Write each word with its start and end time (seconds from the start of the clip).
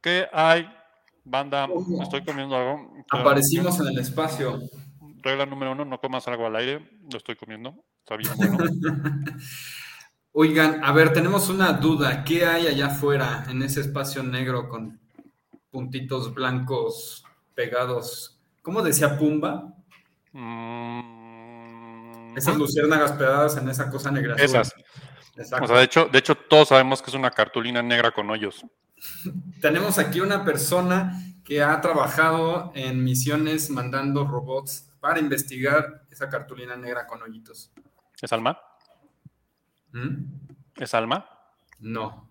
¿Qué 0.00 0.28
hay? 0.32 0.68
Banda, 1.24 1.68
estoy 2.02 2.24
comiendo 2.24 2.56
algo. 2.56 2.90
Aparecimos 3.10 3.78
en 3.80 3.88
el 3.88 3.98
espacio. 3.98 4.60
Regla 5.22 5.44
número 5.44 5.72
uno, 5.72 5.84
no 5.84 6.00
comas 6.00 6.26
algo 6.28 6.46
al 6.46 6.56
aire. 6.56 6.88
Lo 7.10 7.18
estoy 7.18 7.36
comiendo. 7.36 7.74
Está 8.00 8.16
bien 8.16 8.32
bueno. 8.36 8.64
Oigan, 10.32 10.82
a 10.84 10.92
ver, 10.92 11.12
tenemos 11.12 11.48
una 11.48 11.72
duda. 11.72 12.22
¿Qué 12.24 12.46
hay 12.46 12.66
allá 12.68 12.86
afuera 12.86 13.44
en 13.48 13.62
ese 13.62 13.80
espacio 13.80 14.22
negro 14.22 14.68
con 14.68 15.00
puntitos 15.70 16.32
blancos 16.32 17.24
pegados? 17.54 18.40
¿Cómo 18.62 18.82
decía 18.82 19.18
Pumba? 19.18 19.74
Mm, 20.32 22.36
Esas 22.36 22.56
luciérnagas 22.56 23.12
pegadas 23.12 23.56
en 23.56 23.68
esa 23.68 23.90
cosa 23.90 24.10
negra. 24.10 24.34
azul. 24.34 24.44
Esas. 24.44 24.74
Exacto. 25.36 25.64
O 25.64 25.68
sea, 25.68 25.78
de 25.78 25.84
hecho, 25.84 26.06
de 26.06 26.18
hecho, 26.18 26.34
todos 26.36 26.68
sabemos 26.68 27.02
que 27.02 27.10
es 27.10 27.14
una 27.14 27.30
cartulina 27.30 27.82
negra 27.82 28.12
con 28.12 28.30
hoyos. 28.30 28.64
Tenemos 29.60 29.98
aquí 29.98 30.20
una 30.20 30.44
persona 30.44 31.22
que 31.44 31.62
ha 31.62 31.80
trabajado 31.80 32.72
en 32.74 33.02
misiones 33.02 33.70
mandando 33.70 34.26
robots 34.26 34.90
para 35.00 35.18
investigar 35.18 36.06
esa 36.10 36.28
cartulina 36.28 36.76
negra 36.76 37.06
con 37.06 37.22
hoyitos. 37.22 37.72
¿Es 38.20 38.32
Alma? 38.32 38.60
¿Mm? 39.92 40.24
¿Es 40.76 40.94
Alma? 40.94 41.28
No. 41.78 42.28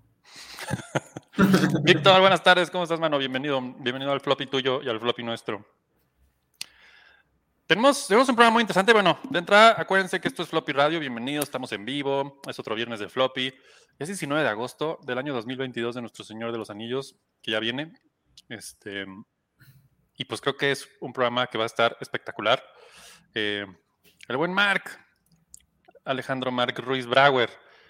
Víctor, 1.83 2.19
buenas 2.19 2.43
tardes. 2.43 2.69
¿Cómo 2.69 2.83
estás, 2.83 2.99
mano? 2.99 3.17
Bienvenido. 3.17 3.61
Bienvenido 3.61 4.11
al 4.11 4.21
floppy 4.21 4.47
tuyo 4.47 4.81
y 4.83 4.89
al 4.89 4.99
floppy 4.99 5.23
nuestro. 5.23 5.65
Tenemos, 7.67 8.07
tenemos 8.07 8.29
un 8.29 8.35
programa 8.35 8.53
muy 8.53 8.61
interesante. 8.61 8.93
Bueno, 8.93 9.19
de 9.29 9.39
entrada, 9.39 9.75
acuérdense 9.77 10.21
que 10.21 10.29
esto 10.29 10.41
es 10.41 10.47
Floppy 10.47 10.71
Radio. 10.71 11.01
Bienvenidos, 11.01 11.43
estamos 11.43 11.69
en 11.73 11.83
vivo. 11.83 12.39
Es 12.47 12.57
otro 12.59 12.75
viernes 12.75 13.01
de 13.01 13.09
Floppy. 13.09 13.53
Es 13.99 14.07
19 14.07 14.41
de 14.41 14.47
agosto 14.47 14.99
del 15.03 15.17
año 15.17 15.33
2022 15.33 15.95
de 15.95 15.99
Nuestro 15.99 16.23
Señor 16.23 16.53
de 16.53 16.59
los 16.59 16.69
Anillos, 16.69 17.17
que 17.41 17.51
ya 17.51 17.59
viene. 17.59 17.91
Este, 18.47 19.05
y 20.15 20.23
pues 20.23 20.39
creo 20.39 20.55
que 20.55 20.71
es 20.71 20.87
un 21.01 21.11
programa 21.11 21.47
que 21.47 21.57
va 21.57 21.65
a 21.65 21.67
estar 21.67 21.97
espectacular. 21.99 22.63
Eh, 23.33 23.65
el 24.29 24.37
buen 24.37 24.53
Mark, 24.53 24.83
Alejandro 26.05 26.53
Mark 26.53 26.79
Ruiz 26.79 27.05
Brauer. 27.05 27.49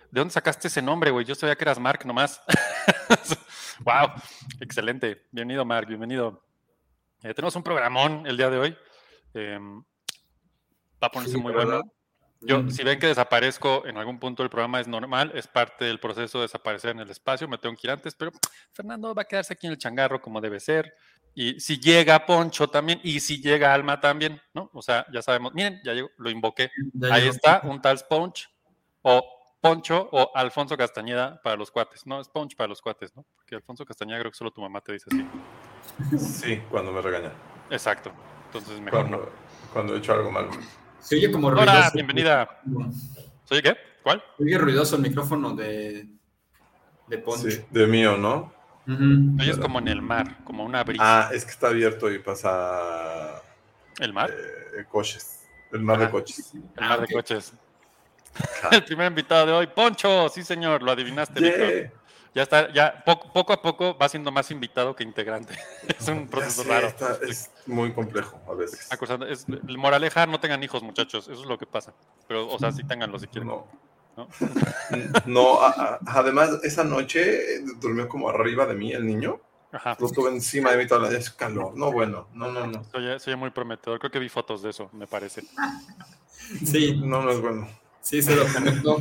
¿De 0.10 0.22
dónde 0.22 0.34
sacaste 0.34 0.70
ese 0.70 0.82
nombre, 0.82 1.12
güey? 1.12 1.24
Yo 1.24 1.36
sabía 1.36 1.56
que 1.56 1.64
eras 1.64 1.78
Mark 1.78 2.04
nomás. 2.04 2.42
wow, 3.82 4.10
excelente. 4.60 5.28
Bienvenido, 5.32 5.64
Mark, 5.66 5.88
bienvenido. 5.88 6.44
Eh, 7.22 7.36
tenemos 7.36 7.56
un 7.56 7.62
programón 7.62 8.26
el 8.26 8.38
día 8.38 8.50
de 8.50 8.58
hoy. 8.58 8.78
Eh, 9.38 9.60
va 11.02 11.08
a 11.08 11.12
ponerse 11.12 11.36
Sí, 11.36 11.42
muy 11.42 11.54
¿verdad? 11.54 11.78
bueno. 11.78 11.92
Yo, 12.42 12.62
Mm. 12.62 12.70
si 12.70 12.84
ven 12.84 13.00
que 13.00 13.08
desaparezco 13.08 13.86
en 13.88 13.98
algún 13.98 14.20
punto 14.20 14.44
del 14.44 14.50
programa, 14.52 14.80
es 14.80 14.88
normal, 14.88 15.32
es 15.34 15.48
parte 15.48 15.86
del 15.86 16.00
proceso 16.00 16.38
de 16.38 16.44
desaparecer 16.44 16.92
en 16.92 17.00
el 17.00 17.10
espacio, 17.10 17.48
me 17.48 17.58
tengo 17.58 17.76
que 17.76 17.88
ir 17.88 17.92
antes, 17.92 18.14
pero 18.14 18.32
Fernando 18.72 19.14
va 19.16 19.24
a 19.24 19.26
quedarse 19.26 19.54
aquí 19.54 19.66
en 19.66 19.74
el 19.74 19.80
changarro 19.80 20.22
como 20.22 20.40
debe 20.40 20.60
ser. 20.60 20.94
Y 21.34 21.60
si 21.60 21.80
llega 21.80 22.26
Poncho 22.26 22.68
también, 22.68 23.00
y 23.04 23.20
si 23.20 23.42
llega 23.42 23.74
Alma 23.74 24.00
también, 24.00 24.40
¿no? 24.54 24.70
O 24.74 24.82
sea, 24.84 25.06
ya 25.12 25.22
sabemos, 25.24 25.54
miren, 25.54 25.80
ya 25.84 25.94
llegó, 25.94 26.10
lo 26.18 26.30
invoqué. 26.30 26.70
Ya 26.94 27.14
Ahí 27.14 27.22
llegó. 27.24 27.34
está, 27.36 27.62
un 27.64 27.82
tal 27.82 27.98
Sponge, 27.98 28.48
o 29.02 29.24
Poncho, 29.60 30.08
o 30.12 30.32
Alfonso 30.36 30.78
Castañeda 30.78 31.42
para 31.42 31.56
los 31.56 31.72
cuates. 31.72 32.06
No, 32.06 32.24
Sponge 32.24 32.56
para 32.56 32.68
los 32.68 32.82
cuates, 32.82 33.16
¿no? 33.16 33.26
Porque 33.36 33.56
Alfonso 33.56 33.84
Castañeda 33.86 34.20
creo 34.20 34.32
que 34.32 34.38
solo 34.38 34.52
tu 34.52 34.62
mamá 34.62 34.80
te 34.82 34.94
dice 34.94 35.10
así. 35.12 35.28
Sí, 36.20 36.58
cuando 36.70 36.92
me 36.92 37.02
regaña. 37.02 37.32
Exacto. 37.72 38.12
Entonces 38.48 38.80
mejor 38.82 39.10
no. 39.10 39.18
Cuando, 39.18 39.32
cuando 39.74 39.96
he 39.96 39.98
hecho 40.00 40.14
algo 40.14 40.32
malo. 40.32 40.50
Se 41.00 41.16
oye 41.16 41.32
como 41.32 41.50
ruidoso. 41.52 41.72
Hola, 41.72 41.92
bienvenida. 41.94 42.62
¿Soy 43.44 43.62
qué? 43.62 43.78
¿Cuál? 44.04 44.24
Se 44.38 44.44
oye 44.44 44.58
ruidoso 44.58 44.96
el 44.96 45.02
micrófono 45.02 45.54
de, 45.56 46.08
de 47.08 47.18
Poncho. 47.20 47.50
Sí, 47.50 47.66
de 47.70 47.88
mío, 47.88 48.18
¿no? 48.18 48.54
Ujú. 48.88 49.42
Oyes 49.42 49.58
como 49.58 49.80
en 49.80 49.90
el 49.90 50.02
mar, 50.02 50.44
como 50.46 50.64
una 50.64 50.84
brisa. 50.84 51.28
Ah, 51.28 51.30
es 51.34 51.44
que 51.44 51.52
está 51.52 51.68
abierto 51.68 52.10
y 52.12 52.20
pasa 52.20 53.42
¿El 54.00 54.14
mar? 54.14 54.32
eh, 54.32 54.86
coches. 54.90 55.46
El 55.74 55.82
mar 55.82 55.98
de 55.98 56.04
Ajá. 56.06 56.12
coches. 56.14 56.54
El 56.54 56.62
Ah, 56.78 56.90
mar 56.90 57.00
de 57.00 57.06
ok. 57.06 57.12
coches. 57.12 57.54
El 58.72 58.84
primer 58.86 59.08
invitado 59.08 59.46
de 59.48 59.52
hoy, 59.52 59.68
Poncho. 59.68 60.30
Sí, 60.30 60.44
señor, 60.44 60.82
lo 60.84 60.92
adivinaste. 60.92 61.42
Yeah. 61.42 61.92
Ya 62.36 62.44
está, 62.44 62.72
ya 62.74 63.04
poco, 63.06 63.32
poco 63.34 63.54
a 63.54 63.62
poco 63.62 63.98
va 63.98 64.08
siendo 64.10 64.32
más 64.32 64.52
invitado 64.52 64.96
que 64.96 65.04
integrante. 65.04 65.56
es 66.00 66.08
un 66.08 66.28
proceso 66.28 66.64
sé, 66.64 66.70
raro. 66.70 66.88
está- 66.88 67.18
es 67.28 67.50
muy 67.66 67.92
complejo 67.94 68.40
a 68.48 68.54
veces. 68.54 68.88
Acusando- 68.92 69.26
es, 69.28 69.46
moraleja, 69.78 70.26
no 70.28 70.40
tengan 70.40 70.62
hijos, 70.64 70.84
muchachos. 70.84 71.28
Eso 71.28 71.42
es 71.42 71.48
lo 71.48 71.58
que 71.58 71.66
pasa. 71.66 71.94
Pero, 72.28 72.48
o 72.50 72.60
sea, 72.60 72.72
sí 72.72 72.84
tenganlo 72.84 73.18
si 73.20 73.28
quieren. 73.28 73.48
No. 73.50 73.66
¿no? 74.16 74.28
No, 75.26 75.62
a- 75.62 75.70
a- 75.70 76.00
además, 76.08 76.50
esa 76.64 76.84
noche 76.84 77.56
eh, 77.58 77.62
durmió 77.80 78.08
como 78.08 78.30
arriba 78.30 78.66
de 78.66 78.74
mí 78.76 78.92
el 78.94 79.06
niño. 79.06 79.40
Ajá. 79.72 79.98
Lo 80.00 80.10
tuve 80.10 80.30
encima 80.32 80.72
de 80.72 80.78
mí 80.78 80.88
toda 80.88 81.10
la. 81.10 81.18
Es 81.18 81.30
calor. 81.30 81.76
No, 81.78 81.92
bueno. 81.92 82.28
No, 82.34 82.52
no, 82.52 82.66
no. 82.68 82.84
Se 82.86 82.98
oye 83.30 83.36
muy 83.36 83.50
prometedor. 83.52 84.00
Creo 84.00 84.10
que 84.12 84.20
vi 84.20 84.30
fotos 84.30 84.62
de 84.62 84.70
eso, 84.70 84.90
me 84.94 85.08
parece. 85.08 85.44
Sí, 86.66 87.00
No, 87.04 87.22
no 87.22 87.32
es 87.32 87.42
bueno. 87.42 87.68
Sí, 88.08 88.22
se 88.22 88.36
lo 88.36 88.46
comentó. 88.54 88.98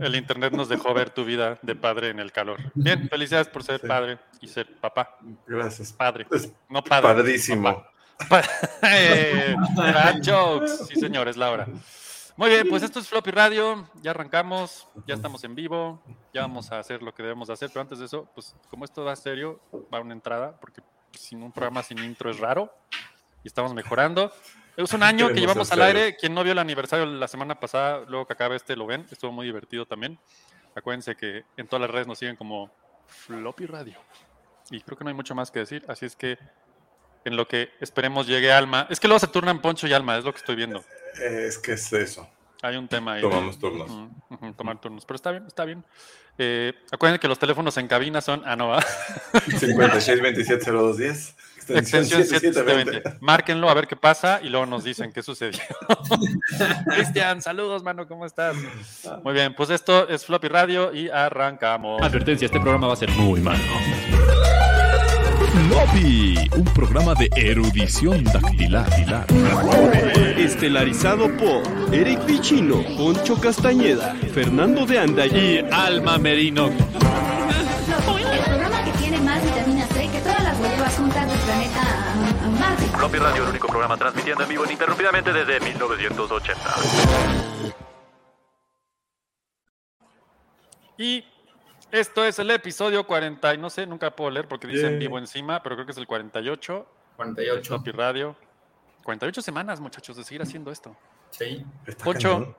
El 0.00 0.14
internet 0.16 0.52
nos 0.52 0.68
dejó 0.68 0.92
ver 0.94 1.10
tu 1.10 1.24
vida 1.24 1.58
de 1.62 1.74
padre 1.74 2.10
en 2.10 2.18
el 2.18 2.32
calor. 2.32 2.58
Bien, 2.74 3.08
felicidades 3.08 3.48
por 3.48 3.62
ser 3.62 3.80
Sí. 3.80 3.86
padre 3.86 4.18
y 4.40 4.48
ser 4.48 4.78
papá. 4.80 5.16
Gracias. 5.46 5.92
Padre, 5.92 6.26
Es 6.30 6.52
no 6.68 6.82
padre. 6.82 7.08
padrísimo. 7.14 7.84
Pa- 8.28 8.42
Eh, 8.82 9.54
jokes. 10.24 10.86
Sí, 10.88 11.00
señor, 11.00 11.28
es 11.28 11.36
la 11.36 11.50
hora. 11.50 11.66
Muy 12.36 12.48
bien, 12.50 12.66
pues 12.68 12.82
esto 12.82 13.00
es 13.00 13.08
Floppy 13.08 13.30
Radio. 13.30 13.88
Ya 14.02 14.12
arrancamos, 14.12 14.86
ya 15.06 15.14
estamos 15.14 15.42
en 15.44 15.54
vivo, 15.54 16.02
ya 16.32 16.42
vamos 16.42 16.70
a 16.72 16.78
hacer 16.78 17.02
lo 17.02 17.14
que 17.14 17.22
debemos 17.22 17.48
de 17.48 17.54
hacer. 17.54 17.68
Pero 17.68 17.82
antes 17.82 17.98
de 17.98 18.06
eso, 18.06 18.28
pues 18.34 18.54
como 18.70 18.84
esto 18.84 19.04
va 19.04 19.14
serio, 19.16 19.60
va 19.92 20.00
una 20.00 20.14
entrada, 20.14 20.58
porque 20.60 20.80
sin 21.12 21.42
un 21.42 21.52
programa 21.52 21.82
sin 21.82 21.98
intro 21.98 22.30
es 22.30 22.38
raro 22.38 22.72
y 23.44 23.48
estamos 23.48 23.74
mejorando. 23.74 24.32
Es 24.84 24.92
un 24.92 25.02
año 25.02 25.28
que 25.28 25.40
llevamos 25.40 25.70
al 25.72 25.82
aire. 25.82 26.16
Quien 26.16 26.34
no 26.34 26.42
vio 26.42 26.52
el 26.52 26.58
aniversario 26.58 27.06
la 27.06 27.28
semana 27.28 27.58
pasada, 27.58 28.04
luego 28.08 28.26
que 28.26 28.32
acabe 28.32 28.56
este, 28.56 28.76
lo 28.76 28.86
ven. 28.86 29.06
Estuvo 29.10 29.32
muy 29.32 29.46
divertido 29.46 29.86
también. 29.86 30.18
Acuérdense 30.74 31.16
que 31.16 31.44
en 31.56 31.66
todas 31.66 31.82
las 31.82 31.90
redes 31.90 32.06
nos 32.06 32.18
siguen 32.18 32.36
como 32.36 32.70
Floppy 33.06 33.66
Radio. 33.66 33.98
Y 34.70 34.80
creo 34.82 34.96
que 34.96 35.04
no 35.04 35.10
hay 35.10 35.16
mucho 35.16 35.34
más 35.34 35.50
que 35.50 35.58
decir, 35.60 35.84
así 35.88 36.06
es 36.06 36.14
que 36.14 36.38
en 37.24 37.36
lo 37.36 37.46
que 37.48 37.70
esperemos 37.80 38.26
llegue 38.26 38.52
Alma. 38.52 38.86
Es 38.88 39.00
que 39.00 39.08
luego 39.08 39.18
se 39.18 39.26
turnan 39.26 39.60
Poncho 39.60 39.86
y 39.86 39.92
Alma, 39.92 40.16
es 40.16 40.24
lo 40.24 40.32
que 40.32 40.38
estoy 40.38 40.56
viendo. 40.56 40.78
Eh, 41.20 41.46
Es 41.48 41.58
que 41.58 41.72
es 41.72 41.92
eso. 41.92 42.28
Hay 42.62 42.76
un 42.76 42.88
tema 42.88 43.14
ahí. 43.14 43.22
Tomamos 43.22 43.58
turnos. 43.58 43.90
Tomar 44.56 44.80
turnos. 44.80 45.04
Pero 45.06 45.16
está 45.16 45.30
bien, 45.30 45.46
está 45.46 45.64
bien. 45.64 45.84
Eh, 46.36 46.74
acuérdense 46.90 47.20
que 47.20 47.28
los 47.28 47.38
teléfonos 47.38 47.76
en 47.78 47.88
cabina 47.88 48.20
son. 48.20 48.42
Ah, 48.44 48.54
no, 48.54 48.68
va. 48.68 48.82
56 49.58 50.20
27 50.20 50.70
02 50.70 50.96
10. 50.98 51.36
Extensión 51.74 52.24
7720. 52.24 53.18
Márquenlo 53.20 53.68
a 53.68 53.74
ver 53.74 53.86
qué 53.86 53.96
pasa 53.96 54.40
y 54.42 54.48
luego 54.48 54.66
nos 54.66 54.84
dicen 54.84 55.12
qué 55.12 55.22
sucedió. 55.22 55.60
Cristian, 56.94 57.42
saludos, 57.42 57.82
mano, 57.82 58.06
¿cómo 58.06 58.26
estás? 58.26 58.56
Muy 59.24 59.34
bien, 59.34 59.54
pues 59.54 59.70
esto 59.70 60.08
es 60.08 60.24
Floppy 60.24 60.48
Radio 60.48 60.92
y 60.92 61.08
arrancamos. 61.08 62.02
Advertencia, 62.02 62.46
este 62.46 62.60
programa 62.60 62.88
va 62.88 62.94
a 62.94 62.96
ser 62.96 63.10
muy 63.10 63.40
malo. 63.40 63.62
Floppy, 65.68 66.48
un 66.56 66.64
programa 66.64 67.14
de 67.14 67.28
erudición 67.36 68.24
dactilar. 68.24 69.26
Estelarizado 70.36 71.28
por 71.36 71.62
Eric 71.92 72.20
Pichino, 72.20 72.82
Poncho 72.96 73.40
Castañeda, 73.40 74.14
Fernando 74.32 74.86
de 74.86 74.98
Anda 74.98 75.26
y 75.26 75.64
Alma 75.70 76.18
Merino. 76.18 76.70
Las 81.14 81.26
huevas 81.26 81.26
juntas 81.26 81.28
del 81.28 81.38
planeta 81.40 81.80
a, 81.80 82.44
a 82.44 82.50
Marte. 82.50 82.86
Floppy 82.96 83.18
Radio, 83.18 83.42
el 83.42 83.48
único 83.50 83.68
programa 83.68 83.96
transmitiendo 83.96 84.42
en 84.42 84.48
vivo 84.48 84.64
ininterrumpidamente 84.64 85.32
desde 85.32 85.60
1980. 85.60 86.60
Y 90.98 91.24
esto 91.90 92.24
es 92.24 92.38
el 92.38 92.50
episodio 92.50 93.06
40, 93.06 93.54
y 93.54 93.58
no 93.58 93.70
sé, 93.70 93.86
nunca 93.86 94.14
puedo 94.14 94.30
leer 94.30 94.46
porque 94.46 94.66
dice 94.66 94.86
en 94.86 94.98
vivo 94.98 95.18
encima, 95.18 95.62
pero 95.62 95.74
creo 95.76 95.86
que 95.86 95.92
es 95.92 95.98
el 95.98 96.06
48. 96.06 96.86
48. 97.16 97.68
Floppy 97.68 97.90
Radio. 97.90 98.36
48 99.02 99.42
semanas, 99.42 99.80
muchachos, 99.80 100.16
de 100.16 100.24
seguir 100.24 100.42
haciendo 100.42 100.70
esto. 100.70 100.94
Sí. 101.30 101.64
Está 101.86 102.04
Poncho, 102.04 102.32
cañón. 102.34 102.56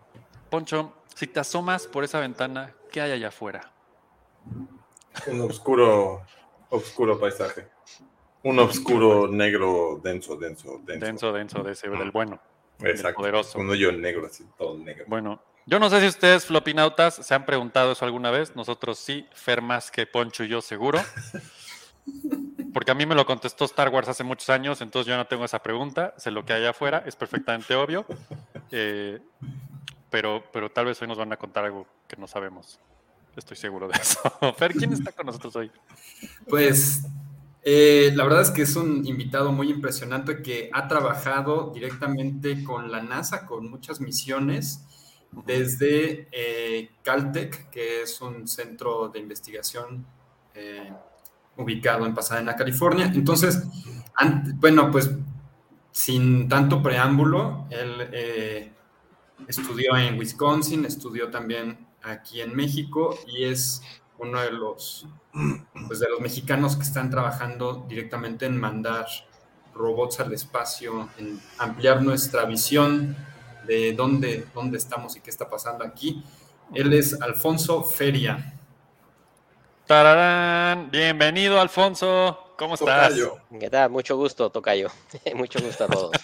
Poncho, 0.50 0.94
si 1.15 1.27
te 1.27 1.39
asomas 1.39 1.88
por 1.88 2.03
esa 2.03 2.19
ventana, 2.19 2.74
¿qué 2.92 3.00
hay 3.00 3.12
allá 3.12 3.27
afuera? 3.27 3.71
Un 5.27 5.42
oscuro, 5.42 6.25
oscuro 6.69 7.19
paisaje. 7.19 7.69
Un 8.43 8.59
oscuro 8.59 9.27
negro 9.27 9.99
denso, 10.03 10.35
denso, 10.35 10.79
denso. 10.83 11.05
Denso, 11.05 11.33
denso, 11.33 11.63
de 11.63 11.73
ese, 11.73 11.89
del 11.89 12.11
bueno. 12.11 12.39
Exacto. 12.79 13.17
poderoso. 13.19 13.59
Un 13.59 13.69
hoyo 13.69 13.91
negro, 13.91 14.25
así, 14.25 14.43
todo 14.57 14.77
negro. 14.77 15.05
Bueno, 15.07 15.41
yo 15.65 15.79
no 15.79 15.89
sé 15.89 16.01
si 16.01 16.07
ustedes, 16.07 16.45
flopinautas, 16.45 17.15
se 17.15 17.33
han 17.35 17.45
preguntado 17.45 17.91
eso 17.91 18.05
alguna 18.05 18.31
vez. 18.31 18.55
Nosotros 18.55 18.97
sí, 18.97 19.27
Fer 19.33 19.61
más 19.61 19.91
que 19.91 20.07
Poncho 20.07 20.43
y 20.43 20.47
yo 20.47 20.61
seguro. 20.61 20.99
Porque 22.73 22.91
a 22.91 22.95
mí 22.95 23.05
me 23.05 23.15
lo 23.15 23.25
contestó 23.25 23.65
Star 23.65 23.89
Wars 23.89 24.07
hace 24.07 24.23
muchos 24.23 24.49
años, 24.49 24.81
entonces 24.81 25.07
yo 25.07 25.17
no 25.17 25.27
tengo 25.27 25.45
esa 25.45 25.61
pregunta. 25.61 26.15
Sé 26.17 26.31
lo 26.31 26.45
que 26.45 26.53
hay 26.53 26.65
afuera, 26.65 27.03
es 27.05 27.15
perfectamente 27.15 27.75
obvio. 27.75 28.05
Eh, 28.71 29.19
pero, 30.09 30.43
pero 30.51 30.71
tal 30.71 30.85
vez 30.85 31.01
hoy 31.01 31.07
nos 31.07 31.17
van 31.17 31.31
a 31.31 31.38
contar 31.38 31.65
algo 31.65 31.85
que 32.07 32.15
no 32.15 32.27
sabemos. 32.27 32.79
Estoy 33.35 33.57
seguro 33.57 33.88
de 33.88 33.97
eso. 33.99 34.19
Fer, 34.57 34.73
¿quién 34.73 34.93
está 34.93 35.11
con 35.11 35.25
nosotros 35.25 35.55
hoy? 35.55 35.71
Pues 36.47 37.03
Eh, 37.63 38.12
la 38.16 38.24
verdad 38.24 38.42
es 38.42 38.52
que 38.52 38.63
es 38.63 38.75
un 38.75 39.06
invitado 39.06 39.52
muy 39.52 39.69
impresionante 39.69 40.42
que 40.42 40.69
ha 40.74 40.88
trabajado 40.88 41.72
directamente 41.74 42.63
con 42.63 42.92
la 42.92 43.04
NASA, 43.04 43.46
con 43.46 43.69
muchas 43.69 44.02
misiones, 44.02 44.86
desde 45.46 46.28
eh, 46.31 46.92
Caltech, 47.04 47.69
que 47.69 48.02
es 48.02 48.19
un 48.19 48.48
centro 48.48 49.10
de 49.10 49.19
investigación 49.19 50.06
eh, 50.56 50.92
ubicado 51.58 52.06
en 52.06 52.13
Pasadena, 52.16 52.56
California. 52.56 53.12
Entonces, 53.13 53.63
bueno, 54.56 54.92
pues 54.92 55.12
sin 55.92 56.50
tanto 56.50 56.81
preámbulo, 56.81 57.68
él 57.69 58.72
estudió 59.48 59.96
en 59.98 60.18
Wisconsin, 60.18 60.86
estudió 60.86 61.30
también 61.30 61.88
aquí 62.04 62.42
en 62.42 62.56
México 62.56 63.18
y 63.28 63.46
es 63.46 63.81
uno 64.21 64.39
de 64.39 64.51
los, 64.51 65.07
pues, 65.88 66.00
de 66.00 66.09
los 66.09 66.19
mexicanos 66.19 66.75
que 66.75 66.83
están 66.83 67.09
trabajando 67.09 67.85
directamente 67.88 68.45
en 68.45 68.59
mandar 68.59 69.07
robots 69.73 70.19
al 70.19 70.31
espacio, 70.31 71.09
en 71.18 71.41
ampliar 71.57 72.03
nuestra 72.03 72.45
visión 72.45 73.18
de 73.65 73.94
dónde, 73.94 74.45
dónde 74.53 74.77
estamos 74.77 75.15
y 75.15 75.21
qué 75.21 75.31
está 75.31 75.50
pasando 75.50 75.83
aquí. 75.83 76.23
Él 76.73 76.94
es 76.94 77.19
Alfonso 77.19 77.83
Feria. 77.83 78.53
¡Tararán! 79.88 80.91
Bienvenido, 80.91 81.59
Alfonso. 81.59 82.53
¿Cómo 82.57 82.75
estás? 82.75 83.09
Tocayo. 83.09 83.39
¿Qué 83.59 83.71
tal? 83.71 83.89
Mucho 83.89 84.15
gusto, 84.17 84.51
Tocayo. 84.51 84.89
Mucho 85.35 85.59
gusto 85.59 85.85
a 85.85 85.88
todos. 85.88 86.12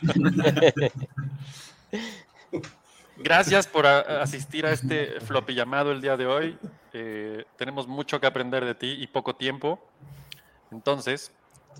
Gracias 3.19 3.65
por 3.65 3.87
asistir 3.87 4.65
a 4.65 4.71
este 4.71 5.19
floppy 5.21 5.55
llamado 5.55 5.91
el 5.91 6.01
día 6.01 6.15
de 6.15 6.27
hoy. 6.27 6.57
Eh, 6.93 7.45
tenemos 7.57 7.87
mucho 7.87 8.19
que 8.19 8.27
aprender 8.27 8.63
de 8.63 8.75
ti 8.75 8.97
y 8.99 9.07
poco 9.07 9.35
tiempo. 9.35 9.79
Entonces, 10.71 11.31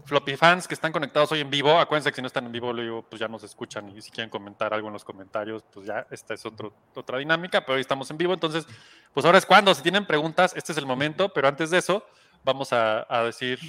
floppy 0.05 0.35
fans 0.35 0.67
que 0.67 0.73
están 0.73 0.91
conectados 0.91 1.31
hoy 1.31 1.41
en 1.41 1.49
vivo, 1.49 1.77
acuérdense 1.77 2.09
que 2.09 2.15
si 2.15 2.21
no 2.21 2.27
están 2.27 2.45
en 2.45 2.51
vivo, 2.51 2.73
luego 2.73 3.03
pues 3.03 3.19
ya 3.19 3.27
nos 3.27 3.43
escuchan 3.43 3.95
y 3.95 4.01
si 4.01 4.09
quieren 4.09 4.29
comentar 4.31 4.73
algo 4.73 4.87
en 4.87 4.93
los 4.93 5.03
comentarios, 5.03 5.63
pues 5.71 5.85
ya 5.85 6.07
esta 6.09 6.33
es 6.33 6.43
otro, 6.45 6.73
otra 6.95 7.19
dinámica, 7.19 7.61
pero 7.61 7.75
hoy 7.75 7.81
estamos 7.81 8.09
en 8.09 8.17
vivo. 8.17 8.33
Entonces, 8.33 8.65
pues 9.13 9.25
ahora 9.25 9.37
es 9.37 9.45
cuando, 9.45 9.73
si 9.75 9.83
tienen 9.83 10.07
preguntas, 10.07 10.53
este 10.55 10.71
es 10.71 10.77
el 10.77 10.87
momento, 10.87 11.29
pero 11.29 11.47
antes 11.47 11.69
de 11.69 11.77
eso, 11.77 12.03
vamos 12.43 12.73
a, 12.73 13.05
a 13.09 13.23
decir, 13.23 13.59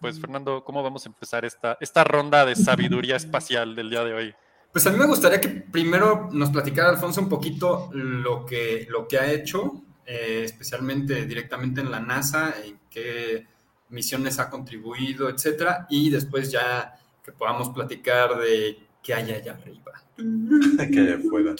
pues 0.00 0.20
Fernando, 0.20 0.62
¿cómo 0.62 0.80
vamos 0.82 1.04
a 1.06 1.08
empezar 1.08 1.44
esta, 1.44 1.76
esta 1.80 2.04
ronda 2.04 2.44
de 2.44 2.54
sabiduría 2.54 3.16
espacial 3.16 3.74
del 3.74 3.90
día 3.90 4.04
de 4.04 4.14
hoy? 4.14 4.34
Pues 4.76 4.86
a 4.86 4.90
mí 4.90 4.98
me 4.98 5.06
gustaría 5.06 5.40
que 5.40 5.48
primero 5.48 6.28
nos 6.32 6.50
platicara 6.50 6.90
Alfonso 6.90 7.22
un 7.22 7.30
poquito 7.30 7.88
lo 7.94 8.44
que, 8.44 8.86
lo 8.90 9.08
que 9.08 9.18
ha 9.18 9.32
hecho, 9.32 9.82
eh, 10.04 10.42
especialmente 10.44 11.24
directamente 11.24 11.80
en 11.80 11.90
la 11.90 11.98
NASA, 11.98 12.54
en 12.62 12.78
qué 12.90 13.46
misiones 13.88 14.38
ha 14.38 14.50
contribuido, 14.50 15.30
etcétera, 15.30 15.86
y 15.88 16.10
después 16.10 16.52
ya 16.52 16.94
que 17.24 17.32
podamos 17.32 17.70
platicar 17.70 18.36
de 18.36 18.76
qué 19.02 19.14
hay 19.14 19.30
allá 19.30 19.52
arriba. 19.54 19.92
Que 20.92 21.00
allá 21.00 21.14
afuera. 21.24 21.54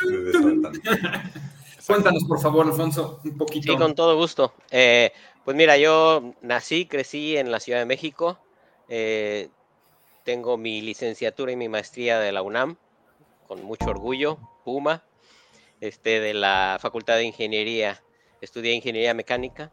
Cuéntanos, 1.87 2.23
por 2.25 2.39
favor, 2.39 2.67
Alfonso, 2.67 3.23
un 3.25 3.39
poquito. 3.39 3.73
Sí, 3.73 3.79
con 3.79 3.95
todo 3.95 4.15
gusto. 4.15 4.53
Eh, 4.71 5.11
pues 5.43 5.57
mira, 5.57 5.79
yo 5.79 6.35
nací, 6.43 6.85
crecí 6.85 7.39
en 7.39 7.51
la 7.51 7.61
Ciudad 7.61 7.79
de 7.79 7.87
México. 7.87 8.39
eh, 8.91 9.49
tengo 10.23 10.59
mi 10.59 10.83
licenciatura 10.83 11.53
y 11.53 11.57
mi 11.57 11.69
maestría 11.71 12.19
de 12.19 12.33
la 12.33 12.43
UNAM, 12.43 12.77
con 13.47 13.63
mucho 13.63 13.91
orgullo, 13.91 14.39
Puma, 14.65 15.05
este, 15.81 16.21
de 16.21 16.35
la 16.35 16.79
Facultad 16.81 17.17
de 17.17 17.25
Ingeniería. 17.25 18.03
Estudié 18.41 18.75
Ingeniería 18.75 19.15
Mecánica. 19.15 19.73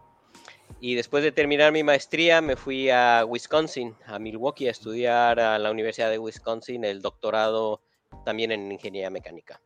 Y 0.79 0.95
después 0.95 1.23
de 1.23 1.31
terminar 1.31 1.71
mi 1.71 1.83
maestría 1.83 2.41
me 2.41 2.55
fui 2.55 2.89
a 2.89 3.23
Wisconsin, 3.25 3.95
a 4.05 4.19
Milwaukee, 4.19 4.67
a 4.67 4.71
estudiar 4.71 5.39
a 5.39 5.59
la 5.59 5.71
Universidad 5.71 6.09
de 6.09 6.19
Wisconsin 6.19 6.83
el 6.83 7.01
doctorado 7.01 7.81
también 8.25 8.51
en 8.51 8.71
Ingeniería 8.71 9.09
Mecánica. 9.09 9.61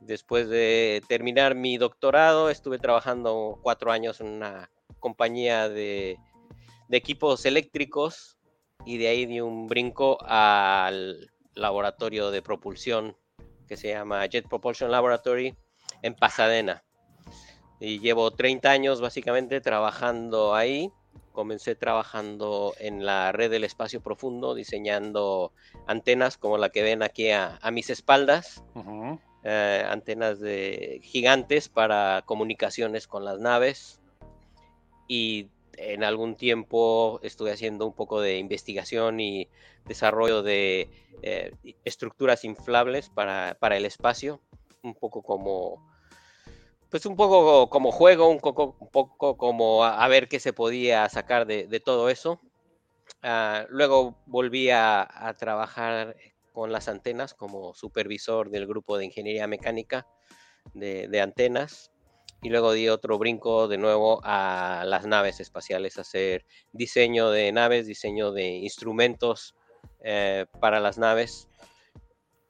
Después 0.00 0.48
de 0.48 1.02
terminar 1.08 1.54
mi 1.54 1.76
doctorado, 1.76 2.50
estuve 2.50 2.78
trabajando 2.78 3.58
cuatro 3.62 3.92
años 3.92 4.20
en 4.20 4.28
una 4.28 4.70
compañía 4.98 5.68
de, 5.68 6.18
de 6.88 6.96
equipos 6.96 7.44
eléctricos 7.44 8.38
y 8.84 8.98
de 8.98 9.08
ahí 9.08 9.26
di 9.26 9.40
un 9.40 9.68
brinco 9.68 10.18
al 10.22 11.30
laboratorio 11.60 12.30
de 12.30 12.42
propulsión 12.42 13.16
que 13.68 13.76
se 13.76 13.88
llama 13.90 14.26
Jet 14.26 14.48
Propulsion 14.48 14.90
Laboratory 14.90 15.54
en 16.02 16.14
Pasadena. 16.14 16.82
Y 17.78 18.00
llevo 18.00 18.30
30 18.32 18.70
años 18.70 19.00
básicamente 19.00 19.60
trabajando 19.60 20.54
ahí. 20.54 20.90
Comencé 21.32 21.76
trabajando 21.76 22.74
en 22.78 23.06
la 23.06 23.32
red 23.32 23.50
del 23.50 23.64
espacio 23.64 24.02
profundo, 24.02 24.54
diseñando 24.54 25.52
antenas 25.86 26.36
como 26.36 26.58
la 26.58 26.70
que 26.70 26.82
ven 26.82 27.02
aquí 27.02 27.30
a, 27.30 27.58
a 27.62 27.70
mis 27.70 27.88
espaldas 27.88 28.64
eh, 29.44 29.86
antenas 29.88 30.40
de 30.40 31.00
gigantes 31.02 31.68
para 31.68 32.22
comunicaciones 32.26 33.06
con 33.06 33.24
las 33.24 33.38
naves 33.38 34.00
y 35.08 35.48
en 35.80 36.04
algún 36.04 36.36
tiempo 36.36 37.20
estuve 37.22 37.52
haciendo 37.52 37.86
un 37.86 37.94
poco 37.94 38.20
de 38.20 38.38
investigación 38.38 39.20
y 39.20 39.48
desarrollo 39.86 40.42
de 40.42 40.90
eh, 41.22 41.52
estructuras 41.84 42.44
inflables 42.44 43.08
para, 43.08 43.56
para 43.58 43.76
el 43.76 43.86
espacio, 43.86 44.40
un 44.82 44.94
poco 44.94 45.22
como 45.22 45.90
pues 46.90 47.06
un 47.06 47.16
poco 47.16 47.70
como 47.70 47.92
juego, 47.92 48.28
un 48.28 48.40
poco, 48.40 49.36
como 49.36 49.84
a, 49.84 50.08
ver 50.08 50.28
qué 50.28 50.40
se 50.40 50.52
podía 50.52 51.08
sacar 51.08 51.46
de, 51.46 51.80
todo 51.80 52.10
eso. 52.10 52.40
Ah, 53.22 53.64
luego 53.68 54.16
volví 54.26 54.70
a, 54.70 55.34
trabajar 55.38 56.16
con 56.52 56.72
las 56.72 56.88
antenas 56.88 57.32
como 57.32 57.74
supervisor 57.74 58.50
del 58.50 58.66
grupo 58.66 58.98
de 58.98 59.04
ingeniería 59.04 59.46
mecánica 59.46 60.06
de 60.74 61.20
antenas. 61.20 61.92
Y 62.42 62.48
luego 62.48 62.72
di 62.72 62.88
otro 62.88 63.18
brinco 63.18 63.68
de 63.68 63.78
nuevo 63.78 64.20
a 64.24 64.84
las 64.86 65.06
naves 65.06 65.40
espaciales, 65.40 65.98
hacer 65.98 66.44
diseño 66.72 67.30
de 67.30 67.52
naves, 67.52 67.86
diseño 67.86 68.32
de 68.32 68.48
instrumentos 68.48 69.54
eh, 70.02 70.46
para 70.58 70.80
las 70.80 70.96
naves. 70.96 71.48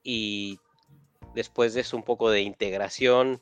Y 0.02 0.58
después 1.34 1.74
de 1.74 1.84
un 1.92 2.02
poco 2.02 2.30
de 2.30 2.40
integración 2.42 3.40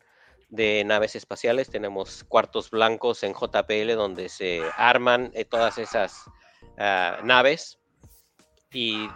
de 0.49 0.83
naves 0.85 1.17
espaciales. 1.17 1.71
Tenemos 1.71 2.25
cuartos 2.25 2.71
blancos 2.71 3.23
en 3.23 3.35
JPL 3.35 3.95
donde 3.95 4.29
se 4.29 4.63
arman 4.77 5.31
eh, 5.35 5.45
todas 5.45 5.79
esas 5.79 6.25
ah, 6.79 7.19
naves. 7.23 7.79
Y 8.73 9.09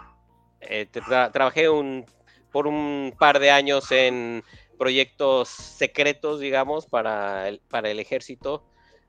eh, 0.61 0.87
tra- 0.91 1.31
trabajé 1.31 1.69
un, 1.69 2.05
por 2.51 2.67
un 2.67 3.13
par 3.17 3.39
de 3.39 3.51
años 3.51 3.91
en 3.91 4.43
proyectos 4.83 5.47
secretos, 5.47 6.41
digamos, 6.41 6.87
para 6.87 7.47
el, 7.47 7.61
para 7.69 7.89
el 7.89 8.01
ejército 8.01 8.65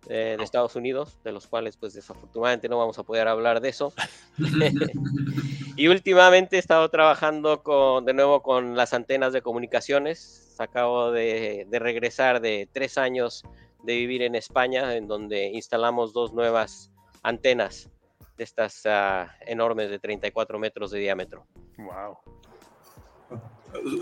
eh, 0.09 0.37
de 0.39 0.45
Estados 0.45 0.77
Unidos, 0.77 1.19
de 1.25 1.33
los 1.33 1.49
cuales, 1.49 1.77
pues 1.77 1.95
desafortunadamente 1.95 2.69
no 2.69 2.79
vamos 2.79 2.97
a 3.01 3.03
poder 3.03 3.27
hablar 3.27 3.61
de 3.61 3.71
eso. 3.71 3.93
y 5.77 5.89
últimamente 5.89 6.55
he 6.55 6.59
estado 6.61 6.89
trabajando 6.91 7.65
con, 7.65 8.05
de 8.05 8.15
nuevo 8.15 8.41
con 8.41 8.77
las 8.77 8.95
antenas 8.95 9.33
de 9.33 9.43
comunicaciones. 9.43 10.55
Acabo 10.61 11.11
de, 11.11 11.67
de 11.69 11.79
regresar 11.81 12.41
de 12.41 12.69
tres 12.73 12.97
años 12.97 13.43
de 13.83 13.97
vivir 13.97 14.23
en 14.23 14.37
España, 14.37 14.95
en 14.95 15.09
donde 15.09 15.47
instalamos 15.47 16.13
dos 16.13 16.33
nuevas 16.33 16.93
antenas 17.25 17.91
de 18.37 18.45
estas 18.45 18.87
ah, 18.87 19.35
enormes 19.41 19.91
de 19.91 19.99
34 19.99 20.57
metros 20.61 20.93
de 20.93 21.01
diámetro. 21.01 21.49
Wow. 21.79 22.19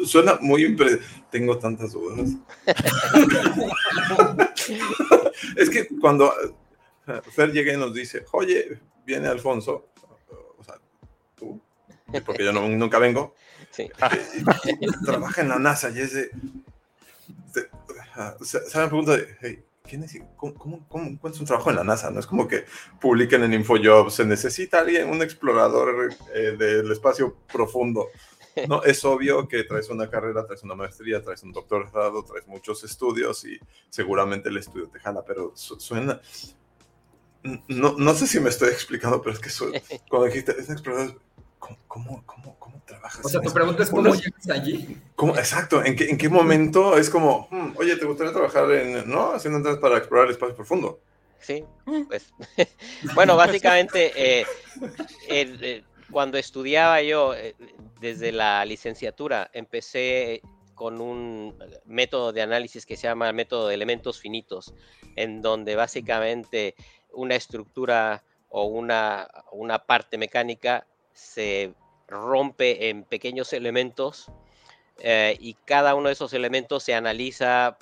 Suena 0.05 0.39
muy 0.41 0.65
impre... 0.65 0.99
Tengo 1.31 1.59
tantas 1.59 1.93
dudas. 1.93 2.31
es 5.57 5.71
que 5.71 5.89
cuando 6.01 6.33
Fer 7.35 7.53
llega 7.53 7.73
y 7.73 7.77
nos 7.77 7.95
dice, 7.95 8.25
oye, 8.33 8.81
viene 9.05 9.29
Alfonso, 9.29 9.89
o 10.59 10.65
sea, 10.65 10.75
tú, 11.35 11.61
porque 12.25 12.45
yo 12.45 12.53
no- 12.53 12.69
nunca 12.69 12.99
vengo, 12.99 13.35
Sí. 13.71 13.85
eh, 13.85 13.91
trabaja 15.05 15.41
en 15.43 15.49
la 15.49 15.59
NASA 15.59 15.91
y 15.91 16.01
es 16.01 16.13
de... 16.13 16.31
de- 17.55 17.69
o 18.39 18.45
sea, 18.45 18.61
se 18.61 18.79
me 18.79 18.87
pregunta 18.89 19.17
de, 19.17 19.27
hey, 19.41 19.65
¿quién 19.85 20.05
es? 20.05 20.19
¿Cómo, 20.37 20.53
cómo, 20.55 20.87
cómo 20.89 21.07
encuentras 21.09 21.41
un 21.41 21.47
trabajo 21.47 21.71
en 21.71 21.77
la 21.77 21.85
NASA? 21.85 22.11
No 22.11 22.21
es 22.21 22.27
como 22.27 22.47
que 22.47 22.67
publiquen 23.01 23.43
en 23.45 23.55
InfoJobs, 23.55 24.15
se 24.15 24.27
necesita 24.27 24.81
alguien, 24.81 25.09
un 25.09 25.23
explorador 25.23 26.13
eh, 26.35 26.55
del 26.59 26.93
espacio 26.93 27.39
profundo. 27.51 28.09
No, 28.69 28.83
es 28.85 29.05
obvio 29.05 29.49
que 29.49 29.65
traes 29.65 29.89
una 29.89 30.09
carrera, 30.11 30.47
traes 30.47 30.63
una 30.63 30.75
maestría, 30.75 31.23
traes 31.23 31.43
un 31.43 31.53
doctorado, 31.53 32.23
traes 32.25 32.47
muchos 32.47 32.85
estudios 32.85 33.45
y 33.45 33.59
seguramente 33.89 34.49
el 34.49 34.57
estudio 34.59 34.89
te 34.89 34.99
jala, 35.01 35.25
pero 35.25 35.53
su- 35.55 35.79
suena... 35.81 36.21
No, 37.67 37.97
no 37.99 38.15
sé 38.15 38.27
si 38.29 38.39
me 38.39 38.51
estoy 38.51 38.69
explicando, 38.69 39.21
pero 39.21 39.35
es 39.35 39.41
que 39.41 39.51
su- 39.51 39.73
cuando 40.09 40.27
dijiste, 40.27 40.53
es 40.59 40.69
un 40.69 40.73
explorador, 40.75 41.21
¿cómo, 41.59 41.77
cómo, 41.89 42.23
cómo, 42.25 42.57
cómo 42.59 42.83
trabajas? 42.87 43.25
O 43.25 43.29
sea, 43.29 43.41
tu 43.41 43.47
eso? 43.47 43.55
pregunta 43.55 43.83
es 43.83 43.91
cómo 43.91 44.15
llegas 44.15 44.49
allí. 44.51 44.97
¿Cómo? 45.17 45.37
Exacto, 45.37 45.83
¿en 45.85 45.97
qué, 45.97 46.09
¿en 46.11 46.19
qué 46.19 46.29
momento 46.29 46.97
es 46.97 47.11
como, 47.11 47.49
"Hmm, 47.51 47.73
oye, 47.79 47.97
¿te 47.97 48.05
gustaría 48.05 48.33
trabajar 48.33 48.71
en, 48.73 49.11
no? 49.11 49.33
Haciendo 49.33 49.57
antenas 49.59 49.79
para 49.79 49.99
explorar 49.99 50.27
el 50.27 50.33
espacio 50.33 50.55
profundo? 50.55 51.01
Sí, 51.41 51.65
pues. 52.07 52.33
bueno, 53.17 53.35
básicamente, 53.37 54.13
eh, 54.41 54.47
el- 55.29 55.65
el- 55.65 55.85
cuando 56.13 56.39
estudiaba 56.39 57.03
yo 57.03 57.35
eh, 57.35 57.57
desde 58.01 58.31
la 58.31 58.65
licenciatura, 58.65 59.51
empecé 59.53 60.43
con 60.75 61.01
un 61.01 61.59
método 61.85 62.33
de 62.33 62.43
análisis 62.43 62.87
que 62.87 62.97
se 62.97 63.09
llama 63.09 63.33
método 63.33 63.69
de 63.69 63.75
elementos 63.75 64.21
finitos, 64.21 64.75
en 65.17 65.43
donde 65.43 65.75
básicamente 65.75 66.75
una 67.13 67.35
estructura 67.35 68.23
o 68.49 68.65
una, 68.65 69.29
una 69.51 69.81
parte 69.81 70.19
mecánica 70.19 70.87
se 71.13 71.75
rompe 72.09 72.89
en 72.89 73.05
pequeños 73.05 73.53
elementos 73.53 74.31
eh, 74.99 75.37
y 75.41 75.55
cada 75.55 75.95
uno 75.95 76.09
de 76.09 76.13
esos 76.13 76.33
elementos 76.33 76.83
se 76.83 76.95
analiza 76.95 77.79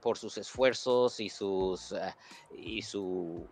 por 0.00 0.18
sus 0.18 0.36
esfuerzos 0.38 1.20
y 1.20 1.28
sus 1.28 1.92
ah, 1.92 2.16
y 2.50 2.82
su 2.82 3.48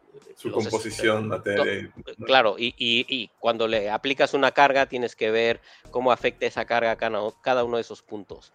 composición, 0.52 1.28
materia. 1.28 1.74
y- 1.74 2.24
Claro, 2.24 2.56
y, 2.58 2.74
y- 2.78 3.04
y 3.08 3.28
cuando 3.38 3.68
le 3.68 3.90
aplicas 3.90 4.32
una 4.34 4.52
carga 4.52 4.86
tienes 4.86 5.14
que 5.14 5.30
ver 5.30 5.60
cómo 5.90 6.10
afecta 6.12 6.46
esa 6.46 6.64
carga 6.64 6.92
a 6.92 6.96
cada, 6.96 7.20
cada 7.42 7.64
uno 7.64 7.76
de 7.76 7.82
esos 7.82 8.02
puntos. 8.02 8.52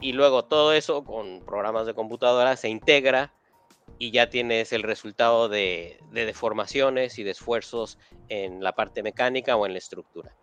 Y 0.00 0.12
luego 0.12 0.44
todo 0.44 0.72
eso 0.72 1.04
con 1.04 1.42
programas 1.44 1.86
de 1.86 1.94
computadora 1.94 2.56
se 2.56 2.68
integra 2.68 3.32
y 3.98 4.12
ya 4.12 4.30
tienes 4.30 4.72
el 4.72 4.82
resultado 4.82 5.48
de, 5.48 5.98
de 6.12 6.24
deformaciones 6.26 7.18
y 7.18 7.22
de 7.22 7.32
esfuerzos 7.32 7.98
en 8.28 8.62
la 8.62 8.72
parte 8.72 9.02
mecánica 9.02 9.56
o 9.56 9.66
en 9.66 9.72
la 9.72 9.78
estructura. 9.78 10.34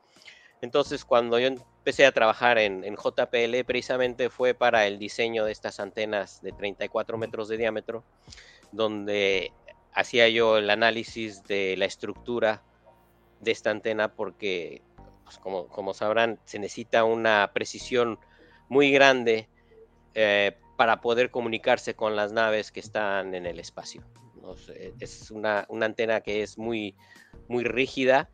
Entonces, 0.62 1.06
cuando 1.06 1.38
yo 1.40 1.48
empecé 1.48 2.06
a 2.06 2.12
trabajar 2.12 2.58
en, 2.58 2.84
en 2.84 2.96
JPL, 2.96 3.64
precisamente 3.66 4.30
fue 4.30 4.54
para 4.54 4.88
el 4.88 4.98
diseño 4.98 5.46
de 5.46 5.52
estas 5.52 5.80
antenas 5.80 6.42
de 6.42 6.52
34 6.52 7.18
metros 7.18 7.48
de 7.48 7.58
diámetro, 7.58 8.04
donde 8.72 9.52
hacía 9.94 10.30
yo 10.30 10.58
el 10.58 10.70
análisis 10.70 11.44
de 11.44 11.76
la 11.78 11.86
estructura 11.86 12.64
de 13.40 13.52
esta 13.52 13.70
antena, 13.72 14.14
porque, 14.16 14.82
pues, 15.24 15.38
como, 15.40 15.68
como 15.68 15.94
sabrán, 15.94 16.40
se 16.46 16.60
necesita 16.60 17.04
una 17.04 17.52
precisión 17.54 18.20
muy 18.68 18.92
grande 18.92 19.50
eh, 20.16 20.58
para 20.76 21.02
poder 21.02 21.30
comunicarse 21.32 21.94
con 21.96 22.16
las 22.16 22.32
naves 22.34 22.72
que 22.72 22.80
están 22.80 23.34
en 23.36 23.46
el 23.46 23.60
espacio. 23.60 24.04
¿no? 24.42 24.54
Es- 24.54 24.94
Es 25.00 25.32
una, 25.32 25.66
una 25.70 25.86
antena 25.86 26.22
que 26.22 26.42
es 26.42 26.58
muy, 26.58 26.96
muy 27.48 27.64
rígida 27.64 28.30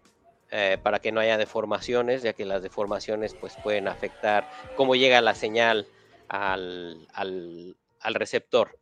eh, 0.55 0.77
para 0.83 1.00
que 1.00 1.12
no 1.12 1.19
haya 1.19 1.39
deformaciones, 1.39 2.22
ya 2.22 2.33
que 2.33 2.45
las 2.45 2.62
deformaciones 2.62 3.33
pues, 3.33 3.55
pueden 3.63 3.88
afectar 3.88 4.48
cómo 4.75 4.93
llega 4.93 5.19
la 5.19 5.33
señal 5.33 5.88
al, 6.27 7.07
al- 7.12 7.75
receptor 8.13 8.77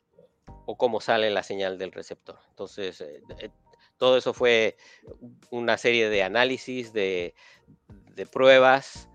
o 0.65 0.75
cómo 0.75 0.99
sale 0.99 1.29
la 1.29 1.43
señal 1.43 1.77
del 1.77 1.93
receptor. 1.93 2.37
Entonces, 2.49 2.99
eh, 2.99 3.23
eh, 3.39 3.51
todo 3.95 4.17
eso 4.17 4.33
fue 4.33 4.75
una 5.49 5.77
serie 5.77 6.09
de 6.09 6.23
análisis, 6.23 6.91
de, 6.91 7.35
de 8.15 8.25
pruebas, 8.25 9.07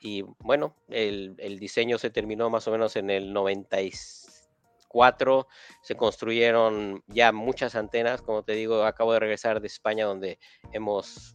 y 0.00 0.22
bueno, 0.40 0.74
el, 0.88 1.36
el 1.38 1.60
diseño 1.60 1.96
se 1.96 2.10
terminó 2.10 2.50
más 2.50 2.66
o 2.66 2.72
menos 2.72 2.96
en 2.96 3.10
el 3.10 3.32
94. 3.32 5.46
Se 5.82 5.94
construyeron 5.94 7.04
ya 7.06 7.30
muchas 7.30 7.76
antenas. 7.76 8.20
Como 8.20 8.42
te 8.42 8.54
digo, 8.54 8.82
acabo 8.82 9.12
de 9.12 9.20
regresar 9.20 9.60
de 9.60 9.68
España 9.68 10.06
donde 10.06 10.40
hemos 10.72 11.34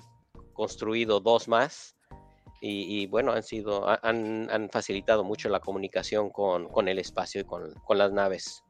construido 0.55 1.19
dos 1.19 1.47
más. 1.47 1.95
Y, 2.61 3.01
y 3.01 3.05
bueno, 3.05 3.31
han 3.33 3.43
sido, 3.43 3.87
ha- 3.87 3.99
han, 4.01 4.49
han 4.49 4.69
facilitado 4.71 5.23
mucho 5.23 5.49
la 5.49 5.59
comunicación 5.59 6.31
con, 6.31 6.67
con 6.69 6.87
el 6.87 6.97
espacio 6.97 7.41
y 7.41 7.43
con, 7.43 7.73
con 7.85 7.97
las 7.99 8.11
naves. 8.11 8.63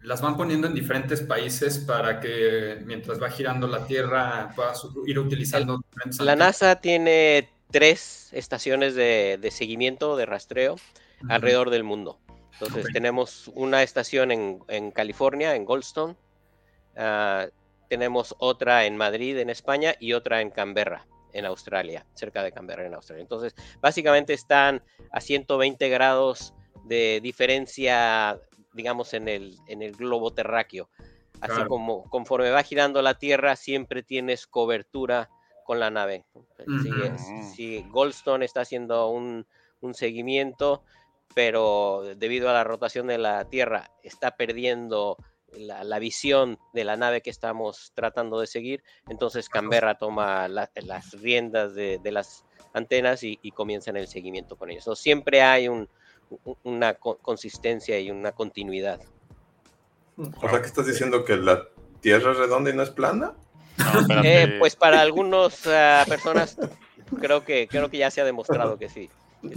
Las 0.00 0.20
van 0.20 0.36
poniendo 0.36 0.66
en 0.66 0.74
diferentes 0.74 1.20
países 1.22 1.78
para 1.78 2.20
que 2.20 2.80
mientras 2.84 3.22
va 3.22 3.30
girando 3.30 3.66
la 3.68 3.86
Tierra 3.86 4.52
puedas 4.56 4.82
ir 5.06 5.18
utilizando 5.18 5.80
La 6.18 6.32
antenas. 6.32 6.38
NASA 6.38 6.80
tiene 6.80 7.48
tres 7.70 8.30
estaciones 8.32 8.94
de, 8.94 9.38
de 9.40 9.50
seguimiento, 9.50 10.16
de 10.16 10.26
rastreo, 10.26 10.74
Ujú. 10.74 11.30
alrededor 11.30 11.70
del 11.70 11.84
mundo. 11.84 12.18
Entonces 12.52 12.86
Ok. 12.86 12.92
tenemos 12.92 13.48
una 13.54 13.82
estación 13.82 14.30
en, 14.32 14.60
en 14.68 14.90
California, 14.90 15.54
en 15.54 15.64
Goldstone, 15.64 16.16
ah, 16.96 17.46
tenemos 17.88 18.34
otra 18.38 18.84
en 18.86 18.96
Madrid, 18.96 19.38
en 19.38 19.50
España, 19.50 19.94
y 20.00 20.12
otra 20.12 20.40
en 20.40 20.50
Canberra, 20.50 21.06
en 21.32 21.46
Australia, 21.46 22.06
cerca 22.14 22.42
de 22.42 22.52
Canberra, 22.52 22.86
en 22.86 22.94
Australia. 22.94 23.22
Entonces, 23.22 23.54
básicamente 23.80 24.32
están 24.32 24.82
a 25.10 25.20
120 25.20 25.88
grados 25.88 26.54
de 26.84 27.20
diferencia, 27.22 28.40
digamos, 28.72 29.12
en 29.14 29.28
el, 29.28 29.56
en 29.68 29.82
el 29.82 29.92
globo 29.92 30.32
terráqueo. 30.32 30.88
Así 31.40 31.52
Claro. 31.54 31.68
como 31.68 32.04
conforme 32.08 32.50
va 32.50 32.62
girando 32.62 33.02
la 33.02 33.14
Tierra, 33.14 33.56
siempre 33.56 34.02
tienes 34.02 34.46
cobertura 34.46 35.28
con 35.64 35.78
la 35.80 35.90
nave. 35.90 36.24
Ujú. 36.66 37.52
sigue- 37.52 37.84
Goldstone 37.90 38.44
está 38.44 38.60
haciendo 38.62 39.08
un, 39.08 39.46
un 39.80 39.94
seguimiento, 39.94 40.82
pero 41.34 42.02
debido 42.16 42.48
a 42.48 42.52
la 42.54 42.64
rotación 42.64 43.08
de 43.08 43.18
la 43.18 43.44
Tierra 43.50 43.90
está 44.02 44.36
perdiendo 44.36 45.18
la, 45.56 45.84
la 45.84 45.98
visión 45.98 46.58
de 46.72 46.84
la 46.84 46.96
nave 46.96 47.20
que 47.22 47.30
estamos 47.30 47.92
tratando 47.94 48.40
de 48.40 48.46
seguir. 48.46 48.82
Entonces 49.08 49.48
Canberra 49.48 49.96
toma 49.98 50.48
la- 50.48 50.70
las 50.76 51.12
riendas 51.20 51.74
de, 51.74 51.98
de 52.02 52.12
las 52.12 52.44
antenas 52.74 53.22
y, 53.22 53.38
y 53.42 53.52
comienzan 53.52 53.96
el 53.96 54.06
seguimiento 54.08 54.56
con 54.56 54.70
ellos. 54.70 54.84
So, 54.84 54.94
siempre 54.96 55.42
hay 55.42 55.68
un- 55.68 55.88
una 56.64 56.94
co- 56.94 57.18
consistencia 57.18 57.98
y 58.00 58.10
una 58.10 58.32
continuidad. 58.32 59.00
O 60.16 60.48
sea, 60.48 60.60
que 60.60 60.66
estás 60.66 60.86
diciendo 60.86 61.24
que 61.24 61.36
la 61.36 61.62
Tierra 62.00 62.32
es 62.32 62.38
redonda 62.38 62.70
y 62.70 62.74
no 62.74 62.82
es 62.82 62.90
plana. 62.90 63.34
No. 63.78 64.22
Eh, 64.24 64.56
pues 64.58 64.74
para 64.76 65.00
algunas 65.00 65.60
personas 66.08 66.56
creo 67.20 67.44
que 67.44 67.68
creo 67.68 67.90
que 67.90 67.98
ya 67.98 68.10
se 68.10 68.20
ha 68.20 68.24
demostrado 68.24 68.78
que 68.78 68.88
sí. 68.88 69.10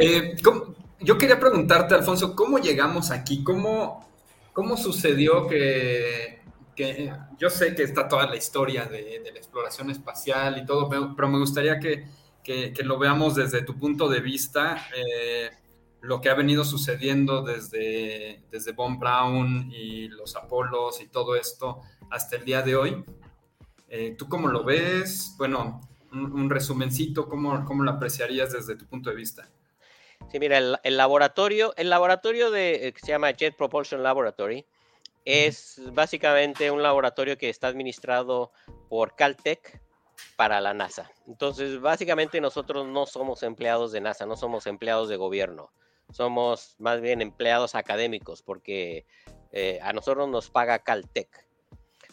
Eh, 0.00 0.36
¿cómo- 0.44 0.74
yo 1.08 1.16
quería 1.16 1.40
preguntarte, 1.40 1.94
Alfonso, 1.94 2.36
¿cómo 2.36 2.58
llegamos 2.58 3.10
aquí? 3.10 3.42
¿Cómo, 3.42 4.06
cómo 4.52 4.76
sucedió 4.76 5.46
que, 5.46 6.40
que- 6.76 7.10
yo 7.38 7.48
sé 7.48 7.74
que 7.74 7.82
está 7.82 8.06
toda 8.08 8.26
la 8.26 8.36
historia 8.36 8.84
de, 8.84 9.20
de 9.24 9.32
la 9.32 9.38
exploración 9.38 9.88
espacial 9.90 10.58
y 10.58 10.66
todo, 10.66 10.86
pero, 11.16 11.28
me 11.28 11.38
gustaría 11.38 11.78
que, 11.78 12.06
que- 12.44 12.74
que 12.74 12.82
lo 12.82 12.98
veamos 12.98 13.34
desde 13.36 13.62
tu 13.62 13.78
punto 13.78 14.06
de 14.10 14.20
vista, 14.20 14.86
eh, 14.94 15.50
lo 16.02 16.20
que 16.20 16.28
ha 16.28 16.34
venido 16.34 16.62
sucediendo 16.62 17.42
desde, 17.42 18.44
desde 18.50 18.72
Von 18.72 18.98
Braun 19.00 19.72
y 19.72 20.08
los 20.08 20.36
Apolos 20.36 21.00
y 21.00 21.06
todo 21.08 21.36
esto 21.36 21.80
hasta 22.10 22.36
el 22.36 22.44
día 22.44 22.60
de 22.60 22.76
hoy. 22.76 23.04
Eh, 23.88 24.14
¿Tú 24.18 24.28
cómo 24.28 24.48
lo 24.48 24.62
ves? 24.64 25.34
Bueno, 25.38 25.80
un, 26.12 26.32
un 26.32 26.50
resumencito, 26.50 27.28
¿cómo, 27.30 27.64
¿cómo 27.64 27.82
lo 27.82 27.92
apreciarías 27.92 28.52
desde 28.52 28.76
tu 28.76 28.84
punto 28.86 29.08
de 29.10 29.16
vista? 29.16 29.48
Sí, 30.30 30.38
mira, 30.38 30.58
el, 30.58 30.76
el 30.82 30.96
laboratorio, 30.96 31.72
el 31.76 31.88
laboratorio 31.88 32.50
de, 32.50 32.88
eh, 32.88 32.92
que 32.92 33.00
se 33.00 33.08
llama 33.08 33.30
Jet 33.30 33.56
Propulsion 33.56 34.02
Laboratory 34.02 34.66
es 35.24 35.80
básicamente 35.92 36.70
un 36.70 36.82
laboratorio 36.82 37.36
que 37.36 37.50
está 37.50 37.68
administrado 37.68 38.52
por 38.88 39.14
Caltech 39.14 39.80
para 40.36 40.60
la 40.60 40.72
NASA. 40.74 41.10
Entonces, 41.26 41.80
básicamente 41.80 42.40
nosotros 42.40 42.86
no 42.86 43.06
somos 43.06 43.42
empleados 43.42 43.92
de 43.92 44.00
NASA, 44.00 44.24
no 44.24 44.36
somos 44.36 44.66
empleados 44.66 45.08
de 45.08 45.16
gobierno, 45.16 45.70
somos 46.12 46.76
más 46.78 47.00
bien 47.00 47.20
empleados 47.20 47.74
académicos 47.74 48.42
porque 48.42 49.04
eh, 49.52 49.78
a 49.82 49.92
nosotros 49.92 50.28
nos 50.28 50.48
paga 50.50 50.78
Caltech. 50.78 51.46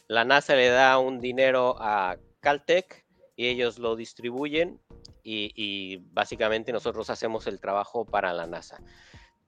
La 0.08 0.26
NASA 0.26 0.56
le 0.56 0.70
da 0.70 0.98
un 1.00 1.20
dinero 1.20 1.76
a 1.80 2.18
Caltech 2.42 3.05
y 3.36 3.48
ellos 3.48 3.80
lo 3.80 3.96
distribuyen 3.96 4.80
y, 5.24 5.98
básicamente 6.14 6.72
nosotros 6.72 7.10
hacemos 7.10 7.48
el 7.48 7.60
trabajo 7.60 8.06
para 8.06 8.34
la 8.34 8.48
NASA. 8.48 8.82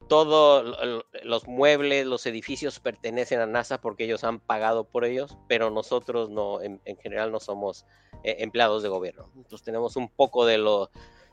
Todos 0.08 0.78
los 1.24 1.48
muebles, 1.48 2.06
los 2.06 2.26
edificios 2.26 2.80
pertenecen 2.80 3.40
a 3.40 3.46
NASA 3.46 3.82
porque 3.82 4.06
ellos 4.06 4.24
han 4.24 4.40
pagado 4.40 4.86
por 4.86 5.06
ellos, 5.06 5.38
pero 5.48 5.70
nosotros 5.70 6.30
no, 6.30 6.62
en, 6.62 6.82
en 6.86 6.98
general 6.98 7.32
no 7.32 7.40
somos 7.40 7.86
eh, 8.24 8.38
empleados 8.40 8.84
de 8.84 8.90
gobierno. 8.90 9.30
Entonces 9.36 9.64
tenemos 9.64 9.96
un 9.96 10.10
poco 10.10 10.46
de 10.46 10.58
lo, 10.58 10.90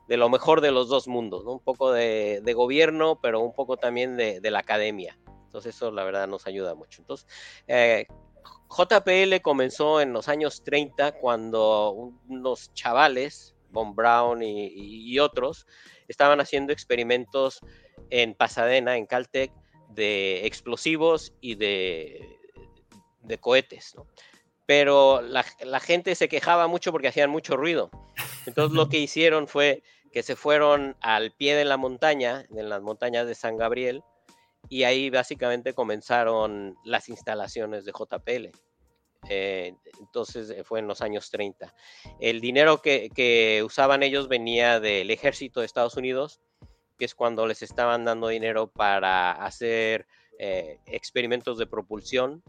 de 0.08 0.16
lo 0.16 0.28
mejor 0.28 0.60
de 0.60 0.70
los 0.70 0.88
dos 0.88 1.08
mundos, 1.08 1.44
un 1.46 1.60
poco 1.60 1.92
de, 1.92 2.40
gobierno, 2.54 3.20
pero 3.20 3.40
un 3.40 3.52
poco 3.54 3.76
también 3.76 4.16
de, 4.16 4.40
de, 4.40 4.50
la 4.50 4.60
academia. 4.60 5.18
Entonces 5.46 5.74
eso 5.74 5.90
la 5.90 6.04
verdad 6.04 6.26
nos 6.28 6.46
ayuda 6.46 6.74
mucho. 6.74 7.00
Entonces, 7.00 7.26
eh, 7.68 8.06
JPL 8.70 9.40
comenzó 9.42 10.00
en 10.00 10.12
los 10.12 10.28
años 10.28 10.62
30 10.64 11.12
cuando 11.12 12.12
unos 12.28 12.72
chavales, 12.74 13.54
Von 13.70 13.94
Braun 13.94 14.42
y, 14.42 15.18
otros, 15.18 15.66
estaban 16.08 16.40
haciendo 16.40 16.72
experimentos 16.72 17.60
en 18.10 18.34
Pasadena, 18.34 18.96
en 18.96 19.06
Caltech, 19.06 19.52
de 19.88 20.46
explosivos 20.46 21.32
y 21.40 21.54
de, 21.54 22.38
de 23.22 23.38
cohetes. 23.38 23.94
Pero 24.66 25.20
la, 25.20 25.44
la, 25.60 25.80
gente 25.80 26.14
se 26.14 26.28
quejaba 26.28 26.66
mucho 26.68 26.90
porque 26.90 27.08
hacían 27.08 27.30
mucho 27.30 27.56
ruido. 27.56 27.90
Entonces 28.46 28.74
lo 28.74 28.88
que 28.88 28.98
hicieron 28.98 29.46
fue 29.46 29.82
que 30.12 30.22
se 30.22 30.36
fueron 30.36 30.96
al 31.00 31.32
pie 31.32 31.54
de 31.54 31.64
la 31.64 31.76
montaña, 31.76 32.46
en 32.54 32.68
las 32.68 32.80
montañas 32.80 33.26
de 33.26 33.34
San 33.34 33.56
Gabriel, 33.56 34.02
y 34.68 34.84
ahí 34.84 35.10
básicamente 35.10 35.74
comenzaron 35.74 36.76
las 36.84 37.08
instalaciones 37.08 37.84
de 37.84 37.92
JPL. 37.92 38.50
Eh, 39.28 39.74
entonces 40.00 40.50
eh, 40.50 40.64
fue 40.64 40.80
en 40.80 40.86
los 40.86 41.00
años 41.00 41.30
30. 41.30 41.74
El 42.20 42.40
dinero 42.40 42.82
que, 42.82 43.62
usaban 43.64 44.02
ellos 44.02 44.28
venía 44.28 44.80
del 44.80 45.10
ejército 45.10 45.60
de 45.60 45.66
Estados 45.66 45.96
Unidos, 45.96 46.40
que 46.98 47.04
es 47.04 47.14
cuando 47.14 47.46
les 47.46 47.62
estaban 47.62 48.04
dando 48.04 48.28
dinero 48.28 48.68
para 48.70 49.32
hacer 49.32 50.06
eh, 50.38 50.78
experimentos 50.86 51.58
de 51.58 51.66
propulsión. 51.66 52.42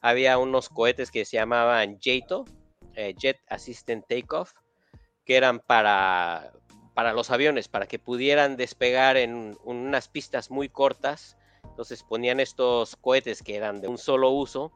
Había 0.00 0.38
unos 0.38 0.68
cohetes 0.68 1.10
que 1.10 1.24
se 1.24 1.36
llamaban 1.36 1.98
JATO, 2.00 2.44
Jet 3.16 3.40
Assistant 3.48 4.06
Takeoff, 4.06 4.52
que 5.24 5.36
eran 5.36 5.58
para, 5.58 6.52
para 6.94 7.12
los 7.12 7.30
aviones, 7.30 7.68
para 7.68 7.86
que 7.86 7.98
pudieran 7.98 8.56
despegar 8.56 9.16
en 9.16 9.58
unas 9.64 10.08
pistas 10.08 10.50
muy 10.50 10.68
cortas. 10.68 11.36
Entonces 11.74 12.04
ponían 12.04 12.38
estos 12.38 12.94
cohetes 12.94 13.42
que 13.42 13.56
eran 13.56 13.80
de 13.80 13.88
un 13.88 13.98
solo 13.98 14.30
uso, 14.30 14.70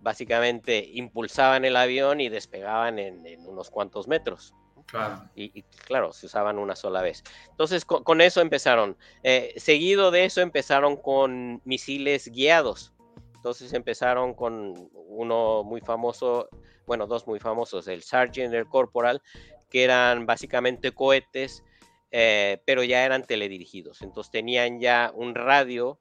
básicamente 0.00 0.88
impulsaban 0.92 1.64
el 1.64 1.74
avión 1.74 2.20
y 2.20 2.28
despegaban 2.28 3.00
en, 3.00 3.44
unos 3.44 3.70
cuantos 3.70 4.06
metros. 4.06 4.54
Claro. 4.86 5.24
Y, 5.34 5.62
claro, 5.62 6.12
se 6.12 6.26
usaban 6.26 6.60
una 6.60 6.76
sola 6.76 7.02
vez. 7.02 7.24
Entonces, 7.50 7.84
con, 7.84 8.20
eso 8.20 8.40
empezaron. 8.40 8.96
Eh, 9.24 9.52
seguido 9.56 10.12
de 10.12 10.26
eso 10.26 10.42
empezaron 10.42 10.96
con 10.96 11.60
misiles 11.64 12.28
guiados. 12.28 12.92
Entonces 13.34 13.72
empezaron 13.72 14.32
con 14.34 14.90
uno 14.94 15.64
muy 15.64 15.80
famoso, 15.80 16.48
bueno, 16.86 17.08
dos 17.08 17.26
muy 17.26 17.40
famosos, 17.40 17.88
el 17.88 18.04
Sargent 18.04 18.54
y 18.54 18.56
el 18.56 18.68
Corporal, 18.68 19.22
que 19.68 19.82
eran 19.82 20.24
básicamente 20.24 20.92
cohetes, 20.92 21.64
eh, 22.10 22.60
pero 22.64 22.82
ya 22.82 23.04
eran 23.04 23.24
teledirigidos. 23.24 24.02
Entonces 24.02 24.30
tenían 24.30 24.80
ya 24.80 25.12
un 25.14 25.34
radio 25.34 25.98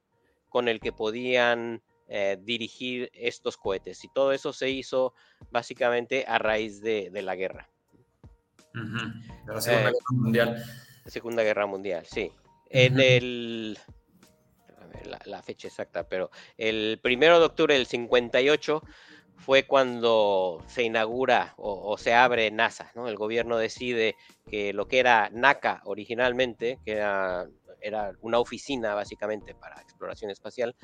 con 0.50 0.68
el 0.68 0.80
que 0.80 0.92
podían 0.92 1.82
eh, 2.08 2.38
dirigir 2.42 3.12
estos 3.13 3.58
cohetes. 3.58 4.04
Y 4.04 4.10
todo 4.10 4.34
eso 4.34 4.51
se 4.51 4.70
hizo 4.70 5.13
básicamente 5.51 6.25
a 6.28 6.39
raíz 6.39 6.82
de, 6.82 7.12
la 7.22 7.36
guerra. 7.36 7.70
De 8.74 9.54
la 9.54 9.62
Segunda 9.62 9.89
eh, 9.89 9.94
Guerra 9.94 9.94
Mundial. 10.10 10.63
Segunda 11.06 11.44
Guerra 11.44 11.66
Mundial, 11.68 12.06
sí. 12.06 12.32
En 12.72 13.00
el... 13.00 13.78
la, 15.25 15.42
fecha 15.44 15.68
exacta, 15.68 16.08
pero 16.08 16.32
el 16.58 17.00
primero 17.01 17.39
de 17.39 17.46
octubre 17.46 17.75
del 17.75 17.86
58 17.86 18.84
fue 19.39 19.63
cuando 19.63 20.63
se 20.67 20.84
inaugura 20.84 21.53
o, 21.58 21.98
se 21.98 22.13
abre 22.13 22.51
NASA, 22.51 22.91
¿no? 22.96 23.08
El 23.08 23.15
gobierno 23.15 23.58
decide 23.58 24.15
que 24.50 24.74
lo 24.74 24.88
que 24.88 25.00
era 25.00 25.29
NACA 25.31 25.81
originalmente, 25.86 26.79
que 26.86 26.93
era, 26.93 27.48
era 27.81 28.12
una 28.22 28.39
oficina 28.39 28.93
básicamente 28.93 29.55
para 29.55 29.81
exploración 29.81 30.29
espacial, 30.29 30.75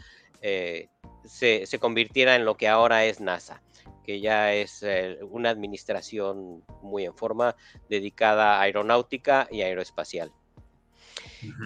eh, 0.41 0.87
se, 1.25 1.67
convirtiera 1.79 2.35
en 2.35 2.45
lo 2.45 2.55
que 2.55 2.67
ahora 2.67 3.05
es 3.05 3.19
NASA, 3.19 3.61
que 4.03 4.21
ya 4.21 4.53
es 4.53 4.83
eh, 4.83 5.17
una 5.29 5.49
administración 5.49 6.63
muy 6.81 7.05
en 7.05 7.15
forma 7.15 7.55
dedicada 7.89 8.57
a 8.57 8.61
aeronáutica 8.61 9.47
y 9.51 9.61
aeroespacial. 9.61 10.31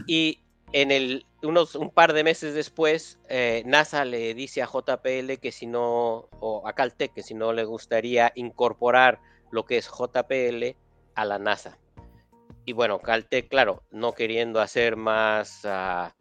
Y 0.07 0.39
en 0.71 0.91
el, 0.91 1.25
unos, 1.41 1.75
un 1.75 1.89
par 1.89 2.13
de 2.13 2.23
meses 2.23 2.53
después, 2.53 3.19
eh, 3.27 3.63
NASA 3.65 4.05
le 4.05 4.33
dice 4.33 4.61
a 4.61 4.67
JPL 4.67 5.39
que 5.41 5.51
si 5.51 5.65
no, 5.65 6.29
o 6.39 6.67
a 6.67 6.73
Caltech, 6.73 7.13
que 7.13 7.23
si 7.23 7.33
no 7.33 7.53
le 7.53 7.63
gustaría 7.63 8.31
incorporar 8.35 9.19
lo 9.51 9.65
que 9.65 9.77
es 9.77 9.89
JPL 9.89 10.75
a 11.15 11.25
la 11.25 11.39
NASA. 11.39 11.77
Y 12.65 12.73
bueno, 12.73 12.99
Caltech, 12.99 13.49
claro, 13.49 13.83
no 13.91 14.13
queriendo 14.13 14.61
hacer 14.61 14.95
más 14.95 15.61
ah, 15.65 16.13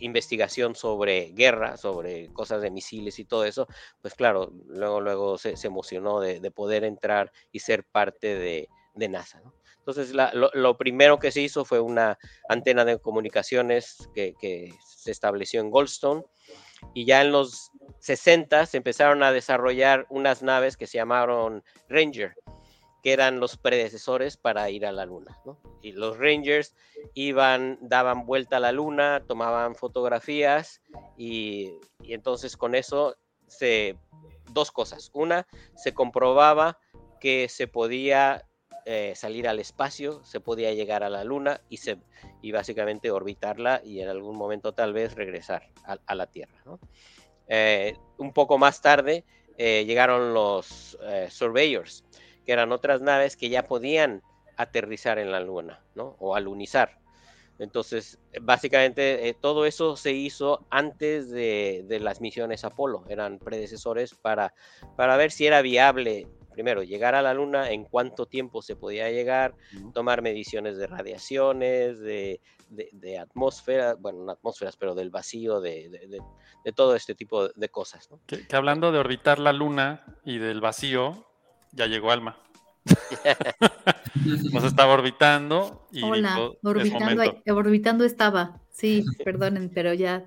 investigación 0.00 0.74
sobre 0.74 1.32
guerra, 1.32 1.76
sobre 1.76 2.32
cosas 2.32 2.62
de 2.62 2.70
misiles 2.70 3.18
y 3.18 3.24
todo 3.24 3.44
eso, 3.44 3.66
pues 4.00 4.14
claro, 4.14 4.52
luego, 4.66 5.00
luego 5.00 5.38
se, 5.38 5.54
emocionó 5.64 6.20
de, 6.20 6.50
poder 6.50 6.84
entrar 6.84 7.32
y 7.52 7.60
ser 7.60 7.84
parte 7.84 8.36
de, 8.36 8.68
NASA. 9.08 9.42
Entonces, 9.88 10.14
lo, 10.34 10.76
primero 10.76 11.18
que 11.18 11.32
se 11.32 11.40
hizo 11.40 11.64
fue 11.64 11.80
una 11.80 12.18
antena 12.46 12.84
de 12.84 12.98
comunicaciones 12.98 13.96
que, 14.14 14.74
se 14.84 15.10
estableció 15.10 15.62
en 15.62 15.70
Goldstone 15.70 16.24
y 16.92 17.06
ya 17.06 17.22
en 17.22 17.32
los 17.32 17.70
60 18.00 18.66
se 18.66 18.76
empezaron 18.76 19.22
a 19.22 19.32
desarrollar 19.32 20.06
unas 20.10 20.42
naves 20.42 20.76
que 20.76 20.86
se 20.86 20.98
llamaron 20.98 21.64
Ranger, 21.88 22.34
que 23.02 23.14
eran 23.14 23.40
los 23.40 23.56
predecesores 23.56 24.36
para 24.36 24.68
ir 24.68 24.84
a 24.84 24.92
la 24.92 25.06
luna. 25.06 25.38
Y 25.80 25.92
los 25.92 26.18
Rangers 26.18 26.74
iban, 27.14 27.78
daban 27.80 28.26
vuelta 28.26 28.58
a 28.58 28.60
la 28.60 28.72
luna, 28.72 29.24
tomaban 29.26 29.74
fotografías 29.74 30.82
y, 31.16 31.72
entonces 32.02 32.58
con 32.58 32.74
eso 32.74 33.16
se, 33.46 33.96
dos 34.50 34.70
cosas. 34.70 35.10
Una, 35.14 35.46
se 35.76 35.94
comprobaba 35.94 36.78
que 37.20 37.48
se 37.48 37.66
podía 37.68 38.47
eh, 38.84 39.12
salir 39.14 39.48
al 39.48 39.58
espacio, 39.58 40.24
se 40.24 40.40
podía 40.40 40.72
llegar 40.72 41.02
a 41.02 41.10
la 41.10 41.24
luna 41.24 41.60
y, 41.68 41.78
se, 41.78 41.98
y 42.42 42.52
básicamente 42.52 43.10
orbitarla 43.10 43.82
y 43.84 44.00
en 44.00 44.08
algún 44.08 44.36
momento 44.36 44.72
tal 44.72 44.92
vez 44.92 45.14
regresar 45.14 45.68
a, 45.84 46.14
la 46.14 46.26
Tierra. 46.26 46.62
Eh, 47.48 47.96
un 48.18 48.32
poco 48.32 48.58
más 48.58 48.80
tarde 48.80 49.24
eh, 49.56 49.84
llegaron 49.86 50.34
los 50.34 50.98
surveyors, 51.28 52.04
que 52.44 52.52
eran 52.52 52.72
otras 52.72 53.00
naves 53.00 53.36
que 53.36 53.48
ya 53.48 53.66
podían 53.66 54.22
aterrizar 54.56 55.18
en 55.18 55.32
la 55.32 55.40
luna, 55.40 55.82
¿no? 55.94 56.16
O 56.18 56.34
alunizar. 56.34 56.98
Entonces, 57.58 58.18
básicamente 58.40 59.36
todo 59.40 59.66
eso 59.66 59.96
se 59.96 60.12
hizo 60.12 60.66
antes 60.70 61.30
de, 61.30 61.98
las 62.00 62.20
misiones 62.20 62.64
Apolo, 62.64 63.04
eran 63.08 63.38
predecesores 63.38 64.14
para, 64.14 64.54
para 64.96 65.16
ver 65.16 65.32
si 65.32 65.46
era 65.46 65.60
viable, 65.60 66.28
primero, 66.58 66.82
llegar 66.82 67.14
a 67.14 67.22
la 67.22 67.34
Luna, 67.34 67.70
en 67.70 67.84
cuánto 67.84 68.26
tiempo 68.26 68.62
se 68.62 68.74
podía 68.74 69.08
llegar, 69.12 69.54
tomar 69.94 70.22
mediciones 70.22 70.76
de 70.76 70.88
radiaciones, 70.88 72.00
de, 72.00 72.40
de, 72.68 73.16
atmósfera, 73.16 73.94
bueno, 73.94 74.24
no 74.24 74.32
atmósferas, 74.32 74.76
pero 74.76 74.96
del 74.96 75.10
vacío, 75.10 75.60
de, 75.60 76.20
todo 76.74 76.96
este 76.96 77.14
tipo 77.14 77.46
de 77.46 77.68
cosas. 77.68 78.10
¿no? 78.10 78.18
que 78.26 78.44
hablando 78.56 78.90
de 78.90 78.98
orbitar 78.98 79.38
la 79.38 79.52
Luna 79.52 80.04
y 80.24 80.38
del 80.38 80.60
vacío, 80.60 81.28
ya 81.70 81.86
llegó 81.86 82.10
Alma. 82.10 82.36
Nos 84.52 84.64
estaba 84.64 84.94
orbitando 84.94 85.86
y 85.92 86.02
Hola, 86.02 86.50
orbitando, 86.64 88.04
estaba. 88.04 88.60
Sí, 88.72 89.04
perdonen, 89.24 89.70
pero 89.72 89.94
ya, 89.94 90.24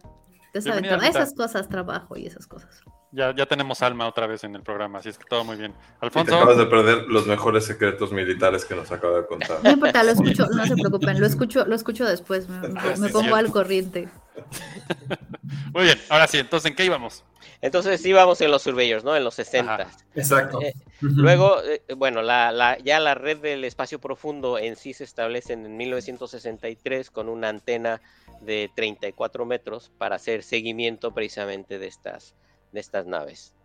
ya 0.54 0.62
saben, 0.62 0.86
esas 0.86 1.34
cosas, 1.34 1.68
trabajo 1.68 2.16
y 2.16 2.26
esas 2.26 2.48
cosas. 2.48 2.86
Ya, 3.12 3.36
ya 3.36 3.46
tenemos 3.46 3.82
alma 3.82 4.08
otra 4.08 4.26
vez 4.26 4.44
en 4.44 4.56
el 4.56 4.64
programa, 4.64 5.00
así 5.00 5.10
es 5.10 5.18
que 5.18 5.26
todo 5.26 5.44
muy 5.44 5.58
bien. 5.58 5.74
Alfonso. 6.00 6.36
acabas 6.36 6.58
de 6.58 6.66
perder 6.66 7.08
los 7.08 7.28
mejores 7.28 7.66
secretos 7.66 8.12
militares 8.12 8.64
que 8.64 8.74
nos 8.74 8.92
acaba 8.92 9.18
de 9.18 9.26
contar. 9.26 9.60
No 9.64 9.72
importa, 9.72 10.04
lo 10.04 10.12
escucho, 10.12 10.48
no 10.48 10.66
se 10.66 10.76
preocupen, 10.78 11.20
lo 11.20 11.26
escucho, 11.26 11.66
lo 11.66 11.76
escucho 11.76 12.06
después, 12.06 12.48
me, 12.48 12.70
me 12.98 13.10
pongo 13.10 13.36
al 13.36 13.52
corriente. 13.52 14.08
Muy 15.74 15.84
bien, 15.84 16.00
ahora 16.10 16.28
sí, 16.28 16.38
entonces, 16.38 16.70
¿en 16.70 16.76
qué 16.76 16.86
íbamos? 16.86 17.24
Entonces 17.62 18.04
íbamos 18.06 18.42
en 18.42 18.50
los 18.50 18.64
surveyors, 18.64 19.04
¿no? 19.04 19.16
En 19.16 19.24
los 19.24 19.36
60. 19.36 19.88
exacto. 20.16 20.62
Eh, 20.62 20.74
luego, 21.02 21.62
eh, 21.64 21.84
bueno, 21.96 22.24
la, 22.24 22.78
ya 22.84 23.00
la 23.00 23.14
red 23.14 23.38
del 23.38 23.64
espacio 23.64 24.00
profundo 24.00 24.58
en 24.58 24.76
sí 24.76 24.94
se 24.94 25.04
establece 25.04 25.54
en 25.54 25.78
1963 25.78 27.12
con 27.12 27.30
una 27.30 27.50
antena 27.50 28.02
de 28.42 28.72
34 28.76 29.46
metros 29.46 29.92
para 30.00 30.16
hacer 30.16 30.42
seguimiento 30.42 31.14
precisamente 31.14 31.78
de 31.78 31.88
estas, 31.88 32.34
de 32.72 32.80
estas 32.80 33.06
naves. 33.06 33.56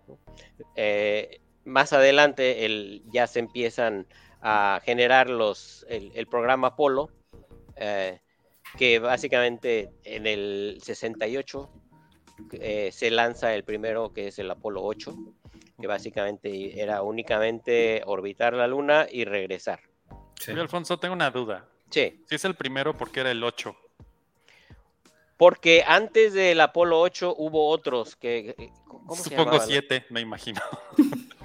Eh, 0.77 1.41
más 1.65 1.93
adelante 1.93 2.65
el, 2.65 3.03
ya 3.11 3.27
se 3.27 3.41
empiezan 3.41 4.07
a 4.41 4.81
generar 4.85 5.29
los, 5.29 5.85
el, 5.89 6.27
programa 6.27 6.69
Apolo, 6.69 7.11
que 8.77 8.99
básicamente 8.99 9.91
en 10.05 10.27
el 10.27 10.79
68 10.83 11.71
eh, 12.53 12.91
se 12.93 13.11
lanza 13.11 13.55
el 13.55 13.65
primero 13.65 14.13
que 14.13 14.29
es 14.29 14.39
el 14.39 14.51
Apolo 14.51 14.83
8, 14.85 15.15
que 15.81 15.87
básicamente 15.87 16.81
era 16.81 17.03
únicamente 17.03 18.03
orbitar 18.07 18.55
la 18.55 18.67
Luna 18.67 19.07
y 19.11 19.25
regresar. 19.25 19.81
Sí. 20.39 20.53
Alfonso, 20.53 20.99
tengo 20.99 21.15
una 21.15 21.31
duda. 21.31 21.69
Sí. 21.91 22.23
Si 22.29 22.35
es 22.35 22.45
el 22.45 22.55
primero, 22.55 22.95
¿por 22.95 23.11
qué 23.11 23.21
era 23.21 23.31
el 23.31 23.43
8? 23.43 23.75
Porque 25.37 25.85
antes 25.87 26.33
del 26.33 26.61
Apolo 26.61 27.01
8 27.01 27.35
hubo 27.37 27.69
otros 27.69 28.17
que... 28.17 28.73
¿cómo 28.87 29.17
Supongo 29.17 29.61
7, 29.61 30.07
me 30.11 30.21
imagino. 30.21 30.61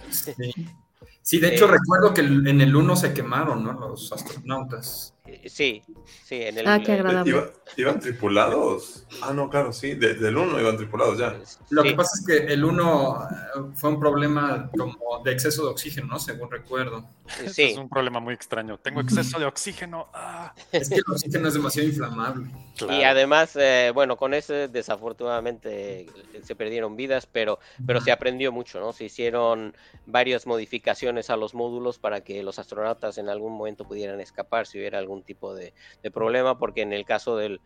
Sí. 0.10 1.40
de 1.40 1.56
hecho 1.56 1.66
eh, 1.66 1.72
recuerdo 1.72 2.14
que 2.14 2.22
en 2.22 2.62
el 2.62 2.76
1 2.76 2.96
se 2.96 3.14
quemaron, 3.14 3.64
¿no? 3.64 3.74
Los 3.74 4.12
astronautas. 4.12 5.14
Sí, 5.46 5.84
sí, 6.24 6.42
en 6.42 6.58
el. 6.58 6.68
Ah, 6.68 6.80
qué 6.84 6.94
agradable. 6.94 7.52
¿Iban 7.78 8.00
tripulados? 8.00 9.06
Ah, 9.22 9.34
no, 9.34 9.50
claro, 9.50 9.72
sí, 9.72 9.94
del 9.94 10.36
1 10.36 10.60
iban 10.60 10.78
tripulados 10.78 11.20
ya. 11.20 11.40
Lo 11.70 11.84
que 11.84 11.94
pasa 11.94 12.12
es 12.20 12.26
que 12.26 12.54
el 12.54 12.66
1 12.66 13.30
eh, 13.30 13.60
fue 13.76 13.92
un 13.92 14.00
problema 14.00 14.70
como 14.76 15.22
de 15.24 15.32
exceso 15.32 15.66
de 15.66 15.70
oxígeno, 15.70 16.08
¿no? 16.08 16.20
Según 16.20 16.50
recuerdo. 16.50 17.08
Sí. 17.52 17.64
Es 17.64 17.78
un 17.78 17.88
problema 17.88 18.20
muy 18.20 18.34
extraño. 18.34 18.78
Tengo 18.80 19.02
exceso 19.02 19.40
de 19.40 19.46
oxígeno. 19.46 20.10
Ah. 20.14 20.54
Es 20.72 20.90
que 20.90 20.96
el 20.96 21.04
oxígeno 21.08 21.48
es 21.48 21.54
demasiado 21.54 21.88
inflamable. 21.88 22.48
Y 22.90 23.04
además, 23.04 23.56
eh, 23.56 23.92
bueno, 23.94 24.18
con 24.18 24.34
ese 24.34 24.68
desafortunadamente 24.68 26.08
se 26.44 26.56
perdieron 26.56 26.96
vidas, 26.96 27.28
pero, 27.28 27.60
pero 27.86 28.02
se 28.02 28.12
aprendió 28.12 28.52
mucho, 28.52 28.80
¿no? 28.80 28.92
Se 28.92 29.06
hicieron 29.06 29.76
varias 30.06 30.48
modificaciones 30.48 31.30
a 31.30 31.38
los 31.38 31.54
módulos 31.54 32.00
para 32.00 32.22
que 32.22 32.42
los 32.44 32.60
astronautas 32.60 33.18
en 33.18 33.30
algún 33.30 33.54
momento 33.54 33.88
pudieran 33.88 34.20
escapar 34.20 34.66
si 34.66 34.80
hubiera 34.80 34.98
algún 34.98 35.11
tipo 35.24 35.54
de, 35.54 35.74
problema, 36.14 36.58
porque 36.58 36.82
en 36.82 36.94
el 36.94 37.06
caso 37.06 37.38
del, 37.38 37.60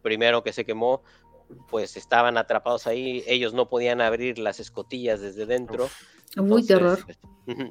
primero 0.00 0.42
que 0.42 0.52
se 0.52 0.64
quemó, 0.64 1.02
pues 1.68 1.96
estaban 1.96 2.38
atrapados 2.38 2.86
ahí, 2.86 3.22
ellos 3.26 3.54
no 3.54 3.68
podían 3.68 4.00
abrir 4.00 4.38
las 4.38 4.60
escotillas 4.60 5.20
desde 5.20 5.46
dentro. 5.46 5.88
Muy 6.36 6.66
terror. 6.66 6.98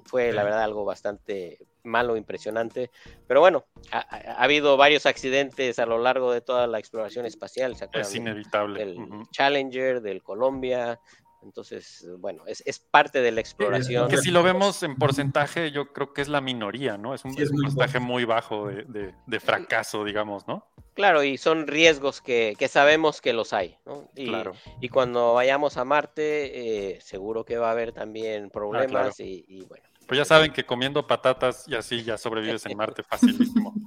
Fue 0.05 0.31
la 0.31 0.43
verdad 0.43 0.63
algo 0.63 0.85
bastante 0.85 1.59
malo, 1.83 2.15
impresionante. 2.17 2.91
Pero 3.27 3.39
bueno, 3.41 3.65
ha, 3.91 3.99
habido 4.41 4.77
varios 4.77 5.05
accidentes 5.05 5.79
a 5.79 5.85
lo 5.85 5.97
largo 5.97 6.31
de 6.31 6.41
toda 6.41 6.67
la 6.67 6.79
exploración 6.79 7.25
espacial. 7.25 7.75
es 7.93 8.15
inevitable. 8.15 8.81
El 8.81 8.97
Challenger, 9.31 10.01
del 10.01 10.23
Colombia, 10.23 10.99
entonces, 11.45 12.07
bueno, 12.17 12.43
es, 12.47 12.79
parte 12.79 13.21
de 13.21 13.31
la 13.31 13.39
exploración. 13.39 14.09
Que 14.09 14.17
si 14.17 14.31
lo 14.31 14.43
vemos 14.43 14.81
en 14.83 14.95
porcentaje, 14.95 15.71
yo 15.71 15.93
creo 15.93 16.11
que 16.13 16.21
es 16.21 16.27
la 16.27 16.41
minoría, 16.41 16.97
¿no? 16.97 17.13
Es 17.13 17.23
un, 17.23 17.35
porcentaje 17.35 17.99
muy 17.99 18.25
bajo 18.25 18.67
de, 18.67 19.39
fracaso, 19.39 20.03
digamos, 20.03 20.47
¿no? 20.47 20.65
Claro, 20.95 21.23
y 21.23 21.37
son 21.37 21.67
riesgos 21.67 22.21
que, 22.21 22.55
sabemos 22.69 23.21
que 23.21 23.33
los 23.33 23.53
hay, 23.53 23.77
¿no? 23.85 24.09
Y, 24.15 24.27
claro. 24.27 24.53
y 24.81 24.89
cuando 24.89 25.33
vayamos 25.33 25.77
a 25.77 25.85
Marte, 25.85 26.93
eh, 26.93 27.01
seguro 27.01 27.45
que 27.45 27.57
va 27.57 27.69
a 27.69 27.71
haber 27.71 27.91
también 27.91 28.45
ah, 28.45 28.49
problemas 28.51 29.19
y, 29.19 29.65
bueno. 29.67 29.85
Pues 30.07 30.19
ya 30.19 30.25
saben 30.25 30.53
que 30.53 30.63
comiendo 30.63 31.07
patatas 31.07 31.65
y 31.67 31.73
así 31.73 32.03
ya 32.03 32.17
sobrevives 32.17 32.65
en 32.65 32.77
Marte 32.77 33.03
facilísimo. 33.03 33.73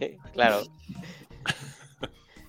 claro. 0.32 0.62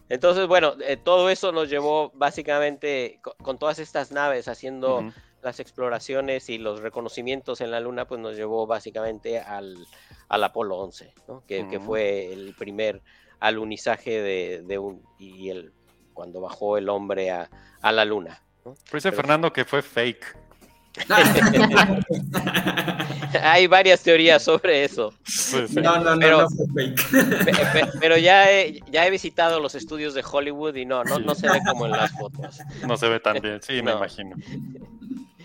Entonces, 0.10 0.48
bueno, 0.48 0.76
eh, 0.82 0.98
todo 0.98 1.30
eso 1.30 1.52
nos 1.52 1.70
llevó 1.70 2.12
básicamente 2.14 3.20
con, 3.42 3.58
todas 3.58 3.80
estas 3.80 4.12
naves 4.12 4.48
haciendo 4.48 5.12
las 5.42 5.60
exploraciones 5.60 6.50
y 6.50 6.58
los 6.58 6.82
reconocimientos 6.82 7.62
en 7.62 7.72
la 7.72 7.80
Luna, 7.80 8.08
pues 8.08 8.20
nos 8.20 8.36
llevó 8.36 8.68
básicamente 8.68 9.40
al, 9.40 9.88
Apolo 10.30 10.78
11, 10.78 11.14
¿no? 11.28 11.44
que, 11.48 11.80
fue 11.80 12.32
el 12.32 12.56
primer 12.58 13.02
alunizaje 13.40 14.22
de, 14.22 14.78
un 14.78 15.04
y 15.20 15.50
el 15.50 15.74
cuando 16.14 16.40
bajó 16.40 16.78
el 16.78 16.90
hombre 16.90 17.32
a, 17.32 17.50
la 17.82 18.06
Luna. 18.06 18.42
¿no? 18.64 18.76
dice 18.92 19.12
Fernando 19.12 19.52
que 19.54 19.66
fue 19.66 19.82
fake. 19.82 20.45
Hay 23.42 23.68
varias 23.68 24.02
teorías 24.02 24.42
sobre 24.44 24.86
eso. 24.86 25.14
No, 25.74 26.00
no, 26.00 26.16
no, 26.16 26.48
pero, 28.00 28.18
ya, 28.18 28.50
he, 28.52 28.82
ya 28.92 29.06
he 29.06 29.12
visitado 29.12 29.60
los 29.60 29.76
estudios 29.76 30.14
de 30.14 30.24
Hollywood 30.30 30.76
y 30.76 30.86
no, 30.86 31.04
no, 31.04 31.20
no 31.20 31.36
se 31.36 31.50
ve 31.50 31.60
como 31.68 31.86
en 31.86 31.92
las 31.92 32.12
fotos. 32.12 32.60
No 32.88 32.96
se 32.98 33.10
ve 33.10 33.20
tan 33.20 33.42
bien, 33.42 33.62
sí, 33.62 33.82
me 33.82 33.92
imagino. 33.92 34.36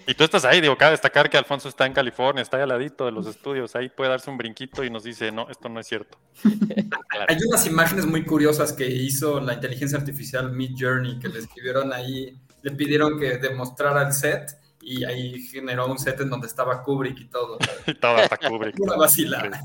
Y 0.06 0.14
tú 0.14 0.24
estás 0.24 0.44
ahí, 0.44 0.60
digo, 0.60 0.76
cabe 0.76 0.92
destacar 0.92 1.30
que 1.30 1.36
Alfonso 1.36 1.68
está 1.68 1.86
en 1.86 1.92
California, 1.92 2.42
está 2.42 2.56
ahí 2.56 2.64
al 2.64 2.70
ladito 2.70 3.04
de 3.04 3.12
los 3.12 3.26
estudios, 3.26 3.76
ahí 3.76 3.88
puede 3.88 4.10
darse 4.10 4.30
un 4.30 4.38
brinquito 4.38 4.82
y 4.82 4.90
nos 4.90 5.04
dice, 5.04 5.30
no, 5.30 5.48
esto 5.48 5.68
no 5.68 5.78
es 5.78 5.86
cierto. 5.86 6.18
Hay 7.28 7.36
unas 7.48 7.66
imágenes 7.66 8.06
muy 8.06 8.24
curiosas 8.24 8.72
que 8.72 8.88
hizo 8.88 9.40
la 9.40 9.54
inteligencia 9.54 9.98
artificial 9.98 10.52
Mid 10.52 10.70
Journey, 10.78 11.18
que 11.18 11.28
le 11.28 11.40
escribieron 11.40 11.92
ahí, 11.92 12.36
le 12.62 12.70
pidieron 12.72 13.18
que 13.18 13.38
demostrara 13.38 14.06
el 14.06 14.12
set 14.12 14.59
y 14.80 15.04
ahí 15.04 15.40
generó 15.46 15.86
un 15.86 15.98
set 15.98 16.20
en 16.20 16.30
donde 16.30 16.46
estaba 16.46 16.82
Kubrick 16.82 17.20
y 17.20 17.24
todo. 17.26 17.58
estaba 17.86 18.22
hasta 18.22 18.36
Kubrick. 18.36 18.78
Una 18.80 18.96
vacilada. 18.96 19.62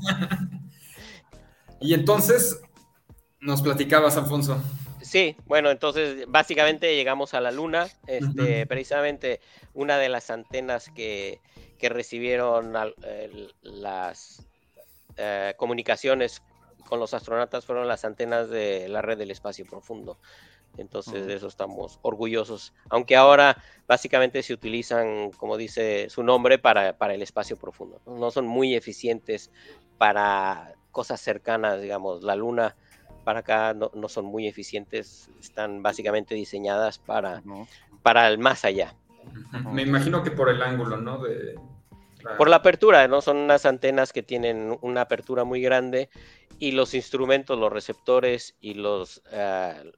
y 1.80 1.94
entonces, 1.94 2.60
nos 3.40 3.62
platicabas, 3.62 4.16
Alfonso. 4.16 4.60
Sí, 5.00 5.36
bueno, 5.46 5.70
entonces 5.70 6.24
básicamente 6.28 6.94
llegamos 6.96 7.34
a 7.34 7.40
la 7.40 7.52
luna. 7.52 7.86
Este, 8.06 8.66
Precisamente 8.66 9.40
una 9.72 9.98
de 9.98 10.08
las 10.08 10.30
antenas 10.30 10.90
que, 10.94 11.40
que 11.78 11.88
recibieron 11.88 12.74
las 13.62 14.46
eh, 15.16 15.54
comunicaciones 15.56 16.42
con 16.88 17.00
los 17.00 17.14
astronautas 17.14 17.64
fueron 17.64 17.88
las 17.88 18.04
antenas 18.04 18.48
de 18.48 18.88
la 18.88 19.02
red 19.02 19.18
del 19.18 19.30
espacio 19.30 19.64
profundo. 19.66 20.18
Entonces 20.78 21.26
de 21.26 21.34
eso 21.34 21.46
estamos 21.46 21.98
orgullosos. 22.02 22.74
Aunque 22.90 23.16
ahora 23.16 23.62
básicamente 23.86 24.42
se 24.42 24.52
utilizan, 24.52 25.30
como 25.32 25.56
dice 25.56 26.08
su 26.10 26.22
nombre, 26.22 26.58
para, 26.58 26.90
el 26.90 27.22
espacio 27.22 27.56
profundo. 27.56 28.00
¿no? 28.06 28.30
son 28.30 28.46
muy 28.46 28.74
eficientes 28.74 29.50
para 29.98 30.74
cosas 30.90 31.20
cercanas, 31.20 31.80
digamos, 31.80 32.22
la 32.22 32.36
luna 32.36 32.76
para 33.24 33.40
acá 33.40 33.74
no, 33.74 34.08
son 34.08 34.24
muy 34.24 34.46
eficientes, 34.46 35.28
están 35.40 35.82
básicamente 35.82 36.36
diseñadas 36.36 36.98
para, 36.98 37.42
para 38.02 38.28
el 38.28 38.38
más 38.38 38.64
allá. 38.64 38.94
Me 39.72 39.82
imagino 39.82 40.22
que 40.22 40.30
por 40.30 40.48
el 40.48 40.62
ángulo, 40.62 40.96
¿no? 40.96 41.18
De, 41.18 41.56
por 42.38 42.48
la 42.48 42.56
apertura, 42.56 43.06
¿no? 43.08 43.20
Son 43.20 43.36
unas 43.36 43.66
antenas 43.66 44.12
que 44.12 44.22
tienen 44.22 44.76
una 44.80 45.02
apertura 45.02 45.44
muy 45.44 45.60
grande 45.60 46.08
y 46.58 46.72
los 46.72 46.94
instrumentos, 46.94 47.58
los 47.58 47.72
receptores 47.72 48.56
y 48.60 48.74
los 48.74 49.22
eh, 49.30 49.92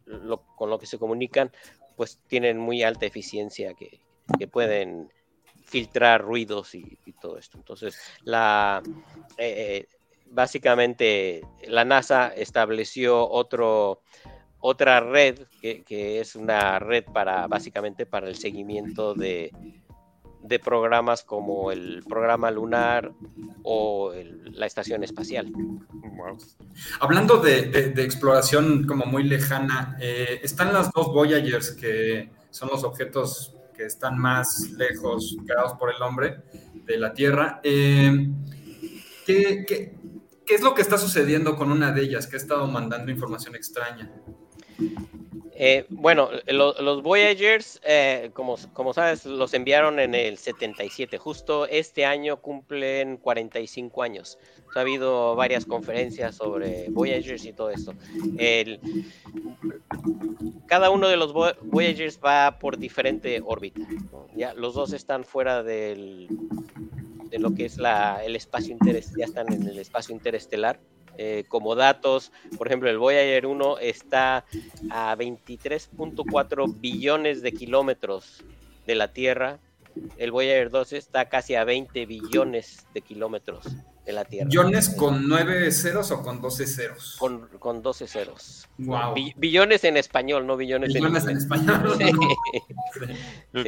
con 0.57 0.71
lo 0.71 0.79
que 0.79 0.87
se 0.87 0.99
comunican, 0.99 1.53
pues 1.97 2.21
tienen 2.27 2.59
muy 2.59 2.83
alta 2.83 3.07
eficiencia 3.07 3.75
que, 3.75 4.01
pueden 4.49 5.11
filtrar 5.65 6.23
ruidos 6.23 6.75
y, 6.75 6.99
todo 7.21 7.39
esto. 7.39 7.57
Entonces, 7.59 7.99
la 8.23 8.83
eh, 9.39 9.87
eh, 9.87 9.89
básicamente 10.27 11.43
la 11.67 11.85
NASA 11.85 12.29
estableció 12.29 13.29
otro 13.29 14.03
otra 14.61 15.01
red 15.01 15.41
que, 15.61 15.83
que, 15.83 16.21
es 16.21 16.37
una 16.37 16.79
red 16.79 17.05
para 17.05 17.47
básicamente 17.47 18.07
para 18.07 18.29
el 18.29 18.37
seguimiento 18.37 19.15
de, 19.15 19.51
de 20.49 20.59
programas 20.59 21.23
como 21.23 21.71
el 21.71 22.03
programa 22.09 22.51
lunar 22.51 23.13
o 23.63 24.13
la 24.53 24.67
estación 24.67 25.05
espacial. 25.05 25.53
Hablando 27.01 27.39
de, 27.39 27.93
exploración 27.97 28.87
como 28.87 29.07
muy 29.07 29.25
lejana, 29.25 29.97
eh, 30.01 30.41
están 30.43 30.73
las 30.73 30.91
dos 30.93 31.09
Voyagers 31.09 31.73
que 31.73 32.31
son 32.51 32.71
los 32.71 32.83
objetos 32.83 33.55
que 33.77 33.85
están 33.85 34.19
más 34.19 34.71
lejos 34.73 35.37
creados 35.47 35.75
por 35.75 35.95
el 35.95 36.03
hombre 36.03 36.39
de 36.85 36.99
la 36.99 37.13
Tierra. 37.13 37.61
Eh, 37.63 38.29
¿qué, 39.27 39.65
qué 39.67 40.55
es 40.55 40.63
lo 40.63 40.75
que 40.75 40.83
está 40.83 40.99
sucediendo 40.99 41.57
con 41.57 41.71
una 41.71 41.93
de 41.93 42.03
ellas 42.03 42.27
que 42.27 42.37
ha 42.37 42.39
estado 42.39 42.67
mandando 42.67 43.13
información 43.13 43.55
extraña? 43.55 44.11
Eh, 45.61 45.87
bueno, 45.89 46.31
los 46.47 47.03
Voyagers, 47.03 47.81
eh, 47.85 48.31
como, 48.33 48.57
sabes, 48.95 49.27
los 49.27 49.53
enviaron 49.55 49.99
en 49.99 50.15
el 50.15 50.39
77. 50.39 51.19
Justo 51.19 51.67
este 51.67 52.07
año 52.07 52.37
cumplen 52.37 53.17
45 53.17 54.03
años. 54.05 54.39
Ha 54.77 54.81
habido 54.81 55.35
varias 55.35 55.65
conferencias 55.65 56.37
sobre 56.37 56.89
Voyagers 56.91 57.45
y 57.45 57.53
todo 57.53 57.71
esto. 57.71 57.93
cada 60.67 60.91
uno 60.91 61.09
de 61.09 61.17
los 61.17 61.33
Voyagers 61.33 62.21
va 62.25 62.61
por 62.61 62.79
diferente 62.79 63.43
órbita. 63.45 63.81
Ya, 64.37 64.55
los 64.55 64.75
dos 64.75 64.93
están 64.93 65.25
fuera 65.25 65.65
de 65.65 66.29
lo 67.33 67.53
que 67.55 67.65
es 67.65 67.79
la, 67.79 68.23
el 68.25 68.37
espacio 68.37 68.77
ya 68.85 69.25
están 69.25 69.53
en 69.53 69.67
el 69.67 69.81
espacio 69.81 70.15
interestelar. 70.15 70.79
Eh, 71.21 71.45
como 71.49 71.75
datos, 71.75 72.31
por 72.57 72.69
ejemplo, 72.69 72.89
el 72.89 72.97
Voyager 72.97 73.45
1 73.45 73.79
está 73.81 74.45
a 74.89 75.17
23.4 75.17 76.81
billones 76.81 77.43
de 77.43 77.53
kilómetros 77.53 78.45
de 78.87 78.95
la 78.95 79.13
Tierra. 79.13 79.59
El 80.17 80.31
Voyager 80.31 80.71
2 80.71 80.93
está 80.93 81.29
casi 81.29 81.57
a 81.57 81.65
20 81.65 82.07
billones 82.07 82.87
de 82.95 83.01
kilómetros 83.03 83.67
de 84.07 84.13
la 84.13 84.25
Tierra. 84.27 84.47
¿Billones 84.47 84.91
con 84.91 85.29
9 85.29 85.73
ceros 85.73 86.13
o 86.13 86.23
con 86.23 86.41
12 86.41 86.67
ceros? 86.69 87.17
Con, 87.19 87.49
con 87.59 87.83
12 87.83 88.07
ceros. 88.07 88.69
billones 89.37 89.83
en 89.83 89.97
español, 89.97 90.47
no 90.47 90.57
billones, 90.57 90.95
billones 90.95 91.27
en, 91.27 91.37
español. 91.37 91.99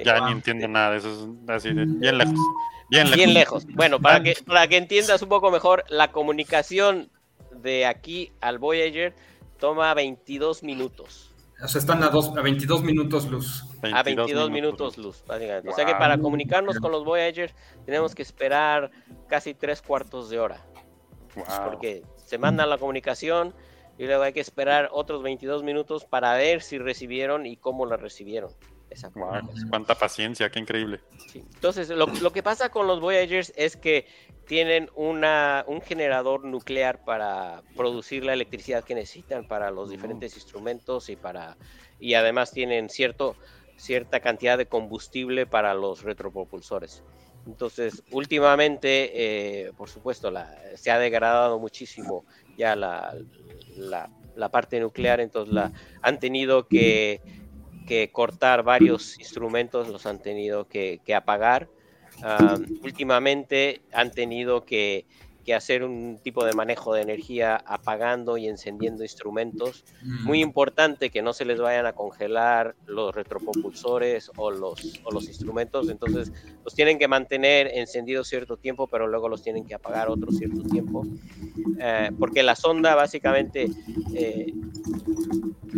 ya 0.04 0.24
ni 0.26 0.32
entiendo 0.32 0.68
nada, 0.68 0.94
eso 0.94 1.10
es 1.10 1.50
así 1.50 1.74
de 1.74 1.84
bien 1.84 2.16
lejos. 2.16 2.38
Bien 2.90 3.04
lejos. 3.06 3.16
Bien 3.16 3.34
lejos. 3.34 3.66
Bueno, 3.74 4.00
para 4.00 4.22
que, 4.22 4.36
para 4.46 4.68
que 4.68 4.76
entiendas 4.76 5.20
un 5.22 5.28
poco 5.28 5.50
mejor, 5.50 5.84
la 5.88 6.12
comunicación 6.12 7.10
de 7.62 7.87
aquí 7.87 8.33
al 8.40 8.59
Voyager 8.59 9.14
toma 9.59 9.92
22 9.94 10.62
minutos. 10.62 11.31
O 11.62 11.68
sea, 11.68 11.79
están 11.79 12.03
a, 12.03 12.09
dos, 12.09 12.35
a 12.37 12.40
22 12.40 12.83
minutos 12.83 13.29
luz. 13.29 13.64
a 13.83 14.03
22 14.03 14.51
minutos, 14.51 14.96
luz, 14.96 15.23
básicamente. 15.27 15.68
O 15.68 15.75
sea 15.75 15.85
que 15.85 15.94
para 15.94 16.18
comunicarnos 16.18 16.79
con 16.79 16.90
los 16.90 17.05
Voyager 17.05 17.55
tenemos 17.85 18.14
que 18.14 18.23
esperar 18.23 18.90
casi 19.29 19.53
tres 19.53 19.83
cuartos 19.83 20.31
de 20.31 20.40
hora. 20.40 20.64
Porque 21.64 22.03
se 22.16 22.38
manda 22.38 22.64
la 22.64 22.79
comunicación 22.79 23.55
y 23.99 24.07
luego 24.07 24.23
hay 24.23 24.33
que 24.33 24.40
esperar 24.40 24.88
otros 24.92 25.23
22 25.23 25.62
minutos 25.62 26.07
para 26.07 26.33
ver 26.35 26.62
si 26.62 26.79
recibieron 26.79 27.44
y 27.44 27.57
cómo 27.57 27.85
la 27.85 27.99
recibieron. 27.99 28.51
Esa 28.88 29.12
cuánta 29.68 29.94
paciencia, 29.94 30.51
qué 30.51 30.59
increíble. 30.59 31.01
Entonces, 31.35 31.90
lo, 31.90 32.07
lo, 32.07 32.33
que 32.33 32.42
pasa 32.42 32.70
con 32.70 32.88
los 32.88 33.01
Voyagers 33.01 33.53
es 33.57 33.77
que 33.77 34.07
tienen 34.50 34.90
una, 34.96 35.64
un 35.68 35.80
generador 35.80 36.44
nuclear 36.44 37.04
para 37.04 37.62
producir 37.76 38.24
la 38.24 38.32
electricidad 38.32 38.82
que 38.82 38.96
necesitan 38.96 39.46
para 39.46 39.70
los 39.70 39.90
diferentes 39.90 40.34
instrumentos 40.34 41.08
y 41.08 41.14
para 41.14 41.56
y 42.00 42.14
además 42.14 42.50
tienen 42.50 42.88
cierto 42.88 43.36
cierta 43.76 44.18
cantidad 44.18 44.58
de 44.58 44.66
combustible 44.66 45.46
para 45.46 45.72
los 45.74 46.02
retropropulsores. 46.02 47.04
Entonces, 47.46 48.02
últimamente, 48.10 49.12
eh, 49.68 49.72
por 49.76 49.88
supuesto, 49.88 50.32
la, 50.32 50.52
se 50.74 50.90
ha 50.90 50.98
degradado 50.98 51.60
muchísimo 51.60 52.24
ya 52.56 52.74
la, 52.74 53.16
la, 53.76 54.48
parte 54.50 54.80
nuclear, 54.80 55.20
entonces 55.20 55.54
la, 55.54 55.70
han 56.02 56.18
tenido 56.18 56.66
que, 56.66 57.20
que, 57.86 58.10
cortar 58.10 58.64
varios 58.64 59.16
instrumentos, 59.20 59.86
los 59.86 60.06
han 60.06 60.20
tenido 60.20 60.66
que, 60.66 61.00
que 61.04 61.14
apagar 61.14 61.68
últimamente 62.83 63.80
han 63.92 64.11
tenido 64.11 64.64
que, 64.64 65.04
hacer 65.55 65.83
un 65.83 66.18
tipo 66.22 66.44
de 66.44 66.53
manejo 66.53 66.94
de 66.94 67.03
energía 67.03 67.57
apagando 67.66 68.37
y 68.37 68.46
encendiendo 68.46 69.03
instrumentos. 69.03 69.85
Mm. 70.03 70.24
Muy 70.24 70.40
importante 70.40 71.11
que 71.11 71.22
no 71.22 71.33
se 71.33 71.44
les 71.44 71.61
vayan 71.61 71.87
a 71.87 71.92
congelar 71.92 72.76
los 72.87 73.14
retropropulsores 73.14 74.31
o 74.37 74.50
los, 74.50 75.00
o 75.05 75.11
los 75.11 75.26
instrumentos, 75.26 75.88
entonces 75.88 76.33
los 76.64 76.74
tienen 76.74 76.98
que 76.98 77.09
mantener 77.09 77.68
encendidos 77.74 78.29
cierto 78.29 78.57
tiempo, 78.57 78.87
pero 78.87 79.07
luego 79.07 79.29
los 79.29 79.42
tienen 79.42 79.66
que 79.66 79.74
apagar 79.74 80.09
otro 80.09 80.31
cierto 80.31 80.62
tiempo, 80.62 81.05
eh, 81.81 82.11
porque 82.18 82.42
la 82.42 82.55
sonda 82.55 82.94
básicamente 82.94 83.68
eh, 84.14 84.55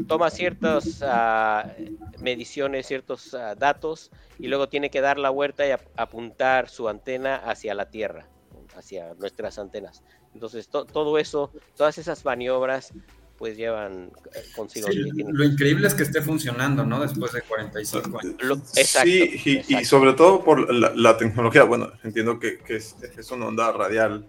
toma 0.06 0.30
ciertas 0.30 1.02
ah, 1.02 1.72
mediciones, 2.20 2.86
ciertos 2.86 3.34
ah, 3.34 3.54
datos 3.54 4.10
y 4.38 4.48
luego 4.48 4.68
tiene 4.68 4.90
que 4.90 5.00
dar 5.00 5.18
la 5.18 5.30
vuelta 5.30 5.66
y 5.66 5.70
apuntar 5.96 6.68
su 6.68 6.88
antena 6.88 7.36
hacia 7.36 7.74
la 7.74 7.90
Tierra, 7.90 8.26
hacia 8.76 9.14
nuestras 9.14 9.58
antenas. 9.58 10.02
Entonces, 10.34 10.68
todo 10.68 11.18
eso, 11.18 11.50
todas 11.76 11.98
esas 11.98 12.24
maniobras, 12.24 12.92
pues 13.38 13.56
llevan 13.56 14.12
eh, 14.34 14.42
consigo. 14.54 14.88
lo 14.88 15.44
increíble 15.44 15.88
es 15.88 15.94
que 15.94 16.04
esté 16.04 16.22
funcionando, 16.22 16.84
¿no? 16.84 17.00
Después 17.00 17.32
de 17.32 17.42
45 17.42 18.18
años. 18.20 18.60
sí, 18.72 19.62
y, 19.68 19.84
sobre 19.84 20.12
todo 20.12 20.44
por 20.44 20.72
la, 20.72 21.16
tecnología. 21.16 21.64
Bueno, 21.64 21.92
entiendo 22.04 22.38
que, 22.38 22.60
es, 22.68 22.96
es, 23.02 23.30
una 23.30 23.46
onda 23.46 23.72
radial 23.72 24.26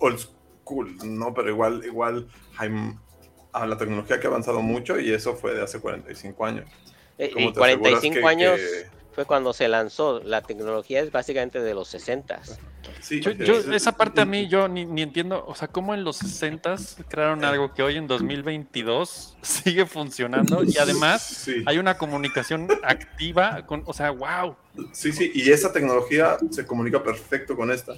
old 0.00 0.18
school, 0.18 0.96
¿no? 1.04 1.32
Pero 1.32 1.50
igual, 1.50 1.82
igual 1.84 2.28
hay 2.58 2.70
a 3.52 3.66
la 3.66 3.78
tecnología 3.78 4.18
que 4.18 4.26
ha 4.26 4.30
avanzado 4.30 4.60
mucho 4.60 4.98
y 4.98 5.12
eso 5.12 5.34
fue 5.36 5.54
de 5.54 5.62
hace 5.62 5.80
45 5.80 6.44
años. 6.44 6.68
Eh, 7.16 7.32
y 7.34 7.52
45 7.52 8.26
años 8.26 8.60
fue 9.14 9.24
cuando 9.24 9.52
se 9.52 9.68
lanzó. 9.68 10.20
La 10.20 10.42
tecnología 10.42 11.00
es 11.00 11.12
básicamente 11.12 11.60
de 11.60 11.74
los 11.74 11.88
60. 11.88 12.40
Sí, 13.00 13.20
yo, 13.20 13.32
esa 13.72 13.92
parte 13.92 14.20
a 14.20 14.24
mí 14.24 14.48
yo 14.48 14.68
ni, 14.68 15.02
entiendo, 15.02 15.44
o 15.46 15.54
sea, 15.54 15.68
cómo 15.68 15.94
en 15.94 16.04
los 16.04 16.16
60 16.18 16.76
crearon 17.08 17.44
algo 17.44 17.72
que 17.72 17.82
hoy 17.82 17.96
en 17.96 18.06
2022 18.06 19.36
sigue 19.42 19.86
funcionando 19.86 20.64
y 20.64 20.76
además 20.78 21.48
hay 21.66 21.78
una 21.78 21.96
comunicación 21.96 22.68
activa 22.82 23.64
con, 23.66 23.82
o 23.86 23.92
sea, 23.92 24.10
wow. 24.10 24.56
Sí, 24.92 25.12
sí, 25.12 25.30
y 25.34 25.50
esa 25.50 25.72
tecnología 25.72 26.38
se 26.50 26.66
comunica 26.66 27.02
perfecto 27.02 27.56
con 27.56 27.70
esta 27.70 27.94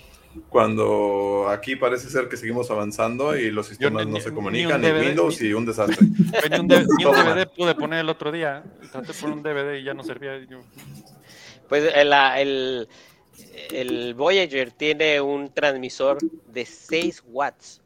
cuando 0.49 1.49
aquí 1.49 1.77
parece 1.77 2.09
ser 2.09 2.29
que 2.29 2.37
seguimos 2.37 2.71
avanzando 2.71 3.37
y 3.37 3.51
los 3.51 3.67
sistemas 3.67 4.07
no 4.07 4.21
se 4.21 4.33
comunican, 4.33 4.81
ni, 4.81 4.91
Windows 4.91 5.41
y 5.43 5.53
un 5.53 5.67
desastre. 5.67 5.99
Ni 6.51 6.59
un, 6.59 6.69
DVD 6.69 7.47
pude 7.49 7.75
poner 7.75 8.01
el 8.01 8.09
otro 8.09 8.33
día, 8.33 8.63
traté 8.93 9.13
por 9.15 9.31
un 9.31 9.43
DVD 9.43 9.79
y 9.79 9.85
ya 9.85 9.95
no 9.95 10.03
servía. 10.03 10.41
Pues 11.69 11.93
el, 11.95 12.89
el, 13.71 14.15
Voyager 14.15 14.71
tiene 14.71 15.21
un 15.21 15.53
transmisor 15.53 16.19
de 16.47 16.65
6 16.65 17.25
watts. 17.27 17.83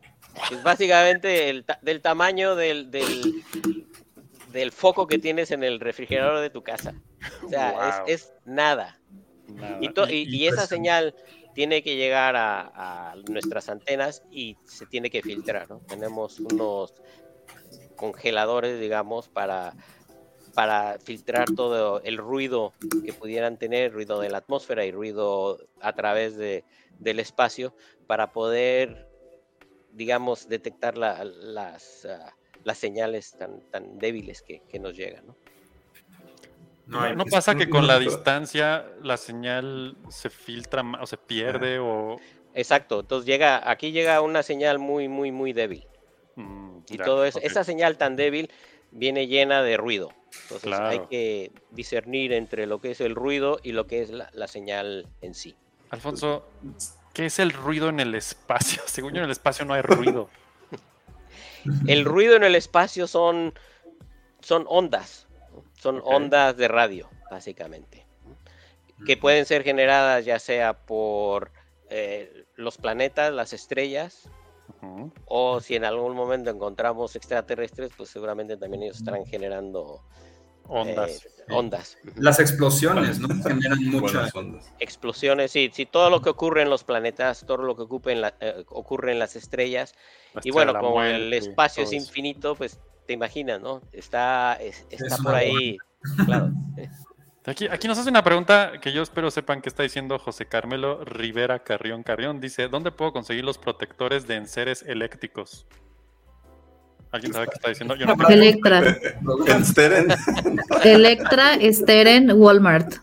Es 0.50 0.62
básicamente 0.62 1.50
el, 1.50 1.64
del 1.82 2.00
tamaño 2.00 2.54
del, 2.54 2.90
del, 2.90 4.72
foco 4.72 5.06
que 5.06 5.18
tienes 5.18 5.50
en 5.50 5.64
el 5.64 5.80
refrigerador 5.80 6.40
de 6.40 6.50
tu 6.50 6.62
casa. 6.62 6.94
O 7.44 7.48
sea, 7.48 8.04
es, 8.06 8.32
nada. 8.44 8.98
Y, 9.80 9.90
y 10.08 10.46
esa 10.46 10.66
señal 10.66 11.14
tiene 11.54 11.82
que 11.82 11.96
llegar 11.96 12.36
a, 12.36 13.14
nuestras 13.28 13.68
antenas 13.68 14.22
y 14.30 14.56
se 14.64 14.86
tiene 14.86 15.10
que 15.10 15.22
filtrar, 15.22 15.68
¿no? 15.68 15.80
Tenemos 15.80 16.40
unos 16.40 16.94
congeladores, 17.96 18.80
digamos, 18.80 19.28
para, 19.28 19.74
para 20.54 20.98
filtrar 20.98 21.46
todo 21.54 22.02
el 22.02 22.16
ruido 22.16 22.72
que 23.04 23.12
pudieran 23.12 23.58
tener, 23.58 23.92
ruido 23.92 24.20
de 24.20 24.30
la 24.30 24.38
atmósfera 24.38 24.84
y 24.84 24.92
ruido 24.92 25.58
a 25.80 25.92
través 25.92 26.36
de, 26.36 26.64
del 26.98 27.20
espacio, 27.20 27.74
para 28.06 28.32
poder, 28.32 29.08
digamos, 29.92 30.48
detectar 30.48 30.96
las, 30.96 32.06
ah, 32.06 32.34
las 32.64 32.78
señales 32.78 33.36
tan, 33.36 33.60
tan 33.70 33.98
débiles 33.98 34.42
que, 34.42 34.62
que 34.68 34.78
nos 34.78 34.96
llegan, 34.96 35.26
¿no? 35.26 35.36
No, 36.90 37.24
pasa 37.26 37.54
que 37.54 37.70
con 37.70 37.86
la 37.86 37.98
distancia 37.98 38.84
la 39.02 39.16
señal 39.16 39.96
se 40.08 40.28
filtra 40.28 40.82
o 41.00 41.06
se 41.06 41.16
pierde 41.16 41.78
o... 41.78 42.16
Exacto, 42.52 43.00
entonces 43.00 43.26
llega, 43.26 43.70
aquí 43.70 43.92
llega 43.92 44.20
una 44.20 44.42
señal 44.42 44.80
muy, 44.80 45.06
muy, 45.06 45.30
muy 45.30 45.52
débil. 45.52 45.86
Mm, 46.34 46.78
y 46.88 46.98
todo 46.98 47.24
eso, 47.24 47.38
esa 47.42 47.62
señal 47.62 47.96
tan 47.96 48.16
débil 48.16 48.50
viene 48.90 49.28
llena 49.28 49.62
de 49.62 49.76
ruido. 49.76 50.10
Entonces 50.42 50.72
hay 50.72 51.00
que 51.08 51.52
discernir 51.70 52.32
entre 52.32 52.66
lo 52.66 52.80
que 52.80 52.90
es 52.90 53.00
el 53.00 53.14
ruido 53.14 53.60
y 53.62 53.72
lo 53.72 53.86
que 53.86 54.02
es 54.02 54.10
la, 54.10 54.48
señal 54.48 55.06
en 55.20 55.34
sí. 55.34 55.54
Alfonso, 55.90 56.48
¿qué 57.12 57.26
es 57.26 57.38
el 57.38 57.52
ruido 57.52 57.88
en 57.88 58.00
el 58.00 58.16
espacio? 58.16 58.82
Según 58.86 59.12
yo 59.12 59.18
en 59.18 59.26
el 59.26 59.30
espacio 59.30 59.64
no 59.64 59.74
hay 59.74 59.82
ruido. 59.82 60.28
el 61.86 62.04
ruido 62.04 62.34
en 62.34 62.42
el 62.42 62.56
espacio 62.56 63.06
son, 63.06 63.54
son 64.40 64.64
ondas. 64.68 65.28
Son 65.80 66.02
ondas 66.04 66.56
de 66.56 66.68
radio, 66.68 67.08
básicamente, 67.30 68.06
que 69.06 69.16
pueden 69.16 69.46
ser 69.46 69.62
generadas 69.62 70.24
ya 70.26 70.38
sea 70.38 70.74
por 70.74 71.52
eh, 71.88 72.44
los 72.56 72.76
planetas, 72.76 73.32
las 73.32 73.54
estrellas, 73.54 74.28
o 75.24 75.60
si 75.60 75.74
en 75.76 75.84
algún 75.84 76.14
momento 76.14 76.50
encontramos 76.50 77.16
extraterrestres, 77.16 77.92
pues 77.96 78.10
seguramente 78.10 78.56
también 78.56 78.82
ellos 78.82 78.98
estarán 78.98 79.24
generando 79.24 80.02
ondas. 80.68 81.24
Eh, 81.24 81.52
ondas. 81.52 81.96
Las 82.16 82.40
explosiones, 82.40 83.18
¿no? 83.18 83.28
Generan 83.42 83.82
muchas 83.86 84.34
ondas. 84.34 84.70
Explosiones, 84.78 85.50
sí, 85.50 85.70
sí, 85.72 85.86
todo 85.86 86.10
lo 86.10 86.20
que 86.20 86.30
ocurre 86.30 86.62
en 86.62 86.70
los 86.70 86.84
planetas, 86.84 87.44
todo 87.46 87.58
lo 87.58 87.74
que 87.74 87.82
ocurre 87.82 88.12
en, 88.12 88.32
eh, 88.40 88.64
ocurre 88.68 89.12
en 89.12 89.18
las 89.18 89.34
estrellas. 89.34 89.94
y 90.42 90.50
bueno, 90.50 90.74
como 90.78 91.02
el 91.02 91.32
espacio 91.32 91.84
es 91.84 91.92
infinito, 91.92 92.54
pues 92.54 92.78
te 93.10 93.14
imaginas, 93.14 93.60
¿no? 93.60 93.82
Está, 93.90 94.56
está 94.88 95.16
por 95.16 95.34
ahí, 95.34 95.76
claro. 96.24 96.52
Aquí, 97.44 97.66
aquí 97.66 97.88
nos 97.88 97.98
hace 97.98 98.10
una 98.10 98.22
pregunta 98.22 98.74
que 98.80 98.92
yo 98.92 99.02
espero 99.02 99.30
sepan 99.32 99.62
que 99.62 99.68
está 99.68 99.82
diciendo 99.82 100.18
José 100.18 100.46
Carmelo 100.46 101.04
Rivera 101.04 101.64
Carrión 101.64 102.04
Carrión. 102.04 102.38
Dice, 102.38 102.68
¿dónde 102.68 102.92
puedo 102.92 103.12
conseguir 103.12 103.44
los 103.44 103.58
protectores 103.58 104.28
de 104.28 104.36
enseres 104.36 104.84
eléctricos? 104.86 105.66
¿Alguien 107.10 107.32
sabe 107.32 107.46
qué 107.46 107.54
está 107.54 107.70
diciendo? 107.70 107.96
Yo 107.96 108.06
no 108.06 108.14
Electra. 108.28 108.96
Electra, 110.84 111.58
Steren, 111.72 112.30
Walmart. 112.30 112.94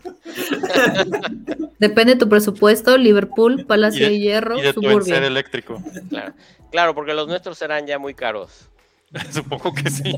Depende 1.78 2.14
de 2.14 2.18
tu 2.18 2.28
presupuesto, 2.28 2.96
Liverpool, 2.96 3.66
Palacio 3.66 4.06
de, 4.06 4.18
Hierro, 4.18 4.56
y 4.56 4.62
de 4.62 4.72
tu 4.72 4.88
enser 4.88 5.24
eléctrico. 5.24 5.82
Claro. 6.08 6.32
claro, 6.70 6.94
porque 6.94 7.12
los 7.12 7.26
nuestros 7.26 7.58
serán 7.58 7.86
ya 7.86 7.98
muy 7.98 8.14
caros. 8.14 8.70
Supongo 9.32 9.72
que 9.72 9.90
sí. 9.90 10.14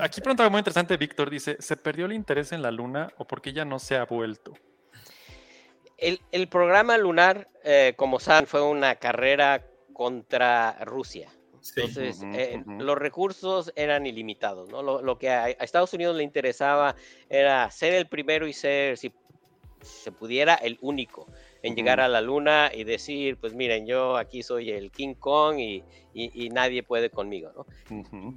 Aquí 0.00 0.20
pregunta 0.20 0.48
muy 0.48 0.58
interesante, 0.58 0.96
Víctor, 0.96 1.30
dice, 1.30 1.56
¿se 1.60 1.76
perdió 1.76 2.06
el 2.06 2.12
interés 2.12 2.52
en 2.52 2.62
la 2.62 2.70
Luna 2.70 3.12
o 3.18 3.26
por 3.26 3.42
qué 3.42 3.52
ya 3.52 3.64
no 3.64 3.78
se 3.78 3.96
ha 3.96 4.04
vuelto? 4.04 4.54
El, 5.98 6.48
programa 6.48 6.98
lunar, 6.98 7.48
eh, 7.62 7.94
como 7.96 8.18
saben, 8.18 8.48
fue 8.48 8.60
una 8.60 8.96
carrera 8.96 9.64
contra 9.92 10.84
Rusia. 10.84 11.30
Entonces, 11.76 12.20
eh, 12.34 12.60
los 12.66 12.98
recursos 12.98 13.72
eran 13.76 14.04
ilimitados, 14.04 14.68
¿no? 14.68 14.82
Lo, 14.82 15.18
que 15.18 15.30
a, 15.30 15.50
Estados 15.50 15.94
Unidos 15.94 16.16
le 16.16 16.24
interesaba 16.24 16.96
era 17.28 17.70
ser 17.70 17.94
el 17.94 18.08
primero 18.08 18.48
y 18.48 18.52
ser, 18.52 18.98
si 18.98 19.14
se 19.80 20.10
pudiera, 20.10 20.54
el 20.56 20.76
único. 20.80 21.28
En 21.62 21.76
llegar 21.76 22.00
a 22.00 22.08
la 22.08 22.20
luna 22.20 22.72
y 22.74 22.82
decir, 22.82 23.36
pues 23.38 23.54
miren, 23.54 23.86
yo 23.86 24.16
aquí 24.16 24.42
soy 24.42 24.70
el 24.70 24.90
King 24.90 25.14
Kong 25.14 25.58
y, 25.58 25.84
nadie 26.50 26.82
puede 26.82 27.08
conmigo, 27.08 27.52
¿no? 27.56 27.66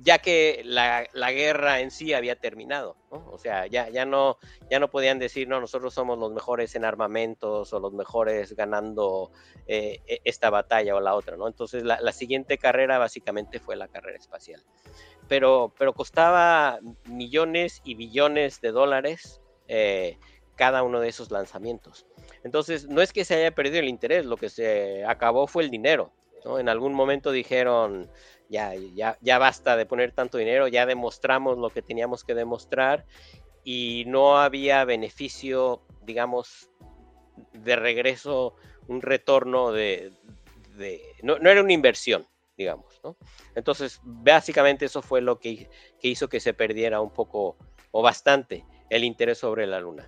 Ya 0.02 0.20
que 0.20 0.62
la, 0.64 1.32
guerra 1.32 1.82
en 1.82 1.92
sí 1.92 2.14
había 2.14 2.36
terminado, 2.36 2.96
¿no? 3.12 3.28
O 3.32 3.40
sea, 3.40 3.66
ya, 3.66 3.90
ya, 3.90 4.06
no, 4.06 4.38
ya 4.70 4.80
no 4.80 4.90
podían 4.90 5.18
decir, 5.18 5.48
no, 5.48 5.60
nosotros 5.60 5.94
somos 5.94 6.20
los 6.20 6.32
mejores 6.32 6.76
en 6.76 6.86
armamentos 6.86 7.74
o 7.74 7.80
los 7.80 7.92
mejores 7.94 8.56
ganando 8.56 9.32
eh, 9.68 10.02
e, 10.08 10.22
esta 10.24 10.52
batalla 10.52 10.96
o 10.96 11.02
la 11.02 11.16
otra, 11.16 11.36
¿no? 11.36 11.48
Entonces 11.48 11.84
la, 11.84 12.12
siguiente 12.12 12.58
carrera 12.58 12.98
básicamente 13.00 13.60
fue 13.60 13.76
la 13.76 13.88
carrera 13.88 14.18
espacial. 14.18 14.64
Pero, 15.28 15.74
pero 15.78 15.94
costaba 15.94 16.80
millones 17.10 17.82
y 17.84 17.96
billones 17.96 18.62
de 18.62 18.72
dólares 18.72 19.42
eh, 19.68 20.18
cada 20.56 20.84
uno 20.84 21.00
de 21.00 21.10
esos 21.10 21.32
lanzamientos. 21.32 22.06
Entonces, 22.46 22.88
no 22.88 23.02
es 23.02 23.12
que 23.12 23.26
se 23.26 23.34
haya 23.34 23.56
perdido 23.56 23.80
el 23.80 23.90
interés, 23.90 24.24
lo 24.24 24.38
que 24.38 24.50
se 24.50 25.04
acabó 25.04 25.48
fue 25.48 25.64
el 25.64 25.72
dinero. 25.72 26.12
¿no? 26.46 26.60
En 26.60 26.70
algún 26.70 26.94
momento 26.94 27.32
dijeron, 27.32 28.08
ya, 28.50 28.76
ya, 28.94 29.18
ya 29.20 29.40
basta 29.40 29.76
de 29.76 29.88
poner 29.88 30.12
tanto 30.12 30.38
dinero, 30.38 30.68
ya 30.68 30.86
demostramos 30.86 31.58
lo 31.58 31.72
que 31.72 31.82
teníamos 31.82 32.24
que 32.24 32.36
demostrar 32.36 33.04
y 33.64 34.04
no 34.06 34.38
había 34.38 34.86
beneficio, 34.86 35.82
digamos, 36.04 36.70
de 37.52 37.76
regreso, 37.76 38.56
un 38.88 39.02
retorno 39.02 39.72
de... 39.72 40.14
no, 41.24 41.38
era 41.38 41.64
una 41.64 41.74
inversión, 41.74 42.28
digamos. 42.56 43.02
¿no? 43.04 43.18
Entonces, 43.56 44.00
básicamente 44.04 44.86
eso 44.86 45.02
fue 45.02 45.20
lo 45.20 45.40
que, 45.40 45.68
que 46.00 46.10
hizo 46.10 46.30
que 46.30 46.40
se 46.40 46.54
perdiera 46.54 47.02
un 47.02 47.10
poco 47.10 47.58
o 47.90 48.04
bastante 48.04 48.64
el 48.92 49.04
interés 49.04 49.40
sobre 49.40 49.66
la 49.66 49.80
luna. 49.80 50.08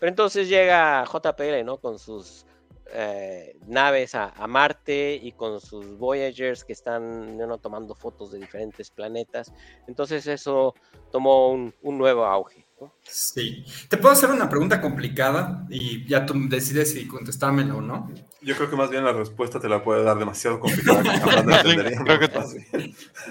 Pero 0.00 0.10
entonces 0.10 0.48
llega 0.48 1.04
JPL, 1.04 1.64
¿no? 1.64 1.76
Con 1.76 1.98
sus 1.98 2.46
eh, 2.92 3.56
naves 3.68 4.16
a, 4.16 4.32
Marte 4.48 5.14
y 5.22 5.32
con 5.32 5.60
sus 5.60 5.96
Voyagers 5.96 6.64
que 6.64 6.72
están 6.72 7.38
tomando 7.62 7.94
fotos 7.94 8.32
de 8.32 8.38
diferentes 8.38 8.90
planetas. 8.90 9.52
Entonces 9.86 10.26
eso 10.26 10.74
tomó 11.12 11.50
un, 11.50 11.72
nuevo 11.82 12.24
auge. 12.24 12.66
Sí. 13.02 13.64
¿Te 13.88 13.98
puedo 13.98 14.12
hacer 14.12 14.30
una 14.30 14.48
pregunta 14.48 14.80
complicada 14.80 15.66
y 15.68 16.04
ya 16.06 16.24
tú 16.24 16.34
decides 16.48 16.92
si 16.92 17.06
contestármela 17.06 17.76
o 17.76 17.82
no? 17.82 18.10
Yo 18.40 18.56
creo 18.56 18.70
que 18.70 18.76
más 18.76 18.88
bien 18.88 19.04
la 19.04 19.12
respuesta 19.12 19.60
te 19.60 19.68
la 19.68 19.84
puede 19.84 20.02
dar 20.02 20.18
demasiado 20.18 20.58
complicada. 20.58 21.02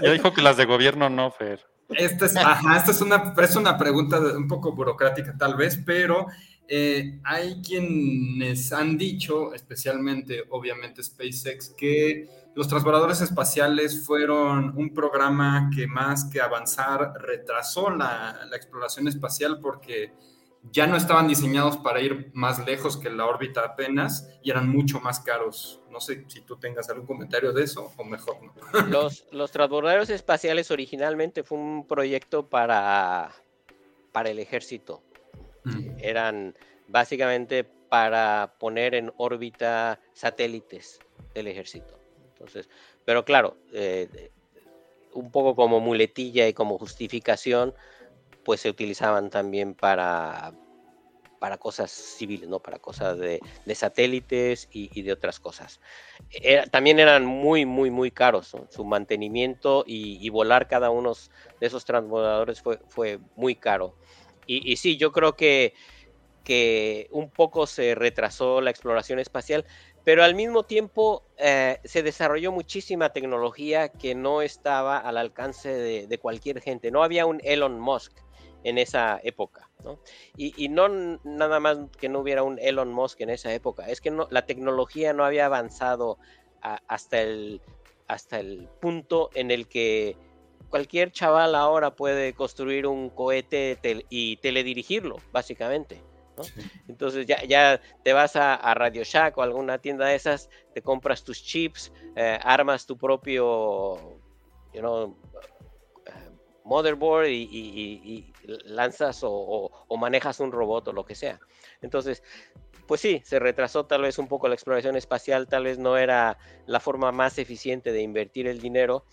ya 0.01 0.11
dijo 0.11 0.33
que 0.33 0.41
las 0.43 0.55
de 0.55 0.65
gobierno 0.65 1.09
no, 1.09 1.31
Fer. 1.31 1.65
Esta 1.89 2.27
es, 2.27 2.37
ajá, 2.37 2.77
esta 2.77 2.91
es 2.91 3.01
una, 3.01 3.33
es 3.41 3.55
una 3.55 3.75
pregunta 3.77 4.19
un 4.19 4.47
poco 4.47 4.73
burocrática 4.73 5.35
tal 5.35 5.55
vez, 5.55 5.81
pero 5.83 6.27
eh, 6.71 7.19
hay 7.23 7.63
quienes 7.63 8.71
han 8.71 8.95
dicho, 8.95 9.55
especialmente 9.55 10.43
obviamente 10.51 11.01
SpaceX, 11.01 11.69
que 11.69 12.29
los 12.53 12.67
transbordadores 12.67 13.21
espaciales 13.21 14.05
fueron 14.05 14.77
un 14.77 14.93
programa 14.93 15.71
que 15.75 15.87
más 15.87 16.25
que 16.25 16.39
avanzar 16.39 17.13
retrasó 17.21 17.89
la, 17.89 18.47
exploración 18.53 19.07
espacial 19.07 19.59
porque 19.59 20.13
ya 20.71 20.85
no 20.85 20.95
estaban 20.95 21.27
diseñados 21.27 21.77
para 21.77 22.01
ir 22.01 22.29
más 22.33 22.63
lejos 22.63 22.97
que 22.97 23.09
la 23.09 23.25
órbita 23.25 23.61
apenas 23.65 24.29
y 24.43 24.51
eran 24.51 24.69
mucho 24.69 24.99
más 24.99 25.19
caros. 25.21 25.81
No 25.89 25.99
sé 25.99 26.25
si 26.27 26.41
tú 26.41 26.57
tengas 26.57 26.87
algún 26.91 27.07
comentario 27.07 27.51
de 27.51 27.63
eso 27.63 27.91
o 27.97 28.03
mejor 28.03 28.37
no. 28.43 28.53
Los, 28.89 29.25
los 29.31 29.51
transbordadores 29.51 30.11
espaciales 30.11 30.69
originalmente 30.69 31.41
fue 31.41 31.57
un 31.57 31.87
proyecto 31.87 32.47
para, 32.47 33.31
para 34.11 34.29
el 34.29 34.37
ejército 34.37 35.01
eran 35.97 36.55
básicamente 36.87 37.63
para 37.63 38.55
poner 38.59 38.95
en 38.95 39.11
órbita 39.17 39.99
satélites 40.13 40.99
del 41.33 41.47
ejército. 41.47 41.99
Entonces, 42.29 42.69
pero 43.05 43.25
claro, 43.25 43.57
eh, 43.73 44.31
un 45.13 45.31
poco 45.31 45.55
como 45.55 45.79
muletilla 45.79 46.47
y 46.47 46.53
como 46.53 46.77
justificación, 46.77 47.73
pues 48.43 48.61
se 48.61 48.69
utilizaban 48.69 49.29
también 49.29 49.73
para, 49.73 50.53
para 51.39 51.57
cosas 51.57 51.91
civiles, 51.91 52.47
¿no? 52.47 52.59
Para 52.59 52.79
cosas 52.79 53.17
de, 53.17 53.41
satélites 53.73 54.67
y, 54.71 55.01
de 55.01 55.11
otras 55.11 55.39
cosas. 55.39 55.79
también 56.71 56.99
eran 56.99 57.25
muy, 57.25 57.65
muy, 57.65 57.89
muy 57.89 58.11
caros. 58.11 58.55
Su 58.69 58.85
mantenimiento 58.85 59.83
y, 59.87 60.27
volar 60.29 60.67
cada 60.67 60.89
uno 60.91 61.13
de 61.59 61.67
esos 61.67 61.85
transbordadores 61.85 62.61
fue, 62.61 62.79
fue 62.87 63.19
muy 63.35 63.55
caro. 63.55 63.95
Y, 64.51 64.77
sí, 64.77 64.97
yo 64.97 65.11
creo 65.11 65.35
que, 65.35 65.75
que 66.43 67.07
un 67.11 67.29
poco 67.29 67.67
se 67.67 67.93
retrasó 67.93 68.61
la 68.61 68.71
exploración 68.71 69.19
espacial, 69.19 69.63
pero 70.03 70.23
al 70.23 70.33
mismo 70.33 70.63
tiempo 70.63 71.23
eh, 71.37 71.79
se 71.83 72.01
desarrolló 72.01 72.51
muchísima 72.51 73.09
tecnología 73.09 73.89
que 73.89 74.15
no 74.15 74.41
estaba 74.41 74.97
al 74.97 75.17
alcance 75.17 75.69
de, 75.69 76.17
cualquier 76.17 76.61
gente. 76.61 76.89
No 76.89 77.03
había 77.03 77.27
un 77.27 77.39
Elon 77.43 77.79
Musk 77.79 78.13
en 78.63 78.79
esa 78.79 79.19
época. 79.23 79.69
¿no? 79.83 79.99
Y, 80.35 80.67
no 80.69 80.89
nada 81.23 81.59
más 81.59 81.77
que 81.99 82.09
no 82.09 82.21
hubiera 82.21 82.41
un 82.41 82.57
Elon 82.57 82.91
Musk 82.91 83.21
en 83.21 83.29
esa 83.29 83.53
época, 83.53 83.87
es 83.87 84.01
que 84.01 84.09
no, 84.09 84.27
la 84.31 84.47
tecnología 84.47 85.13
no 85.13 85.25
había 85.25 85.45
avanzado 85.45 86.17
hasta, 86.61 87.21
el, 87.21 87.61
hasta 88.07 88.39
el 88.39 88.67
punto 88.81 89.29
en 89.35 89.51
el 89.51 89.67
que 89.67 90.17
cualquier 90.69 91.11
chaval 91.11 91.55
ahora 91.55 91.95
puede 91.95 92.33
construir 92.33 92.87
un 92.87 93.09
cohete 93.09 93.77
y 94.09 94.37
teledirigirlo, 94.37 95.17
básicamente. 95.31 96.01
Entonces 96.87 97.25
ya, 97.25 97.43
ya, 97.43 97.81
te 98.03 98.13
vas 98.13 98.35
a, 98.35 98.73
Radio 98.73 99.03
Shack 99.03 99.37
o 99.37 99.41
alguna 99.41 99.79
tienda 99.79 100.05
de 100.07 100.15
esas, 100.15 100.49
te 100.73 100.81
compras 100.81 101.23
tus 101.23 101.43
chips, 101.43 101.91
eh, 102.15 102.39
armas 102.41 102.85
tu 102.85 102.97
propio 102.97 104.19
you 104.73 104.79
know, 104.79 105.15
eh, 106.05 106.11
motherboard 106.63 107.27
y, 107.27 108.33
lanzas 108.65 109.19
o, 109.23 109.71
manejas 109.97 110.39
un 110.39 110.51
robot 110.51 110.89
o 110.89 110.93
lo 110.93 111.05
que 111.05 111.15
sea. 111.15 111.39
Entonces, 111.81 112.23
pues 112.87 113.01
sí, 113.01 113.21
se 113.23 113.39
retrasó 113.39 113.85
tal 113.85 114.01
vez 114.01 114.17
un 114.17 114.27
poco 114.27 114.47
la 114.47 114.55
exploración 114.55 114.95
espacial, 114.95 115.47
tal 115.47 115.65
vez 115.65 115.77
no 115.77 115.97
era 115.97 116.37
la 116.65 116.79
forma 116.79 117.11
más 117.11 117.37
eficiente 117.37 117.91
de 117.91 118.01
invertir 118.01 118.47
el 118.47 118.59
dinero, 118.59 119.05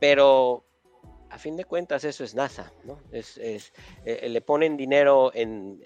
pero 0.00 0.64
a 1.34 1.38
fin 1.38 1.56
de 1.56 1.64
cuentas 1.64 2.04
eso 2.04 2.22
es 2.22 2.36
NASA, 2.36 2.72
¿no? 2.84 3.00
Es, 3.10 3.38
eh, 3.38 4.28
le 4.28 4.40
ponen 4.40 4.76
dinero 4.76 5.32
en, 5.34 5.82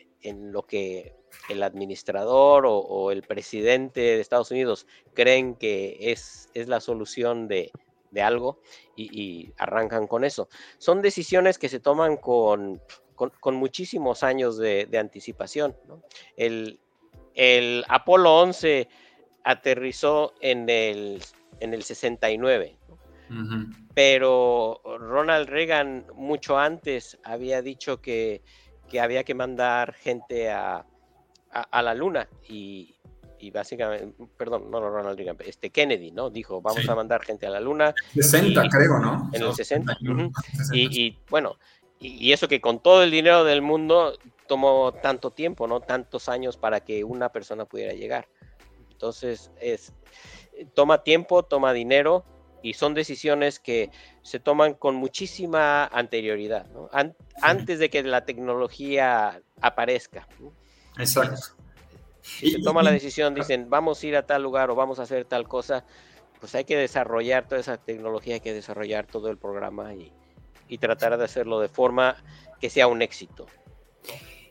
lo 0.52 0.66
que 0.66 1.14
el 1.48 1.62
administrador 1.62 2.64
o, 2.66 3.10
el 3.10 3.22
presidente 3.22 4.00
de 4.00 4.20
Estados 4.20 4.50
Unidos 4.50 4.86
creen 5.14 5.54
que 5.54 5.96
es, 6.12 6.50
es 6.52 6.68
la 6.68 6.80
solución 6.80 7.48
de, 7.48 7.72
algo 8.22 8.60
y, 8.94 9.50
arrancan 9.56 10.06
con 10.06 10.22
eso. 10.22 10.50
Son 10.76 11.00
decisiones 11.00 11.58
que 11.58 11.70
se 11.70 11.80
toman 11.80 12.18
con, 12.18 12.82
muchísimos 13.44 14.22
años 14.22 14.58
de, 14.58 14.98
anticipación. 15.00 15.74
El, 16.36 16.78
el, 17.34 17.84
Apolo 17.88 18.38
11 18.40 18.86
aterrizó 19.44 20.34
en 20.42 20.68
el, 20.68 21.22
en 21.60 21.72
el 21.72 21.82
69 21.84 22.76
pero 23.98 24.80
Ronald 24.84 25.48
Reagan 25.48 26.06
mucho 26.14 26.56
antes 26.56 27.18
había 27.24 27.62
dicho 27.62 28.00
que, 28.00 28.42
había 28.96 29.24
que 29.24 29.34
mandar 29.34 29.92
gente 29.92 30.52
a, 30.52 30.86
la 31.72 31.94
luna 31.94 32.28
y, 32.48 32.94
básicamente, 33.52 34.14
perdón, 34.36 34.70
no 34.70 34.78
Ronald 34.78 35.18
Reagan, 35.18 35.36
este 35.44 35.70
Kennedy, 35.70 36.12
¿no? 36.12 36.30
Dijo, 36.30 36.62
vamos 36.62 36.88
a 36.88 36.94
mandar 36.94 37.24
gente 37.24 37.48
a 37.48 37.50
la 37.50 37.58
luna. 37.58 37.92
60, 38.14 38.68
creo, 38.68 39.00
¿no? 39.00 39.30
En 39.32 39.42
el 39.42 39.52
60. 39.52 39.98
Y, 40.72 41.18
bueno, 41.28 41.56
y, 41.98 42.30
eso 42.30 42.46
que 42.46 42.60
con 42.60 42.80
todo 42.80 43.02
el 43.02 43.10
dinero 43.10 43.42
del 43.42 43.62
mundo 43.62 44.16
tomó 44.46 44.92
tanto 44.92 45.32
tiempo, 45.32 45.66
¿no? 45.66 45.80
Tantos 45.80 46.28
años 46.28 46.56
para 46.56 46.84
que 46.84 47.02
una 47.02 47.32
persona 47.32 47.64
pudiera 47.64 47.94
llegar. 47.94 48.28
Entonces, 48.92 49.50
es, 49.60 49.92
toma 50.74 51.02
tiempo, 51.02 51.42
toma 51.42 51.72
dinero 51.72 52.24
y 52.62 52.74
son 52.74 52.94
decisiones 52.94 53.58
que 53.58 53.90
se 54.22 54.40
toman 54.40 54.74
con 54.74 54.94
muchísima 54.96 55.86
anterioridad, 55.86 56.66
antes 57.40 57.78
de 57.78 57.90
que 57.90 58.02
la 58.02 58.24
tecnología 58.24 59.40
aparezca. 59.60 60.26
Exacto. 60.98 61.40
Si 62.20 62.50
se 62.50 62.60
toma 62.60 62.82
la 62.82 62.90
decisión, 62.90 63.34
dicen, 63.34 63.70
vamos 63.70 64.02
a 64.02 64.06
ir 64.06 64.16
a 64.16 64.26
tal 64.26 64.42
lugar 64.42 64.70
o 64.70 64.74
vamos 64.74 64.98
a 64.98 65.02
hacer 65.02 65.24
tal 65.24 65.48
cosa, 65.48 65.84
pues 66.40 66.54
hay 66.54 66.64
que 66.64 66.76
desarrollar 66.76 67.48
toda 67.48 67.60
esa 67.60 67.78
tecnología, 67.78 68.34
hay 68.34 68.40
que 68.40 68.52
desarrollar 68.52 69.06
todo 69.06 69.30
el 69.30 69.38
programa 69.38 69.94
y, 69.94 70.12
y 70.68 70.78
tratar 70.78 71.16
de 71.16 71.24
hacerlo 71.24 71.60
de 71.60 71.68
forma 71.68 72.16
que 72.60 72.70
sea 72.70 72.86
un 72.86 73.02
éxito. 73.02 73.46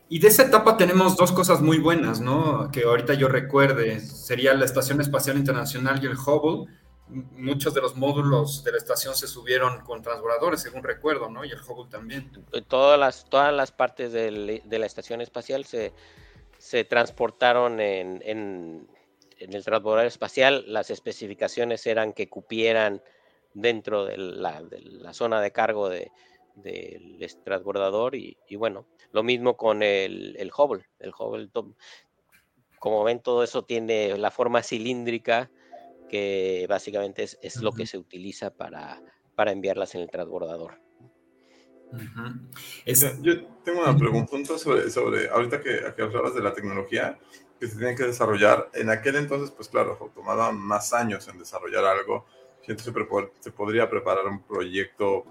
Y 0.10 0.20
de 0.20 0.30
esa 0.30 0.44
etapa 0.44 0.78
tenemos 0.78 1.18
dos 1.18 1.34
cosas 1.34 1.62
muy 1.62 1.80
buenas, 1.80 2.22
¿no? 2.22 2.72
Que 2.72 2.84
ahorita 2.84 3.14
yo 3.16 3.28
recuerde, 3.28 4.00
sería 4.00 4.54
la 4.54 4.64
Estación 4.64 5.02
Espacial 5.02 5.38
Internacional 5.38 6.02
y 6.02 6.08
el 6.08 6.18
Hubble, 6.18 6.72
muchos 7.10 7.74
de 7.74 7.82
los 7.82 7.96
módulos 7.96 8.64
de 8.64 8.72
la 8.72 8.78
estación 8.78 9.16
se 9.16 9.28
subieron 9.28 9.82
con 9.82 10.02
transbordadores, 10.02 10.62
según 10.62 10.84
recuerdo, 10.84 11.30
¿no? 11.30 11.46
Y 11.46 11.52
el 11.52 11.60
Hubble 11.62 11.90
también. 11.90 12.32
Todas 12.68 13.00
las, 13.00 13.26
todas 13.30 13.54
las 13.54 13.72
partes 13.72 14.12
de 14.12 14.62
la 14.80 14.86
estación 14.86 15.22
espacial 15.22 15.66
se, 15.66 15.94
se 16.58 16.84
transportaron 16.84 17.80
en, 17.80 18.22
en 19.40 19.54
el 19.54 19.64
transbordador 19.64 20.08
espacial 20.08 20.64
las 20.68 20.90
especificaciones 20.90 21.86
eran 21.86 22.14
que 22.14 22.30
cupieran 22.30 23.02
dentro 23.54 24.06
de 24.06 24.18
la, 24.18 25.14
zona 25.14 25.42
de 25.42 25.52
cargo 25.52 25.90
del 25.90 26.12
transbordador 27.44 28.16
y, 28.16 28.38
bueno, 28.56 28.86
lo 29.12 29.24
mismo 29.24 29.58
con 29.58 29.84
el, 29.84 30.36
el 30.38 30.52
Hubble. 30.56 30.86
El 31.00 31.12
Hubble, 31.18 31.50
como 32.80 33.04
ven, 33.04 33.20
todo 33.20 33.44
eso 33.44 33.64
tiene 33.64 34.18
la 34.18 34.32
forma 34.32 34.64
cilíndrica 34.64 35.50
que 36.10 36.66
básicamente 36.70 37.24
es, 37.24 37.62
lo 37.62 37.72
que 37.72 37.86
se 37.86 37.98
utiliza 37.98 38.52
para, 38.52 39.02
para 39.36 39.52
enviarlas 39.52 39.96
en 39.96 40.02
el 40.02 40.10
transbordador. 40.10 40.80
Yo 43.22 43.46
tengo 43.64 43.82
una 43.82 43.98
pregunta 43.98 44.58
sobre, 44.58 44.90
sobre 44.90 45.30
ahorita 45.30 45.62
que, 45.62 45.94
que 45.96 46.02
hablabas 46.02 46.36
de 46.36 46.42
la 46.42 46.54
tecnología 46.54 47.18
que 47.60 47.68
se 47.68 47.78
tiene 47.78 47.96
que 47.96 48.04
desarrollar. 48.04 48.70
En 48.74 48.90
aquel 48.90 49.16
entonces, 49.16 49.52
pues 49.52 49.70
claro, 49.70 50.12
tomaba 50.14 50.52
más 50.52 50.94
años 50.94 51.28
en 51.28 51.40
desarrollar 51.40 51.86
algo. 51.86 52.26
Siento 52.62 52.84
que 52.84 53.30
se 53.40 53.52
podría 53.52 53.90
preparar 53.90 54.26
un 54.28 54.44
proyecto 54.44 55.26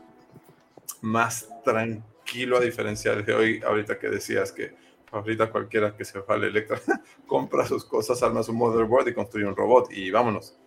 más 1.02 1.48
tranquilo 1.64 2.56
a 2.56 2.60
diferencia 2.60 3.14
de 3.14 3.34
hoy, 3.34 3.62
ahorita 3.64 3.98
que 3.98 4.08
decías 4.08 4.52
que 4.52 4.74
ahorita 5.12 5.50
cualquiera 5.50 5.96
que 5.96 6.04
se 6.04 6.18
vale 6.20 6.48
Electra 6.48 6.80
compra 7.26 7.64
sus 7.66 7.84
cosas, 7.84 8.22
arma 8.22 8.42
su 8.42 8.52
motherboard 8.52 9.08
y 9.08 9.14
construye 9.14 9.46
un 9.46 9.56
robot 9.56 9.92
y 9.92 10.10
vámonos. 10.10 10.58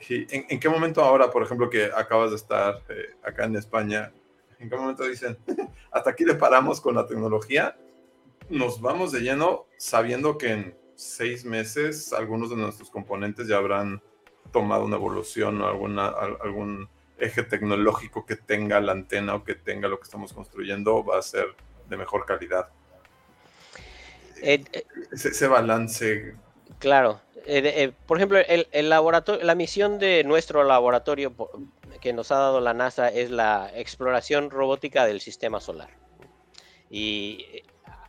En, 0.00 0.60
qué 0.60 0.68
momento 0.68 1.02
ahora, 1.02 1.30
por 1.30 1.42
ejemplo, 1.42 1.70
que 1.70 1.86
acabas 1.86 2.30
de 2.30 2.36
estar 2.36 2.82
eh, 2.88 3.14
acá 3.22 3.44
en 3.44 3.56
España, 3.56 4.12
en 4.58 4.70
qué 4.70 4.76
momento 4.76 5.04
dicen, 5.04 5.36
hasta 5.90 6.10
aquí 6.10 6.24
le 6.24 6.34
paramos 6.34 6.80
con 6.80 6.94
la 6.94 7.06
tecnología? 7.06 7.76
Nos 8.48 8.80
vamos 8.80 9.12
de 9.12 9.20
lleno 9.20 9.66
sabiendo 9.76 10.38
que 10.38 10.52
en 10.52 10.78
seis 10.94 11.44
meses 11.44 12.12
algunos 12.12 12.50
de 12.50 12.56
nuestros 12.56 12.90
componentes 12.90 13.48
ya 13.48 13.56
habrán 13.56 14.02
tomado 14.52 14.84
una 14.84 14.96
evolución 14.96 15.60
o 15.60 15.66
alguna, 15.66 16.08
algún 16.08 16.88
eje 17.18 17.42
tecnológico 17.42 18.26
que 18.26 18.36
tenga 18.36 18.80
la 18.80 18.92
antena 18.92 19.34
o 19.34 19.44
que 19.44 19.54
tenga 19.54 19.88
lo 19.88 19.98
que 19.98 20.04
estamos 20.04 20.32
construyendo 20.32 21.04
va 21.04 21.18
a 21.18 21.22
ser 21.22 21.46
de 21.88 21.96
mejor 21.96 22.24
calidad. 22.26 22.68
Eh, 24.42 24.62
eh, 24.72 24.84
ese, 25.12 25.46
balance. 25.46 26.34
Claro. 26.78 27.20
Eh, 27.48 27.92
por 28.06 28.18
ejemplo, 28.18 28.38
la 29.42 29.54
misión 29.54 29.98
de 29.98 30.24
nuestro 30.24 30.64
laboratorio 30.64 31.34
que 32.00 32.12
nos 32.12 32.32
ha 32.32 32.36
dado 32.36 32.60
la 32.60 32.74
NASA 32.74 33.08
es 33.08 33.30
la 33.30 33.70
exploración 33.74 34.50
robótica 34.50 35.06
del 35.06 35.20
sistema 35.20 35.60
solar. 35.60 35.90
Y 36.90 37.62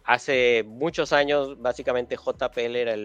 hace 0.03 0.63
muchos 0.65 1.13
años, 1.13 1.61
básicamente 1.61 2.15
JPL 2.15 2.75
era 2.75 2.95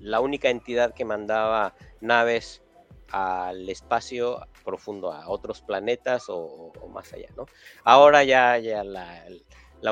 la 0.00 0.20
única 0.20 0.50
entidad 0.50 0.92
que 0.92 1.04
mandaba 1.04 1.74
naves 2.00 2.62
al 3.10 3.68
espacio 3.68 4.40
profundo, 4.64 5.12
a 5.12 5.28
otros 5.28 5.62
planetas 5.62 6.24
o, 6.28 6.72
más 6.92 7.12
allá, 7.12 7.28
¿no? 7.36 7.46
Ahora 7.84 8.24
ya, 8.24 8.58
ya 8.58 8.82
la, 8.82 9.24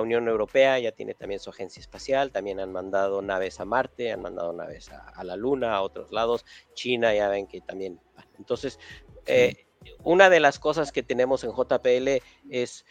Unión 0.01 0.29
Europea 0.29 0.79
ya 0.79 0.93
tiene 0.93 1.15
también 1.15 1.41
su 1.41 1.51
agencia 1.51 1.81
espacial, 1.81 2.33
también 2.33 2.61
han 2.61 2.73
mandado 2.73 3.21
naves 3.21 3.61
a 3.61 3.65
Marte, 3.65 4.13
han 4.13 4.23
mandado 4.23 4.53
naves 4.53 4.91
a, 4.91 5.23
la 5.25 5.37
Luna, 5.37 5.75
a 5.75 5.83
otros 5.83 6.13
lados, 6.13 6.45
China 6.75 7.15
ya 7.15 7.29
ven 7.29 7.47
que 7.47 7.61
también. 7.61 8.01
Entonces, 8.39 8.79
eh, 9.27 9.67
una 10.03 10.31
de 10.31 10.41
las 10.41 10.59
cosas 10.59 10.93
que 10.93 11.03
tenemos 11.03 11.45
en 11.45 11.51
JPL 11.53 12.23
es, 12.49 12.87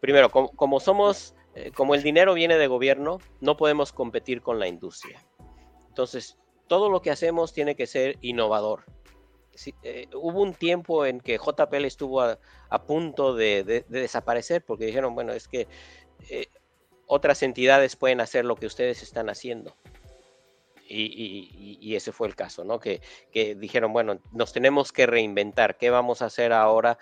primero, 0.00 0.30
como 0.30 0.78
somos 0.80 1.34
eh, 1.54 1.70
como 1.72 1.94
el 1.94 2.02
dinero 2.02 2.34
viene 2.34 2.58
de 2.58 2.66
gobierno, 2.66 3.18
no 3.40 3.56
podemos 3.56 3.92
competir 3.92 4.42
con 4.42 4.58
la 4.58 4.66
industria. 4.66 5.24
Entonces, 5.88 6.36
todo 6.66 6.90
lo 6.90 7.00
que 7.00 7.10
hacemos 7.10 7.52
tiene 7.52 7.76
que 7.76 7.86
ser 7.86 8.18
innovador. 8.20 8.84
Eh, 9.84 10.08
hubo 10.14 10.42
un 10.42 10.52
tiempo 10.52 11.06
en 11.06 11.20
que 11.20 11.38
JPL 11.38 11.84
estuvo 11.84 12.22
a, 12.22 12.38
punto 12.86 13.36
de, 13.36 13.84
desaparecer 13.88 14.64
porque 14.64 14.86
dijeron, 14.86 15.14
bueno, 15.14 15.32
es 15.32 15.46
que 15.46 15.68
eh, 16.30 16.48
otras 17.06 17.42
entidades 17.42 17.96
pueden 17.96 18.20
hacer 18.20 18.44
lo 18.44 18.56
que 18.56 18.66
ustedes 18.66 19.02
están 19.02 19.28
haciendo. 19.28 19.76
Y, 20.86 21.94
ese 21.96 22.12
fue 22.12 22.28
el 22.28 22.36
caso, 22.36 22.62
¿no? 22.64 22.78
Que, 22.78 23.00
que, 23.32 23.54
dijeron, 23.54 23.92
bueno, 23.92 24.20
nos 24.32 24.52
tenemos 24.52 24.92
que 24.92 25.06
reinventar. 25.06 25.76
¿Qué 25.78 25.88
vamos 25.88 26.20
a 26.20 26.26
hacer 26.26 26.52
ahora 26.52 26.98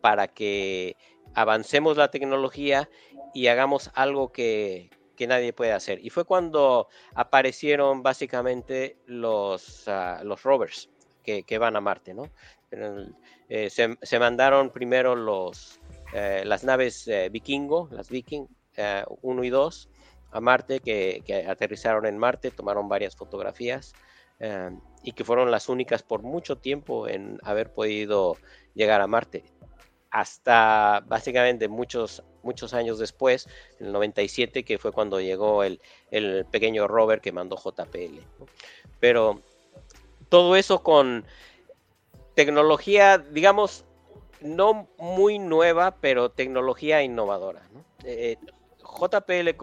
para 0.00 0.28
que 0.28 0.96
avancemos 1.34 1.96
la 1.96 2.10
tecnología 2.10 2.88
y 3.34 3.48
hagamos 3.48 3.90
algo 3.94 4.32
que, 4.32 4.90
nadie 5.20 5.52
puede 5.52 5.72
hacer. 5.72 6.04
Y 6.04 6.10
fue 6.10 6.24
cuando 6.24 6.88
aparecieron 7.14 8.02
básicamente 8.02 8.98
los, 9.06 9.88
ah, 9.88 10.20
los 10.24 10.42
rovers 10.44 10.88
que, 11.22 11.58
van 11.58 11.76
a 11.76 11.80
Marte, 11.80 12.14
¿no? 12.14 12.30
Eh, 13.48 13.70
se, 13.70 14.18
mandaron 14.18 14.70
primero 14.70 15.16
los, 15.16 15.80
eh, 16.14 16.42
las 16.44 16.64
naves 16.64 17.06
eh, 17.08 17.28
vikingo, 17.30 17.88
las 17.90 18.08
Viking 18.08 18.46
1 19.22 19.44
y 19.44 19.50
2, 19.50 19.88
a 20.30 20.40
Marte, 20.40 20.80
que, 20.80 21.22
que, 21.24 21.46
aterrizaron 21.46 22.06
en 22.06 22.18
Marte, 22.18 22.50
tomaron 22.50 22.88
varias 22.88 23.16
fotografías 23.16 23.94
y 25.02 25.12
que 25.12 25.24
fueron 25.24 25.50
las 25.50 25.68
únicas 25.68 26.02
por 26.02 26.22
mucho 26.22 26.58
tiempo 26.58 27.08
en 27.08 27.40
haber 27.42 27.72
podido 27.72 28.36
llegar 28.74 29.00
a 29.00 29.08
Marte 29.08 29.44
hasta 30.10 31.02
básicamente 31.06 31.68
muchos, 31.68 32.22
muchos 32.42 32.74
años 32.74 32.98
después, 32.98 33.46
en 33.78 33.86
el 33.86 33.92
97, 33.92 34.64
que 34.64 34.78
fue 34.78 34.92
cuando 34.92 35.20
llegó 35.20 35.62
el, 35.62 35.80
pequeño 36.50 36.88
rover 36.88 37.20
que 37.20 37.32
mandó 37.32 37.56
JPL. 37.56 38.20
Pero 39.00 39.42
todo 40.28 40.56
eso 40.56 40.82
con 40.82 41.24
tecnología, 42.34 43.18
digamos, 43.18 43.84
no 44.40 44.88
muy 44.98 45.38
nueva, 45.38 45.96
pero 46.00 46.30
tecnología 46.30 47.02
innovadora. 47.02 47.62
Eh, 48.04 48.36
JPL, 48.98 49.56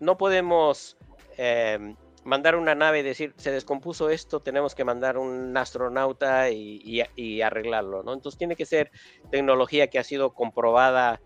no 0.00 0.18
podemos 0.18 0.96
em, 1.36 1.96
mandar 2.24 2.56
una 2.56 2.74
nave 2.74 3.00
y 3.00 3.02
decir, 3.02 3.34
se 3.36 3.50
descompuso 3.50 4.10
esto, 4.10 4.40
tenemos 4.40 4.74
que 4.74 4.84
mandar 4.84 5.18
un 5.18 5.56
astronauta 5.56 6.50
y, 6.50 7.40
arreglarlo, 7.42 8.02
¿no? 8.02 8.12
Entonces 8.12 8.38
tiene 8.38 8.56
que 8.56 8.66
ser 8.66 8.90
tecnología 9.30 9.88
que 9.88 9.98
ha 9.98 10.04
sido 10.04 10.34
comprobada 10.34 11.20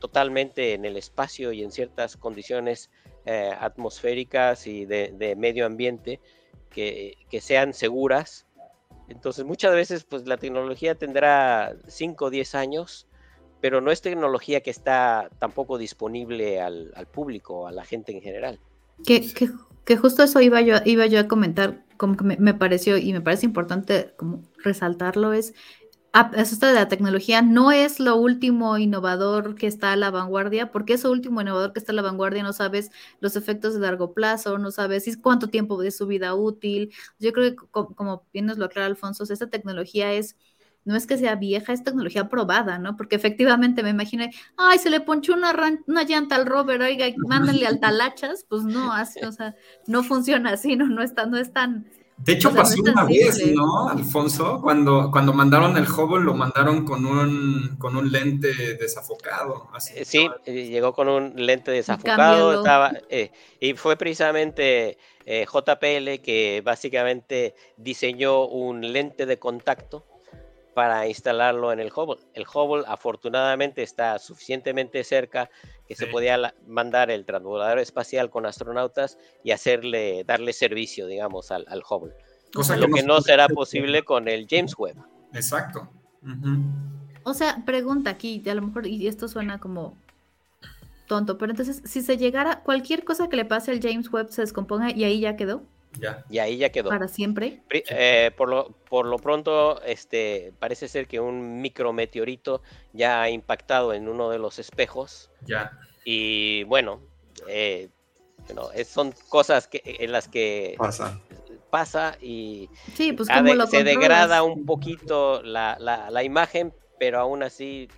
totalmente 0.00 0.74
en 0.74 0.84
el 0.84 0.96
espacio 0.96 1.52
y 1.52 1.62
en 1.62 1.72
ciertas 1.72 2.16
condiciones 2.16 2.90
eh, 3.24 3.52
atmosféricas 3.58 4.66
y 4.66 4.86
de, 4.86 5.34
medio 5.36 5.66
ambiente 5.66 6.20
que, 6.70 7.16
sean 7.40 7.72
seguras. 7.74 8.46
Entonces 9.08 9.44
muchas 9.44 9.74
veces 9.74 10.04
pues 10.04 10.26
la 10.26 10.36
tecnología 10.36 10.94
tendrá 10.94 11.74
5 11.86 12.26
o 12.26 12.30
10 12.30 12.54
años, 12.54 13.07
pero 13.60 13.80
no 13.80 13.90
es 13.90 14.02
tecnología 14.02 14.60
que 14.60 14.70
está 14.70 15.30
tampoco 15.38 15.78
disponible 15.78 16.60
al, 16.60 16.92
público, 17.12 17.66
a 17.66 17.72
la 17.72 17.84
gente 17.84 18.12
en 18.12 18.20
general. 18.20 18.58
¿Qué, 19.04 19.32
que 19.88 19.96
justo 19.96 20.22
eso 20.22 20.42
iba 20.42 20.60
yo, 20.60 20.76
iba 20.84 21.06
yo 21.06 21.18
a 21.18 21.28
comentar, 21.28 21.82
como 21.96 22.14
que 22.18 22.24
me, 22.24 22.52
pareció 22.52 22.98
y 22.98 23.14
me 23.14 23.22
parece 23.22 23.46
importante 23.46 24.12
como 24.18 24.42
resaltarlo, 24.62 25.32
es 25.32 25.54
esto 26.36 26.66
de 26.66 26.74
la 26.74 26.88
tecnología 26.88 27.40
no 27.40 27.72
es 27.72 27.98
lo 27.98 28.16
último 28.16 28.76
innovador 28.76 29.54
que 29.54 29.66
está 29.66 29.92
a 29.92 29.96
la 29.96 30.10
vanguardia, 30.10 30.70
porque 30.72 30.92
eso 30.92 31.10
último 31.10 31.40
innovador 31.40 31.72
que 31.72 31.78
está 31.78 31.92
a 31.92 31.94
la 31.94 32.02
vanguardia 32.02 32.42
no 32.42 32.52
sabes 32.52 32.90
los 33.20 33.34
efectos 33.34 33.72
de 33.72 33.80
largo 33.80 34.12
plazo, 34.12 34.58
no 34.58 34.70
sabes 34.72 35.16
cuánto 35.22 35.48
tiempo 35.48 35.80
de 35.80 35.90
su 35.90 36.06
vida 36.06 36.34
útil. 36.34 36.92
Yo 37.18 37.32
creo 37.32 37.50
que, 37.50 37.56
como, 37.70 37.94
como 37.94 38.26
bien 38.30 38.44
nos 38.44 38.58
lo 38.58 38.66
aclara 38.66 38.86
Alfonso, 38.86 39.24
esta 39.24 39.48
tecnología 39.48 40.12
es 40.12 40.36
no 40.84 40.96
es 40.96 41.06
que 41.06 41.18
sea 41.18 41.34
vieja, 41.34 41.72
es 41.72 41.84
tecnología 41.84 42.28
probada, 42.28 42.78
¿no? 42.78 42.96
Porque 42.96 43.16
efectivamente 43.16 43.82
me 43.82 43.90
imagino, 43.90 44.24
ay, 44.56 44.78
se 44.78 44.88
le 44.88 45.00
ponchó 45.00 45.34
una, 45.34 45.52
una 45.86 46.02
llanta 46.04 46.36
al 46.36 46.46
rover, 46.46 46.80
oiga, 46.80 47.06
mándale 47.26 47.66
al 47.66 47.78
talachas, 47.78 48.46
pues 48.48 48.62
no, 48.62 48.92
así, 48.94 49.20
o 49.20 49.32
sea, 49.32 49.54
no 49.86 50.02
funciona 50.02 50.52
así, 50.52 50.76
no, 50.76 50.86
no, 50.86 51.02
está, 51.02 51.26
no 51.26 51.36
es 51.36 51.52
tan... 51.52 51.86
De 52.16 52.32
hecho, 52.32 52.52
pasó 52.52 52.82
una 52.82 53.04
vez, 53.04 53.46
¿no, 53.54 53.90
Alfonso? 53.90 54.60
Cuando, 54.60 55.10
cuando 55.12 55.32
mandaron 55.32 55.76
el 55.76 55.84
Hubble, 55.84 56.24
lo 56.24 56.34
mandaron 56.34 56.84
con 56.84 57.06
un, 57.06 57.76
con 57.78 57.96
un 57.96 58.10
lente 58.10 58.74
desafocado. 58.74 59.68
Eh, 59.94 60.04
sí, 60.04 60.28
eh, 60.44 60.66
llegó 60.68 60.92
con 60.94 61.08
un 61.08 61.34
lente 61.36 61.70
desafocado, 61.70 62.54
estaba, 62.54 62.92
eh, 63.08 63.30
y 63.60 63.74
fue 63.74 63.96
precisamente 63.96 64.98
JPL 65.26 66.20
que 66.22 66.62
básicamente 66.64 67.54
diseñó 67.76 68.46
un 68.46 68.92
lente 68.92 69.26
de 69.26 69.38
contacto 69.38 70.04
para 70.78 71.08
instalarlo 71.08 71.72
en 71.72 71.80
el 71.80 71.90
Hubble. 71.90 72.22
El 72.34 72.44
Hubble 72.46 72.84
afortunadamente 72.86 73.82
está 73.82 74.16
suficientemente 74.20 75.02
cerca 75.02 75.50
que 75.88 75.96
se 75.96 76.06
podía 76.06 76.54
mandar 76.68 77.10
el 77.10 77.24
transbordador 77.24 77.80
espacial 77.80 78.30
con 78.30 78.46
astronautas 78.46 79.18
y 79.42 79.50
hacerle, 79.50 80.22
darle 80.22 80.52
servicio, 80.52 81.08
digamos, 81.08 81.50
al, 81.50 81.64
Hubble. 81.90 82.14
lo 82.54 82.88
que, 82.94 83.02
no 83.02 83.20
será 83.20 83.48
posible 83.48 84.04
con 84.04 84.28
el 84.28 84.46
James 84.48 84.78
Webb. 84.78 84.98
Exacto. 85.34 85.90
O 87.24 87.34
sea, 87.34 87.64
pregunta 87.66 88.10
aquí, 88.10 88.40
a 88.48 88.54
lo 88.54 88.62
mejor, 88.62 88.86
y 88.86 89.08
esto 89.08 89.26
suena 89.26 89.58
como 89.58 89.96
tonto, 91.08 91.38
pero 91.38 91.50
entonces, 91.50 91.82
si 91.86 92.02
se 92.02 92.16
llegara, 92.18 92.62
cualquier 92.62 93.02
cosa 93.02 93.28
que 93.28 93.34
le 93.34 93.44
pase 93.44 93.72
al 93.72 93.80
James 93.82 94.12
Webb 94.12 94.30
se 94.30 94.42
descomponga 94.42 94.92
y 94.92 95.02
ahí 95.02 95.18
ya 95.18 95.34
quedó. 95.34 95.64
Ya. 95.98 96.24
Y 96.30 96.38
ahí 96.38 96.56
ya 96.58 96.70
quedó. 96.70 96.88
Para 96.90 97.08
siempre. 97.08 97.62
Eh, 97.70 98.30
por, 98.36 98.48
lo, 98.48 98.70
por 98.88 99.06
lo 99.06 99.16
pronto, 99.18 99.82
este, 99.82 100.52
parece 100.58 100.88
ser 100.88 101.06
que 101.06 101.20
un 101.20 101.60
micrometeorito 101.60 102.62
ya 102.92 103.22
ha 103.22 103.30
impactado 103.30 103.92
en 103.92 104.08
uno 104.08 104.30
de 104.30 104.38
los 104.38 104.58
espejos. 104.58 105.30
Ya. 105.46 105.72
Y 106.04 106.62
bueno, 106.64 107.00
eh, 107.48 107.88
bueno, 108.46 108.70
es- 108.72 108.88
son 108.88 109.12
cosas 109.28 109.66
que, 109.68 109.82
en 109.84 110.12
las 110.12 110.28
que 110.28 110.74
Pasa. 110.78 111.20
pasa 111.70 112.16
y 112.22 112.70
Sí, 112.94 113.12
pues 113.12 113.28
de- 113.28 113.66
se 113.66 113.84
degrada 113.84 114.42
un 114.42 114.64
poquito 114.64 115.42
la, 115.42 115.76
la- 115.80 116.10
la 116.10 116.22
imagen, 116.22 116.72
pero 116.98 117.18
aún 117.20 117.42
así 117.42 117.88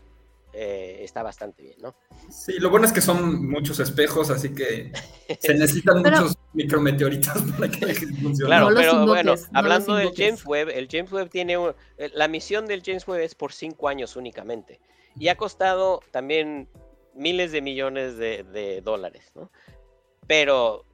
eh, 0.53 0.98
está 1.03 1.22
bastante 1.22 1.62
bien, 1.62 1.76
¿no? 1.80 1.94
Sí, 2.30 2.55
lo 2.59 2.70
bueno 2.70 2.86
es 2.86 2.92
que 2.92 3.01
son 3.01 3.48
muchos 3.48 3.78
espejos, 3.80 4.30
así 4.30 4.53
que 4.55 4.92
se 5.40 5.55
necesitan 5.55 6.03
Pero- 6.03 6.16
muchos 6.22 6.36
micrometeoritos 6.53 7.42
para 7.59 7.68
que 7.70 7.86
funcione. 7.94 8.46
Claro, 8.48 8.70
No 8.70 8.76
pero 8.76 8.92
invoques, 8.92 9.07
bueno, 9.07 9.34
no 9.36 9.59
hablando 9.59 9.94
del. 9.94 10.12
James 10.16 10.44
Webb, 10.44 10.68
el 10.70 10.88
James 10.90 11.12
Webb 11.12 11.30
tiene 11.30 11.57
un- 11.59 11.74
eh, 11.98 12.11
la 12.14 12.28
misión 12.28 12.66
del 12.66 12.82
James 12.84 13.07
Webb 13.07 13.20
es 13.22 13.34
por 13.34 13.53
cinco 13.53 13.88
años 13.88 14.16
únicamente 14.16 14.80
y 15.18 15.28
ha 15.28 15.36
costado 15.36 16.01
también 16.11 16.68
miles 17.14 17.53
de 17.53 17.61
millones 17.62 18.16
de, 18.16 18.44
de 18.44 18.80
dólares, 18.80 19.30
¿no? 19.34 19.51
Pero 20.26 20.84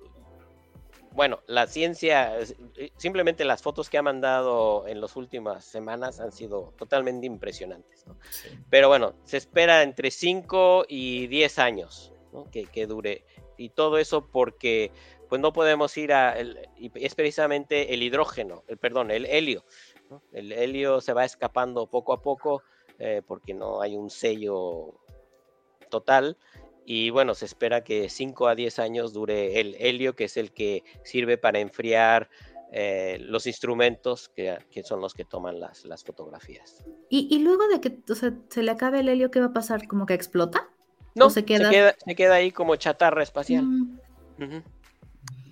bueno, 1.17 1.41
la 1.47 1.67
ciencia, 1.67 2.39
eh, 2.39 2.93
simplemente 2.99 3.45
las 3.47 3.63
fotos 3.63 3.89
que 3.89 3.97
ha 3.97 4.03
mandado 4.03 4.87
en 4.87 5.01
las 5.01 5.17
últimas 5.17 5.65
semanas 5.65 6.21
han 6.21 6.31
sido 6.31 6.75
totalmente 6.77 7.27
impresionantes, 7.27 8.07
¿no? 8.07 8.19
Sí. 8.31 8.51
Pero 8.69 8.89
bueno, 8.89 9.15
se 9.25 9.39
espera 9.39 9.83
entre 9.83 10.11
5 10.11 10.85
y 10.89 11.27
10 11.29 11.59
años 11.59 12.13
¿no? 12.35 12.45
que, 12.51 12.67
que 12.67 12.87
dure. 12.87 13.25
Y 13.57 13.71
todo 13.71 13.97
eso 13.97 14.27
porque 14.27 14.93
pues 15.31 15.41
no 15.41 15.55
podemos 15.55 15.97
ir 15.97 16.13
a... 16.13 16.39
el- 16.39 16.69
y 16.77 16.93
es 17.03 17.15
precisamente 17.15 17.95
el 17.95 18.03
hidrógeno, 18.03 18.63
el, 18.69 18.77
perdón, 18.77 19.11
el 19.11 19.25
helio. 19.25 19.65
¿no? 20.11 20.23
El 20.33 20.53
helio 20.53 21.01
se 21.01 21.15
va 21.15 21.25
escapando 21.25 21.87
poco 21.87 22.13
a 22.13 22.21
poco 22.21 22.63
eh, 22.99 23.23
porque 23.27 23.55
no 23.55 23.81
hay 23.81 23.97
un 23.97 24.11
sello 24.11 25.01
total. 25.89 26.37
Y 26.89 27.11
bueno, 27.11 27.35
se 27.35 27.45
espera 27.47 27.83
que 27.83 28.09
5 28.09 28.47
a 28.49 28.55
10 28.55 28.79
años 28.79 29.13
dure 29.13 29.61
el 29.61 29.75
helio, 29.79 30.15
que 30.15 30.25
es 30.25 30.37
el 30.37 30.53
que 30.53 30.85
sirve 31.05 31.37
para 31.37 31.59
enfriar 31.59 32.31
eh, 32.73 33.19
los 33.21 33.47
instrumentos 33.49 34.29
que, 34.29 34.59
que 34.71 34.85
son 34.85 35.01
los 35.01 35.13
que 35.13 35.25
toman 35.25 35.59
las, 35.59 35.85
las 35.85 36.05
fotografías. 36.05 36.85
Y, 37.11 37.27
y 37.29 37.41
luego 37.41 37.67
de 37.69 37.81
que 37.81 37.99
o 38.11 38.15
sea, 38.15 38.33
se 38.49 38.63
le 38.63 38.71
acabe 38.71 39.01
el 39.01 39.09
helio, 39.09 39.31
¿qué 39.33 39.41
va 39.41 39.47
a 39.47 39.53
pasar? 39.53 39.87
¿Como 39.89 40.07
que 40.07 40.15
explota? 40.15 40.69
No, 41.17 41.27
¿O 41.27 41.31
se 41.31 41.41
se 41.41 41.45
queda- 41.45 41.71
queda, 41.71 41.95
se 42.05 42.15
queda 42.15 42.35
ahí 42.35 42.53
como 42.53 42.77
chatarra 42.77 43.23
espacial. 43.23 43.65
Mm. 43.65 44.63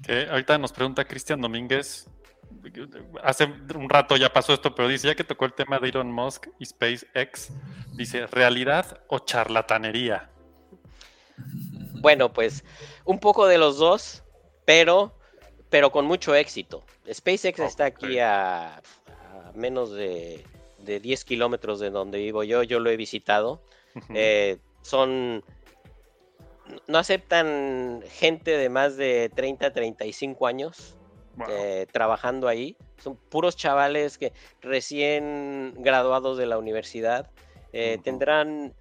Que 0.04 0.26
ahorita 0.30 0.58
nos 0.58 0.72
pregunta 0.72 1.04
Cristian 1.04 1.40
Domínguez. 1.40 2.08
Hace 3.22 3.44
un 3.74 3.88
rato 3.88 4.16
ya 4.16 4.32
pasó 4.32 4.52
esto, 4.52 4.74
pero 4.74 4.86
dice, 4.88 5.08
ya 5.08 5.14
que 5.14 5.24
tocó 5.24 5.46
el 5.46 5.54
tema 5.54 5.78
de 5.78 5.88
Elon 5.88 6.12
Musk 6.12 6.46
y 6.58 6.66
SpaceX, 6.66 7.50
dice, 7.96 8.26
¿realidad 8.26 9.00
o 9.08 9.18
charlatanería? 9.18 10.30
Bueno, 12.00 12.32
pues 12.32 12.64
un 13.04 13.18
poco 13.18 13.46
de 13.46 13.58
los 13.58 13.78
dos, 13.78 14.22
pero, 14.64 15.14
pero 15.70 15.90
con 15.90 16.04
mucho 16.06 16.34
éxito. 16.34 16.84
SpaceX 17.10 17.58
está 17.60 17.86
aquí 17.86 18.18
a, 18.18 18.76
a 18.76 18.82
menos 19.54 19.92
de, 19.92 20.44
de 20.78 21.00
10 21.00 21.24
kilómetros 21.24 21.80
de 21.80 21.90
donde 21.90 22.18
vivo 22.18 22.44
yo, 22.44 22.62
yo 22.62 22.80
lo 22.80 22.90
he 22.90 22.96
visitado. 22.96 23.62
Eh, 24.14 24.58
son. 24.82 25.42
No 26.88 26.98
aceptan 26.98 28.02
gente 28.10 28.56
de 28.56 28.68
más 28.70 28.96
de 28.96 29.30
30, 29.34 29.72
35 29.72 30.46
años 30.46 30.96
Wow. 31.36 31.48
eh, 31.50 31.86
trabajando 31.90 32.46
ahí. 32.46 32.76
Son 33.02 33.16
puros 33.16 33.56
chavales 33.56 34.18
que 34.18 34.32
recién 34.60 35.74
graduados 35.78 36.38
de 36.38 36.46
la 36.46 36.58
universidad. 36.58 37.28
eh. 37.72 37.98
Tendrán, 38.04 38.72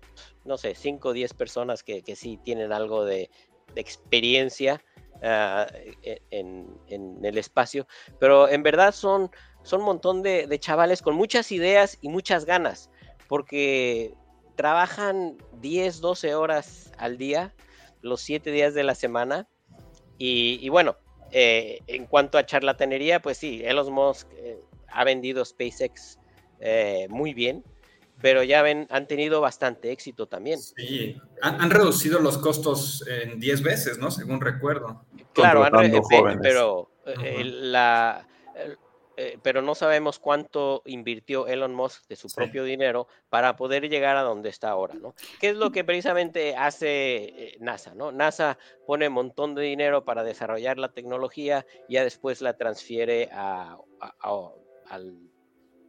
no 0.45 0.57
sé, 0.57 0.75
5 0.75 1.09
o 1.09 1.13
10 1.13 1.33
personas 1.33 1.83
que, 1.83 2.03
que 2.03 2.15
sí 2.15 2.37
tienen 2.43 2.71
algo 2.71 3.05
de, 3.05 3.29
experiencia 3.75 4.83
ah, 5.23 5.65
e- 6.03 6.21
en, 6.29 6.67
en 6.87 7.25
el 7.25 7.37
espacio. 7.37 7.87
Pero 8.19 8.47
en 8.47 8.61
verdad 8.61 8.93
son, 8.93 9.31
son 9.63 9.79
un 9.79 9.85
montón 9.87 10.21
de, 10.21 10.45
de 10.45 10.59
chavales 10.59 11.01
con 11.01 11.15
muchas 11.15 11.51
ideas 11.51 11.97
y 12.01 12.09
muchas 12.09 12.45
ganas. 12.45 12.91
Porque 13.27 14.13
trabajan 14.55 15.37
10, 15.53 16.01
12 16.01 16.35
horas 16.35 16.91
al 16.97 17.17
día, 17.17 17.55
los 18.01 18.21
7 18.21 18.51
días 18.51 18.73
de 18.73 18.83
la 18.83 18.95
semana. 18.95 19.47
Y, 20.19 20.59
y 20.61 20.69
bueno, 20.69 20.97
eh, 21.31 21.79
en 21.87 22.05
cuanto 22.05 22.37
a 22.37 22.45
charlatanería, 22.45 23.19
pues 23.19 23.37
sí, 23.37 23.61
Elon 23.63 23.91
Musk 23.91 24.27
eh, 24.33 24.59
ha 24.87 25.03
vendido 25.03 25.43
SpaceX 25.43 26.19
eh, 26.59 27.07
muy 27.09 27.33
bien, 27.33 27.63
pero 28.21 28.43
ya 28.43 28.61
ven, 28.61 28.87
han 28.89 29.07
tenido 29.07 29.41
bastante 29.41 29.91
éxito 29.91 30.27
también. 30.27 30.59
Sí, 30.59 31.17
han, 31.41 31.59
han 31.61 31.69
reducido 31.69 32.19
los 32.19 32.37
costos 32.37 33.03
en 33.07 33.39
10 33.39 33.61
veces, 33.63 33.97
¿no? 33.97 34.11
Según 34.11 34.39
recuerdo. 34.41 35.05
Claro, 35.33 35.63
han 35.63 35.73
re- 35.73 35.99
jóvenes. 36.01 36.39
pero, 36.41 36.89
eh, 37.05 37.43
la, 37.43 38.27
eh, 39.15 39.37
pero 39.43 39.61
no 39.61 39.75
sabemos 39.75 40.17
cuánto 40.17 40.81
invirtió 40.85 41.45
Elon 41.47 41.75
Musk 41.75 42.07
de 42.07 42.15
su 42.15 42.29
Sí. 42.29 42.35
propio 42.35 42.63
dinero 42.63 43.07
para 43.29 43.55
poder 43.55 43.87
llegar 43.89 44.17
a 44.17 44.21
donde 44.23 44.49
está 44.49 44.69
ahora, 44.69 44.95
¿no? 44.95 45.13
¿Qué 45.39 45.49
es 45.49 45.55
lo 45.55 45.71
que 45.71 45.83
precisamente 45.83 46.55
hace 46.55 47.15
eh, 47.25 47.57
NASA, 47.59 47.93
¿no? 47.93 48.11
NASA 48.11 48.57
pone 48.87 49.07
un 49.09 49.13
montón 49.13 49.53
de 49.53 49.61
dinero 49.63 50.03
para 50.03 50.23
desarrollar 50.23 50.77
la 50.79 50.93
tecnología 50.93 51.65
y 51.87 51.93
ya 51.93 52.03
después 52.03 52.41
la 52.41 52.57
transfiere 52.57 53.29
a- 53.31 53.77
a- 54.01 54.15
a- 54.19 54.49
al, 54.89 55.15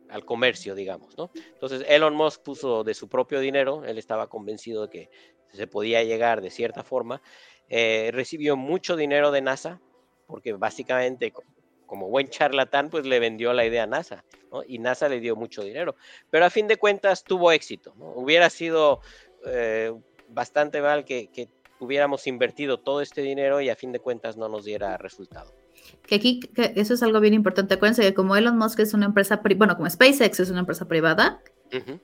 al 0.08 0.24
comercio, 0.24 0.74
digamos, 0.74 1.16
¿no? 1.18 1.30
Entonces 1.52 1.84
Elon 1.88 2.14
Musk 2.14 2.42
puso 2.42 2.84
de 2.84 2.94
su 2.94 3.08
propio 3.08 3.40
dinero, 3.40 3.84
él 3.84 3.98
estaba 3.98 4.28
convencido 4.28 4.82
de 4.82 4.88
que 4.90 5.08
se 5.52 5.66
podía 5.66 6.02
llegar 6.02 6.40
de 6.40 6.50
cierta 6.50 6.82
forma, 6.84 7.22
eh, 7.68 8.10
recibió 8.12 8.56
mucho 8.56 8.96
dinero 8.96 9.30
de 9.30 9.42
NASA, 9.42 9.82
porque 10.26 10.52
básicamente 10.52 11.32
co- 11.32 11.44
como 11.86 12.08
buen 12.08 12.28
charlatán, 12.28 12.90
pues 12.90 13.06
le 13.06 13.18
vendió 13.20 13.52
la 13.52 13.64
idea 13.66 13.84
a 13.84 13.86
NASA, 13.86 14.24
¿no? 14.50 14.62
Y 14.66 14.78
NASA 14.78 15.08
le 15.08 15.20
dio 15.20 15.36
mucho 15.36 15.62
dinero. 15.62 15.96
Pero 16.30 16.44
a 16.46 16.50
fin 16.50 16.66
de 16.66 16.76
cuentas 16.78 17.26
tuvo 17.26 17.52
éxito, 17.52 17.94
¿no? 17.96 18.12
Hubiera 18.12 18.50
sido 18.50 19.00
eh, 19.46 19.92
bastante 20.26 20.80
mal 20.80 21.04
que, 21.04 21.28
que 21.30 21.48
hubiéramos 21.78 22.26
invertido 22.26 22.78
todo 22.80 23.00
este 23.00 23.22
dinero 23.22 23.60
y 23.60 23.68
a 23.68 23.76
fin 23.76 23.92
de 23.92 24.00
cuentas 24.00 24.36
no 24.36 24.48
nos 24.48 24.64
diera 24.64 24.96
resultado. 24.96 25.54
Que 26.02 26.16
aquí, 26.16 26.40
que 26.40 26.72
eso 26.76 26.94
es 26.94 27.02
algo 27.02 27.20
bien 27.20 27.34
importante. 27.34 27.74
Acuérdense 27.74 28.02
que 28.02 28.14
como 28.14 28.36
Elon 28.36 28.58
Musk 28.58 28.80
es 28.80 28.94
una 28.94 29.06
empresa, 29.06 29.40
bueno, 29.56 29.76
como 29.76 29.88
SpaceX 29.88 30.40
es 30.40 30.50
una 30.50 30.60
empresa 30.60 30.86
privada, 30.86 31.40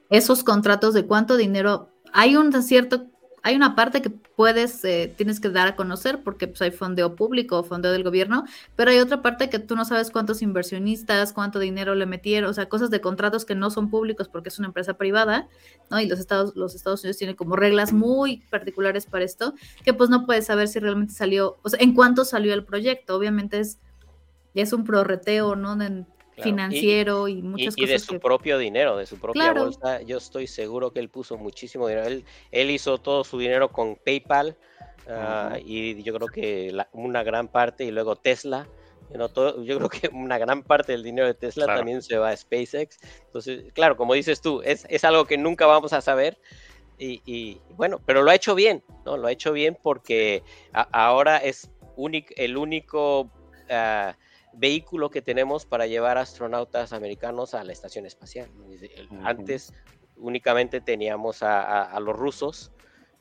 esos 0.09 0.43
contratos 0.43 0.95
de 0.95 1.07
cuánto 1.07 1.37
dinero, 1.37 1.91
hay 2.13 2.37
un 2.37 2.51
cierto, 2.63 3.10
hay 3.43 3.57
una 3.57 3.75
parte 3.75 4.03
que 4.03 4.11
puedes, 4.11 4.85
eh, 4.85 5.13
tienes 5.17 5.41
que 5.41 5.49
dar 5.51 5.69
a 5.69 5.77
conocer 5.77 6.23
porque 6.23 6.47
pues, 6.49 6.61
hay 6.63 6.71
fondeo 6.71 7.17
público 7.17 7.59
o 7.59 7.65
fondeo 7.65 7.93
del 7.93 8.05
gobierno, 8.05 8.45
pero 8.77 8.91
hay 8.91 8.99
otra 8.99 9.23
parte 9.23 9.49
que 9.51 9.59
tú 9.59 9.77
no 9.77 9.85
sabes 9.85 10.11
cuántos 10.11 10.43
inversionistas, 10.43 11.33
cuánto 11.33 11.59
dinero 11.59 11.95
le 11.95 12.07
metieron, 12.07 12.51
o 12.51 12.55
sea, 12.55 12.69
cosas 12.69 12.91
de 12.91 13.01
contratos 13.01 13.45
que 13.45 13.55
no 13.55 13.71
son 13.71 13.91
públicos 13.91 14.29
porque 14.29 14.49
es 14.49 14.59
una 14.59 14.69
empresa 14.69 14.95
privada, 14.95 15.49
¿no? 15.91 16.01
Y 16.01 16.07
los 16.07 16.19
Estados, 16.19 16.55
los 16.57 16.75
Estados 16.75 17.03
Unidos 17.03 17.17
tienen 17.19 17.37
como 17.37 17.57
reglas 17.57 17.93
muy 17.93 18.39
particulares 18.51 19.07
para 19.07 19.25
esto, 19.25 19.55
que 19.85 19.95
pues 19.95 20.11
no 20.11 20.27
puedes 20.27 20.47
saber 20.47 20.69
si 20.69 20.79
realmente 20.79 21.15
salió, 21.15 21.59
o 21.63 21.69
sea, 21.69 21.79
en 21.81 21.95
cuánto 21.95 22.25
salió 22.25 22.55
el 22.55 22.65
proyecto, 22.65 23.17
obviamente 23.17 23.61
es, 23.61 23.79
es 24.55 24.73
un 24.73 24.85
prorreteo, 24.85 25.57
¿no? 25.57 25.77
Claro, 26.41 26.49
y- 26.49 26.53
financiero 26.53 27.29
y, 27.29 27.33
Y, 27.39 27.43
muchas 27.43 27.75
y 27.77 27.87
de 27.87 27.93
cosas 27.95 28.03
su 28.07 28.13
que- 28.15 28.21
propio 28.21 28.59
dinero, 28.59 28.97
de 28.97 29.07
su 29.07 29.19
propia 29.19 29.43
Claro. 29.53 29.65
bolsa, 29.65 30.03
yo 30.03 30.19
estoy 30.19 30.47
seguro 30.47 30.93
que 30.93 31.01
él 31.01 31.09
puso 31.09 31.37
muchísimo 31.37 31.87
dinero. 31.89 32.07
Él, 32.07 32.25
él 32.51 32.71
hizo 32.71 32.99
todo 32.99 33.25
su 33.25 33.39
dinero 33.39 33.71
con 33.71 33.97
PayPal 33.97 34.57
ah, 35.09 35.59
y 35.65 36.03
yo 36.03 36.15
creo 36.15 36.29
que 36.29 36.71
la- 36.73 36.89
una 36.93 37.23
gran 37.25 37.49
parte, 37.49 37.85
y 37.85 37.91
luego 37.91 38.17
Tesla. 38.17 38.69
you 39.09 39.17
know, 39.17 39.29
todo- 39.29 39.65
yo 39.65 39.77
creo 39.79 39.89
que 39.89 40.09
una 40.13 40.39
gran 40.39 40.63
parte 40.63 40.93
del 40.93 41.03
dinero 41.03 41.27
de 41.27 41.35
Tesla 41.35 41.65
Claro. 41.65 41.81
también 41.81 42.01
se 42.01 42.17
va 42.17 42.29
a 42.29 42.37
SpaceX. 42.37 42.97
Entonces, 43.27 43.65
claro, 43.73 43.97
como 43.97 44.15
dices 44.15 44.41
tú, 44.41 44.63
es, 44.63 44.87
es 44.89 45.03
algo 45.03 45.25
que 45.25 45.37
nunca 45.37 45.67
vamos 45.67 45.93
a 45.93 46.01
saber. 46.01 46.39
Y, 46.97 47.21
y, 47.27 47.61
bueno, 47.75 48.01
pero 48.07 48.23
lo 48.23 48.31
ha 48.31 48.37
hecho 48.37 48.55
bien, 48.55 48.85
¿no? 49.05 49.17
Lo 49.17 49.27
ha 49.27 49.33
hecho 49.33 49.53
bien 49.53 49.77
porque 49.83 50.45
a- 50.73 50.83
ahora 50.93 51.39
es 51.39 51.71
el 52.37 52.57
único 52.57 53.29
ah, 53.69 54.17
vehículo 54.53 55.11
que 55.11 55.23
tenemos 55.23 55.65
para 55.67 55.87
llevar 55.87 56.19
astronautas 56.19 56.93
americanos 56.93 57.55
a 57.55 57.65
la 57.65 57.73
estación 57.73 58.07
espacial. 58.07 58.51
Antes 59.23 59.73
únicamente 60.17 60.81
teníamos 60.81 61.43
a, 61.43 61.63
a- 61.63 61.85
a 61.93 62.01
los 62.01 62.17
rusos, 62.17 62.73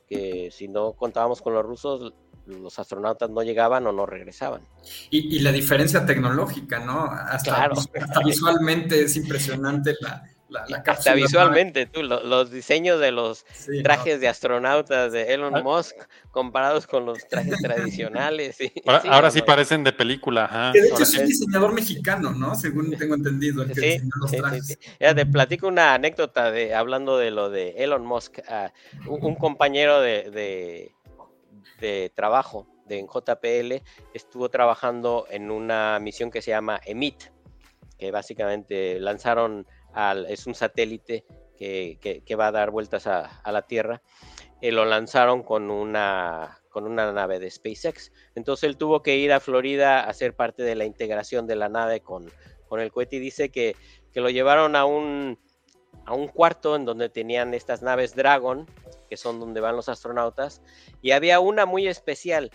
que 0.07 0.49
si 0.51 0.67
no 0.67 0.93
contábamos 0.93 1.41
con 1.41 1.53
los 1.53 1.63
rusos, 1.65 2.13
los 2.45 2.79
astronautas 2.79 3.29
no 3.29 3.43
llegaban 3.43 3.85
o 3.85 3.91
no 3.91 4.05
regresaban. 4.07 4.67
Y, 5.11 5.35
y 5.37 5.39
la 5.41 5.51
diferencia 5.51 6.05
tecnológica, 6.05 6.79
¿no? 6.79 7.03
Hasta, 7.05 7.51
Claro. 7.55 7.75
hasta 7.77 8.19
visualmente 8.25 9.03
es 9.03 9.15
impresionante 9.15 9.93
la, 10.01 10.23
la, 10.49 10.65
la 10.67 10.83
Hasta 10.85 11.13
visualmente, 11.13 11.85
tú, 11.85 12.01
lo- 12.03 12.23
los 12.23 12.51
diseños 12.51 12.99
de 12.99 13.11
los 13.11 13.45
Sí, 13.53 13.77
¿no? 13.77 13.83
trajes 13.83 14.19
de 14.19 14.27
astronautas 14.27 15.11
de 15.11 15.33
Elon 15.33 15.55
Ah. 15.55 15.61
Musk 15.61 15.95
comparados 16.31 16.87
con 16.87 17.05
los 17.05 17.27
trajes 17.27 17.57
tradicionales. 17.61 18.59
y- 18.61 18.71
Ahora, 18.85 19.01
sí, 19.01 19.07
ahora 19.09 19.27
no, 19.27 19.31
sí 19.31 19.39
no. 19.39 19.45
parecen 19.45 19.83
de 19.83 19.93
película, 19.93 20.45
ajá. 20.45 20.71
Que 20.73 20.81
de 20.81 20.87
hecho 20.87 20.95
Ahora 20.95 21.03
es 21.05 21.17
un 21.17 21.25
diseñador 21.27 21.73
mexicano, 21.73 22.31
¿no? 22.31 22.55
Según 22.55 22.91
tengo 22.97 23.15
entendido, 23.15 23.63
el 23.63 23.69
que 23.69 23.75
Sí, 23.75 23.81
diseñó 23.87 24.09
los 24.21 24.31
trajes. 24.31 24.65
sí. 24.67 24.77
Ya 24.99 25.13
te 25.15 25.25
platico 25.25 25.67
una 25.67 25.93
anécdota 25.93 26.51
de 26.51 26.73
hablando 26.75 27.17
de 27.17 27.31
lo 27.31 27.49
de 27.49 27.69
Elon 27.77 28.05
Musk. 28.05 28.39
ah, 28.47 28.71
un, 29.07 29.23
un 29.23 29.35
compañero 29.35 30.01
de, 30.01 30.29
de- 30.31 30.91
de 31.79 32.11
trabajo 32.15 32.67
de 32.87 32.99
en 32.99 33.07
JPL 33.07 33.83
estuvo 34.13 34.49
trabajando 34.49 35.27
en 35.29 35.51
una 35.51 35.99
misión 35.99 36.31
que 36.31 36.41
se 36.41 36.51
llama 36.51 36.79
EMIT, 36.85 37.15
que 37.99 38.11
básicamente 38.11 38.99
lanzaron 38.99 39.67
es 40.27 40.47
un 40.47 40.55
satélite 40.55 41.25
que, 41.57 41.97
que- 42.25 42.35
va 42.35 42.47
a 42.47 42.51
dar 42.51 42.71
vueltas 42.71 43.07
a, 43.07 43.41
a 43.41 43.51
la 43.51 43.63
Tierra. 43.63 44.01
eh, 44.61 44.71
lo 44.71 44.85
lanzaron 44.85 45.43
con 45.43 45.69
una, 45.71 46.59
con 46.69 46.85
una 46.85 47.11
nave 47.11 47.39
de 47.39 47.49
SpaceX. 47.49 48.11
Entonces 48.35 48.65
él 48.69 48.77
tuvo 48.77 49.01
que 49.01 49.17
ir 49.17 49.31
a 49.31 49.39
Florida 49.39 50.01
a 50.01 50.13
ser 50.13 50.35
parte 50.35 50.63
de 50.63 50.75
la 50.75 50.85
integración 50.85 51.47
de 51.47 51.55
la 51.55 51.69
nave 51.69 52.01
con, 52.01 52.31
con 52.67 52.79
el 52.79 52.91
cohete 52.91 53.17
y 53.17 53.19
dice 53.19 53.49
que, 53.49 53.75
que 54.13 54.21
lo 54.21 54.29
llevaron 54.29 54.75
a 54.75 54.85
un, 54.85 55.39
a 56.05 56.13
un 56.13 56.27
cuarto 56.27 56.75
en 56.75 56.85
donde 56.85 57.09
tenían 57.09 57.53
estas 57.53 57.81
naves 57.81 58.15
Dragon, 58.15 58.65
que 59.09 59.17
son 59.17 59.39
donde 59.39 59.61
van 59.61 59.75
los 59.75 59.89
astronautas, 59.89 60.61
y 61.01 61.11
había 61.11 61.39
una 61.39 61.65
muy 61.65 61.87
especial, 61.87 62.51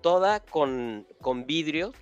toda 0.00 0.40
con, 0.40 1.06
con 1.20 1.46
vidrio 1.46 1.92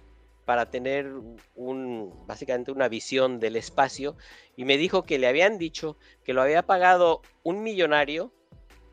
para 0.47 0.71
tener 0.71 1.13
un, 1.57 2.15
básicamente 2.27 2.71
una 2.73 2.89
visión 2.89 3.41
del 3.41 3.57
espacio, 3.57 4.17
y 4.57 4.65
me 4.65 4.79
dijo 4.79 5.03
que 5.03 5.19
le 5.19 5.27
habían 5.27 5.59
dicho 5.59 5.99
que 6.25 6.33
lo 6.33 6.41
había 6.41 6.63
pagado 6.63 7.21
un 7.43 7.63
millonario 7.63 8.33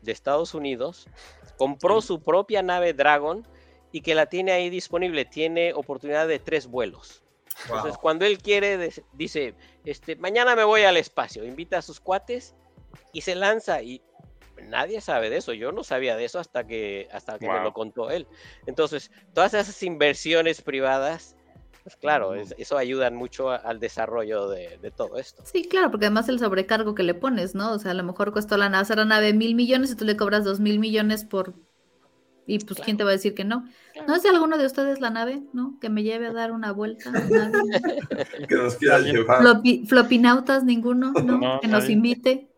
de 0.02 0.12
Estados 0.12 0.52
Unidos, 0.52 1.08
compró 1.56 2.02
su 2.02 2.20
propia 2.20 2.62
nave 2.62 2.92
Dragon 2.92 3.46
y 3.92 4.00
que 4.02 4.16
la 4.16 4.26
tiene 4.26 4.50
ahí 4.50 4.68
disponible, 4.68 5.24
tiene 5.24 5.72
oportunidad 5.72 6.28
de 6.28 6.40
tres 6.40 6.66
vuelos. 6.66 7.22
Entonces, 7.62 7.96
cuando 7.98 8.26
él 8.26 8.38
quiere, 8.38 8.90
dice, 9.12 9.54
este, 9.84 10.16
mañana 10.16 10.56
me 10.56 10.64
voy 10.64 10.82
al 10.82 10.96
espacio, 10.96 11.44
invita 11.44 11.78
a 11.78 11.82
sus 11.82 12.00
cuates 12.00 12.56
y 13.12 13.20
se 13.20 13.36
lanza 13.36 13.80
y 13.80 14.02
nadie 14.60 15.00
sabe 15.00 15.30
de 15.30 15.36
eso. 15.36 15.52
Yo 15.52 15.70
no 15.70 15.84
sabía 15.84 16.16
de 16.16 16.24
eso 16.24 16.38
hasta 16.38 16.66
que, 16.66 17.08
hasta 17.12 17.38
que 17.38 17.48
me 17.48 17.60
lo 17.60 17.72
contó 17.72 18.10
él. 18.10 18.26
Entonces, 18.66 19.12
todas 19.32 19.54
esas 19.54 19.80
inversiones 19.82 20.62
privadas, 20.62 21.36
pues 21.84 21.96
claro, 21.96 22.34
es- 22.34 22.54
eso 22.58 22.76
ayudan 22.78 23.14
mucho 23.14 23.50
a- 23.50 23.56
al 23.56 23.78
desarrollo 23.78 24.48
de, 24.48 24.78
de 24.82 24.90
todo 24.90 25.18
esto. 25.18 25.42
Sí, 25.46 25.68
claro, 25.68 25.90
porque 25.90 26.06
además 26.06 26.28
el 26.28 26.38
sobrecargo 26.40 26.94
que 26.94 27.02
le 27.04 27.14
pones, 27.14 27.54
¿no? 27.54 27.72
O 27.72 27.78
sea, 27.78 27.92
a 27.92 27.94
lo 27.94 28.02
mejor 28.02 28.32
costó 28.32 28.56
la 28.56 28.68
NASA 28.70 28.96
la 28.96 29.04
nave 29.04 29.32
mil 29.34 29.54
millones 29.54 29.92
y 29.92 29.94
tú 29.96 30.04
le 30.04 30.16
cobras 30.16 30.44
dos 30.44 30.58
mil 30.60 30.78
millones 30.80 31.24
por... 31.24 31.54
Y 32.46 32.58
pues, 32.58 32.78
¿quién 32.84 32.98
te 32.98 33.04
va 33.04 33.10
a 33.10 33.12
decir 33.14 33.34
que 33.34 33.44
no? 33.44 33.66
¿No 34.06 34.14
es 34.14 34.22
de 34.22 34.28
alguno 34.28 34.58
de 34.58 34.66
ustedes 34.66 35.00
la 35.00 35.08
nave, 35.08 35.42
no? 35.54 35.78
Que 35.80 35.88
me 35.88 36.02
lleve 36.02 36.26
a 36.26 36.32
dar 36.32 36.52
una 36.52 36.72
vuelta. 36.72 37.10
Que 38.48 38.54
nos 38.56 38.74
quiera 38.76 38.98
llevar. 38.98 39.42
Flopi- 39.42 39.86
flopinautas, 39.86 40.64
ninguno, 40.64 41.12
¿no? 41.12 41.38
No, 41.38 41.60
que 41.60 41.68
nos 41.68 41.88
invite. 41.88 42.50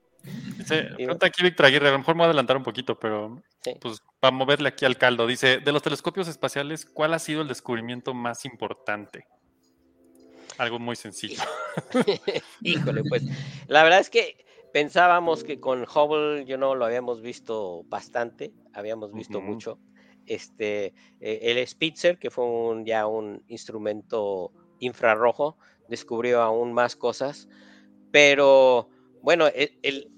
Dice, 0.74 0.94
pregunta 0.96 1.26
aquí 1.26 1.42
Víctor 1.42 1.66
Aguirre, 1.66 1.88
a 1.88 1.92
lo 1.92 1.98
mejor 1.98 2.14
me 2.14 2.20
voy 2.20 2.24
a 2.24 2.28
adelantar 2.30 2.56
un 2.56 2.62
poquito, 2.64 2.98
pero 2.98 3.42
Sí. 3.60 3.74
pues 3.80 4.00
para 4.20 4.32
moverle 4.32 4.68
aquí 4.68 4.84
al 4.84 4.96
caldo. 4.96 5.26
Dice, 5.26 5.58
de 5.58 5.72
los 5.72 5.82
telescopios 5.82 6.28
espaciales, 6.28 6.84
¿cuál 6.84 7.14
ha 7.14 7.18
sido 7.18 7.42
el 7.42 7.48
descubrimiento 7.48 8.14
más 8.14 8.44
importante? 8.44 9.26
Algo 10.58 10.78
muy 10.78 10.96
sencillo. 10.96 11.42
Híjole, 12.62 13.02
pues 13.08 13.22
la 13.68 13.82
verdad 13.82 14.00
es 14.00 14.10
que 14.10 14.44
pensábamos 14.72 15.44
que 15.44 15.60
con 15.60 15.82
Hubble, 15.82 16.44
yo 16.46 16.58
no 16.58 16.74
lo 16.74 16.84
habíamos 16.84 17.20
visto 17.22 17.84
bastante, 17.84 18.52
habíamos 18.72 19.12
visto 19.12 19.38
Ujú. 19.38 19.46
mucho. 19.46 19.78
Este, 20.26 20.86
eh, 21.20 21.40
el 21.42 21.66
Spitzer, 21.66 22.18
que 22.18 22.30
fue 22.30 22.44
un, 22.44 22.84
ya 22.84 23.06
un 23.06 23.44
instrumento 23.48 24.50
infrarrojo, 24.80 25.56
descubrió 25.88 26.42
aún 26.42 26.72
más 26.72 26.96
cosas, 26.96 27.48
pero 28.10 28.88
bueno, 29.22 29.46
el- 29.48 29.78
el- 29.82 29.94
el- 29.94 30.10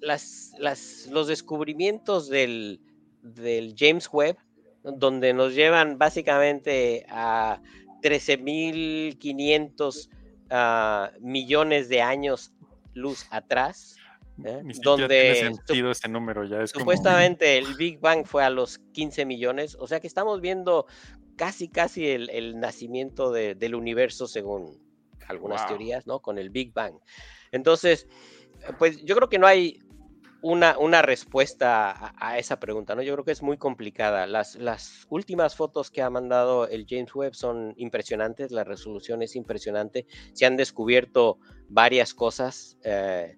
las, 0.00 0.52
las- 0.58 1.06
los 1.10 1.28
descubrimientos 1.28 2.28
del, 2.28 2.80
del 3.22 3.74
James 3.76 4.08
Webb, 4.12 4.36
donde 4.82 5.32
nos 5.32 5.54
llevan 5.54 5.98
básicamente 5.98 7.06
a 7.08 7.60
13.500 8.02 10.08
ah, 10.50 11.10
millones 11.20 11.88
de 11.88 12.02
años 12.02 12.52
luz 12.94 13.26
atrás, 13.30 13.96
¿eh? 14.44 14.62
Donde 14.82 15.08
tiene 15.08 15.34
sentido 15.56 15.90
ese 15.90 16.08
número, 16.08 16.44
ya 16.44 16.62
es 16.62 16.72
como... 16.72 16.82
supuestamente 16.84 17.58
el 17.58 17.74
Big 17.74 18.00
Bang 18.00 18.24
fue 18.26 18.44
a 18.44 18.50
los 18.50 18.78
15 18.92 19.24
millones, 19.24 19.76
o 19.78 19.86
sea 19.86 20.00
que 20.00 20.06
estamos 20.06 20.40
viendo 20.40 20.86
casi, 21.36 21.68
casi 21.68 22.06
el, 22.08 22.30
el 22.30 22.58
nacimiento 22.60 23.30
de- 23.32 23.54
del 23.54 23.74
universo 23.74 24.26
según 24.26 24.78
algunas 25.28 25.62
Wow. 25.62 25.68
teorías, 25.68 26.06
¿no? 26.06 26.20
Con 26.20 26.38
el 26.38 26.50
Big 26.50 26.72
Bang. 26.72 26.94
Entonces, 27.52 28.06
eh, 28.06 28.35
pues 28.78 29.02
yo 29.04 29.14
creo 29.16 29.28
que 29.28 29.38
no 29.38 29.46
hay 29.46 29.78
una, 30.42 30.78
una 30.78 31.02
respuesta 31.02 32.12
a, 32.16 32.38
esa 32.38 32.60
pregunta, 32.60 32.94
¿no? 32.94 33.02
Yo 33.02 33.14
creo 33.14 33.24
que 33.24 33.32
es 33.32 33.42
muy 33.42 33.56
complicada. 33.58 34.26
Las, 34.26 34.54
las 34.56 35.06
últimas 35.10 35.56
fotos 35.56 35.90
que 35.90 36.02
ha 36.02 36.10
mandado 36.10 36.68
el 36.68 36.86
James 36.88 37.14
Webb 37.14 37.34
son 37.34 37.74
impresionantes, 37.76 38.52
la 38.52 38.64
resolución 38.64 39.22
es 39.22 39.34
impresionante. 39.34 40.06
Se 40.34 40.46
han 40.46 40.56
descubierto 40.56 41.38
varias 41.68 42.14
cosas, 42.14 42.78
eh, 42.84 43.36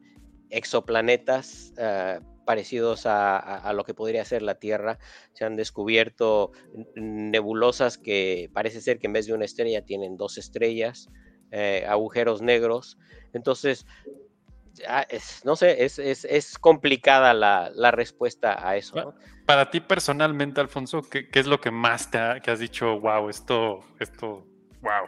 exoplanetas 0.50 1.72
eh, 1.78 2.20
parecidos 2.44 3.06
a, 3.06 3.38
a- 3.38 3.72
lo 3.72 3.84
que 3.84 3.94
podría 3.94 4.24
ser 4.24 4.42
la 4.42 4.56
Tierra. 4.56 4.98
Se 5.34 5.44
han 5.44 5.56
descubierto 5.56 6.52
nebulosas 6.94 7.96
que 7.98 8.50
parece 8.52 8.80
ser 8.80 8.98
que 8.98 9.06
en 9.06 9.12
vez 9.12 9.26
de 9.26 9.34
una 9.34 9.44
estrella 9.44 9.82
tienen 9.84 10.16
dos 10.16 10.36
estrellas, 10.38 11.08
eh, 11.50 11.84
agujeros 11.88 12.42
negros. 12.42 12.98
Entonces, 13.32 13.86
ya 14.78 15.02
es- 15.02 15.44
no 15.44 15.56
sé, 15.56 15.84
es, 15.84 15.98
es- 15.98 16.24
es 16.24 16.58
complicada 16.58 17.34
la, 17.34 17.70
la 17.74 17.90
respuesta 17.90 18.66
a 18.68 18.76
eso. 18.76 18.96
¿no? 18.96 19.14
Para 19.46 19.70
ti 19.70 19.80
personalmente, 19.80 20.60
Alfonso, 20.60 21.02
¿qué, 21.02 21.28
qué 21.28 21.38
es 21.40 21.46
lo 21.46 21.60
que 21.60 21.70
más 21.70 22.10
te 22.10 22.18
ha, 22.18 22.40
que 22.40 22.50
has 22.50 22.58
dicho, 22.58 22.98
wow, 23.00 23.28
esto, 23.28 23.80
esto, 23.98 24.46
wow? 24.82 25.06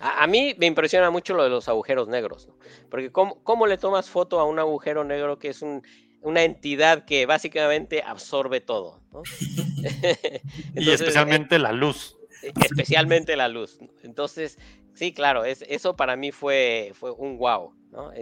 A, 0.00 0.22
a 0.22 0.26
mí 0.26 0.54
me 0.58 0.66
impresiona 0.66 1.10
mucho 1.10 1.34
lo 1.34 1.44
de 1.44 1.50
los 1.50 1.68
agujeros 1.68 2.08
negros, 2.08 2.46
¿no? 2.48 2.54
porque 2.90 3.10
¿cómo, 3.10 3.42
cómo 3.42 3.66
le 3.66 3.78
tomas 3.78 4.10
foto 4.10 4.40
a 4.40 4.44
un 4.44 4.58
agujero 4.58 5.04
negro 5.04 5.38
que 5.38 5.48
es 5.48 5.62
un- 5.62 5.82
una 6.20 6.42
entidad 6.42 7.04
que 7.04 7.24
básicamente 7.26 8.02
absorbe 8.02 8.60
todo? 8.60 9.00
¿no? 9.12 9.22
Y 10.74 10.90
especialmente 10.90 11.58
la 11.58 11.72
luz. 11.72 12.16
eh, 12.42 12.52
especialmente 12.62 13.36
la 13.36 13.48
luz. 13.48 13.78
Entonces, 14.02 14.58
sí, 14.94 15.12
claro, 15.12 15.44
es, 15.44 15.62
eso 15.68 15.96
para 15.96 16.16
mí 16.16 16.32
fue, 16.32 16.92
fue 16.94 17.10
un 17.12 17.38
wow, 17.38 17.72
¿no? 17.90 18.12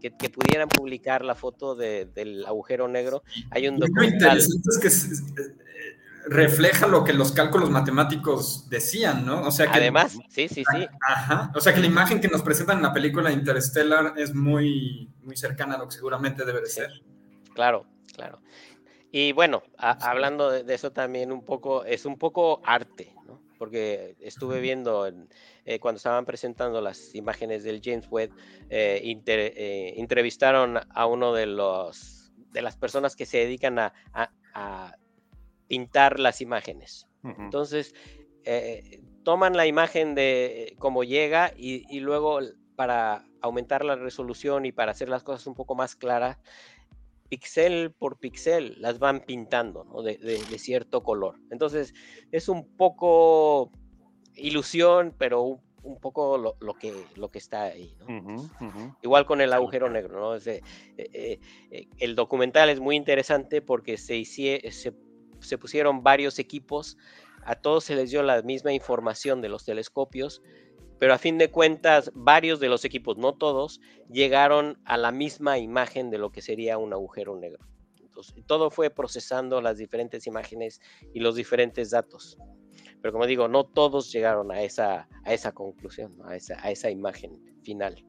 Que, 0.00 0.16
que 0.16 0.30
pudieran 0.30 0.68
publicar 0.68 1.24
la 1.24 1.34
foto 1.34 1.74
de- 1.74 2.04
del 2.06 2.46
agujero 2.46 2.86
negro. 2.86 3.22
Hay 3.50 3.66
un 3.68 3.78
lo 3.80 4.04
interesante 4.04 4.68
es 4.70 4.78
que 4.78 5.42
eh, 5.42 5.56
refleja 6.26 6.86
lo 6.86 7.02
que 7.04 7.12
los 7.12 7.32
cálculos 7.32 7.68
matemáticos 7.70 8.68
decían, 8.68 9.26
¿no? 9.26 9.42
O 9.42 9.50
sea 9.50 9.66
que 9.70 9.78
Además, 9.78 10.12
sí, 10.28 10.46
sí, 10.48 10.62
sí. 10.72 10.86
Ajá. 11.08 11.50
O 11.54 11.60
sea 11.60 11.74
que 11.74 11.80
la 11.80 11.86
imagen 11.86 12.20
que 12.20 12.28
nos 12.28 12.42
presentan 12.42 12.76
en 12.76 12.82
la 12.84 12.92
película 12.92 13.32
Interstellar 13.32 14.14
es 14.16 14.34
muy, 14.34 15.10
muy 15.22 15.36
cercana 15.36 15.74
a 15.74 15.78
lo 15.78 15.88
que 15.88 15.94
seguramente 15.96 16.44
debe 16.44 16.60
de 16.60 16.66
Sí. 16.66 16.74
ser. 16.76 16.90
Claro, 17.54 17.84
claro. 18.14 18.40
Y 19.10 19.32
bueno, 19.32 19.62
a- 19.78 20.10
hablando 20.10 20.50
de, 20.50 20.62
de 20.64 20.74
eso 20.74 20.92
también 20.92 21.32
un 21.32 21.44
poco, 21.44 21.84
es 21.84 22.04
un 22.04 22.16
poco 22.18 22.60
arte. 22.64 23.12
Porque 23.58 24.16
estuve 24.20 24.60
viendo 24.60 25.06
en- 25.06 25.28
eh, 25.64 25.78
cuando 25.80 25.96
estaban 25.96 26.24
presentando 26.24 26.80
las 26.80 27.14
imágenes 27.14 27.64
del 27.64 27.80
James 27.82 28.06
Webb, 28.10 28.30
eh, 28.70 29.00
inter- 29.04 29.52
eh, 29.56 29.94
entrevistaron 29.96 30.78
a 30.88 31.06
uno 31.06 31.32
de 31.34 31.46
los 31.46 32.14
de 32.52 32.62
las 32.62 32.76
personas 32.76 33.14
que 33.14 33.26
se 33.26 33.38
dedican 33.38 33.78
a, 33.78 33.92
a- 34.14 34.30
a 34.54 34.96
pintar 35.66 36.18
las 36.18 36.40
imágenes. 36.40 37.06
Entonces, 37.42 37.94
toman 39.24 39.54
la 39.56 39.66
imagen 39.66 40.14
de 40.14 40.74
cómo 40.78 41.04
llega 41.04 41.52
y, 41.56 41.84
y 41.94 42.00
luego 42.00 42.40
para 42.76 43.26
aumentar 43.42 43.84
la 43.84 43.96
resolución 43.96 44.64
y 44.64 44.72
para 44.72 44.92
hacer 44.92 45.08
las 45.10 45.22
cosas 45.22 45.46
un 45.46 45.54
poco 45.54 45.74
más 45.74 45.94
claras, 45.96 46.38
pixel 47.28 47.92
por 47.92 48.18
pixel 48.18 48.76
las 48.80 48.98
van 48.98 49.20
pintando 49.20 49.84
¿no? 49.84 50.02
de, 50.02 50.16
de- 50.18 50.42
de 50.44 50.58
cierto 50.58 51.02
color. 51.02 51.40
Entonces, 51.50 51.94
es 52.32 52.48
un 52.48 52.66
poco 52.76 53.70
ilusión, 54.34 55.14
pero 55.18 55.42
un, 55.42 55.60
un 55.82 55.98
poco 56.00 56.38
lo, 56.38 56.56
lo 56.60 56.74
que, 56.74 56.92
lo 57.16 57.30
que 57.30 57.38
está 57.38 57.62
ahí. 57.62 57.94
Igual 59.02 59.26
con 59.26 59.40
el 59.40 59.52
agujero 59.52 59.88
negro, 59.90 60.18
¿no? 60.20 60.36
Eh, 60.36 60.62
eh, 60.96 61.38
eh, 61.70 61.88
el 61.98 62.14
documental 62.14 62.68
es 62.70 62.80
muy 62.80 62.96
interesante 62.96 63.62
porque 63.62 63.96
se, 63.96 64.16
hicie- 64.16 64.70
se, 64.70 64.94
se 65.40 65.58
pusieron 65.58 66.02
varios 66.02 66.38
equipos, 66.38 66.96
a 67.44 67.54
todos 67.54 67.84
se 67.84 67.94
les 67.94 68.10
dio 68.10 68.22
la 68.22 68.42
misma 68.42 68.72
información 68.72 69.40
de 69.40 69.48
los 69.48 69.64
telescopios 69.64 70.42
pero 70.98 71.14
a 71.14 71.18
fin 71.18 71.38
de 71.38 71.50
cuentas 71.50 72.10
varios 72.14 72.60
de 72.60 72.68
los 72.68 72.84
equipos, 72.84 73.16
no 73.16 73.34
todos, 73.34 73.80
llegaron 74.10 74.78
a 74.84 74.96
la 74.96 75.12
misma 75.12 75.58
imagen 75.58 76.10
de 76.10 76.18
lo 76.18 76.30
que 76.30 76.42
sería 76.42 76.78
un 76.78 76.92
agujero 76.92 77.36
negro. 77.36 77.64
Entonces, 78.00 78.44
todo 78.46 78.70
fue 78.70 78.90
procesando 78.90 79.60
las 79.60 79.78
diferentes 79.78 80.26
imágenes 80.26 80.80
y 81.14 81.20
los 81.20 81.36
diferentes 81.36 81.90
datos. 81.90 82.36
Pero 83.00 83.12
como 83.12 83.26
digo, 83.26 83.46
no 83.46 83.64
todos 83.64 84.10
llegaron 84.10 84.50
a 84.50 84.62
esa, 84.62 85.08
a 85.24 85.32
esa 85.32 85.52
conclusión, 85.52 86.16
a, 86.24 86.34
esa, 86.34 86.56
a 86.60 86.70
esa 86.70 86.90
imagen 86.90 87.40
final. 87.62 88.04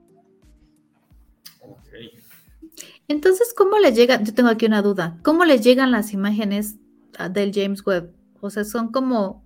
Entonces, 3.07 3.53
¿cómo 3.55 3.77
le 3.79 3.93
llega? 3.93 4.21
Yo 4.23 4.33
tengo 4.33 4.49
aquí 4.49 4.65
una 4.65 4.81
duda. 4.81 5.19
¿Cómo 5.23 5.45
les 5.45 5.63
llegan 5.63 5.91
las 5.91 6.13
imágenes 6.13 6.77
ah, 7.17 7.29
del 7.29 7.51
James 7.53 7.85
Webb? 7.85 8.13
O 8.41 8.49
sea, 8.49 8.63
son 8.63 8.91
como, 8.91 9.45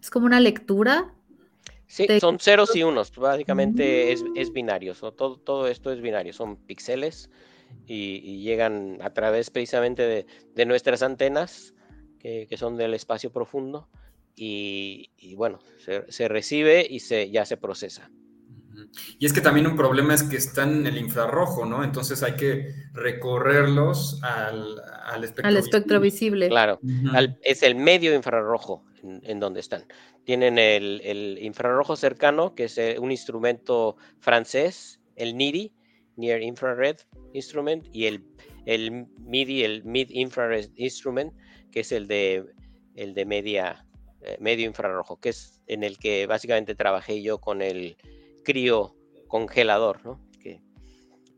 es 0.00 0.10
como 0.10 0.26
una 0.26 0.40
lectura. 0.40 1.13
Sí, 1.94 2.08
de- 2.08 2.18
son 2.18 2.40
ceros 2.40 2.74
y 2.74 2.82
unos, 2.82 3.12
básicamente 3.14 4.10
es, 4.10 4.24
es 4.34 4.52
binario, 4.52 4.94
so- 4.96 5.12
todo, 5.12 5.38
todo 5.38 5.68
esto 5.68 5.92
es 5.92 6.00
binario, 6.00 6.32
son 6.32 6.56
píxeles 6.56 7.30
y, 7.86 8.16
y 8.24 8.42
llegan 8.42 8.98
a 9.00 9.10
través 9.10 9.50
precisamente 9.50 10.02
de, 10.02 10.26
de 10.56 10.66
nuestras 10.66 11.04
antenas, 11.04 11.72
que, 12.18 12.48
que 12.48 12.56
son 12.56 12.76
del 12.76 12.94
espacio 12.94 13.30
profundo, 13.30 13.88
y, 14.34 15.10
y 15.16 15.36
bueno, 15.36 15.60
se, 15.78 16.10
se 16.10 16.26
recibe 16.26 16.84
y 16.88 16.98
se, 16.98 17.30
ya 17.30 17.44
se 17.44 17.56
procesa. 17.56 18.10
Y 19.20 19.26
es 19.26 19.32
que 19.32 19.40
también 19.40 19.68
un 19.68 19.76
problema 19.76 20.14
es 20.14 20.24
que 20.24 20.36
están 20.36 20.78
en 20.80 20.86
el 20.88 20.98
infrarrojo, 20.98 21.64
¿no? 21.64 21.84
Entonces 21.84 22.24
hay 22.24 22.34
que 22.34 22.74
recorrerlos 22.92 24.20
al, 24.24 24.80
al 25.04 25.22
espectro. 25.22 25.48
al 25.48 25.56
espectro 25.58 26.00
visible. 26.00 26.48
Claro, 26.48 26.80
al- 27.12 27.38
es 27.42 27.62
el 27.62 27.76
medio 27.76 28.12
infrarrojo 28.16 28.84
en, 29.04 29.20
en 29.22 29.40
donde 29.40 29.60
están. 29.60 29.84
Tienen 30.24 30.58
el, 30.58 31.00
el 31.04 31.38
infrarrojo 31.40 31.96
cercano, 31.96 32.54
que 32.54 32.64
es 32.64 32.78
eh, 32.78 32.96
un 32.98 33.10
instrumento 33.10 33.96
francés, 34.18 35.00
el 35.16 35.36
NIRI, 35.36 35.72
Near 36.16 36.42
Infrared 36.42 36.96
Instrument, 37.32 37.86
y 37.92 38.06
el, 38.06 38.24
el 38.66 39.06
MIDI, 39.18 39.64
el 39.64 39.84
Mid 39.84 40.10
Infrared 40.10 40.70
Instrument, 40.76 41.32
que 41.70 41.80
es 41.80 41.92
el 41.92 42.06
de, 42.06 42.44
el 42.94 43.14
de 43.14 43.26
media, 43.26 43.86
eh, 44.22 44.36
medio 44.40 44.66
infrarrojo, 44.66 45.18
que 45.18 45.30
es 45.30 45.60
en 45.66 45.82
el 45.82 45.98
que 45.98 46.26
básicamente 46.26 46.74
trabajé 46.74 47.22
yo 47.22 47.40
con 47.40 47.62
el 47.62 47.96
crío 48.44 48.94
congelador, 49.28 50.04
¿no? 50.04 50.20
que 50.40 50.62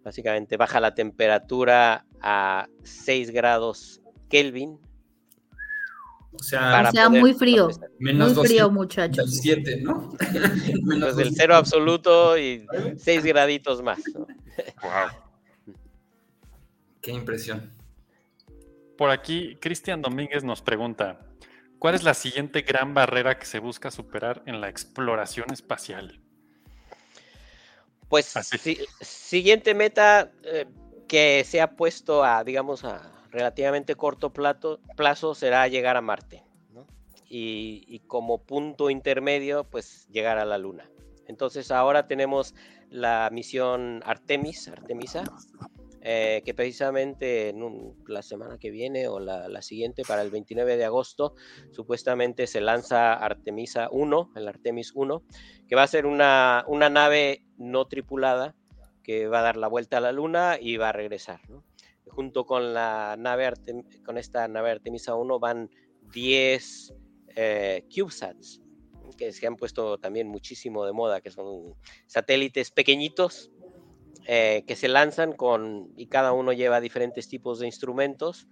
básicamente 0.03 0.57
baja 0.57 0.81
la 0.81 0.95
temperatura 0.95 2.07
a 2.21 2.69
6 2.83 3.31
grados 3.31 4.03
Kelvin 4.29 4.79
O 6.39 6.43
sea, 6.43 6.61
para 6.61 6.89
O 6.91 6.93
sea, 6.93 7.09
muy 7.09 7.35
frío. 7.35 7.69
menos 7.99 8.35
Muy 8.35 8.47
frío, 8.47 8.71
muchachos. 8.71 9.17
207, 9.27 9.81
¿no? 9.83 10.13
menos 10.83 11.15
Pues 11.15 11.17
del 11.17 11.29
207. 11.31 11.35
cero 11.37 11.57
absoluto 11.57 12.39
y 12.39 12.67
6 12.99 13.25
graditos 13.25 13.83
más. 13.83 13.99
¿no? 14.15 14.27
Qué 17.01 17.13
impresión. 17.13 17.73
Por 18.99 19.11
aquí, 19.11 19.57
Cristian 19.61 20.01
Domínguez 20.03 20.43
nos 20.43 20.63
pregunta, 20.63 21.21
¿cuál 21.79 21.95
es 21.95 22.03
la 22.03 22.15
siguiente 22.15 22.63
gran 22.63 22.95
barrera 22.95 23.39
que 23.39 23.47
se 23.47 23.59
busca 23.59 23.91
superar 23.91 24.43
en 24.47 24.61
la 24.61 24.69
exploración 24.69 25.53
espacial? 25.53 26.21
Pues 28.09 28.27
si- 28.27 28.79
siguiente 29.01 29.75
meta 29.75 30.33
eh, 30.45 30.67
que 31.09 31.45
se 31.45 31.61
ha 31.61 31.73
puesto 31.77 32.25
a, 32.25 32.43
digamos, 32.45 32.85
a 32.85 33.13
relativamente 33.37 33.97
corto 33.97 34.33
plazo 34.33 35.35
será 35.35 35.69
llegar 35.69 35.99
a 35.99 36.01
Marte. 36.01 36.43
¿no? 36.73 36.87
Y, 37.29 38.01
como 38.07 38.39
punto 38.39 38.89
intermedio, 38.89 39.65
pues 39.65 40.09
llegar 40.09 40.39
a 40.39 40.47
la 40.47 40.57
Luna. 40.57 40.91
Entonces 41.29 41.71
ahora 41.71 42.07
tenemos 42.07 42.55
la 42.89 43.29
misión 43.31 44.01
Artemis, 44.07 44.69
Artemisa, 44.69 45.25
eh, 46.01 46.41
que 46.47 46.55
precisamente 46.55 47.51
en 47.51 47.95
la 48.07 48.23
semana 48.23 48.57
que 48.59 48.71
viene 48.71 49.07
o 49.09 49.21
la, 49.21 49.49
la 49.49 49.61
siguiente, 49.61 50.03
para 50.09 50.23
el 50.23 50.31
29 50.31 50.79
de 50.79 50.87
agosto, 50.87 51.35
supuestamente 51.73 52.47
se 52.47 52.63
lanza 52.63 53.13
Artemisa 53.13 53.89
1, 53.91 54.33
el 54.35 54.49
Artemis 54.49 54.93
1, 54.95 55.23
que 55.69 55.77
va 55.77 55.83
a 55.83 55.89
ser 55.89 56.07
una, 56.07 56.65
una 56.69 56.89
nave 56.89 57.45
no 57.59 57.87
tripulada 57.87 58.55
que 59.03 59.29
va 59.29 59.41
a 59.41 59.43
dar 59.43 59.57
la 59.59 59.69
vuelta 59.69 59.99
a 59.99 60.01
la 60.01 60.13
Luna 60.13 60.57
y 60.59 60.79
va 60.79 60.89
a 60.89 60.93
regresar. 60.93 61.41
¿no? 61.51 61.66
Junto 62.17 62.45
con, 62.47 62.75
la 62.75 63.15
nave 63.19 63.47
Artem- 63.47 64.03
con 64.03 64.19
esta 64.19 64.49
nave 64.49 64.71
Artemisa 64.71 65.15
1 65.15 65.39
van 65.39 65.71
10 66.13 66.95
eh, 67.37 67.85
CubeSats, 67.95 68.63
que 69.17 69.33
se 69.33 69.47
han 69.47 69.57
puesto 69.57 69.99
también 69.99 70.27
muchísimo 70.27 70.85
de 70.85 70.93
moda, 70.93 71.21
que 71.21 71.31
son 71.31 71.75
satélites 72.07 72.71
pequeñitos 72.71 73.53
eh, 74.29 74.65
que 74.67 74.75
se 74.75 74.89
lanzan 74.89 75.35
con, 75.35 75.93
y 75.97 76.09
cada 76.09 76.33
uno 76.33 76.53
lleva 76.53 76.81
diferentes 76.81 77.29
tipos 77.29 77.61
de 77.61 77.67
instrumentos. 77.67 78.49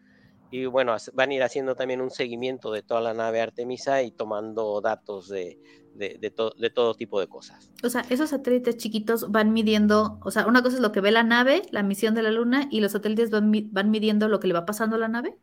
Y 0.51 0.67
bueno, 0.67 0.95
van 1.15 1.31
a 1.31 1.35
ir 1.35 1.43
haciendo 1.43 1.75
también 1.75 2.01
un 2.01 2.11
seguimiento 2.11 2.71
de 2.71 2.83
toda 2.83 3.01
la 3.01 3.13
nave 3.13 3.41
Artemisa 3.41 4.03
y 4.03 4.13
tomando 4.13 4.81
datos 4.81 5.29
de, 5.29 5.59
de, 5.95 6.19
de 6.21 6.31
to- 6.31 6.55
de 6.59 6.71
todo 6.71 6.95
tipo 6.95 7.21
de 7.21 7.29
cosas. 7.29 7.71
O 7.83 7.89
sea, 7.89 8.05
esos 8.11 8.31
satélites 8.31 8.77
chiquitos 8.77 9.31
van 9.31 9.53
midiendo, 9.53 10.19
o 10.25 10.31
sea, 10.31 10.47
una 10.47 10.63
cosa 10.63 10.77
es 10.77 10.83
lo 10.83 10.93
que 10.93 11.01
ve 11.01 11.11
la 11.11 11.23
nave, 11.23 11.63
la 11.71 11.83
misión 11.83 12.15
de 12.15 12.23
la 12.23 12.31
Luna, 12.31 12.67
y 12.71 12.81
los 12.81 12.93
satélites 12.93 13.31
van, 13.31 13.51
mi- 13.51 13.69
van 13.73 13.91
midiendo 13.91 14.29
lo 14.29 14.41
que 14.41 14.49
le 14.49 14.55
va 14.55 14.67
pasando 14.67 14.97
a 14.97 14.99
la 14.99 15.09
nave. 15.09 15.37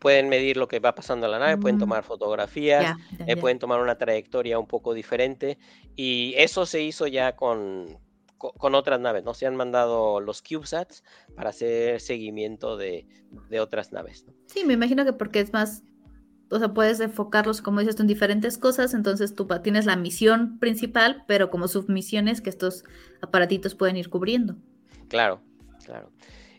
Pueden 0.00 0.28
medir 0.28 0.56
lo 0.56 0.68
que 0.68 0.80
va 0.80 0.94
pasando 0.94 1.26
en 1.26 1.32
la 1.32 1.38
nave, 1.38 1.56
pueden 1.58 1.76
Mm. 1.76 1.80
tomar 1.80 2.04
fotografías, 2.04 2.96
eh, 3.26 3.36
pueden 3.36 3.58
tomar 3.58 3.80
una 3.80 3.96
trayectoria 3.98 4.58
un 4.58 4.66
poco 4.66 4.94
diferente. 4.94 5.58
Y 5.96 6.34
eso 6.36 6.66
se 6.66 6.82
hizo 6.82 7.06
ya 7.06 7.34
con, 7.36 7.98
co- 8.36 8.52
con, 8.52 8.74
otras 8.74 9.00
naves, 9.00 9.24
¿no? 9.24 9.34
Se 9.34 9.46
han 9.46 9.56
mandado 9.56 10.20
los 10.20 10.42
CubeSats 10.42 11.02
para 11.34 11.50
hacer 11.50 12.00
seguimiento 12.00 12.76
de, 12.76 13.06
de 13.48 13.60
otras 13.60 13.92
naves. 13.92 14.24
¿no? 14.26 14.32
Sí, 14.46 14.64
me 14.64 14.74
imagino 14.74 15.04
que 15.04 15.12
porque 15.12 15.40
es 15.40 15.52
más, 15.52 15.82
o 16.50 16.58
sea, 16.58 16.68
puedes 16.68 17.00
enfocarlos, 17.00 17.60
como 17.60 17.80
dices, 17.80 17.98
en 18.00 18.06
diferentes 18.06 18.58
cosas, 18.58 18.94
entonces 18.94 19.34
tú 19.34 19.46
tienes 19.62 19.86
la 19.86 19.96
misión 19.96 20.58
principal, 20.58 21.24
pero 21.26 21.50
como 21.50 21.68
submisiones 21.68 22.40
que 22.40 22.50
estos 22.50 22.84
aparatitos 23.20 23.74
pueden 23.74 23.96
ir 23.96 24.08
cubriendo. 24.08 24.56
Claro, 25.08 25.40
claro. 25.84 26.10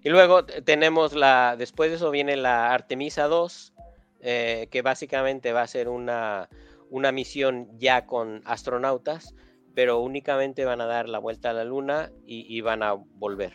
Y 0.04 0.10
luego 0.10 0.46
tenemos 0.46 1.14
la, 1.14 1.56
después 1.58 1.90
de 1.90 1.98
eso 1.98 2.12
viene 2.12 2.36
la 2.38 2.74
Artemisa 2.74 3.28
2, 3.28 3.74
eh, 4.22 4.68
que 4.72 4.82
básicamente 4.82 5.54
va 5.54 5.64
a 5.64 5.68
ser 5.68 5.90
una, 5.90 6.50
una 6.90 7.12
misión 7.12 7.70
ya 7.78 8.06
con 8.06 8.42
astronautas, 8.46 9.34
pero 9.74 10.00
únicamente 10.00 10.66
van 10.66 10.82
a 10.82 10.86
dar 10.86 11.10
la 11.10 11.20
vuelta 11.20 11.50
a 11.50 11.54
la 11.54 11.64
Luna 11.64 12.12
y 12.26 12.60
van 12.62 12.84
a 12.84 12.94
volver. 12.94 13.54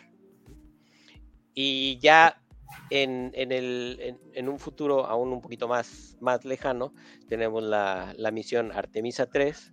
Y 1.54 1.98
ya 1.98 2.42
en, 2.90 3.30
en 3.34 3.52
el, 3.52 3.98
en, 4.00 4.18
en 4.34 4.48
un 4.48 4.58
futuro 4.58 5.06
aún 5.06 5.32
un 5.32 5.40
poquito 5.40 5.68
más, 5.68 6.16
más 6.20 6.44
lejano, 6.44 6.94
tenemos 7.28 7.62
la, 7.62 8.14
la 8.16 8.30
misión 8.30 8.72
Artemisa 8.72 9.26
3, 9.26 9.72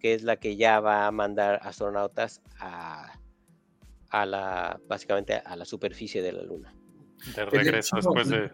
que 0.00 0.14
es 0.14 0.22
la 0.22 0.36
que 0.36 0.56
ya 0.56 0.80
va 0.80 1.06
a 1.06 1.10
mandar 1.12 1.60
astronautas 1.62 2.42
a, 2.58 3.18
a 4.10 4.26
la, 4.26 4.80
básicamente 4.88 5.34
a 5.34 5.56
la 5.56 5.64
superficie 5.64 6.22
de 6.22 6.32
la 6.32 6.42
Luna. 6.42 6.74
De 7.26 7.32
de 7.32 7.44
regreso 7.46 7.98
hecho, 7.98 8.08
después 8.08 8.28
de... 8.28 8.50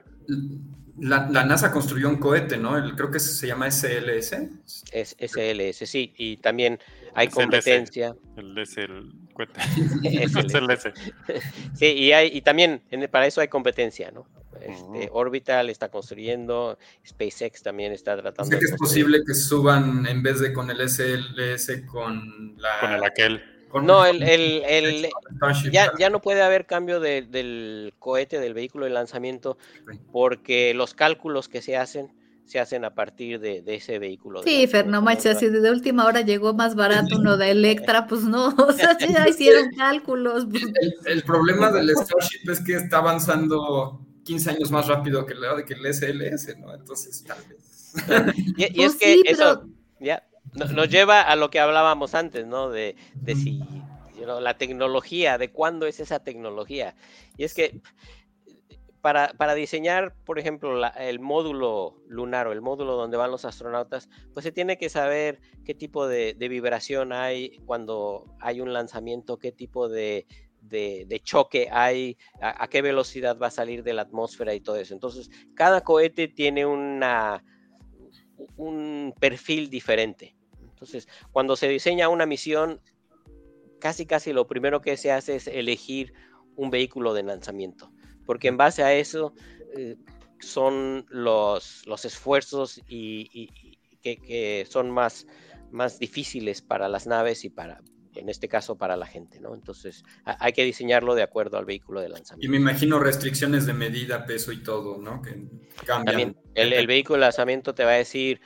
La, 0.99 1.29
la 1.31 1.45
NASA 1.45 1.73
construyó 1.73 2.09
un 2.09 2.19
cohete, 2.19 2.59
¿no? 2.59 2.77
El- 2.77 2.95
creo 2.95 3.11
que 3.11 3.19
se 3.19 3.47
llama 3.47 3.67
SLS. 3.71 4.33
Es 4.93 5.17
SLS, 5.19 5.87
sí, 5.87 6.13
y 6.17 6.37
también 6.37 6.79
hay 7.15 7.27
SLS. 7.29 7.35
competencia. 7.35 8.15
El, 8.37 8.57
es 8.59 8.77
el 8.77 9.11
S. 9.39 10.93
Sí, 11.75 11.87
y, 11.87 12.13
hay, 12.13 12.29
y 12.33 12.41
también 12.43 12.83
en- 12.91 13.09
para 13.11 13.27
eso 13.27 13.41
hay 13.41 13.49
competencia, 13.49 14.11
¿no? 14.11 14.27
Este. 14.61 15.09
Orbital 15.13 15.71
está 15.71 15.89
construyendo, 15.89 16.79
SpaceX 17.07 17.63
también 17.63 17.93
está 17.93 18.15
O 18.15 18.21
tratando 18.21 18.45
sea 18.51 18.59
que 18.61 18.67
es 18.67 18.77
posible 18.77 19.21
que 19.27 19.35
suban 19.35 20.07
en 20.07 20.23
vez 20.23 20.39
de 20.39 20.53
con 20.53 20.71
el 20.71 20.89
SLS 20.89 21.83
con 21.87 22.55
la. 22.59 22.79
Con 22.81 22.93
el 22.93 23.03
aquel. 23.05 23.43
con- 23.69 23.87
No, 23.87 24.05
el, 24.07 24.23
el, 24.23 25.09
ya, 25.73 25.91
ya 25.99 26.11
no 26.11 26.21
puede 26.21 26.43
haber 26.43 26.67
cambio 26.67 27.01
de- 27.01 27.23
del 27.23 27.93
cohete, 27.99 28.39
del 28.39 28.55
vehículo 28.55 28.85
de 28.85 28.93
lanzamiento, 28.93 29.59
porque 30.13 30.75
los 30.75 30.95
cálculos 30.95 31.49
que 31.49 31.61
se 31.61 31.77
hacen 31.77 32.13
se 32.45 32.59
hacen 32.59 32.85
a 32.85 32.95
partir 32.95 33.41
de, 33.41 33.63
de 33.63 33.77
ese 33.77 33.99
vehículo. 33.99 34.43
Sí, 34.43 34.67
Fer, 34.67 34.87
si 35.39 35.49
de 35.49 35.71
última 35.71 36.05
hora 36.07 36.21
llegó 36.21 36.53
más 36.55 36.75
barato 36.75 37.17
uno 37.17 37.37
de 37.37 37.51
Electra, 37.51 38.07
pues 38.09 38.23
no, 38.23 38.49
o 38.59 38.73
sea, 38.73 38.97
sí, 38.99 39.07
ya 39.13 39.29
hicieron 39.29 39.71
cálculos. 39.77 40.47
pues, 40.51 40.63
El, 40.81 40.95
el 41.07 41.23
problema 41.23 41.71
del 41.71 41.91
Starship 41.91 42.51
es 42.51 42.61
que 42.61 42.75
está 42.75 42.99
avanzando 42.99 44.01
15 44.25 44.51
años 44.51 44.71
más 44.71 44.87
rápido 44.89 45.25
que, 45.27 45.35
la, 45.35 45.65
que 45.65 45.75
el 45.75 45.87
SLS, 45.95 46.59
¿no? 46.59 46.75
Entonces, 46.75 47.25
tal 47.25 47.39
vez. 47.49 47.93
Y, 48.57 48.65
y 48.65 48.75
Pues 48.77 48.93
es 48.93 48.97
que 48.97 49.15
sí, 49.15 49.23
eso 49.27 49.61
pero- 49.63 49.69
ya 50.01 50.23
no- 50.55 50.67
nos 50.67 50.89
lleva 50.89 51.21
a 51.23 51.37
lo 51.37 51.51
que 51.51 51.61
hablábamos 51.61 52.15
antes, 52.15 52.47
¿no? 52.47 52.71
De, 52.71 52.97
de 53.15 53.35
si 53.35 53.59
you 54.19 54.25
know, 54.25 54.41
la 54.41 54.57
tecnología, 54.57 55.37
de 55.39 55.51
cuándo 55.51 55.87
es 55.87 56.01
esa 56.01 56.19
tecnología. 56.21 56.95
Y 57.37 57.45
es 57.45 57.55
que 57.55 57.81
para, 59.03 59.55
diseñar, 59.55 60.15
por 60.25 60.39
ejemplo, 60.39 60.81
el 60.97 61.21
módulo 61.21 62.01
lunar 62.07 62.47
o 62.47 62.53
el 62.53 62.63
módulo 62.63 62.95
donde 62.95 63.17
van 63.17 63.33
los 63.33 63.45
astronautas, 63.45 64.09
pues 64.33 64.45
se 64.45 64.53
tiene 64.53 64.79
que 64.79 64.89
saber 64.89 65.41
qué 65.65 65.75
tipo 65.75 66.07
de, 66.07 66.35
vibración 66.39 67.13
hay 67.13 67.59
cuando 67.67 68.25
hay 68.41 68.61
un 68.61 68.73
lanzamiento, 68.73 69.39
qué 69.39 69.51
tipo 69.51 69.89
de, 69.89 70.27
choque 71.25 71.69
hay, 71.73 72.17
a, 72.41 72.63
a 72.63 72.69
qué 72.69 72.81
velocidad 72.81 73.37
va 73.39 73.49
a 73.49 73.51
salir 73.51 73.83
de 73.83 73.93
la 73.93 74.03
atmósfera 74.03 74.55
y 74.55 74.61
todo 74.61 74.77
eso. 74.77 74.95
Entonces, 74.95 75.31
cada 75.55 75.83
cohete 75.83 76.29
tiene 76.29 76.65
una, 76.65 77.45
un 78.57 79.13
perfil 79.19 79.69
diferente. 79.69 80.37
Entonces, 80.63 81.09
cuando 81.33 81.57
se 81.57 81.69
diseña 81.69 82.09
una 82.09 82.27
misión, 82.27 82.81
casi 83.81 84.07
casi 84.07 84.33
lo 84.33 84.47
primero 84.47 84.81
que 84.81 84.97
se 84.97 85.11
hace 85.11 85.37
es 85.37 85.49
elegir 85.49 86.13
un 86.55 86.71
vehículo 86.71 87.15
de 87.15 87.25
lanzamiento, 87.25 87.91
porque 88.33 88.49
en 88.49 88.57
base 88.57 88.83
a 88.83 88.95
eso 88.95 89.35
eh, 89.77 89.97
son 90.41 91.05
los, 91.11 91.87
los 91.87 92.07
esfuerzos 92.07 92.79
y, 92.89 93.29
y- 93.31 93.51
y 93.63 93.97
que, 93.99 94.17
que 94.17 94.67
son 94.71 94.91
más, 94.91 95.27
más 95.71 95.99
difíciles 95.99 96.63
para 96.63 96.89
las 96.89 97.07
naves 97.07 97.45
y 97.45 97.51
para, 97.51 97.83
en 98.15 98.31
este 98.31 98.49
caso, 98.49 98.77
para 98.79 98.97
la 98.97 99.05
gente, 99.07 99.39
¿no? 99.39 99.55
Entonces, 99.55 100.03
ha- 100.25 100.39
hay 100.43 100.55
que 100.55 100.65
diseñarlo 100.65 101.15
de 101.15 101.23
acuerdo 101.23 101.59
al 101.59 101.67
vehículo 101.67 102.01
de 102.01 102.09
Y 102.09 102.13
lanzamiento. 102.13 102.51
me 102.51 102.57
imagino 102.57 102.99
restricciones 103.01 103.67
de 103.67 103.75
medida, 103.75 104.25
peso 104.25 104.51
y 104.51 104.63
todo, 104.63 104.97
¿no? 104.97 105.21
Que 105.21 105.33
cambian. 105.85 106.05
También 106.07 106.37
el, 106.55 106.73
el 106.73 106.87
vehículo 106.87 107.17
de 107.19 107.21
lanzamiento 107.27 107.75
te 107.75 107.85
va 107.85 107.91
a 107.91 107.97
decir 107.97 108.41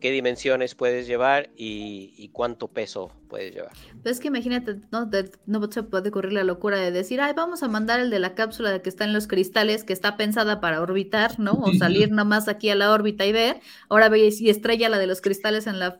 qué 0.00 0.10
dimensiones 0.12 0.74
puedes 0.76 1.06
llevar 1.08 1.50
y, 1.56 2.14
y 2.16 2.28
cuánto 2.28 2.68
peso 2.68 3.10
puedes 3.28 3.52
llevar. 3.52 3.72
Pero 4.02 4.12
es 4.12 4.20
que 4.20 4.28
imagínate, 4.28 4.76
¿no? 4.92 5.06
De- 5.06 5.30
no 5.46 5.70
se 5.72 5.82
puede 5.82 6.10
ocurrir 6.10 6.32
la 6.32 6.44
locura 6.44 6.78
de 6.78 6.92
decir, 6.92 7.20
ay, 7.20 7.32
vamos 7.36 7.62
a 7.64 7.68
mandar 7.68 7.98
el 7.98 8.08
de 8.10 8.20
la 8.20 8.34
cápsula 8.36 8.70
de 8.70 8.80
que 8.80 8.88
está 8.88 9.04
en 9.04 9.12
los 9.12 9.26
cristales, 9.26 9.82
que 9.82 9.92
está 9.92 10.16
pensada 10.16 10.60
para 10.60 10.80
orbitar, 10.80 11.40
¿no? 11.40 11.52
O 11.54 11.74
salir 11.74 12.10
nomás 12.12 12.46
aquí 12.48 12.70
a 12.70 12.74
la 12.76 12.92
órbita 12.92 13.26
y 13.26 13.32
ver. 13.32 13.60
Ahora 13.88 14.08
ve 14.08 14.28
y 14.38 14.48
estrella 14.50 14.88
la 14.88 14.98
de 14.98 15.08
los 15.08 15.20
cristales 15.20 15.66
en 15.66 15.80
la, 15.80 15.98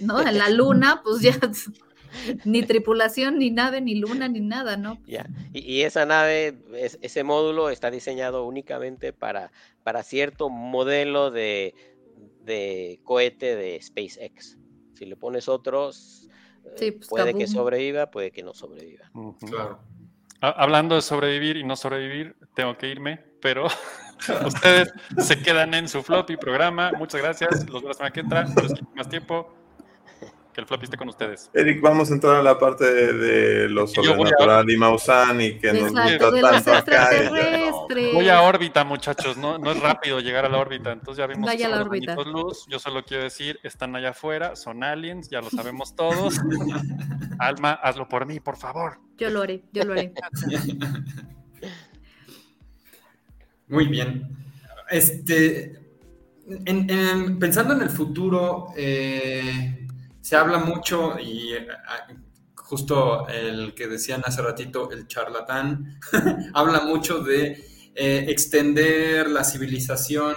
¿no? 0.00 0.20
En 0.20 0.36
la 0.36 0.50
luna, 0.50 1.00
pues 1.02 1.22
ya 1.22 1.32
ni 2.44 2.62
tripulación, 2.62 3.38
ni 3.38 3.50
nave, 3.50 3.80
ni 3.80 3.94
luna, 3.94 4.28
ni 4.28 4.40
nada, 4.40 4.76
¿no? 4.76 4.98
Ya. 5.06 5.26
Y, 5.52 5.60
y 5.60 5.82
esa 5.82 6.04
nave, 6.06 6.58
es- 6.74 6.98
ese 7.02 7.22
módulo 7.24 7.70
está 7.70 7.90
diseñado 7.90 8.44
únicamente 8.44 9.12
para, 9.12 9.50
para 9.82 10.02
cierto 10.02 10.48
modelo 10.50 11.30
de, 11.30 11.74
de 12.50 13.00
cohete 13.04 13.56
de 13.56 13.80
SpaceX. 13.80 14.58
Si 14.94 15.06
le 15.06 15.16
pones 15.16 15.48
otros, 15.48 16.28
eh, 16.64 16.70
Sí, 16.76 16.90
pues, 16.92 17.08
puede 17.08 17.32
que 17.34 17.46
sobreviva, 17.46 18.10
puede 18.10 18.30
que 18.30 18.42
no 18.42 18.52
sobreviva. 18.52 19.10
Claro. 19.48 19.80
Ha- 20.42 20.50
Hablando 20.62 20.94
de 20.94 21.02
sobrevivir 21.02 21.56
y 21.56 21.64
no 21.64 21.76
sobrevivir, 21.76 22.36
tengo 22.54 22.76
que 22.76 22.88
irme, 22.88 23.24
pero 23.40 23.66
ustedes 24.46 24.92
se 25.18 25.40
quedan 25.42 25.74
en 25.74 25.88
su 25.88 26.02
floppy 26.02 26.36
programa. 26.36 26.92
Muchas 26.98 27.22
gracias. 27.22 27.66
Los 27.68 27.80
veo 27.82 27.88
la 27.88 27.94
semana 27.94 28.12
que 28.12 28.20
entra. 28.20 28.44
No 28.44 28.62
les 28.62 28.72
quito 28.74 28.90
más 28.94 29.08
tiempo. 29.08 29.54
Que 30.52 30.60
el 30.62 30.66
floppy 30.66 30.84
esté 30.84 30.96
con 30.96 31.08
ustedes. 31.08 31.48
Eric, 31.54 31.80
vamos 31.80 32.10
a 32.10 32.14
entrar 32.14 32.34
a 32.36 32.42
la 32.42 32.58
parte 32.58 32.84
de, 32.84 33.12
de 33.12 33.68
lo 33.68 33.82
voy 33.86 33.90
a- 33.92 33.94
sobrenatural 33.94 34.68
y 34.70 34.76
Maussan 34.76 35.40
y 35.40 35.58
que 35.58 35.72
nos 35.72 35.92
gusta 35.92 36.30
tanto 36.40 36.72
acá. 36.74 37.08
no. 37.30 37.86
Voy 38.14 38.28
a 38.28 38.42
órbita, 38.42 38.82
muchachos. 38.82 39.36
No, 39.36 39.58
no 39.58 39.70
es 39.70 39.80
rápido 39.80 40.18
llegar 40.18 40.44
a 40.44 40.48
la 40.48 40.58
órbita. 40.58 40.90
Entonces 40.90 41.18
ya 41.18 41.26
vimos 41.28 41.46
Vaya 41.46 41.66
que 41.68 41.72
la 41.74 41.80
órbita. 41.82 42.16
luz. 42.24 42.66
Yo 42.68 42.78
solo 42.80 43.04
quiero 43.04 43.22
decir, 43.22 43.60
están 43.62 43.94
allá 43.94 44.10
afuera, 44.10 44.56
son 44.56 44.82
aliens, 44.82 45.30
ya 45.30 45.40
lo 45.40 45.50
sabemos 45.50 45.94
todos. 45.94 46.40
Alma, 47.38 47.72
hazlo 47.72 48.08
por 48.08 48.26
mí, 48.26 48.40
por 48.40 48.56
favor. 48.56 48.98
Yo 49.18 49.30
lo 49.30 49.42
haré, 49.42 49.62
yo 49.72 49.84
lo 49.84 49.92
haré. 49.92 50.12
Muy 53.68 53.86
bien. 53.86 54.28
Este, 54.90 55.78
en- 56.66 56.90
en- 56.90 57.38
pensando 57.38 57.74
en 57.74 57.82
el 57.82 57.90
futuro, 57.90 58.68
eh, 58.76 59.79
se 60.30 60.36
habla 60.36 60.58
mucho 60.58 61.18
y 61.18 61.56
ah, 61.56 62.06
justo 62.54 63.26
el 63.26 63.74
que 63.74 63.88
decían 63.88 64.22
hace 64.24 64.40
ratito, 64.40 64.88
el 64.92 65.08
charlatán, 65.08 65.98
habla 66.54 66.82
mucho 66.82 67.18
de 67.18 67.64
eh, 67.96 68.26
extender 68.28 69.28
la 69.28 69.42
civilización 69.42 70.36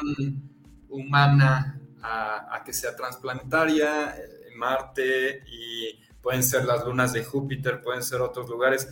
humana 0.90 1.80
a, 2.02 2.56
a 2.56 2.64
que 2.64 2.74
sea 2.74 2.96
transplanetaria, 2.96 4.18
eh, 4.18 4.56
Marte 4.56 5.44
y 5.46 6.04
pueden 6.24 6.42
ser 6.42 6.66
las 6.66 6.84
lunas 6.84 7.14
de 7.14 7.24
Júpiter, 7.24 7.80
pueden 7.80 8.02
ser 8.02 8.20
otros 8.22 8.50
lugares. 8.50 8.88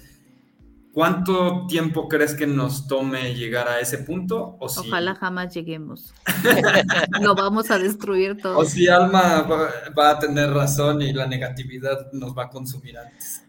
¿Cuánto 0.93 1.65
tiempo 1.67 2.07
crees 2.09 2.33
que 2.35 2.45
nos 2.47 2.87
tome 2.87 3.33
llegar 3.33 3.67
a 3.69 3.79
ese 3.79 3.99
punto? 3.99 4.57
O 4.59 4.67
si, 4.67 4.87
Ojalá 4.89 5.15
jamás 5.15 5.53
lleguemos. 5.53 6.13
Lo 7.21 7.33
vamos 7.33 7.71
a 7.71 7.77
destruir 7.79 8.37
todo. 8.41 8.57
o 8.57 8.65
si 8.65 8.87
Alma 8.89 9.41
va, 9.43 9.69
va 9.97 10.09
a 10.11 10.19
tener 10.19 10.49
razón 10.51 11.01
y 11.01 11.13
la 11.13 11.27
negatividad 11.27 12.11
nos 12.11 12.37
va 12.37 12.45
a 12.45 12.49
consumir 12.49 12.97
antes. 12.97 13.43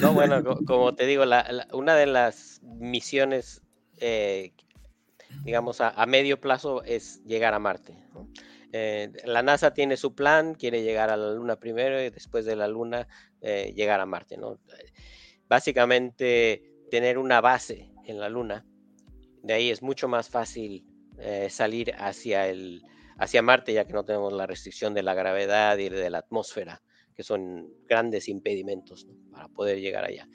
No, 0.00 0.12
bueno, 0.12 0.42
co- 0.42 0.58
como 0.66 0.94
te 0.94 1.06
digo, 1.06 1.24
la- 1.24 1.46
la- 1.50 1.68
una 1.72 1.94
de 1.94 2.06
las 2.06 2.60
misiones, 2.64 3.62
eh, 3.98 4.52
digamos, 5.44 5.80
a, 5.80 5.90
a 5.90 6.06
medio 6.06 6.40
plazo 6.40 6.82
es 6.82 7.22
llegar 7.24 7.54
a 7.54 7.58
Marte. 7.60 7.94
¿no? 8.12 8.28
Eh, 8.72 9.12
la 9.24 9.42
NASA 9.42 9.72
tiene 9.72 9.96
su 9.96 10.14
plan, 10.14 10.54
quiere 10.54 10.82
llegar 10.82 11.10
a 11.10 11.16
la 11.16 11.30
Luna 11.32 11.56
primero 11.56 12.02
y 12.02 12.10
después 12.10 12.44
de 12.44 12.56
la 12.56 12.66
Luna 12.68 13.06
eh, 13.40 13.72
llegar 13.76 14.00
a 14.00 14.06
Marte. 14.06 14.36
¿no? 14.36 14.58
Básicamente, 15.48 16.62
tener 16.90 17.18
una 17.18 17.40
base 17.40 17.90
en 18.04 18.18
la 18.18 18.28
Luna, 18.28 18.66
de 19.42 19.54
ahí 19.54 19.70
es 19.70 19.82
mucho 19.82 20.08
más 20.08 20.28
fácil 20.28 20.84
eh, 21.18 21.48
salir 21.50 21.92
hacia, 21.98 22.48
el, 22.48 22.82
hacia 23.18 23.42
Marte, 23.42 23.72
ya 23.72 23.86
que 23.86 23.92
no 23.92 24.04
tenemos 24.04 24.32
la 24.32 24.46
restricción 24.46 24.94
de 24.94 25.02
la 25.02 25.14
gravedad 25.14 25.78
y 25.78 25.88
de 25.88 26.10
la 26.10 26.18
atmósfera 26.18 26.82
que 27.16 27.22
son 27.22 27.72
grandes 27.88 28.28
impedimentos 28.28 29.08
para 29.32 29.48
poder 29.48 29.80
llegar 29.80 30.04
allá. 30.04 30.28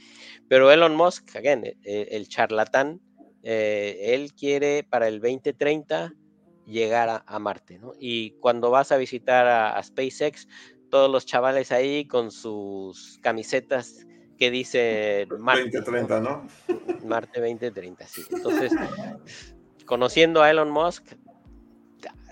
Pero 0.50 0.72
Elon 0.72 0.96
Musk, 0.96 1.36
again, 1.36 1.64
eh, 1.64 1.78
eh, 1.84 2.08
el 2.12 2.28
charlatán, 2.28 3.00
eh, 3.44 4.16
él 4.16 4.34
quiere 4.34 4.84
para 4.84 5.08
el 5.08 5.22
2030 5.22 6.14
llegar 6.66 7.10
a, 7.10 7.24
a 7.28 7.40
Marte, 7.40 7.78
¿no? 7.78 7.94
Y 8.00 8.32
cuando 8.40 8.72
vas 8.72 8.92
a 8.92 8.98
visitar 8.98 9.46
a, 9.46 9.78
a 9.78 9.84
SpaceX, 9.84 10.48
todos 10.90 11.10
los 11.10 11.26
chavales 11.26 11.72
ahí 11.72 12.06
con 12.06 12.32
sus 12.32 13.20
camisetas 13.22 14.06
que 14.42 14.50
dicen 14.50 15.28
Marte, 15.38 15.70
2030, 15.72 16.20
¿no? 16.20 16.48
¿no? 16.68 16.98
Marte 17.06 17.40
2030, 17.42 18.08
sí. 18.08 18.24
Entonces, 18.32 18.72
conociendo 19.86 20.42
a 20.42 20.50
Elon 20.50 20.72
Musk, 20.72 21.04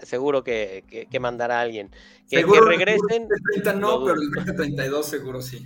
seguro 0.01 0.43
que, 0.43 0.83
que- 0.87 1.05
que 1.05 1.19
mandará 1.19 1.59
a 1.59 1.61
alguien. 1.61 1.91
Que, 2.27 2.43
regresen. 2.43 3.27
El 3.29 3.61
30 3.61 3.73
lo 3.73 3.79
no, 3.79 3.91
dudo. 3.99 4.05
pero 4.07 4.21
el 4.23 4.31
2032 4.31 5.05
seguro 5.05 5.39
sí. 5.43 5.63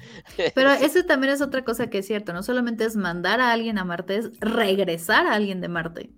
Pero 0.53 0.71
eso 0.73 1.05
también 1.05 1.31
es 1.31 1.41
otra 1.41 1.63
cosa 1.63 1.89
que 1.89 1.99
es 1.99 2.07
cierto, 2.07 2.33
no 2.33 2.43
solamente 2.43 2.83
es 2.83 2.97
mandar 2.97 3.39
a 3.39 3.53
alguien 3.53 3.77
a 3.77 3.85
Marte, 3.85 4.17
es 4.17 4.37
regresar 4.41 5.25
a 5.27 5.35
alguien 5.35 5.61
de 5.61 5.69
Marte. 5.69 6.09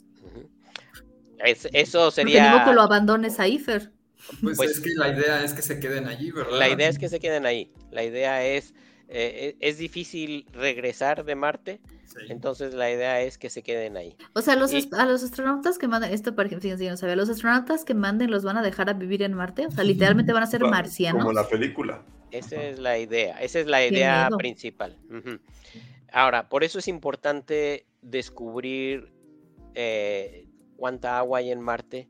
Es- 1.38 1.68
eso 1.72 2.10
sería. 2.10 2.52
digo 2.52 2.66
que 2.66 2.74
lo 2.74 2.82
abandones 2.82 3.40
a 3.40 3.48
Ifer. 3.48 3.92
Pues, 4.42 4.58
Pues- 4.58 4.72
es 4.72 4.80
que 4.80 4.90
la 4.96 5.10
idea 5.10 5.44
es 5.44 5.54
que 5.54 5.62
se 5.62 5.80
queden 5.80 6.08
allí, 6.08 6.32
¿verdad? 6.32 6.58
La 6.58 6.68
idea 6.68 6.90
es 6.90 6.98
que 6.98 7.10
se 7.10 7.20
queden 7.20 7.46
ahí. 7.46 7.72
La 7.92 8.02
idea 8.04 8.44
es. 8.44 8.74
Eh, 9.10 9.56
es 9.60 9.78
difícil 9.78 10.46
regresar 10.54 11.24
de 11.26 11.36
Marte, 11.36 11.80
Sí. 12.06 12.18
entonces 12.30 12.74
la 12.74 12.90
idea 12.92 13.22
es 13.22 13.38
que 13.38 13.50
se 13.50 13.62
queden 13.62 13.98
ahí. 13.98 14.16
O 14.34 14.42
sea, 14.42 14.56
los 14.56 14.72
Y- 14.74 14.78
est- 14.78 14.94
a 14.94 15.06
los 15.06 15.22
astronautas 15.24 15.78
que 15.78 15.88
manden, 15.88 16.14
esto 16.14 16.34
por 16.36 16.46
ejemplo, 16.46 16.62
fíjense, 16.64 16.86
yo 16.86 16.92
no 16.92 16.98
sabía, 16.98 17.16
los 17.16 17.30
astronautas 17.30 17.84
que 17.84 17.94
manden 17.94 18.32
los 18.32 18.44
van 18.44 18.58
a 18.58 18.62
dejar 18.64 18.90
a 18.90 18.94
vivir 18.94 19.22
en 19.24 19.34
Marte, 19.34 19.68
o 19.68 19.72
sea, 19.72 19.84
literalmente 19.84 20.32
van 20.34 20.44
a 20.44 20.48
ser 20.48 20.62
Como 20.62 20.72
marcianos. 20.72 21.34
la 21.34 21.48
película. 21.48 22.02
Esa 22.32 22.62
es 22.64 22.80
la 22.80 22.98
idea, 22.98 23.42
esa 23.42 23.60
es 23.60 23.68
la 23.68 23.86
idea 23.86 24.30
principal. 24.38 24.98
Ahora, 26.12 26.48
por 26.50 26.64
eso 26.64 26.80
es 26.80 26.88
importante 26.88 27.86
descubrir 28.02 29.14
eh, 29.74 30.48
cuánta 30.78 31.18
agua 31.18 31.40
hay 31.40 31.52
en 31.52 31.60
Marte, 31.62 32.08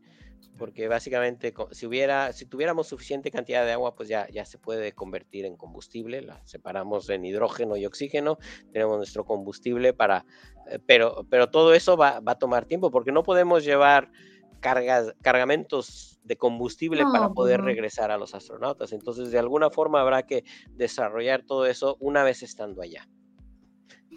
porque 0.58 0.88
básicamente 0.88 1.54
si 1.72 1.86
hubiera, 1.86 2.32
si 2.34 2.46
tuviéramos 2.46 2.88
suficiente 2.88 3.32
cantidad 3.32 3.66
de 3.66 3.72
agua, 3.74 3.96
pues 3.96 4.10
ya, 4.10 4.28
ya 4.30 4.46
se 4.46 4.58
puede 4.58 4.94
convertir 4.94 5.46
en 5.46 5.58
combustible. 5.58 6.22
La 6.22 6.42
separamos 6.46 7.10
en 7.10 7.26
hidrógeno 7.26 7.78
y 7.78 7.86
oxígeno, 7.86 8.38
tenemos 8.72 8.98
nuestro 8.98 9.26
combustible 9.26 9.94
para, 9.94 10.26
eh, 10.70 10.80
pero, 10.86 11.26
pero 11.30 11.50
todo 11.50 11.74
eso 11.74 11.98
va, 11.98 12.20
va 12.20 12.34
a 12.34 12.40
tomar 12.40 12.66
tiempo, 12.66 12.92
porque 12.92 13.12
no 13.12 13.24
podemos 13.24 13.64
llevar 13.64 14.12
cargas, 14.60 15.14
cargamentos 15.22 16.20
de 16.24 16.38
combustible 16.38 17.04
para 17.04 17.28
No, 17.28 17.34
poder 17.34 17.60
no. 17.60 17.66
regresar 17.66 18.12
a 18.12 18.18
los 18.18 18.34
astronautas. 18.34 18.92
Entonces, 18.94 19.32
de 19.32 19.40
alguna 19.40 19.70
forma 19.70 20.02
habrá 20.02 20.24
que 20.24 20.44
desarrollar 20.72 21.44
todo 21.44 21.66
eso 21.68 21.98
una 22.00 22.24
vez 22.24 22.42
estando 22.42 22.82
allá. 22.82 23.08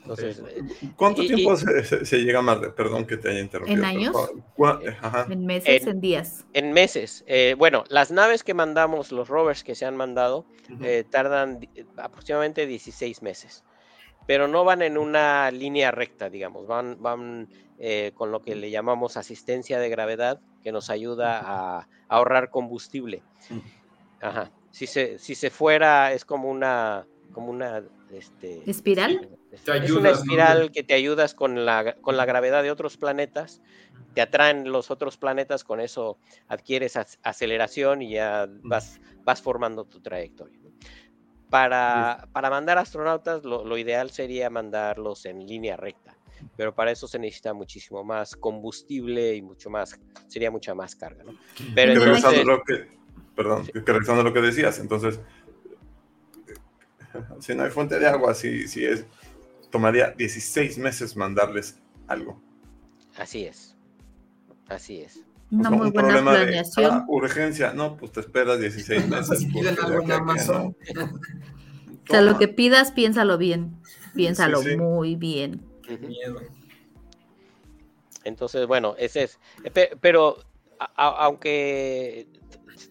Entonces, 0.02 0.42
eh, 0.48 0.62
¿Cuánto 0.96 1.22
Y- 1.22 1.28
tiempo 1.28 1.54
y- 1.54 1.56
se, 1.84 2.04
se- 2.04 2.16
llega 2.18 2.38
a 2.38 2.42
Marte? 2.42 2.70
Perdón 2.70 3.06
que 3.06 3.16
te 3.16 3.28
haya 3.30 3.40
interrumpido. 3.40 3.78
¿En 3.78 3.84
años? 3.84 4.14
¿cu- 4.16 4.42
cua- 4.56 4.96
ajá. 5.00 5.26
En 5.30 5.44
meses, 5.46 5.82
En- 5.82 5.88
en 5.88 6.00
días. 6.00 6.46
en 6.52 6.72
meses, 6.72 7.24
eh, 7.26 7.54
bueno, 7.58 7.84
las 7.88 8.10
naves 8.10 8.42
que 8.44 8.54
mandamos, 8.54 9.12
los 9.12 9.28
rovers 9.28 9.62
que 9.64 9.74
se 9.74 9.84
han 9.84 9.96
mandado, 9.96 10.46
eh, 10.82 11.04
tardan 11.08 11.60
aproximadamente 11.96 12.66
16 12.66 13.22
meses. 13.22 13.64
pero 14.26 14.46
no 14.46 14.62
van 14.62 14.82
en 14.82 14.98
una 14.98 15.50
línea 15.50 15.90
recta, 15.90 16.28
digamos, 16.28 16.66
van, 16.66 17.00
van 17.00 17.48
eh, 17.78 18.12
con 18.14 18.30
lo 18.30 18.42
que 18.42 18.56
le 18.56 18.70
llamamos 18.70 19.16
asistencia 19.16 19.78
de 19.78 19.88
gravedad, 19.88 20.38
que 20.62 20.70
nos 20.70 20.90
ayuda 20.90 21.40
a, 21.42 21.88
ahorrar 22.08 22.50
combustible. 22.50 23.22
Ajá. 24.20 24.50
Si 24.70 24.86
se, 24.86 25.18
si 25.18 25.34
se 25.34 25.48
fuera, 25.48 26.12
es 26.12 26.26
como 26.26 26.50
una, 26.50 27.06
como 27.32 27.50
una 27.50 27.82
este, 28.12 28.62
¿Espiral? 28.68 29.38
Es, 29.50 29.64
Te 29.64 29.84
es 29.84 29.90
una 29.92 30.10
espiral 30.10 30.70
que 30.72 30.82
te 30.82 30.94
ayudas 30.94 31.34
con 31.34 31.64
la, 31.64 31.94
con 32.00 32.16
la 32.16 32.24
gravedad 32.24 32.62
de 32.62 32.70
otros 32.70 32.96
planetas, 32.96 33.62
te 34.14 34.20
atraen 34.20 34.70
los 34.70 34.90
otros 34.90 35.16
planetas, 35.16 35.64
con 35.64 35.80
eso 35.80 36.18
adquieres 36.48 36.96
ac- 36.96 37.18
aceleración 37.22 38.02
y 38.02 38.12
ya 38.12 38.48
vas, 38.62 39.00
vas 39.24 39.40
formando 39.42 39.84
tu 39.84 40.00
trayectoria. 40.00 40.58
Para, 41.50 42.28
para 42.32 42.50
mandar 42.50 42.76
astronautas, 42.76 43.44
lo, 43.44 43.64
lo 43.64 43.78
ideal 43.78 44.10
sería 44.10 44.50
mandarlos 44.50 45.24
en 45.24 45.46
línea 45.46 45.76
recta, 45.78 46.14
pero 46.56 46.74
para 46.74 46.90
eso 46.90 47.08
se 47.08 47.18
necesita 47.18 47.54
muchísimo 47.54 48.04
más 48.04 48.36
combustible 48.36 49.34
y 49.34 49.40
mucho 49.40 49.70
más, 49.70 49.98
sería 50.26 50.50
mucha 50.50 50.74
más 50.74 50.94
carga. 50.94 51.24
¿no? 51.24 51.32
Pero 51.74 51.94
regresando 51.94 52.40
entonces, 52.40 52.40
a 52.40 52.44
lo 52.44 52.62
que, 52.64 52.98
perdón, 53.34 53.66
que 53.66 53.80
regresando 53.92 54.20
a 54.20 54.24
lo 54.24 54.32
que 54.34 54.42
decías, 54.42 54.78
entonces, 54.78 55.20
si 57.40 57.54
no 57.54 57.64
hay 57.64 57.70
fuente 57.70 57.98
de 57.98 58.06
agua, 58.06 58.34
si, 58.34 58.66
si 58.68 58.84
es, 58.84 59.04
tomaría 59.70 60.10
16 60.12 60.78
meses 60.78 61.16
mandarles 61.16 61.78
algo. 62.06 62.40
así 63.16 63.44
es, 63.44 63.76
así 64.68 65.00
es. 65.00 65.20
Una 65.50 65.70
No, 65.70 65.76
muy 65.78 65.86
un 65.86 65.92
buena 65.94 66.08
problema 66.08 66.32
de, 66.34 66.44
planeación. 66.44 66.90
ah, 66.92 67.04
urgencia, 67.08 67.72
no, 67.72 67.96
pues 67.96 68.12
te 68.12 68.20
esperas 68.20 68.60
16 68.60 69.08
meses. 69.08 69.38
Si 69.40 69.46
piden 69.46 69.76
algo 69.82 70.00
en 70.02 70.06
de 70.08 70.14
Amazon. 70.14 70.76
no. 70.94 71.20
O 72.08 72.10
sea, 72.10 72.22
lo 72.22 72.38
que 72.38 72.48
pidas, 72.48 72.92
piénsalo 72.92 73.36
bien. 73.36 73.76
Piénsalo 74.14 74.62
sí. 74.62 74.78
muy 74.78 75.14
bien. 75.14 75.60
Entonces, 78.24 78.66
bueno, 78.66 78.94
ese 78.98 79.24
es. 79.24 79.38
eh, 79.64 79.70
pe- 79.70 79.90
Pero, 80.00 80.38
a- 80.78 80.90
a- 80.96 81.24
aunque 81.24 82.26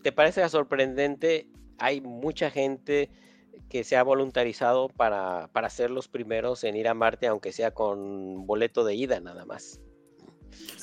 te 0.03 0.11
parezca 0.11 0.47
sorprendente, 0.49 1.47
hay 1.79 2.01
mucha 2.01 2.49
gente 2.51 3.09
que 3.69 3.83
se 3.83 3.97
ha 3.97 4.03
voluntarizado 4.03 4.87
para, 4.89 5.49
para 5.53 5.69
ser 5.69 5.91
los 5.91 6.07
primeros 6.07 6.63
en 6.63 6.75
ir 6.75 6.87
a 6.87 6.93
Marte, 6.93 7.27
aunque 7.27 7.51
sea 7.51 7.71
con 7.71 8.45
boleto 8.47 8.83
de 8.85 8.95
ida 8.95 9.19
nada 9.19 9.45
más. 9.45 9.79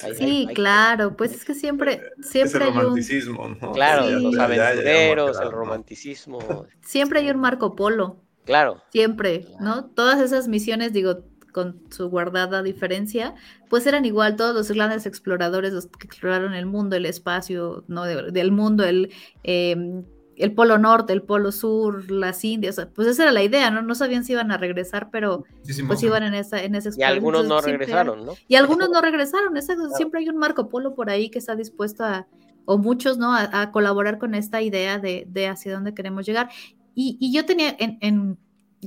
Hay- 0.02 0.14
Sí, 0.14 0.46
hay- 0.48 0.54
claro, 0.54 1.16
pues 1.16 1.32
es 1.34 1.44
que 1.44 1.54
siempre, 1.54 1.94
Es 1.94 2.02
el 2.18 2.24
siempre 2.24 2.64
hay 2.64 2.70
un, 2.70 2.76
romanticismo, 2.80 3.48
¿no? 3.48 3.72
Claro, 3.72 4.06
Sí. 4.06 4.22
los 4.22 4.38
aventureros, 4.38 5.40
el 5.40 5.50
romanticismo. 5.50 6.38
siempre 6.82 7.20
hay 7.20 7.30
un 7.30 7.40
Marco 7.40 7.74
Polo, 7.74 8.20
Claro, 8.44 8.82
siempre, 8.90 9.46
¿no? 9.60 9.86
Todas 9.86 10.20
esas 10.20 10.48
misiones, 10.48 10.92
digo, 10.92 11.20
con 11.52 11.80
su 11.90 12.10
guardada 12.10 12.62
diferencia, 12.62 13.34
pues 13.70 13.86
eran 13.86 14.04
igual, 14.04 14.36
todos 14.36 14.54
los 14.54 14.70
grandes 14.72 15.06
exploradores, 15.06 15.72
los 15.72 15.86
que 15.86 16.06
exploraron 16.06 16.52
el 16.52 16.66
mundo, 16.66 16.96
el 16.96 17.06
espacio, 17.06 17.84
¿no? 17.88 18.04
De- 18.04 18.32
del 18.32 18.50
mundo, 18.52 18.84
el, 18.84 19.12
eh, 19.44 20.02
el 20.36 20.52
polo 20.52 20.78
norte, 20.78 21.12
el 21.12 21.22
polo 21.22 21.52
sur, 21.52 22.10
las 22.10 22.44
Indias, 22.44 22.86
pues 22.94 23.08
esa 23.08 23.24
era 23.24 23.32
la 23.32 23.42
idea, 23.42 23.70
¿no? 23.70 23.82
No 23.82 23.94
sabían 23.94 24.24
si 24.24 24.32
iban 24.32 24.50
a 24.52 24.56
regresar, 24.56 25.10
pero 25.10 25.44
Muchísimo 25.58 25.88
pues 25.88 26.02
iban 26.02 26.22
en 26.22 26.34
esa, 26.34 26.62
en 26.62 26.74
esa 26.74 26.90
y 26.96 27.02
algunos 27.02 27.42
no 27.42 27.58
Entonces, 27.58 27.70
regresaron, 27.72 28.26
¿no? 28.26 28.32
Y 28.48 28.56
algunos 28.56 28.90
no 28.90 29.00
regresaron, 29.00 29.56
exacto, 29.56 29.90
siempre 29.90 30.20
hay 30.20 30.28
un 30.28 30.36
Marco 30.36 30.68
Polo 30.68 30.94
por 30.94 31.10
ahí 31.10 31.30
que 31.30 31.38
está 31.38 31.54
dispuesto 31.56 32.04
a, 32.04 32.26
o 32.64 32.78
muchos, 32.78 33.18
¿no? 33.18 33.34
A, 33.34 33.48
a 33.62 33.70
colaborar 33.72 34.18
con 34.18 34.34
esta 34.34 34.62
idea 34.62 34.98
de, 34.98 35.26
de 35.28 35.48
hacia 35.48 35.72
dónde 35.74 35.94
queremos 35.94 36.26
llegar. 36.26 36.48
Y, 36.94 37.16
y 37.20 37.32
yo 37.32 37.44
tenía 37.44 37.74
en, 37.78 37.98
en- 38.00 38.38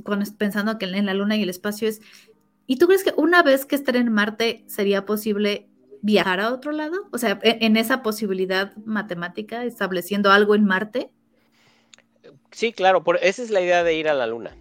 cuando 0.04 0.24
pensando 0.38 0.78
que 0.78 0.86
en 0.86 1.06
la 1.06 1.14
Luna 1.14 1.36
y 1.36 1.42
el 1.42 1.50
espacio 1.50 1.88
es, 1.88 2.00
¿y 2.66 2.76
tú 2.76 2.86
crees 2.86 3.02
que 3.04 3.12
una 3.16 3.42
vez 3.42 3.64
que 3.66 3.74
estén 3.76 3.96
en 3.96 4.12
Marte 4.12 4.64
sería 4.68 5.04
posible 5.04 5.68
viajar 6.02 6.40
a 6.40 6.52
otro 6.52 6.72
lado? 6.72 7.08
O 7.10 7.18
sea, 7.18 7.38
e- 7.42 7.58
en, 7.62 7.76
esa 7.76 8.02
posibilidad 8.02 8.76
matemática, 8.84 9.64
estableciendo 9.64 10.30
algo 10.30 10.54
en 10.54 10.64
Marte. 10.64 11.10
Sí, 12.58 12.72
claro, 12.72 13.04
por, 13.04 13.18
esa 13.22 13.40
es 13.44 13.50
la 13.50 13.60
idea 13.60 13.84
de 13.84 13.94
ir 13.94 14.08
a 14.08 14.14
la 14.14 14.26
luna. 14.26 14.58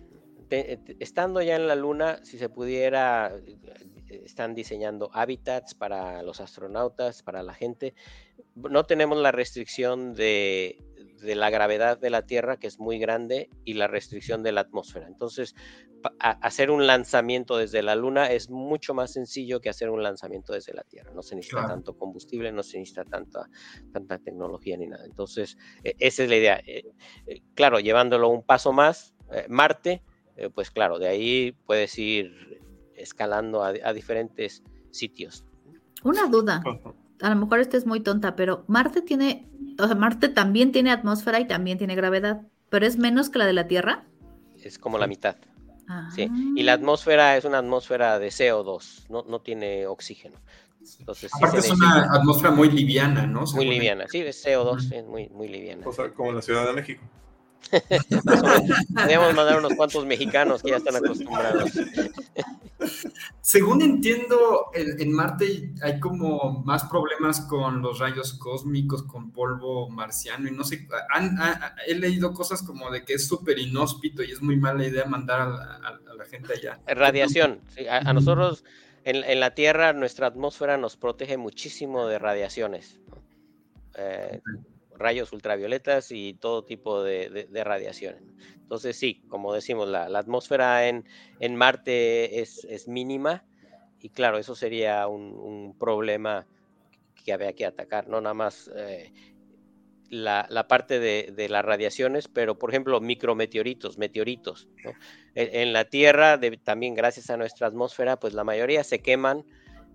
Te- 0.49 0.77
te- 0.77 0.97
estando 0.99 1.41
ya 1.41 1.55
en 1.55 1.65
la 1.65 1.73
luna, 1.73 2.19
si 2.23 2.37
se 2.37 2.47
pudiera, 2.47 3.33
eh, 3.47 4.21
están 4.23 4.53
diseñando 4.53 5.09
hábitats 5.13 5.73
para 5.73 6.21
los 6.21 6.39
astronautas, 6.39 7.23
para 7.23 7.41
la 7.41 7.55
gente. 7.55 7.95
No 8.53 8.85
tenemos 8.85 9.17
la 9.17 9.31
restricción 9.31 10.13
de, 10.13 10.77
de 11.21 11.35
la 11.35 11.49
gravedad 11.49 11.97
de 11.99 12.09
la 12.09 12.25
Tierra, 12.25 12.57
que 12.57 12.67
es 12.67 12.79
muy 12.79 12.99
grande, 12.99 13.49
y 13.65 13.73
la 13.73 13.87
restricción 13.87 14.43
de 14.43 14.51
la 14.51 14.61
atmósfera. 14.61 15.07
Entonces, 15.07 15.55
hacer 16.19 16.69
un 16.71 16.85
lanzamiento 16.85 17.57
desde 17.57 17.81
la 17.81 17.95
luna 17.95 18.31
es 18.31 18.49
mucho 18.49 18.93
más 18.93 19.13
sencillo 19.13 19.59
que 19.59 19.69
hacer 19.69 19.89
un 19.89 20.03
lanzamiento 20.03 20.53
desde 20.53 20.73
la 20.73 20.83
Tierra. 20.83 21.11
No 21.13 21.21
se 21.23 21.35
necesita 21.35 21.57
Claro. 21.61 21.73
tanto 21.73 21.97
combustible, 21.97 22.51
no 22.51 22.63
se 22.63 22.77
necesita 22.79 23.03
tanta, 23.03 23.49
tanta 23.91 24.19
tecnología 24.19 24.77
ni 24.77 24.87
nada. 24.87 25.05
Entonces, 25.05 25.57
eh, 25.83 25.95
esa 25.99 26.23
es 26.23 26.29
la 26.29 26.35
idea. 26.37 26.61
Eh, 26.65 26.83
eh, 27.25 27.41
claro, 27.55 27.79
llevándolo 27.79 28.29
un 28.29 28.43
paso 28.43 28.71
más, 28.71 29.15
eh, 29.31 29.45
Marte, 29.49 30.03
eh, 30.35 30.49
pues 30.53 30.69
claro, 30.71 30.99
de 30.99 31.07
ahí 31.07 31.51
puedes 31.65 31.97
ir 31.97 32.61
escalando 32.95 33.63
a, 33.63 33.73
a 33.83 33.93
diferentes 33.93 34.63
sitios. 34.91 35.45
Una 36.03 36.27
duda, 36.27 36.61
a 37.21 37.29
lo 37.29 37.35
mejor 37.35 37.59
esta 37.59 37.77
es 37.77 37.85
muy 37.85 37.99
tonta, 38.01 38.35
pero 38.35 38.63
Marte 38.67 39.01
tiene, 39.01 39.47
o 39.79 39.85
sea, 39.87 39.95
Marte 39.95 40.29
también 40.29 40.71
tiene 40.71 40.91
atmósfera 40.91 41.39
y 41.39 41.47
también 41.47 41.77
tiene 41.77 41.95
gravedad, 41.95 42.41
pero 42.69 42.85
es 42.85 42.97
menos 42.97 43.29
que 43.29 43.39
la 43.39 43.45
de 43.45 43.53
la 43.53 43.67
Tierra. 43.67 44.05
Es 44.63 44.77
como 44.79 44.97
la 44.97 45.07
mitad. 45.07 45.35
Ah. 45.87 46.09
Sí. 46.13 46.27
Y 46.55 46.63
la 46.63 46.73
atmósfera 46.73 47.37
es 47.37 47.45
una 47.45 47.59
atmósfera 47.59 48.19
de 48.19 48.27
CO2, 48.27 49.05
no, 49.09 49.23
no 49.27 49.39
tiene 49.39 49.87
oxígeno. 49.87 50.37
Entonces, 50.99 51.31
sí 51.31 51.37
Aparte 51.37 51.57
es 51.59 51.65
necesita- 51.69 51.85
una 52.07 52.13
atmósfera 52.15 52.51
muy 52.51 52.69
liviana, 52.69 53.25
¿no? 53.27 53.39
muy 53.41 53.47
Según- 53.47 53.69
liviana. 53.69 54.05
Sí, 54.09 54.19
es 54.19 54.45
CO2, 54.45 54.91
es 54.93 55.05
muy, 55.05 55.27
muy 55.29 55.47
liviana. 55.47 55.85
O 55.87 55.91
sea, 55.93 56.09
como 56.13 56.29
en 56.29 56.35
la 56.37 56.41
Ciudad 56.41 56.65
de 56.65 56.73
México. 56.73 57.03
Podríamos 58.95 59.33
mandar 59.33 59.57
unos 59.57 59.73
cuantos 59.75 60.05
mexicanos 60.05 60.61
que 60.61 60.69
ya 60.71 60.77
están 60.77 60.95
acostumbrados. 60.97 61.71
Según 63.41 63.81
entiendo, 63.81 64.67
en, 64.73 64.99
en 65.01 65.11
Marte 65.11 65.73
hay 65.81 65.99
como 65.99 66.61
más 66.63 66.83
problemas 66.85 67.41
con 67.41 67.81
los 67.81 67.99
rayos 67.99 68.33
cósmicos, 68.33 69.03
con 69.03 69.31
polvo 69.31 69.89
marciano 69.89 70.47
y 70.47 70.51
no 70.51 70.63
sé, 70.63 70.87
han- 71.09 71.37
he 71.87 71.95
leído 71.95 72.33
cosas 72.33 72.61
como 72.61 72.91
de 72.91 73.03
que 73.03 73.13
es 73.13 73.27
súper 73.27 73.57
inhóspito 73.59 74.21
y 74.23 74.31
es 74.31 74.41
muy 74.41 74.57
mala 74.57 74.85
idea 74.85 75.05
mandar 75.05 75.41
a 75.41 75.47
la, 75.49 75.63
a- 75.63 76.11
a 76.11 76.13
la 76.15 76.25
gente 76.25 76.53
allá. 76.53 76.79
Radiación. 76.85 77.61
sí, 77.75 77.87
a, 77.87 78.01
nosotros 78.13 78.63
en, 79.05 79.23
en 79.23 79.39
la 79.39 79.55
Tierra 79.55 79.93
nuestra 79.93 80.27
atmósfera 80.27 80.77
nos 80.77 80.97
protege 80.97 81.37
muchísimo 81.37 82.05
de 82.07 82.19
radiaciones. 82.19 82.99
Eh, 83.95 84.41
rayos 84.97 85.33
ultravioletas 85.33 86.11
y 86.11 86.33
todo 86.35 86.65
tipo 86.65 87.03
de, 87.03 87.29
de- 87.29 87.45
de 87.45 87.63
radiaciones. 87.63 88.23
Entonces 88.67 88.97
sí, 88.97 89.21
como 89.29 89.53
decimos, 89.53 89.87
la, 89.87 90.05
atmósfera 90.19 90.89
en, 90.89 91.05
Marte 91.55 92.41
es, 92.41 92.87
mínima 92.87 93.45
y 94.01 94.09
claro, 94.09 94.37
eso 94.37 94.55
sería 94.55 95.07
un, 95.07 95.73
problema 95.79 96.45
que 97.23 97.31
había 97.31 97.53
que 97.53 97.65
atacar, 97.65 98.09
no 98.09 98.19
nada 98.19 98.33
más 98.33 98.69
eh, 98.75 99.13
la, 100.09 100.67
parte 100.67 100.99
de, 100.99 101.47
las 101.49 101.63
radiaciones, 101.63 102.27
pero 102.27 102.59
por 102.59 102.71
ejemplo 102.71 102.99
micrometeoritos, 102.99 103.97
meteoritos. 103.97 104.67
¿no? 104.83 104.91
En, 105.33 105.71
la 105.71 105.85
Tierra, 105.85 106.37
también 106.65 106.93
gracias 106.93 107.29
a 107.29 107.37
nuestra 107.37 107.67
atmósfera, 107.67 108.17
pues 108.19 108.33
la 108.33 108.43
mayoría 108.43 108.83
se 108.83 108.99
queman. 108.99 109.45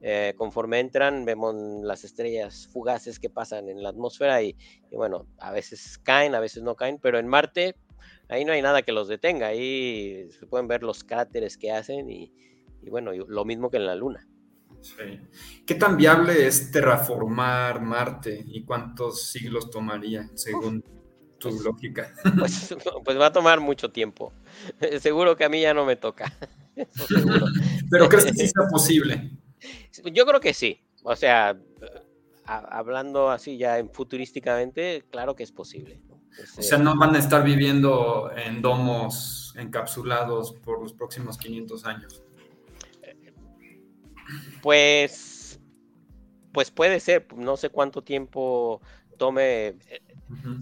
Eh, 0.03 0.35
conforme 0.37 0.81
entran, 0.81 1.25
vemos 1.25 1.55
las 1.83 2.05
estrellas 2.05 2.69
fugaces 2.73 3.19
que 3.21 3.31
pasan 3.31 3.69
en 3.69 3.83
la 3.83 3.91
atmósfera 3.91 4.43
y, 4.43 4.57
y 4.91 4.97
bueno, 4.97 5.27
a 5.39 5.53
veces 5.53 5.99
caen, 5.99 6.35
a 6.35 6.41
veces 6.41 6.63
no 6.63 6.75
caen, 6.75 6.99
pero 7.01 7.19
en 7.19 7.29
Marte 7.29 7.77
ahí 8.29 8.45
no 8.45 8.53
hay 8.53 8.63
nada 8.63 8.83
que 8.83 8.93
los 8.93 9.09
detenga, 9.09 9.47
ahí 9.49 10.29
se 10.39 10.47
pueden 10.47 10.67
ver 10.67 10.83
los 10.83 11.05
cráteres 11.05 11.57
que 11.57 11.71
hacen 11.71 12.11
y, 12.11 12.33
y 12.83 12.91
bueno, 12.91 13.13
lo 13.13 13.45
mismo 13.45 13.71
que 13.71 13.77
en 13.77 13.87
la 13.87 13.95
Luna. 13.95 14.27
Sí. 14.81 15.21
¿Qué 15.65 15.77
tan 15.77 15.97
viable 15.97 16.45
es 16.47 16.73
terraformar 16.73 17.81
Marte 17.83 18.43
y 18.45 18.65
cuántos 18.65 19.29
siglos 19.29 19.71
tomaría, 19.71 20.29
según 20.35 20.83
tu 21.39 21.51
Pues- 21.51 21.63
lógica? 21.63 22.13
Pues, 22.37 22.75
pues 23.05 23.21
va 23.21 23.27
a 23.27 23.33
tomar 23.33 23.61
mucho 23.61 23.93
tiempo. 23.93 24.33
Seguro 25.01 25.37
que 25.37 25.45
a 25.45 25.49
mí 25.49 25.61
ya 25.61 25.73
no 25.75 25.85
me 25.85 25.95
toca. 25.95 26.33
Eso 26.75 27.07
seguro. 27.07 27.47
Pero 27.91 28.09
crees 28.09 28.25
que 28.25 28.33
sí 28.33 28.49
sea 28.49 28.67
posible. 28.71 29.31
Yo 30.13 30.25
creo 30.27 30.41
que 30.41 30.55
sí. 30.55 30.81
O 31.05 31.17
sea, 31.17 31.59
a- 32.47 32.79
hablando 32.79 33.31
así 33.31 33.57
ya 33.59 33.79
en 33.79 33.91
futurísticamente, 33.91 35.05
claro 35.11 35.35
que 35.37 35.43
es 35.43 35.53
posible. 35.53 36.01
O 36.59 36.63
sea, 36.63 36.79
eh, 36.79 36.83
no 36.83 36.97
van 36.99 37.15
a 37.15 37.19
estar 37.19 37.45
viviendo 37.45 38.31
en 38.35 38.63
domos 38.63 39.55
encapsulados 39.59 40.55
por 40.65 40.81
los 40.81 40.93
próximos 40.95 41.37
500 41.39 41.85
años. 41.85 42.23
Pues, 44.63 45.61
pues 46.53 46.71
puede 46.71 47.01
ser. 47.01 47.27
No 47.37 47.57
sé 47.57 47.69
cuánto 47.71 48.03
tiempo 48.03 48.81
tome 49.19 49.77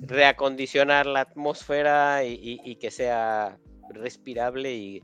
reacondicionar 0.02 1.06
la 1.06 1.20
atmósfera 1.20 2.24
y, 2.24 2.32
y- 2.34 2.60
y 2.64 2.76
que 2.76 2.90
sea 2.90 3.58
respirable 3.90 4.74
y, 4.74 4.96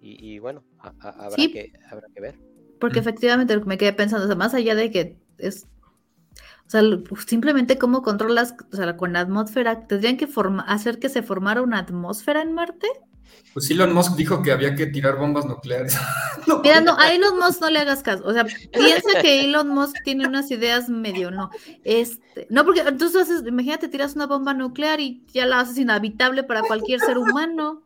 y, 0.00 0.34
y 0.34 0.38
bueno, 0.38 0.64
a- 0.78 0.94
a- 1.00 1.10
habrá, 1.26 1.36
Sí. 1.44 1.52
que, 1.52 1.72
habrá 1.90 2.08
que 2.14 2.20
ver. 2.20 2.38
Porque 2.80 2.98
efectivamente 3.00 3.54
lo 3.54 3.62
que 3.62 3.68
me 3.68 3.78
quedé 3.78 3.92
pensando, 3.92 4.24
o 4.24 4.28
sea, 4.28 4.36
más 4.36 4.54
allá 4.54 4.74
de 4.74 4.90
que 4.90 5.16
es, 5.38 5.66
o 6.66 6.70
sea, 6.70 6.82
pues, 7.08 7.24
simplemente 7.24 7.78
cómo 7.78 8.02
controlas, 8.02 8.54
o 8.72 8.76
sea, 8.76 8.96
con 8.96 9.12
la 9.14 9.20
atmósfera, 9.20 9.86
tendrían 9.86 10.16
que 10.16 10.26
forma- 10.26 10.62
hacer 10.62 10.98
que 10.98 11.08
se 11.08 11.22
formara 11.22 11.62
una 11.62 11.78
atmósfera 11.78 12.42
en 12.42 12.52
Marte. 12.52 12.86
Pues 13.52 13.70
Elon 13.70 13.92
Musk 13.92 14.14
dijo 14.16 14.42
que 14.42 14.52
había 14.52 14.74
que 14.74 14.86
tirar 14.86 15.16
bombas 15.16 15.44
nucleares. 15.46 15.96
No, 16.46 16.60
Mira, 16.60 16.80
no, 16.80 16.98
a 16.98 17.12
Elon 17.12 17.38
Musk 17.38 17.60
no 17.60 17.68
le 17.68 17.78
hagas 17.80 18.02
caso, 18.02 18.24
o 18.24 18.32
sea, 18.32 18.44
piensa 18.44 19.20
que 19.20 19.44
Elon 19.44 19.68
Musk 19.68 19.96
tiene 20.02 20.26
unas 20.26 20.50
ideas 20.50 20.88
medio, 20.88 21.30
no, 21.30 21.50
este, 21.84 22.46
no, 22.48 22.64
porque 22.64 22.80
entonces 22.80 23.20
haces, 23.20 23.46
imagínate, 23.46 23.88
tiras 23.88 24.14
una 24.14 24.26
bomba 24.26 24.54
nuclear 24.54 24.98
y 24.98 25.26
ya 25.30 25.44
la 25.44 25.60
haces 25.60 25.76
inhabitable 25.76 26.44
para 26.44 26.62
cualquier 26.62 27.00
ser 27.00 27.18
humano. 27.18 27.82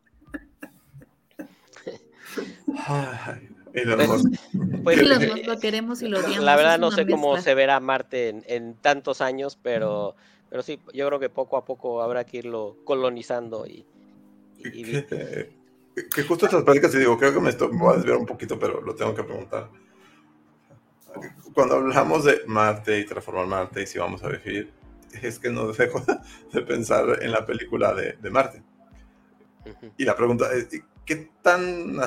Ay, 2.87 3.49
Elon 3.75 3.97
Pues- 4.07 4.09
Musk. 4.25 4.41
Pues, 4.85 4.99
Elon 4.99 5.23
eh, 5.23 5.27
Musk 5.31 5.47
lo 5.47 5.59
queremos 5.61 6.03
y 6.03 6.09
lo 6.09 6.19
la- 6.21 6.27
odiamos. 6.27 6.45
La 6.45 6.57
verdad 6.57 6.79
no 6.79 6.91
sé 6.91 7.07
cómo 7.07 7.37
se 7.41 7.55
verá 7.55 7.79
Marte 7.81 8.29
en, 8.31 8.45
en 8.47 8.75
tantos 8.75 9.21
años, 9.21 9.59
pero, 9.63 10.15
pero 10.51 10.63
sí, 10.63 10.81
yo 10.93 11.07
creo 11.07 11.19
que 11.21 11.29
poco 11.31 11.57
a 11.57 11.65
poco 11.65 12.03
habrá 12.03 12.25
que 12.25 12.39
irlo 12.39 12.77
colonizando 12.85 13.67
y, 13.67 13.85
y- 14.59 14.69
y 14.81 15.03
que, 15.05 15.51
que 16.15 16.23
justo 16.25 16.47
estas 16.47 16.63
pláticas, 16.65 16.95
y 16.95 16.99
digo, 16.99 17.17
creo 17.19 17.33
que 17.35 17.41
me, 17.41 17.51
estoy, 17.51 17.73
me 17.73 17.79
voy 17.79 17.93
a 17.95 17.97
desviar 17.97 18.17
un 18.19 18.27
poquito, 18.27 18.59
pero 18.59 18.81
lo 18.81 18.95
tengo 18.95 19.15
que 19.15 19.23
preguntar. 19.25 19.69
Cuando 21.55 21.75
hablamos 21.77 22.25
de 22.25 22.41
Marte 22.47 22.99
y 22.99 23.05
transformar 23.05 23.47
Marte 23.47 23.83
y 23.83 23.87
si 23.87 23.99
vamos 23.99 24.23
a 24.25 24.29
vivir, 24.29 24.73
es 25.21 25.39
que 25.39 25.51
no 25.51 25.67
dejo 25.73 26.03
de 26.53 26.63
pensar 26.63 27.19
en 27.23 27.31
la 27.33 27.45
película 27.45 27.93
de, 27.95 28.15
de 28.15 28.31
Marte. 28.31 28.63
Y 29.99 30.05
la 30.05 30.17
pregunta 30.17 30.51
es, 30.53 30.69
¿qué 31.05 31.31
tan 31.43 32.01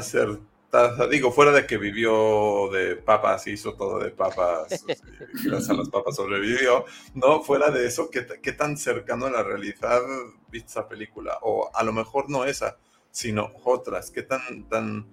Digo, 1.12 1.32
fuera 1.32 1.52
de 1.52 1.66
que 1.66 1.78
vivió 1.78 2.70
de 2.72 2.96
papas, 2.96 3.48
hizo 3.48 3.74
todo 3.76 4.00
de 4.00 4.12
papas, 4.12 4.86
gracias 5.44 5.70
a 5.70 5.74
las 5.74 5.90
papas 5.90 6.16
sobrevivió, 6.16 6.86
¿no? 7.14 7.42
Fuera 7.42 7.70
de 7.72 7.86
eso, 7.86 8.10
¿qué, 8.10 8.26
qué 8.42 8.52
tan 8.52 8.78
cercano 8.78 9.26
a 9.26 9.32
la 9.32 9.44
realidad 9.44 10.02
viste 10.50 10.70
esa 10.70 10.88
película? 10.88 11.38
O 11.42 11.70
a 11.74 11.84
lo 11.84 11.94
mejor 11.94 12.30
no 12.30 12.46
esa, 12.46 12.78
sino 13.12 13.52
otras. 13.64 14.12
¿Qué 14.12 14.24
tan, 14.24 14.68
tan, 14.70 15.06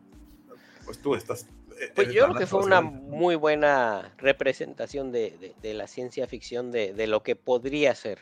pues 0.84 0.98
tú 0.98 1.14
estás... 1.14 1.46
Pues 1.94 2.06
eres 2.08 2.14
yo 2.14 2.24
creo 2.26 2.36
que 2.36 2.46
fue 2.46 2.60
una 2.60 2.80
muy 2.80 3.34
buena 3.34 4.14
representación 4.18 5.10
de, 5.10 5.30
de- 5.40 5.54
de 5.60 5.74
la 5.74 5.86
ciencia 5.88 6.26
ficción, 6.28 6.70
de, 6.70 6.92
de 6.92 7.06
lo 7.08 7.22
que 7.22 7.34
podría 7.34 7.94
ser. 7.94 8.18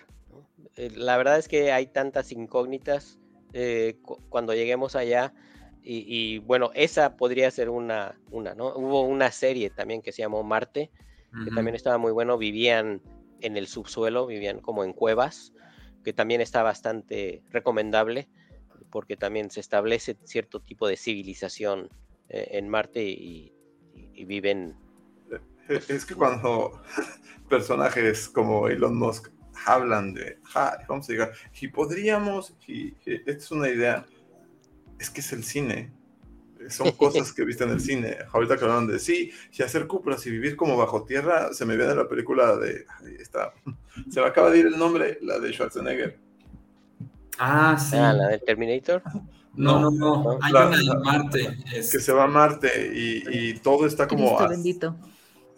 Eh, 0.77 0.91
La 0.95 1.17
verdad 1.19 1.39
es 1.39 1.47
que 1.49 1.71
hay 1.73 1.87
tantas 1.87 2.33
incógnitas 2.33 3.19
eh, 3.53 3.99
cu- 4.03 4.19
cuando 4.31 4.55
lleguemos 4.55 4.97
allá. 4.97 5.35
Y, 5.83 6.05
y, 6.07 6.39
bueno, 6.39 6.71
esa 6.75 7.17
podría 7.17 7.51
ser 7.51 7.71
una, 7.71 8.19
una, 8.31 8.55
¿no? 8.55 8.75
Hubo 8.75 9.03
una 9.03 9.31
serie 9.33 9.71
también 9.71 10.03
que 10.03 10.13
se 10.13 10.23
llamó 10.23 10.43
Marte, 10.43 10.91
que 11.45 11.51
también 11.53 11.75
estaba 11.75 11.97
muy 11.97 12.13
bueno. 12.13 12.37
Vivían 12.39 13.01
en 13.41 13.57
el 13.57 13.67
subsuelo, 13.67 14.27
vivían 14.27 14.61
como 14.61 14.85
en 14.85 14.93
cuevas, 14.93 15.53
que 16.05 16.13
también 16.13 16.41
está 16.41 16.63
bastante 16.63 17.43
recomendable, 17.51 18.29
porque 18.91 19.17
también 19.17 19.51
se 19.51 19.61
establece 19.61 20.17
cierto 20.25 20.61
tipo 20.61 20.87
de 20.89 20.97
civilización 20.97 21.89
eh, 22.29 22.49
en 22.53 22.69
Marte 22.69 23.03
y, 23.05 23.53
y- 23.95 24.11
y 24.15 24.25
viven. 24.25 24.77
Es 25.69 25.89
es 25.91 26.05
que 26.05 26.15
cuando 26.15 26.83
personajes 27.49 28.29
como 28.29 28.69
Elon 28.69 28.97
Musk 28.97 29.29
hablan 29.67 30.15
de, 30.15 30.39
"Ja, 30.45 30.79
vamos 30.89 31.09
a 31.09 31.13
llegar, 31.13 31.33
y 31.61 31.69
podríamos, 31.69 32.55
y 32.67 32.95
esta 33.05 33.31
es 33.33 33.51
una 33.51 33.69
idea, 33.69 34.05
es 35.01 35.11
que 35.11 35.21
es 35.21 35.33
el 35.33 35.43
cine, 35.43 35.91
son 36.69 36.93
cosas 36.93 37.33
que 37.33 37.45
viste 37.45 37.65
en 37.65 37.71
el 37.71 37.81
cine. 37.81 38.19
Ahorita 38.33 38.57
que 38.57 38.65
hablan 38.65 38.87
de, 38.87 38.99
sí, 38.99 39.33
y 39.53 39.63
hacer 39.63 39.87
cúpulas 39.87 40.25
y 40.27 40.31
vivir 40.31 40.55
como 40.57 40.77
bajo 40.77 41.05
tierra, 41.05 41.53
se 41.55 41.65
me 41.65 41.77
viene 41.77 41.95
la 41.95 42.07
película 42.07 42.57
de, 42.57 42.85
ay, 43.01 43.15
está, 43.19 43.53
se 44.11 44.21
me 44.21 44.27
acaba 44.27 44.51
de 44.51 44.59
ir 44.59 44.67
el 44.67 44.79
nombre, 44.79 45.19
la 45.23 45.39
de 45.39 45.53
Schwarzenegger. 45.53 46.19
Ah, 47.39 47.77
sí. 47.79 47.97
Ah, 47.97 48.13
la 48.13 48.29
del 48.29 48.43
Terminator. 48.43 49.03
No, 49.55 49.81
no, 49.81 49.91
no. 49.91 50.39
Hay 50.43 50.53
La- 50.53 50.67
una 50.69 50.79
en 50.81 51.03
Marte. 51.03 51.59
es- 51.75 51.91
Que 51.91 51.99
se 51.99 52.13
va 52.13 52.25
a 52.25 52.29
Marte 52.29 52.93
y, 52.95 53.25
y 53.51 53.55
todo 53.59 53.87
está 53.87 54.07
como 54.07 54.27
Cristo 54.37 54.45
a- 54.45 54.49
bendito. 54.49 54.97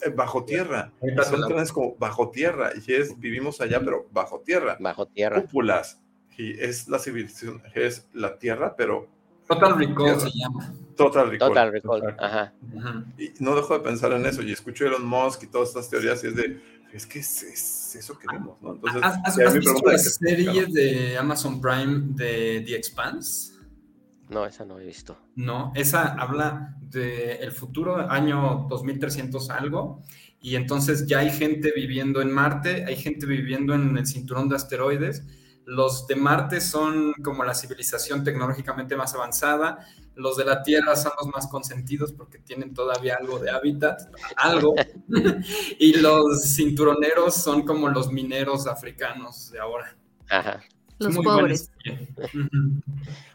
eh, 0.01 0.11
bajo 0.11 0.45
tierra. 0.45 0.93
Son 1.28 1.40
la- 1.40 1.47
trenes 1.49 1.72
como 1.72 1.97
bajo 1.97 2.30
tierra, 2.30 2.70
y 2.86 2.93
es, 2.93 3.18
vivimos 3.18 3.61
allá, 3.61 3.80
pero 3.80 4.07
bajo 4.12 4.40
tierra. 4.40 4.76
Bajo 4.80 5.07
tierra. 5.07 5.43
cúpulas. 5.43 6.01
Y 6.38 6.59
es 6.59 6.88
la 6.88 6.99
civilización, 6.99 7.62
es 7.74 8.09
la 8.14 8.38
Tierra, 8.38 8.74
pero 8.74 9.07
Total 9.49 9.78
Recall 9.78 10.20
se 10.20 10.30
llama. 10.30 10.74
total 10.97 11.30
recall. 11.30 11.49
Total 11.49 11.72
Recall. 11.72 12.16
Ajá. 12.18 12.53
Y 13.18 13.32
no 13.40 13.55
dejo 13.55 13.74
de 13.74 13.80
pensar 13.80 14.12
en 14.12 14.24
eso. 14.26 14.43
Y 14.43 14.53
escucho 14.53 14.86
Elon 14.86 15.05
Musk 15.05 15.45
y 15.45 15.47
todas 15.47 15.68
estas 15.68 15.90
teorías, 15.90 16.22
y 16.24 16.28
es 16.28 16.36
de, 16.36 16.61
es 16.93 17.07
que 17.07 17.20
es, 17.20 17.43
es 17.43 17.97
eso 17.97 18.18
que 18.18 18.26
vemos, 18.30 18.61
¿no? 18.61 18.74
Entonces, 18.74 19.03
¿Has, 19.03 19.55
visto 19.55 19.82
la 19.84 19.99
serie 19.99 20.66
de 20.66 21.16
Amazon 21.18 21.61
Prime 21.61 22.14
de 22.14 22.62
The 22.66 22.76
Expanse? 22.76 23.53
No, 24.28 24.47
esa 24.47 24.64
no 24.64 24.78
he 24.78 24.86
visto. 24.86 25.18
No, 25.34 25.72
esa 25.74 26.14
habla 26.14 26.76
del 26.80 27.53
futuro, 27.53 28.11
año 28.11 28.66
2300 28.68 29.51
algo, 29.51 30.03
y 30.40 30.57
entonces 30.57 31.07
ya 31.07 31.20
hay 31.20 31.30
gente 31.30 31.72
viviendo 31.74 32.20
en 32.20 32.30
Marte, 32.30 32.84
hay 32.84 32.97
gente 32.97 33.26
viviendo 33.26 33.74
en 33.74 33.97
el 33.97 34.07
cinturón 34.07 34.49
de 34.49 34.57
asteroides. 34.57 35.24
Los 35.65 36.07
de 36.07 36.17
Marte 36.17 36.61
son 36.61 37.13
como 37.23 37.45
la 37.45 37.55
civilización 37.55 38.25
tecnológicamente 38.25 38.97
más 38.97 39.15
avanzada, 39.15 39.87
los 40.15 40.37
de 40.37 40.45
la 40.45 40.63
Tierra 40.63 40.97
son 40.97 41.13
los 41.19 41.33
más 41.33 41.47
consentidos 41.47 42.13
porque 42.13 42.39
tienen 42.39 42.75
todavía 42.75 43.17
algo 43.19 43.39
de 43.39 43.51
hábitat, 43.51 44.03
algo, 44.37 44.75
y 45.79 45.95
los 45.99 46.55
cinturoneros 46.55 47.35
son 47.35 47.63
como 47.63 47.89
los 47.89 48.13
mineros 48.13 48.67
africanos 48.67 49.51
de 49.51 49.61
ahora. 49.61 49.97
Ajá. 50.29 50.63
Los 50.99 51.15
muy 51.15 51.25
pobres. 51.25 51.71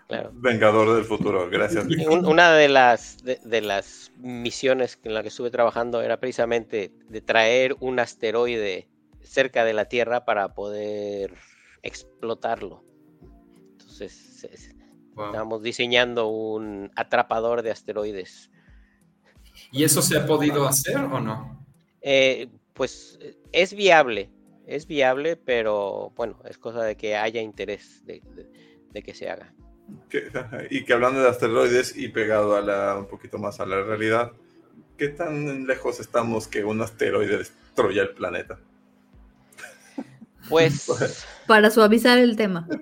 Claro. 0.08 0.32
Vengador 0.36 0.96
del 0.96 1.04
futuro, 1.04 1.50
gracias. 1.50 1.86
Una 2.08 2.54
de 2.54 2.70
las, 2.70 3.18
de, 3.26 3.42
de 3.44 3.60
las 3.60 4.10
misiones 4.16 4.98
en 5.04 5.14
la 5.14 5.22
que 5.22 5.28
estuve 5.28 5.52
trabajando 5.52 6.02
era 6.02 6.18
precisamente 6.18 6.94
de 7.10 7.20
traer 7.20 7.76
un 7.82 8.00
asteroide 8.00 8.88
cerca 9.22 9.66
de 9.66 9.74
la 9.74 9.90
Tierra 9.90 10.24
para 10.24 10.54
poder 10.54 11.34
explotarlo. 11.88 12.84
Entonces, 13.72 14.12
se- 14.14 14.56
se- 14.58 14.76
Wow. 15.16 15.28
estábamos 15.28 15.64
diseñando 15.64 16.28
un 16.28 16.92
atrapador 16.96 17.64
de 17.64 17.72
asteroides. 17.72 18.52
¿Y 19.72 19.84
eso 19.84 20.04
se 20.04 20.16
ha 20.18 20.26
podido 20.28 20.68
hacer 20.68 20.98
o 20.98 21.20
no? 21.20 21.66
Eh, 22.02 22.50
pues 22.74 23.18
es 23.52 23.74
viable, 23.74 24.30
es 24.68 24.86
viable, 24.86 25.36
pero 25.36 26.12
bueno, 26.16 26.40
es 26.48 26.60
cosa 26.60 26.84
de 26.84 26.96
que 26.96 27.16
haya 27.16 27.42
interés 27.42 28.06
de, 28.06 28.22
de- 28.36 28.52
de 28.92 29.02
que 29.04 29.16
se 29.16 29.28
haga. 29.30 29.56
Que- 30.10 30.30
y 30.70 30.86
que 30.86 30.94
hablando 30.94 31.22
de 31.24 31.30
asteroides 31.30 31.98
y 31.98 32.10
pegado 32.10 32.56
a 32.56 32.62
la, 32.62 32.96
un 33.00 33.08
poquito 33.08 33.40
más 33.40 33.60
a 33.60 33.66
la 33.66 33.82
realidad, 33.82 34.34
¿qué 34.98 35.08
tan 35.08 35.66
lejos 35.66 36.00
estamos 36.00 36.48
que 36.48 36.64
un 36.64 36.80
asteroide 36.82 37.40
destruya 37.40 38.04
el 38.04 38.10
planeta? 38.14 38.60
Pues 40.50 40.88
Para 41.48 41.72
suavizar 41.72 42.18
el 42.18 42.36
tema. 42.36 42.68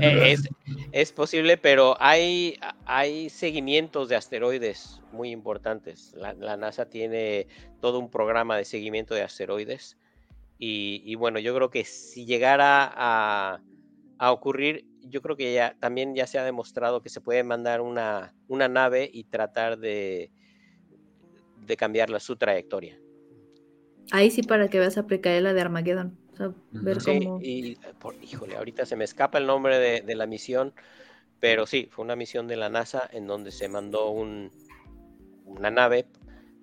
Eh, 0.00 0.32
es, 0.32 0.48
es 0.92 1.12
posible, 1.12 1.56
pero 1.56 1.96
hay, 1.98 2.58
hay 2.84 3.30
seguimientos 3.30 4.08
de 4.08 4.16
asteroides 4.16 5.00
muy 5.12 5.30
importantes. 5.30 6.12
La, 6.14 6.34
la 6.34 6.56
NASA 6.56 6.86
tiene 6.86 7.46
todo 7.80 7.98
un 7.98 8.10
programa 8.10 8.56
de 8.56 8.64
seguimiento 8.64 9.14
de 9.14 9.22
asteroides. 9.22 9.96
Y, 10.58 11.02
y 11.04 11.14
bueno, 11.14 11.38
yo 11.38 11.54
creo 11.54 11.70
que 11.70 11.84
si 11.84 12.26
llegara 12.26 12.92
a, 12.94 13.60
a 14.18 14.32
ocurrir, 14.32 14.86
yo 15.02 15.22
creo 15.22 15.36
que 15.36 15.54
ya 15.54 15.76
también 15.80 16.14
ya 16.14 16.26
se 16.26 16.38
ha 16.38 16.44
demostrado 16.44 17.00
que 17.00 17.08
se 17.08 17.20
puede 17.20 17.42
mandar 17.44 17.80
una, 17.80 18.34
una 18.48 18.68
nave 18.68 19.08
y 19.12 19.24
tratar 19.24 19.78
de, 19.78 20.30
de 21.66 21.76
cambiarla 21.76 22.20
su 22.20 22.36
trayectoria. 22.36 22.98
Ahí 24.10 24.30
sí 24.30 24.42
para 24.42 24.68
que 24.68 24.78
veas 24.78 24.98
aplicar 24.98 25.40
la 25.40 25.54
de 25.54 25.60
Armageddon. 25.60 26.23
O 26.34 26.36
sea, 26.36 26.50
ver 26.72 27.00
Sí, 27.00 27.20
cómo. 27.20 27.38
y 27.40 27.76
por- 27.98 28.16
híjole, 28.22 28.56
ahorita 28.56 28.84
se 28.86 28.96
me 28.96 29.04
escapa 29.04 29.38
el 29.38 29.46
nombre 29.46 29.78
de, 29.78 30.00
de 30.02 30.14
la 30.14 30.26
misión, 30.26 30.74
pero 31.40 31.66
sí, 31.66 31.88
fue 31.90 32.04
una 32.04 32.16
misión 32.16 32.46
de 32.48 32.56
la 32.56 32.68
NASA 32.68 33.08
en 33.12 33.26
donde 33.26 33.52
se 33.52 33.68
mandó 33.68 34.10
un, 34.10 34.50
una 35.44 35.70
nave 35.70 36.06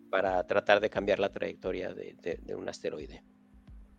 para 0.09 0.45
tratar 0.45 0.79
de 0.81 0.89
cambiar 0.89 1.19
la 1.19 1.29
trayectoria 1.29 1.93
de, 1.93 2.15
de- 2.21 2.39
de 2.43 2.55
un 2.55 2.67
asteroide. 2.67 3.23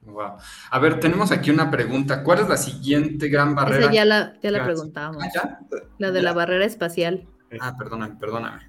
Wow. 0.03 0.33
A 0.71 0.79
ver, 0.81 0.99
tenemos 0.99 1.31
aquí 1.31 1.51
una 1.51 1.71
pregunta. 1.71 2.25
¿Cuál 2.25 2.41
es 2.41 2.49
la 2.49 2.57
siguiente 2.57 3.29
gran 3.29 3.55
barrera? 3.55 3.85
Esa 3.85 3.93
ya 3.93 4.05
la, 4.05 4.35
ya 4.43 4.51
la 4.51 4.65
preguntábamos. 4.65 5.23
Ah, 5.23 5.29
¿ya? 5.33 5.61
La 5.99 6.11
de 6.11 6.23
la 6.23 6.33
barrera 6.33 6.65
espacial. 6.65 7.29
Ah, 7.61 7.77
perdóname, 7.79 8.17
perdóname. 8.17 8.69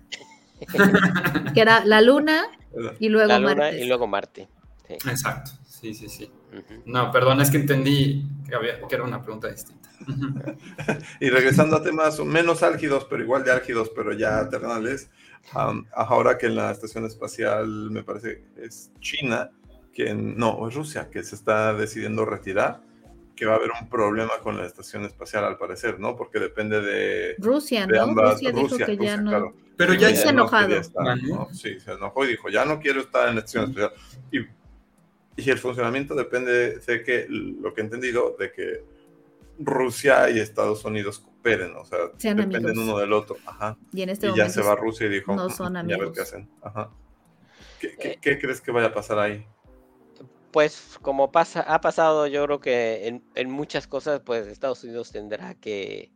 Que 1.53 1.61
era 1.61 1.83
la 1.85 2.01
luna 2.01 2.43
y 2.99 3.09
luego 3.09 3.27
La 3.27 3.39
Luna 3.39 3.55
Marte. 3.55 3.81
y 3.83 3.87
luego 3.87 4.07
Marte. 4.07 4.47
sí. 4.87 4.93
Exacto. 5.09 5.51
Sí, 5.65 5.93
sí, 5.93 6.07
sí. 6.07 6.31
No, 6.85 7.11
perdón, 7.11 7.41
es 7.41 7.49
que 7.49 7.57
entendí 7.57 8.25
que, 8.47 8.55
había, 8.55 8.81
que 8.87 8.95
era 8.95 9.03
una 9.03 9.21
pregunta 9.21 9.49
distinta. 9.49 9.89
y 11.19 11.29
regresando 11.29 11.77
a 11.77 11.83
temas 11.83 12.19
menos 12.19 12.63
álgidos, 12.63 13.05
pero 13.09 13.23
igual 13.23 13.43
de 13.43 13.51
álgidos, 13.51 13.89
pero 13.95 14.13
ya 14.13 14.47
terrenales, 14.49 15.09
um, 15.55 15.85
ahora 15.93 16.37
que 16.37 16.47
en 16.47 16.55
la 16.55 16.71
estación 16.71 17.05
espacial, 17.05 17.67
me 17.91 18.03
parece, 18.03 18.43
es 18.57 18.91
China, 18.99 19.51
que 19.93 20.13
no, 20.13 20.67
es 20.67 20.75
Rusia, 20.75 21.09
que 21.09 21.23
se 21.23 21.35
está 21.35 21.73
decidiendo 21.73 22.25
retirar, 22.25 22.81
que 23.35 23.45
va 23.45 23.53
a 23.53 23.55
haber 23.57 23.71
un 23.79 23.89
problema 23.89 24.33
con 24.41 24.57
la 24.57 24.65
estación 24.65 25.05
espacial 25.05 25.43
al 25.45 25.57
parecer, 25.57 25.99
¿no? 25.99 26.15
Porque 26.15 26.39
depende 26.39 26.81
de... 26.81 27.35
Rusia, 27.39 27.87
de 27.87 27.97
¿no? 27.97 28.03
ambas- 28.03 28.33
Rusia 28.33 28.51
dijo 28.51 28.77
que 28.77 28.97
ya 28.97 29.17
no... 29.17 29.29
claro. 29.29 29.53
Pero 29.75 29.95
ya 29.95 30.09
que 30.09 30.17
se 30.17 30.25
no 30.25 30.31
enojado. 30.31 30.75
estar, 30.75 31.23
¿no? 31.23 31.47
Sí, 31.51 31.79
se 31.79 31.93
enojó 31.93 32.25
y 32.25 32.27
dijo, 32.27 32.49
ya 32.49 32.63
no 32.63 32.79
quiero 32.79 33.01
estar 33.01 33.27
en 33.29 33.35
la 33.35 33.39
estación 33.41 33.71
espacial. 33.71 33.91
Y, 34.31 34.39
y 35.35 35.49
el 35.49 35.57
funcionamiento 35.57 36.15
depende, 36.15 36.81
sé 36.81 37.03
que 37.03 37.25
lo 37.29 37.73
que 37.73 37.81
he 37.81 37.83
entendido, 37.83 38.35
de 38.39 38.51
que 38.51 38.83
Rusia 39.59 40.29
y 40.29 40.39
Estados 40.39 40.83
Unidos 40.85 41.19
cooperen, 41.19 41.75
o 41.75 41.85
sea, 41.85 41.99
Sean 42.17 42.37
dependen 42.37 42.65
amigos. 42.71 42.85
uno 42.87 42.97
del 42.99 43.13
otro. 43.13 43.37
Ajá. 43.45 43.77
Y 43.93 44.01
en 44.01 44.09
este 44.09 44.27
y 44.27 44.29
ya 44.29 44.35
momento 44.35 44.53
se 44.53 44.61
va 44.67 44.75
Rusia 44.75 45.07
y 45.07 45.09
dijo, 45.09 45.35
no 45.35 45.47
"Mm, 45.47 45.51
son 45.51 45.73
ya 45.73 45.79
a 45.79 45.83
ver 45.83 45.93
amigos. 45.95 46.15
qué 46.15 46.21
hacen. 46.21 46.49
Ajá. 46.61 46.89
¿Qué, 47.79 47.95
qué- 47.97 48.07
Eh. 48.11 48.19
qué 48.21 48.39
crees 48.39 48.61
que 48.61 48.71
vaya 48.71 48.87
a 48.87 48.93
pasar 48.93 49.19
ahí? 49.19 49.45
Pues 50.51 50.97
como 51.01 51.31
pasa, 51.31 51.61
ha 51.61 51.81
pasado, 51.81 52.27
yo 52.27 52.45
creo 52.45 52.59
que 52.59 53.07
en, 53.07 53.23
en 53.35 53.49
muchas 53.49 53.87
cosas, 53.87 54.21
pues 54.23 54.45
Estados 54.47 54.83
Unidos 54.83 55.11
tendrá 55.11 55.55
que, 55.55 56.11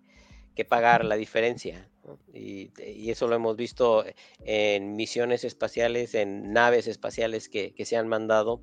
que 0.56 0.64
pagar 0.64 1.04
la 1.06 1.16
diferencia. 1.16 1.90
¿no? 2.06 2.20
Y, 2.34 2.72
y 2.82 3.10
eso 3.10 3.28
lo 3.28 3.36
hemos 3.36 3.58
visto 3.58 4.06
en 4.40 4.96
misiones 4.96 5.44
espaciales, 5.44 6.14
en 6.16 6.54
naves 6.54 6.88
espaciales 6.88 7.50
que, 7.50 7.74
que 7.74 7.84
se 7.86 7.98
han 7.98 8.08
mandado 8.08 8.62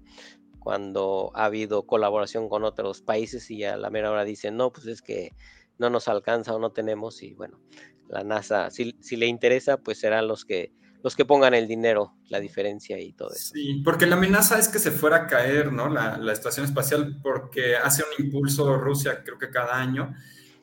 cuando 0.65 1.31
ha 1.35 1.45
habido 1.45 1.87
colaboración 1.87 2.49
con 2.49 2.65
otros 2.65 3.03
países 3.03 3.51
y 3.51 3.65
a 3.65 3.77
la 3.77 3.91
mera 3.91 4.11
hora 4.11 4.25
dicen, 4.25 4.57
no, 4.57 4.73
pues 4.73 4.87
es 4.87 5.03
que 5.03 5.33
no 5.79 5.91
nos 5.91 6.09
alcanza 6.09 6.55
o 6.55 6.59
no 6.59 6.73
tenemos. 6.73 7.23
Y 7.23 7.35
bueno, 7.35 7.61
la 8.09 8.25
NASA, 8.25 8.71
si, 8.71 8.97
si 9.01 9.17
le 9.17 9.27
interesa, 9.27 9.77
pues 9.77 10.01
serán 10.01 10.27
los 10.27 10.47
que, 10.47 10.73
los 11.03 11.15
que 11.17 11.27
pongan 11.27 11.53
el 11.53 11.69
dinero, 11.69 12.17
la 12.31 12.41
diferencia 12.41 12.99
y 12.99 13.13
todo 13.13 13.29
eso. 13.31 13.53
Sí, 13.53 13.83
porque 13.85 14.07
la 14.07 14.17
amenaza 14.17 14.59
es 14.59 14.69
que 14.69 14.79
se 14.79 14.91
fuera 14.91 15.17
a 15.17 15.27
caer, 15.27 15.71
¿no? 15.71 15.91
La, 15.91 16.17
la 16.17 16.33
estación 16.33 16.65
espacial, 16.65 17.21
porque 17.23 17.77
hace 17.77 18.03
un 18.03 18.25
impulso 18.25 18.79
Rusia, 18.79 19.23
creo 19.23 19.39
que 19.39 19.51
cada 19.51 19.79
año. 19.79 20.15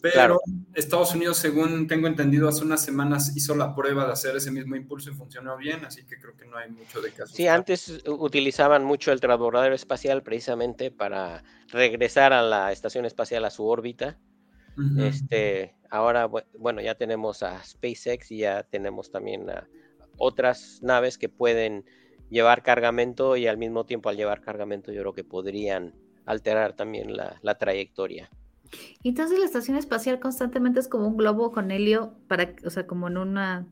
Pero 0.02 0.14
Claro. 0.14 0.40
Estados 0.74 1.14
Unidos, 1.14 1.38
según 1.38 1.86
tengo 1.88 2.08
entendido, 2.08 2.48
hace 2.50 2.64
unas 2.64 2.84
semanas 2.84 3.36
hizo 3.36 3.56
la 3.56 3.76
prueba 3.76 4.06
de 4.08 4.14
hacer 4.14 4.36
ese 4.36 4.50
mismo 4.50 4.76
impulso 4.76 5.12
y 5.12 5.14
funcionó 5.14 5.58
bien, 5.58 5.86
así 5.86 6.04
que 6.06 6.18
creo 6.20 6.36
que 6.36 6.46
no 6.46 6.58
hay 6.58 6.72
mucho 6.72 7.02
de 7.02 7.12
caso. 7.12 7.36
Sí, 7.36 7.48
antes 7.48 8.02
utilizaban 8.08 8.84
mucho 8.84 9.12
el 9.12 9.20
transbordador 9.22 9.74
espacial 9.74 10.24
precisamente 10.24 10.90
para 10.90 11.44
regresar 11.70 12.34
a 12.34 12.42
la 12.42 12.72
estación 12.72 13.06
espacial 13.06 13.46
a 13.46 13.52
su 13.52 13.66
órbita. 13.68 14.18
Este, 14.98 15.76
ahora, 15.90 16.28
bu- 16.28 16.46
bueno, 16.58 16.82
ya 16.82 16.96
tenemos 16.96 17.44
a 17.44 17.64
SpaceX 17.64 18.32
y 18.32 18.38
ya 18.40 18.64
tenemos 18.64 19.12
también 19.12 19.50
a 19.50 19.68
otras 20.18 20.80
naves 20.82 21.18
que 21.18 21.30
pueden 21.30 21.86
llevar 22.30 22.64
cargamento 22.64 23.36
y 23.38 23.48
al 23.48 23.58
mismo 23.58 23.86
tiempo 23.86 24.10
al 24.10 24.18
llevar 24.18 24.42
cargamento 24.42 24.92
yo 24.92 25.02
creo 25.02 25.14
que 25.14 25.24
podrían 25.24 25.94
alterar 26.26 26.76
también 26.76 27.16
la, 27.16 27.38
la 27.42 27.56
trayectoria. 27.58 28.30
Entonces 29.04 29.40
la 29.40 29.46
estación 29.46 29.78
espacial 29.78 30.20
constantemente 30.20 30.80
es 30.80 30.88
como 30.88 31.08
un 31.08 31.18
globo 31.18 31.52
con 31.52 31.72
helio, 31.72 32.14
para, 32.28 32.54
o 32.66 32.70
sea, 32.70 32.88
como 32.88 33.08
en 33.08 33.18
una 33.18 33.68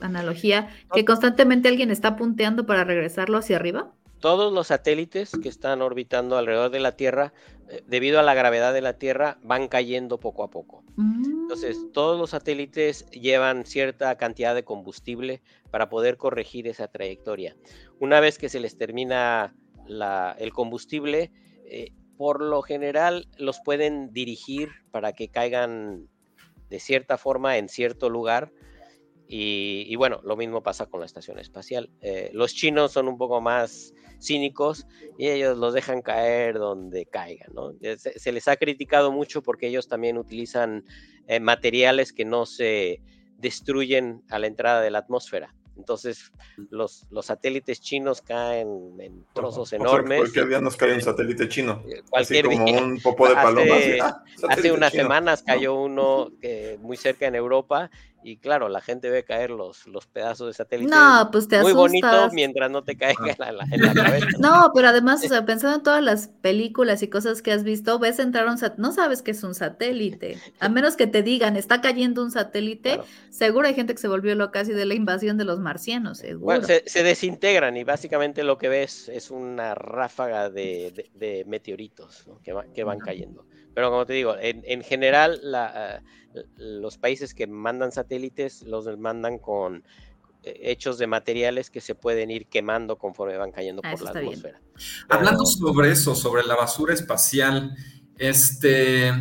analogía, 0.00 0.68
que 0.92 1.04
constantemente 1.04 1.68
alguien 1.68 1.90
está 1.90 2.16
punteando 2.16 2.66
para 2.66 2.84
regresarlo 2.84 3.38
hacia 3.38 3.56
arriba. 3.56 3.92
Todos 4.20 4.52
los 4.52 4.68
satélites 4.68 5.32
que 5.42 5.48
están 5.48 5.82
orbitando 5.82 6.36
alrededor 6.36 6.70
de 6.70 6.78
la 6.80 6.96
Tierra, 6.96 7.32
eh, 7.68 7.82
debido 7.88 8.20
a 8.20 8.22
la 8.22 8.34
gravedad 8.34 8.72
de 8.72 8.80
la 8.80 8.92
Tierra, 8.94 9.38
van 9.42 9.66
cayendo 9.66 10.20
poco 10.20 10.44
a 10.44 10.50
poco. 10.50 10.84
Entonces, 10.96 11.76
Mm. 11.78 11.92
todos 11.92 12.18
los 12.20 12.30
satélites 12.30 13.06
llevan 13.10 13.66
cierta 13.66 14.16
cantidad 14.16 14.54
de 14.54 14.62
combustible 14.64 15.42
para 15.70 15.88
poder 15.88 16.16
corregir 16.18 16.68
esa 16.68 16.86
trayectoria. 16.86 17.56
Una 17.98 18.20
vez 18.20 18.38
que 18.38 18.48
se 18.48 18.60
les 18.60 18.78
termina 18.78 19.56
la- 19.86 20.36
el 20.38 20.52
combustible, 20.52 21.32
eh, 21.64 21.92
por 22.22 22.40
lo 22.40 22.62
general 22.62 23.26
los 23.36 23.58
pueden 23.64 24.12
dirigir 24.12 24.68
para 24.92 25.12
que 25.12 25.26
caigan 25.26 26.08
de 26.70 26.78
cierta 26.78 27.18
forma 27.18 27.58
en 27.58 27.68
cierto 27.68 28.10
lugar. 28.10 28.52
Y, 29.26 29.96
bueno, 29.96 30.20
lo 30.22 30.36
mismo 30.36 30.62
pasa 30.62 30.86
con 30.86 31.00
la 31.00 31.06
estación 31.06 31.40
espacial. 31.40 31.90
Eh, 32.00 32.30
los 32.32 32.54
chinos 32.54 32.92
son 32.92 33.08
un 33.08 33.18
poco 33.18 33.40
más 33.40 33.92
cínicos 34.20 34.86
y 35.18 35.30
ellos 35.30 35.58
los 35.58 35.74
dejan 35.74 36.00
caer 36.00 36.60
donde 36.60 37.06
caigan. 37.06 37.52
¿no? 37.54 37.72
Eh, 37.80 37.98
Se, 37.98 38.16
se 38.16 38.30
les 38.30 38.46
ha 38.46 38.54
criticado 38.54 39.10
mucho 39.10 39.42
porque 39.42 39.66
ellos 39.66 39.88
también 39.88 40.16
utilizan 40.16 40.84
eh, 41.26 41.40
materiales 41.40 42.12
que 42.12 42.24
no 42.24 42.46
se 42.46 43.02
destruyen 43.38 44.22
a 44.28 44.38
la 44.38 44.46
entrada 44.46 44.80
de 44.80 44.92
la 44.92 44.98
atmósfera. 44.98 45.56
Entonces, 45.76 46.30
los, 46.70 47.06
los 47.10 47.26
satélites 47.26 47.80
chinos 47.80 48.20
caen 48.22 49.00
en 49.00 49.24
trozos 49.32 49.58
O 49.58 49.66
sea, 49.66 49.78
enormes. 49.78 50.18
cualquier 50.20 50.48
día 50.48 50.60
nos 50.60 50.76
cae 50.76 50.94
un 50.94 51.00
satélite 51.00 51.48
chino. 51.48 51.82
Eh, 51.88 52.00
Así 52.00 52.10
Cualquier 52.10 52.44
como 52.46 52.64
día. 52.66 52.82
un 52.82 53.00
popó 53.00 53.28
de 53.28 53.34
paloma. 53.34 53.74
Hace- 53.76 53.92
así, 53.92 54.00
ah, 54.02 54.22
Hace 54.26 54.40
satélite 54.46 54.72
unas 54.72 54.90
chino. 54.92 55.02
semanas 55.04 55.42
cayó 55.42 55.74
uno 55.74 56.30
eh, 56.42 56.78
muy 56.80 56.96
cerca 56.96 57.26
en 57.26 57.34
Europa 57.34 57.90
y 58.24 58.36
claro, 58.36 58.68
la 58.68 58.80
gente 58.80 59.10
ve 59.10 59.24
caer 59.24 59.50
los, 59.50 59.86
los 59.86 60.06
pedazos 60.06 60.46
de 60.48 60.54
satélite. 60.54 60.90
No, 60.90 61.28
pues 61.32 61.48
te 61.48 61.60
muy 61.62 61.72
bonito 61.72 62.06
asustas. 62.06 62.32
mientras 62.32 62.70
no 62.70 62.82
te 62.84 62.96
caiga 62.96 63.30
en 63.30 63.36
la, 63.38 63.52
la- 63.52 63.66
en 63.70 63.82
la 63.82 63.94
cabeza. 63.94 64.26
No, 64.38 64.70
pero 64.74 64.88
además, 64.88 65.24
o 65.24 65.28
sea, 65.28 65.44
pensando 65.44 65.76
en 65.78 65.82
todas 65.82 66.02
las 66.02 66.28
películas 66.28 67.02
y 67.02 67.08
cosas 67.08 67.42
que 67.42 67.52
has 67.52 67.64
visto, 67.64 67.98
ves 67.98 68.18
entrar 68.18 68.46
un 68.46 68.58
satélite, 68.58 68.82
no 68.82 68.92
sabes 68.92 69.22
que 69.22 69.30
es 69.32 69.42
un 69.42 69.54
satélite, 69.54 70.38
a 70.60 70.68
menos 70.68 70.96
que 70.96 71.06
te 71.06 71.22
digan, 71.22 71.56
está 71.56 71.80
cayendo 71.80 72.22
un 72.22 72.30
satélite, 72.30 72.94
Claro. 72.94 73.04
seguro 73.30 73.66
hay 73.68 73.74
gente 73.74 73.94
que 73.94 74.00
se 74.00 74.08
volvió 74.08 74.34
loca 74.34 74.60
así 74.60 74.72
de 74.72 74.86
la 74.86 74.94
invasión 74.94 75.36
de 75.38 75.44
los 75.44 75.60
marcianos, 75.60 76.18
seguro. 76.18 76.44
Bueno, 76.44 76.64
se, 76.66 76.82
se 76.86 77.02
desintegran 77.02 77.76
y 77.76 77.84
básicamente 77.84 78.42
lo 78.44 78.58
que 78.58 78.68
ves 78.68 79.08
es 79.08 79.30
una 79.30 79.74
ráfaga 79.74 80.50
de, 80.50 80.92
de- 80.94 81.10
de 81.14 81.44
meteoritos 81.46 82.26
¿no? 82.26 82.40
que, 82.42 82.52
va- 82.52 82.64
que 82.72 82.84
van 82.84 82.98
cayendo. 82.98 83.44
Pero 83.74 83.90
como 83.90 84.06
te 84.06 84.12
digo, 84.12 84.36
en, 84.38 84.62
en 84.66 84.82
general 84.82 85.40
la, 85.42 85.96
ah, 85.96 86.02
los 86.56 86.98
países 86.98 87.34
que 87.34 87.46
mandan 87.46 87.92
satélites 87.92 88.62
los 88.62 88.86
mandan 88.98 89.38
con 89.38 89.84
eh, 90.42 90.60
hechos 90.62 90.98
de 90.98 91.06
materiales 91.06 91.70
que 91.70 91.80
se 91.80 91.94
pueden 91.94 92.30
ir 92.30 92.46
quemando 92.46 92.96
conforme 92.96 93.36
van 93.36 93.52
cayendo 93.52 93.82
Ah, 93.84 93.92
por 93.92 94.02
la 94.02 94.10
atmósfera. 94.10 94.60
Hablando 95.08 95.44
sobre 95.46 95.90
eso, 95.90 96.14
sobre 96.14 96.44
la 96.44 96.56
basura 96.56 96.94
espacial, 96.94 97.76
este, 98.18 99.12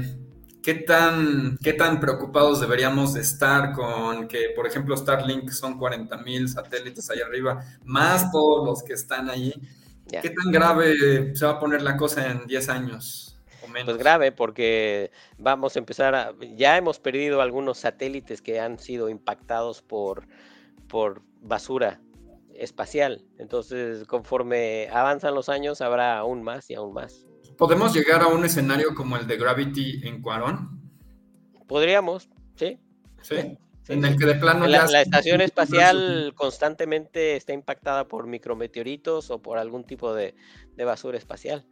¿qué 0.61 0.75
tan, 0.75 1.57
¿qué 1.61 1.73
tan 1.73 1.99
preocupados 1.99 2.59
deberíamos 2.61 3.13
de 3.13 3.21
estar 3.21 3.73
con 3.73 4.27
que, 4.27 4.49
por 4.55 4.67
ejemplo, 4.67 4.95
Starlink 4.95 5.49
son 5.51 5.77
40 5.77 6.17
mil 6.17 6.47
satélites 6.49 7.09
ahí 7.09 7.19
arriba, 7.19 7.63
más 7.83 8.31
todos 8.31 8.65
los 8.65 8.83
que 8.83 8.93
están 8.93 9.29
allí? 9.29 9.53
Ya. 10.07 10.21
¿Qué 10.21 10.31
tan 10.31 10.51
grave 10.51 11.35
se 11.35 11.45
va 11.45 11.51
a 11.51 11.59
poner 11.59 11.81
la 11.81 11.95
cosa 11.95 12.29
en 12.29 12.45
10 12.47 12.69
años 12.69 13.30
menos? 13.71 13.85
Pues 13.85 13.97
grave 13.97 14.31
porque 14.31 15.11
vamos 15.37 15.75
a 15.75 15.79
empezar 15.79 16.13
a... 16.15 16.33
Ya 16.55 16.77
hemos 16.77 16.99
perdido 16.99 17.41
algunos 17.41 17.79
satélites 17.79 18.41
que 18.41 18.59
han 18.59 18.77
sido 18.77 19.09
impactados 19.09 19.81
por, 19.81 20.27
por 20.87 21.23
basura 21.41 21.99
espacial. 22.53 23.25
Entonces, 23.39 24.05
conforme 24.05 24.87
avanzan 24.91 25.33
los 25.33 25.49
años, 25.49 25.81
habrá 25.81 26.17
aún 26.19 26.43
más 26.43 26.69
y 26.69 26.75
aún 26.75 26.93
más. 26.93 27.25
¿Podemos 27.57 27.93
llegar 27.93 28.21
a 28.21 28.27
un 28.27 28.45
escenario 28.45 28.93
como 28.93 29.17
el 29.17 29.27
de 29.27 29.37
Gravity 29.37 30.07
en 30.07 30.21
Cuarón? 30.21 30.81
Podríamos, 31.67 32.29
¿sí? 32.55 32.79
¿Sí? 33.21 33.57
Sí, 33.83 33.93
En 33.93 34.05
el 34.05 34.15
que 34.15 34.25
de 34.25 34.35
plano 34.35 34.67
La, 34.67 34.85
ya... 34.85 34.91
la 34.91 35.01
estación 35.01 35.41
espacial 35.41 36.33
constantemente 36.35 37.35
está 37.35 37.53
impactada 37.53 38.07
por 38.07 38.27
micrometeoritos 38.27 39.31
o 39.31 39.41
por 39.41 39.57
algún 39.57 39.85
tipo 39.85 40.13
de, 40.13 40.35
de 40.75 40.85
basura 40.85 41.17
espacial. 41.17 41.65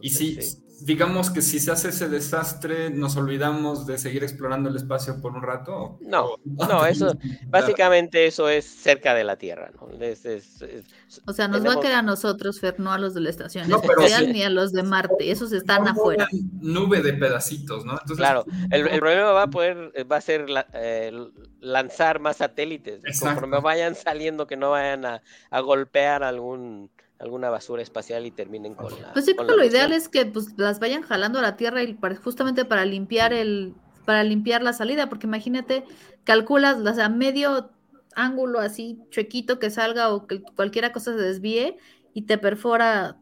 Y 0.00 0.10
si, 0.10 0.40
sí. 0.42 0.62
digamos 0.82 1.30
que 1.30 1.40
si 1.42 1.58
se 1.58 1.70
hace 1.72 1.88
ese 1.88 2.08
desastre, 2.08 2.90
¿nos 2.90 3.16
olvidamos 3.16 3.86
de 3.86 3.96
seguir 3.98 4.22
explorando 4.22 4.68
el 4.68 4.76
espacio 4.76 5.20
por 5.22 5.32
un 5.32 5.42
rato? 5.42 5.74
¿O- 5.74 5.98
No, 6.02 6.36
no, 6.44 6.84
eso- 6.86 7.16
Básicamente 7.46 8.26
eso 8.26 8.48
es 8.48 8.64
cerca 8.66 9.14
de 9.14 9.24
la 9.24 9.36
Tierra, 9.36 9.70
¿no? 9.80 9.88
Es- 10.00 10.24
es- 10.26 10.60
es- 10.62 10.84
O 11.26 11.32
sea, 11.32 11.48
nos 11.48 11.64
va 11.64 11.74
a 11.74 11.80
querer 11.80 11.96
a 11.96 12.02
nosotros, 12.02 12.60
Fer, 12.60 12.78
no 12.78 12.92
a 12.92 12.98
los 12.98 13.14
de 13.14 13.20
la 13.22 13.30
estación 13.30 13.68
No, 13.68 13.76
espacial 13.80 14.26
sí. 14.26 14.32
ni 14.32 14.42
a 14.42 14.50
los 14.50 14.72
de 14.72 14.82
Marte, 14.82 15.30
esos 15.30 15.52
están 15.52 15.88
afuera. 15.88 16.28
Nube 16.60 17.00
de 17.00 17.14
pedacitos, 17.14 17.84
¿no? 17.86 17.92
Entonces, 17.92 18.16
Claro, 18.18 18.44
el, 18.70 18.86
el 18.88 18.98
problema 19.00 19.30
va 19.32 19.44
a 19.44 19.50
poder, 19.50 19.92
va 20.10 20.16
a 20.16 20.20
ser 20.20 20.50
la- 20.50 20.66
eh, 20.74 21.12
lanzar 21.60 22.20
más 22.20 22.36
satélites. 22.36 23.02
Exacto. 23.04 23.40
Conforme 23.40 23.60
vayan 23.60 23.94
saliendo, 23.94 24.46
que 24.46 24.56
no 24.56 24.70
vayan 24.70 25.06
a, 25.06 25.22
a 25.50 25.60
golpear 25.60 26.22
algún 26.22 26.90
alguna 27.18 27.50
basura 27.50 27.82
espacial 27.82 28.26
y 28.26 28.30
terminen 28.30 28.74
con 28.74 29.00
la. 29.00 29.12
Pues 29.12 29.24
sí, 29.24 29.34
con 29.34 29.46
pero 29.46 29.58
la 29.58 29.64
lo 29.64 29.70
ideal 29.70 29.92
es 29.92 30.08
que 30.08 30.26
pues, 30.26 30.54
las 30.58 30.78
vayan 30.80 31.02
jalando 31.02 31.38
a 31.38 31.42
la 31.42 31.56
Tierra 31.56 31.82
y 31.82 31.94
para- 31.94 32.16
justamente 32.16 32.64
para 32.64 32.84
limpiar 32.84 33.32
el, 33.32 33.74
para 34.04 34.24
limpiar 34.24 34.62
la 34.62 34.72
salida, 34.72 35.08
porque 35.08 35.26
imagínate, 35.26 35.84
calculas, 36.24 36.78
o 36.78 36.94
sea, 36.94 37.08
medio 37.08 37.70
ángulo 38.14 38.60
así 38.60 38.98
chuequito 39.10 39.58
que 39.58 39.70
salga 39.70 40.10
o 40.12 40.26
que 40.26 40.42
cualquiera 40.42 40.92
cosa 40.92 41.12
se 41.12 41.18
desvíe 41.18 41.76
y 42.12 42.22
te 42.22 42.38
perfora 42.38 43.20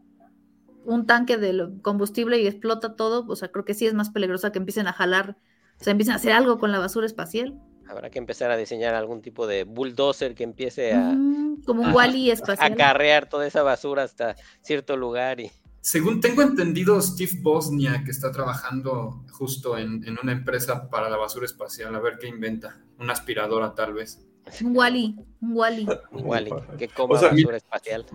un 0.85 1.07
tanque 1.07 1.39
de 1.39 1.69
combustible 1.83 2.41
y 2.41 2.47
explota 2.47 2.97
todo, 2.97 3.27
o 3.29 3.37
sea, 3.37 3.51
creo 3.51 3.65
que 3.65 3.75
sí 3.75 3.87
es 3.87 3.95
más 3.95 4.11
peligroso 4.11 4.53
que 4.53 4.59
empiecen 4.59 4.87
a 4.87 4.93
jalar, 4.93 5.39
o 5.81 5.85
sea, 5.85 5.93
empiecen 5.93 6.13
a 6.15 6.17
hacer 6.17 6.33
algo 6.33 6.59
con 6.59 6.73
la 6.73 6.79
basura 6.79 7.07
espacial. 7.07 7.61
Habrá 7.89 8.11
que 8.11 8.19
empezar 8.19 8.51
a 8.51 8.57
diseñar 8.57 8.95
algún 8.95 9.21
tipo 9.23 9.47
de 9.47 9.65
bulldozer 9.65 10.35
que 10.35 10.45
empiece 10.45 10.93
a, 10.95 11.01
Mm, 11.13 11.63
como 11.65 11.83
un 11.83 11.89
a- 11.89 11.95
Wally 11.95 12.31
a 12.31 12.35
espacial. 12.35 12.77
carrear 12.77 13.29
toda 13.29 13.47
esa 13.47 13.63
basura 13.63 14.03
hasta 14.03 14.37
cierto 14.63 14.97
lugar 14.97 15.41
y 15.41 15.51
Según 15.81 16.23
tengo 16.23 16.41
entendido, 16.41 16.99
Steve 17.03 17.33
Bosnia, 17.43 18.03
que 18.07 18.11
está 18.11 18.33
trabajando 18.33 19.23
justo 19.33 19.77
en, 19.77 20.03
en 20.09 20.17
una 20.23 20.33
empresa 20.33 20.89
para 20.89 21.11
la 21.11 21.19
basura 21.19 21.45
espacial, 21.45 21.95
a 21.95 22.01
ver 22.01 22.17
qué 22.19 22.27
inventa. 22.27 22.81
Una 22.99 23.13
aspiradora, 23.13 23.75
tal 23.75 23.93
vez. 23.93 24.19
Un 24.63 24.75
Wally, 24.75 25.15
un 25.43 25.53
Wally. 25.53 25.87
igual 26.17 26.49
y 26.49 26.77
que 26.79 26.89
coma 26.89 27.17
O 27.17 27.19
sea, 27.19 27.29
basura 27.31 27.59
espacial. 27.59 28.07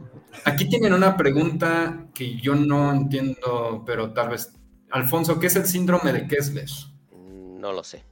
Aquí 0.45 0.67
tienen 0.67 0.93
una 0.93 1.15
pregunta 1.15 2.07
que 2.15 2.37
yo 2.37 2.55
no 2.55 2.91
entiendo, 2.91 3.83
pero 3.85 4.13
tal 4.13 4.29
vez. 4.29 4.51
Alfonso, 4.89 5.39
¿qué 5.39 5.45
es 5.47 5.55
el 5.55 5.65
síndrome 5.65 6.11
de 6.11 6.27
Kessler? 6.27 6.67
Mm, 7.11 7.59
No 7.59 7.71
lo 7.71 7.83
sé. 7.83 8.03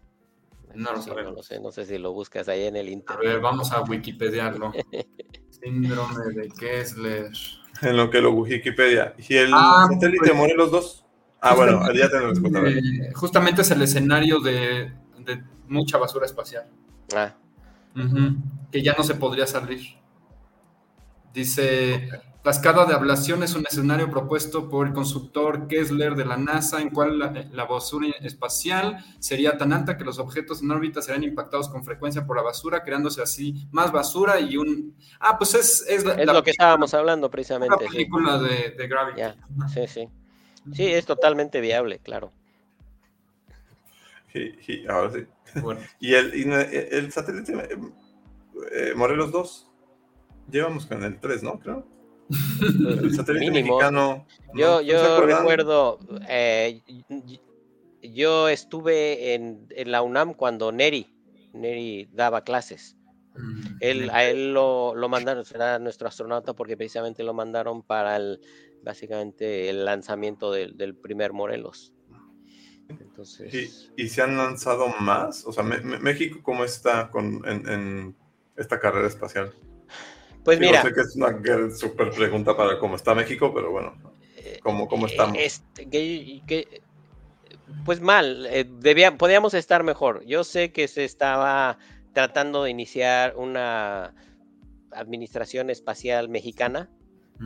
No 0.77 0.91
lo 0.93 1.01
Sí, 1.01 1.09
sabemos. 1.09 1.31
no 1.31 1.37
lo 1.37 1.43
sé, 1.43 1.59
no 1.59 1.71
sé 1.71 1.85
si 1.85 1.97
lo 1.97 2.13
buscas 2.13 2.47
ahí 2.47 2.63
en 2.65 2.75
el 2.75 2.87
A 2.87 2.91
internet. 2.91 3.25
ver, 3.27 3.39
vamos 3.41 3.71
a 3.71 3.81
Wikipediarlo. 3.81 4.71
Síndrome 5.49 6.33
de 6.35 6.49
Kessler. 6.49 7.31
En 7.81 7.97
lo 7.97 8.09
que 8.09 8.21
lo 8.21 8.31
Wikipedia. 8.31 9.13
¿Y 9.27 9.35
el 9.37 9.51
Ah, 9.53 9.87
satélite 9.91 10.19
pues- 10.27 10.35
Morelos 10.35 10.71
2? 10.71 11.05
Ah, 11.41 11.53
bueno, 11.55 11.81
ya 11.93 12.09
te 12.09 12.19
lo 12.19 12.29
respondo. 12.29 12.59
a 12.59 12.61
ver. 12.63 12.77
Eh, 12.77 13.11
justamente 13.13 13.61
es 13.61 13.71
el 13.71 13.81
escenario 13.81 14.39
de, 14.39 14.91
de 15.19 15.43
mucha 15.67 15.97
basura 15.97 16.25
espacial. 16.25 16.65
Ah, 17.15 17.35
Que 18.71 18.81
ya 18.83 18.93
no 18.97 19.03
se 19.03 19.15
podría 19.15 19.47
salir. 19.47 19.81
Dice, 21.33 22.09
Cascada 22.47 22.85
de 22.85 22.93
Ablación 22.93 23.43
es 23.43 23.55
un 23.55 23.65
escenario 23.69 24.09
propuesto 24.09 24.69
por 24.69 24.87
el 24.87 24.93
constructor 24.93 25.67
Kessler 25.67 26.15
de 26.15 26.23
la 26.23 26.37
NASA, 26.37 26.81
en 26.81 26.91
cual 26.91 27.19
la, 27.19 27.31
la 27.51 27.65
basura 27.65 28.07
espacial 28.21 29.03
sería 29.19 29.57
tan 29.57 29.73
alta 29.73 29.97
que 29.97 30.05
los 30.05 30.17
objetos 30.17 30.61
en 30.61 30.71
órbita 30.71 31.01
serían 31.01 31.25
impactados 31.25 31.67
con 31.67 31.83
frecuencia 31.83 32.25
por 32.25 32.37
la 32.37 32.43
basura, 32.43 32.85
creándose 32.85 33.21
así 33.21 33.67
más 33.71 33.91
basura 33.91 34.39
y 34.39 34.55
un... 34.55 34.95
Ah, 35.19 35.37
pues 35.37 35.55
es, 35.55 35.85
es, 35.89 36.05
la, 36.05 36.13
es 36.13 36.25
la 36.25 36.31
lo 36.31 36.41
que 36.41 36.51
estábamos 36.51 36.93
hablando 36.93 37.27
la 37.27 37.31
precisamente. 37.31 37.83
sí. 37.85 37.91
película 37.91 38.37
de, 38.39 38.69
de 38.77 38.87
Gravity. 38.87 39.19
Ya, 39.19 39.35
sí, 39.67 39.85
sí. 39.85 40.07
Sí, 40.73 40.85
es 40.87 41.05
totalmente 41.05 41.59
viable, 41.59 41.99
claro. 41.99 42.31
Y, 44.33 44.71
y 44.71 44.87
ahora 44.87 45.11
sí. 45.11 45.59
Bueno, 45.59 45.81
¿Y 45.99 46.13
el, 46.13 46.33
y 46.33 46.45
no- 46.45 46.55
el 46.61 47.11
satélite 47.11 47.77
eh, 48.71 48.93
Morelos 48.95 49.33
2? 49.33 49.69
Llevamos 50.49 50.85
con 50.85 51.03
el 51.03 51.19
3, 51.19 51.43
¿no? 51.43 51.59
Creo. 51.59 51.96
El 52.29 53.13
satélite 53.15 53.45
Mínimo. 53.51 53.75
mexicano. 53.77 54.25
¿no? 54.53 54.59
Yo, 54.59 54.71
¿No 54.75 54.79
se 54.79 54.85
yo 54.85 55.21
recuerdo, 55.21 55.99
eh, 56.27 56.81
yo 58.01 58.49
estuve 58.49 59.33
en, 59.33 59.67
en 59.71 59.91
la 59.91 60.01
UNAM 60.01 60.33
cuando 60.33 60.71
Neri, 60.71 61.13
Neri 61.53 62.09
daba 62.11 62.41
clases. 62.43 62.97
mm, 63.35 63.77
Él, 63.79 64.09
a 64.11 64.23
él 64.25 64.53
lo, 64.53 64.93
lo 64.95 65.09
mandaron, 65.09 65.45
será 65.45 65.79
nuestro 65.79 66.07
astronauta 66.07 66.53
porque 66.53 66.77
precisamente 66.77 67.23
lo 67.23 67.33
mandaron 67.33 67.83
para 67.83 68.15
el, 68.17 68.39
básicamente 68.83 69.69
el 69.69 69.85
lanzamiento 69.85 70.51
del, 70.51 70.77
del 70.77 70.95
primer 70.95 71.33
Morelos. 71.33 71.93
Entonces, 72.89 73.53
¿Y, 73.97 74.03
y 74.03 74.07
se 74.07 74.21
han 74.21 74.37
lanzado 74.37 74.87
más? 75.01 75.45
O 75.45 75.51
sea, 75.51 75.63
México, 75.63 76.39
¿cómo 76.41 76.63
está 76.63 77.09
con, 77.11 77.41
en, 77.45 77.67
en 77.67 78.15
esta 78.55 78.79
carrera 78.79 79.07
espacial? 79.07 79.53
Pues 80.47 80.61
Digo, 80.61 80.71
mira, 80.71 80.81
sé 80.81 80.93
que 80.93 81.01
es 81.01 81.13
una 81.17 81.75
súper 81.75 82.09
pregunta 82.11 82.55
para 82.55 82.79
cómo 82.79 82.95
está 82.95 83.13
México, 83.13 83.51
pero 83.53 83.69
bueno, 83.69 83.97
¿cómo, 84.63 84.87
cómo 84.87 85.05
eh, 85.05 85.09
estamos? 85.09 85.37
este, 85.37 85.89
que- 85.89 86.41
que- 86.47 86.81
pues 87.83 87.99
mal, 87.99 88.45
eh, 88.45 88.63
debía- 88.79 89.17
podíamos 89.17 89.53
estar 89.53 89.83
mejor. 89.83 90.23
Yo 90.25 90.45
sé 90.45 90.71
que 90.71 90.87
se 90.87 91.03
estaba 91.03 91.79
tratando 92.13 92.63
de 92.63 92.69
iniciar 92.69 93.35
una 93.35 94.13
administración 94.91 95.69
espacial 95.69 96.29
mexicana, 96.29 96.89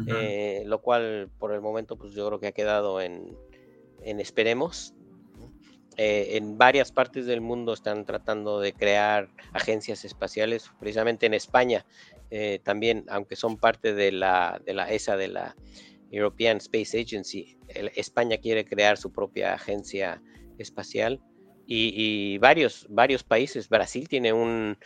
eh, 0.07 0.61
lo 0.67 0.83
cual 0.83 1.31
por 1.39 1.53
el 1.53 1.61
momento 1.61 1.97
pues 1.97 2.13
yo 2.13 2.27
creo 2.27 2.39
que 2.39 2.45
ha 2.45 2.51
quedado 2.51 3.01
en, 3.01 3.35
en 4.03 4.19
esperemos. 4.19 4.93
Eh, 5.97 6.37
en 6.37 6.55
varias 6.59 6.91
partes 6.91 7.25
del 7.25 7.41
mundo 7.41 7.73
están 7.73 8.05
tratando 8.05 8.59
de 8.59 8.73
crear 8.73 9.27
agencias 9.53 10.05
espaciales, 10.05 10.69
precisamente 10.79 11.25
en 11.25 11.33
España 11.33 11.83
eh, 12.31 12.59
también, 12.63 13.05
aunque 13.09 13.35
son 13.35 13.57
parte 13.57 13.93
de 13.93 14.11
la, 14.11 14.59
de 14.65 14.73
la 14.73 14.89
ESA, 14.91 15.17
de 15.17 15.27
la 15.27 15.55
European 16.09 16.57
Space 16.57 16.99
Agency, 16.99 17.57
el- 17.67 17.91
España 17.95 18.37
quiere 18.37 18.65
crear 18.65 18.97
su 18.97 19.11
propia 19.11 19.53
agencia 19.53 20.21
espacial 20.57 21.21
y, 21.73 22.37
varios, 22.39 22.85
varios 22.89 23.23
países, 23.23 23.69
Brasil 23.69 24.09
tiene 24.09 24.33
un, 24.33 24.77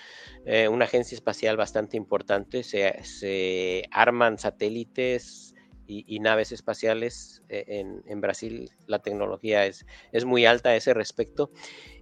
eh, 0.46 0.68
una 0.68 0.86
agencia 0.86 1.16
espacial 1.16 1.58
bastante 1.58 1.98
importante, 1.98 2.62
se, 2.62 3.04
se 3.04 3.86
arman 3.90 4.38
satélites 4.38 5.55
y, 5.88 6.06
y 6.08 6.20
naves 6.20 6.52
espaciales 6.52 7.44
eh, 7.50 7.66
en, 7.68 8.04
en 8.08 8.22
Brasil, 8.22 8.72
la 8.88 9.00
tecnología 9.00 9.66
es, 9.66 9.86
es 10.12 10.26
muy 10.26 10.46
alta 10.46 10.70
a 10.70 10.76
ese 10.76 10.94
respecto. 10.94 11.52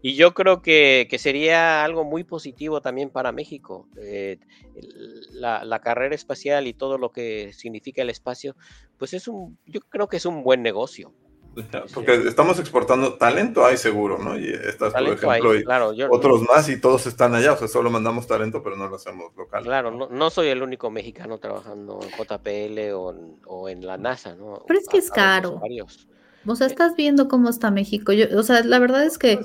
Y 0.01 0.15
yo 0.15 0.33
creo 0.33 0.61
que, 0.61 1.07
que 1.09 1.17
sería 1.17 1.83
algo 1.83 2.03
muy 2.03 2.23
positivo 2.23 2.81
también 2.81 3.09
para 3.09 3.31
México. 3.31 3.87
Eh, 4.01 4.39
la, 5.31 5.63
la 5.63 5.79
carrera 5.79 6.15
espacial 6.15 6.67
y 6.67 6.73
todo 6.73 6.97
lo 6.97 7.11
que 7.11 7.53
significa 7.53 8.01
el 8.01 8.09
espacio, 8.09 8.55
pues 8.97 9.13
es 9.13 9.27
un, 9.27 9.57
yo 9.65 9.81
creo 9.81 10.07
que 10.07 10.17
es 10.17 10.25
un 10.25 10.43
buen 10.43 10.61
negocio. 10.61 11.13
Porque 11.93 12.15
estamos 12.27 12.59
exportando 12.59 13.13
talento, 13.15 13.65
hay 13.65 13.77
seguro, 13.77 14.17
¿no? 14.17 14.37
Y 14.37 14.47
estas, 14.49 14.93
por 14.93 15.01
hay, 15.01 15.11
ejemplo, 15.11 15.55
y 15.55 15.63
claro, 15.63 15.93
yo, 15.93 16.07
otros 16.11 16.41
más 16.43 16.67
y 16.69 16.79
todos 16.81 17.05
están 17.05 17.35
allá, 17.35 17.53
o 17.53 17.57
sea, 17.57 17.67
solo 17.67 17.89
mandamos 17.91 18.25
talento, 18.27 18.63
pero 18.63 18.75
no 18.75 18.87
lo 18.87 18.95
hacemos 18.95 19.35
local. 19.35 19.63
Claro, 19.63 19.91
no, 19.91 20.09
no 20.09 20.29
soy 20.29 20.47
el 20.47 20.63
único 20.63 20.89
mexicano 20.89 21.37
trabajando 21.37 21.99
en 22.01 22.09
JPL 22.09 22.93
o 22.95 23.11
en, 23.11 23.39
o 23.45 23.69
en 23.69 23.85
la 23.85 23.97
NASA, 23.97 24.35
¿no? 24.35 24.63
Pero 24.67 24.79
es 24.79 24.87
que 24.87 24.97
es 24.97 25.11
Habemos 25.11 25.25
caro. 25.51 25.59
varios. 25.59 26.07
O 26.45 26.55
sea, 26.55 26.67
estás 26.67 26.95
viendo 26.95 27.27
cómo 27.27 27.49
está 27.49 27.71
México. 27.71 28.11
Yo, 28.13 28.25
o 28.37 28.43
sea, 28.43 28.63
la 28.63 28.79
verdad 28.79 29.03
es 29.05 29.17
que, 29.17 29.39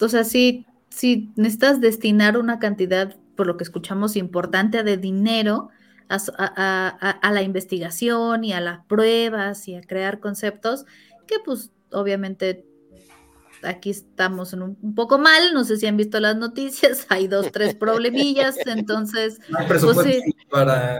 o 0.00 0.08
sea, 0.08 0.24
si, 0.24 0.66
si 0.90 1.30
necesitas 1.36 1.80
destinar 1.80 2.36
una 2.36 2.58
cantidad, 2.58 3.16
por 3.36 3.46
lo 3.46 3.56
que 3.56 3.64
escuchamos, 3.64 4.16
importante 4.16 4.82
de 4.82 4.96
dinero 4.98 5.68
a, 6.10 6.16
a- 6.16 6.18
a- 6.56 6.98
a- 7.00 7.10
a 7.10 7.32
la 7.32 7.42
investigación 7.42 8.44
y 8.44 8.52
a 8.52 8.60
las 8.60 8.84
pruebas 8.84 9.66
y 9.68 9.76
a 9.76 9.80
crear 9.80 10.20
conceptos, 10.20 10.84
que 11.30 11.36
pues 11.44 11.70
obviamente 11.92 12.66
aquí 13.62 13.90
estamos 13.90 14.52
en 14.52 14.62
un, 14.62 14.78
un 14.82 14.94
poco 14.94 15.18
mal. 15.18 15.54
No 15.54 15.64
sé 15.64 15.76
si 15.76 15.86
han 15.86 15.96
visto 15.96 16.18
las 16.20 16.36
noticias, 16.36 17.06
hay 17.08 17.28
dos, 17.28 17.52
tres 17.52 17.74
problemillas, 17.74 18.56
entonces 18.66 19.38
No 19.48 19.58
hay 19.58 19.66
presupuesto 19.68 20.02
Pues 20.04 20.22
sí. 20.24 20.32
para, 20.50 20.98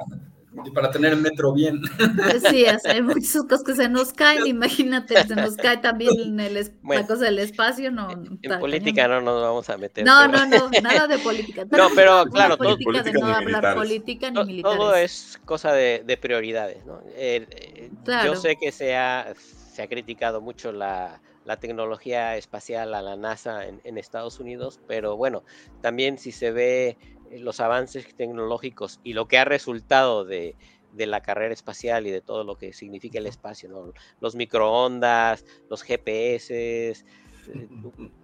para 0.74 0.90
tener 0.90 1.14
el 1.14 1.20
metro 1.22 1.54
bien. 1.54 1.80
Pues 2.16 2.42
sí, 2.50 2.64
sea, 2.64 2.78
hay 2.92 3.00
muchas 3.02 3.42
cosas 3.48 3.62
que 3.64 3.74
se 3.74 3.88
nos 3.88 4.12
caen, 4.12 4.46
imagínate, 4.46 5.26
se 5.26 5.34
nos 5.36 5.56
cae 5.56 5.78
también 5.78 6.38
el 6.38 6.56
es- 6.58 6.72
Bueno, 6.82 7.00
la 7.02 7.08
cosa 7.08 7.24
del 7.24 7.38
espacio, 7.38 7.90
no. 7.90 8.10
En 8.10 8.38
está 8.42 8.58
política 8.58 9.02
cañón. 9.04 9.24
no 9.24 9.32
nos 9.32 9.42
vamos 9.42 9.70
a 9.70 9.78
meter. 9.78 10.04
No, 10.04 10.18
pero- 10.30 10.46
no, 10.46 10.68
no, 10.68 10.80
nada 10.82 11.06
de 11.06 11.18
política. 11.18 11.64
No, 11.70 11.88
pero 11.94 12.24
claro, 12.26 12.56
todo- 12.58 12.76
política 12.76 13.02
de 13.02 13.12
política 13.12 13.20
no 13.20 13.26
ni 13.26 13.32
hablar 13.32 13.46
militares. 13.46 13.76
política 13.78 14.28
ni 14.30 14.34
To- 14.34 14.44
militares. 14.44 14.78
Todo 14.78 14.94
es 14.96 15.40
cosa 15.46 15.72
de, 15.72 16.02
de 16.06 16.16
prioridades, 16.18 16.84
¿no? 16.84 17.00
Eh, 17.16 17.46
eh, 17.50 17.90
Claro. 18.04 18.34
Yo 18.34 18.40
sé 18.40 18.56
que 18.60 18.70
se 18.72 18.94
ha, 18.96 19.32
se 19.70 19.82
ha 19.82 19.88
criticado 19.88 20.40
mucho 20.40 20.72
la, 20.72 21.22
la 21.44 21.58
tecnología 21.58 22.36
espacial 22.36 22.92
a 22.94 23.02
la 23.02 23.16
NASA 23.16 23.66
en, 23.66 23.80
en 23.84 23.98
Estados 23.98 24.40
Unidos, 24.40 24.80
pero 24.88 25.16
bueno, 25.16 25.44
también 25.80 26.18
si 26.18 26.32
se 26.32 26.50
ve 26.50 26.98
eh, 27.30 27.38
los 27.38 27.60
avances 27.60 28.14
tecnológicos 28.16 29.00
y 29.04 29.12
lo 29.12 29.28
que 29.28 29.38
ha 29.38 29.44
resultado 29.44 30.24
de, 30.24 30.56
de 30.92 31.06
la 31.06 31.22
carrera 31.22 31.54
espacial 31.54 32.06
y 32.06 32.10
de 32.10 32.20
todo 32.20 32.42
lo 32.42 32.56
que 32.56 32.72
significa 32.72 33.18
el 33.18 33.26
espacio, 33.26 33.68
¿no? 33.68 33.92
Los 34.20 34.34
microondas, 34.34 35.44
los 35.68 35.82
GPS, 35.82 36.90
eh, 36.90 36.94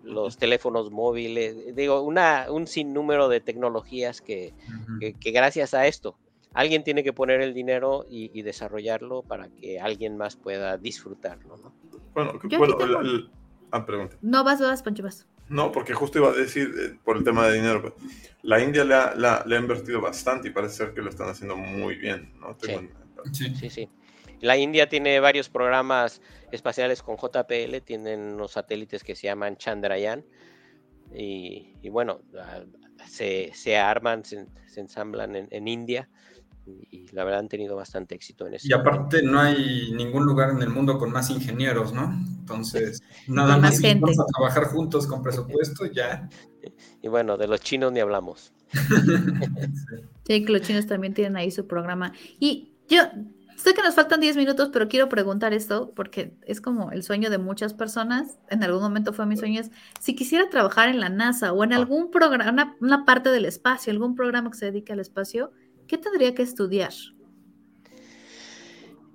los 0.03 0.37
teléfonos 0.37 0.91
móviles, 0.91 1.75
digo, 1.77 2.03
una, 2.03 2.47
un 2.51 2.67
sinnúmero 2.67 3.29
de 3.29 3.41
tecnologías 3.41 4.21
que, 4.21 4.53
que, 5.01 5.15
que 5.15 5.31
gracias 5.31 5.75
a 5.75 5.87
esto 5.87 6.19
alguien 6.57 6.83
tiene 6.83 7.05
que 7.05 7.13
poner 7.13 7.41
el 7.41 7.55
dinero 7.55 8.05
y, 8.11 8.31
y 8.39 8.43
desarrollarlo 8.43 9.23
para 9.23 9.49
que 9.49 9.79
alguien 9.79 10.17
más 10.17 10.37
pueda 10.37 10.77
disfrutarlo, 10.79 11.57
¿no? 11.59 11.75
Bueno, 12.15 12.39
bueno, 12.59 12.77
tengo- 12.77 13.01
el- 13.01 13.07
el- 13.07 13.31
ah, 13.71 13.85
pregunta. 13.87 14.17
No, 14.23 14.43
vas, 14.43 14.61
vas, 14.61 14.83
Pancho, 14.83 15.03
vas. 15.03 15.27
No, 15.49 15.71
porque 15.71 15.93
justo 15.95 16.19
iba 16.19 16.31
a 16.31 16.33
decir, 16.33 16.73
eh, 16.77 16.99
por 17.05 17.17
el 17.19 17.25
tema 17.25 17.47
de 17.47 17.55
dinero, 17.55 17.81
pues, 17.83 17.95
la 18.43 18.61
India 18.61 18.85
le 18.85 18.95
ha, 18.95 19.15
la- 19.15 19.45
le 19.47 19.57
ha 19.57 19.61
invertido 19.61 20.01
bastante 20.01 20.49
y 20.49 20.51
parece 20.51 20.75
ser 20.75 20.95
que 20.95 21.03
lo 21.03 21.11
están 21.11 21.29
haciendo 21.29 21.57
muy 21.57 21.95
bien, 21.97 22.33
¿no? 22.41 22.57
Tengo 22.57 22.81
Sí. 22.81 22.89
Sí. 23.33 23.55
Sí, 23.55 23.71
sí. 23.71 23.89
La 24.41 24.57
India 24.57 24.89
tiene 24.89 25.19
varios 25.21 25.49
programas 25.49 26.21
espaciales 26.53 27.03
con 27.03 27.17
JPL, 27.17 27.81
tienen 27.83 28.21
unos 28.35 28.53
satélites 28.53 29.03
que 29.05 29.15
se 29.15 29.27
llaman 29.29 29.57
Chandrayaan 29.57 30.25
y, 31.15 31.75
y 31.83 31.89
bueno, 31.89 32.21
se, 33.09 33.51
se 33.55 33.77
arman, 33.77 34.25
se, 34.25 34.47
se 34.67 34.81
ensamblan 34.81 35.37
en, 35.37 35.49
en 35.51 35.69
India 35.69 36.09
Y, 36.67 37.07
la 37.13 37.25
verdad 37.25 37.41
han 37.41 37.49
tenido 37.49 37.77
bastante 37.77 38.15
éxito 38.15 38.47
en 38.47 38.55
eso. 38.55 38.67
Y 38.69 38.73
aparte 38.73 39.23
no 39.23 39.41
hay 39.41 39.93
ningún 39.93 40.25
lugar 40.25 40.51
en 40.51 40.61
el 40.63 40.69
mundo 40.69 40.99
con 40.99 41.13
más 41.13 41.31
ingenieros, 41.31 41.93
¿no? 41.93 42.13
Entonces, 42.41 43.03
nada 43.29 43.57
más 43.57 43.81
más 43.81 44.01
vamos 44.01 44.19
a 44.19 44.25
trabajar 44.27 44.65
juntos 44.65 45.07
con 45.07 45.23
presupuesto, 45.23 45.87
ya. 45.87 46.29
Y 47.01 47.07
bueno, 47.07 47.37
de 47.37 47.47
los 47.47 47.61
chinos 47.61 47.93
ni 47.93 48.01
hablamos. 48.01 48.53
Sí, 50.27 50.45
que 50.45 50.53
los 50.53 50.63
chinos 50.63 50.89
también 50.89 51.15
tienen 51.15 51.37
ahí 51.37 51.53
su 51.53 51.69
programa. 51.69 52.13
Y 52.41 52.73
yo 52.89 53.03
sé 53.57 53.75
que 53.75 53.83
nos 53.83 53.95
faltan 53.95 54.19
10 54.19 54.37
minutos, 54.37 54.71
pero 54.73 54.89
quiero 54.89 55.09
preguntar 55.09 55.55
esto 55.55 55.93
porque 55.95 56.37
es 56.43 56.61
como 56.61 56.91
el 56.91 57.05
sueño 57.05 57.31
de 57.31 57.39
muchas 57.39 57.75
personas. 57.75 58.41
En 58.51 58.65
algún 58.65 58.83
momento 58.83 59.13
fue 59.13 59.25
mi 59.27 59.37
sueño. 59.37 59.61
Es, 59.61 59.71
si 60.01 60.17
quisiera 60.17 60.51
trabajar 60.51 60.89
en 60.89 60.99
la 60.99 61.09
NASA 61.09 61.53
o 61.53 61.63
en 61.63 61.73
algún 61.73 62.11
programa, 62.11 62.51
una, 62.51 62.77
una 62.81 63.05
parte 63.05 63.31
del 63.31 63.45
espacio, 63.45 63.93
algún 63.93 64.17
programa 64.17 64.51
que 64.51 64.59
se 64.59 64.67
dedique 64.67 64.93
al 64.93 64.99
espacio, 64.99 65.53
¿qué 65.87 65.99
tendría 65.99 66.35
que 66.35 66.43
estudiar? 66.43 66.93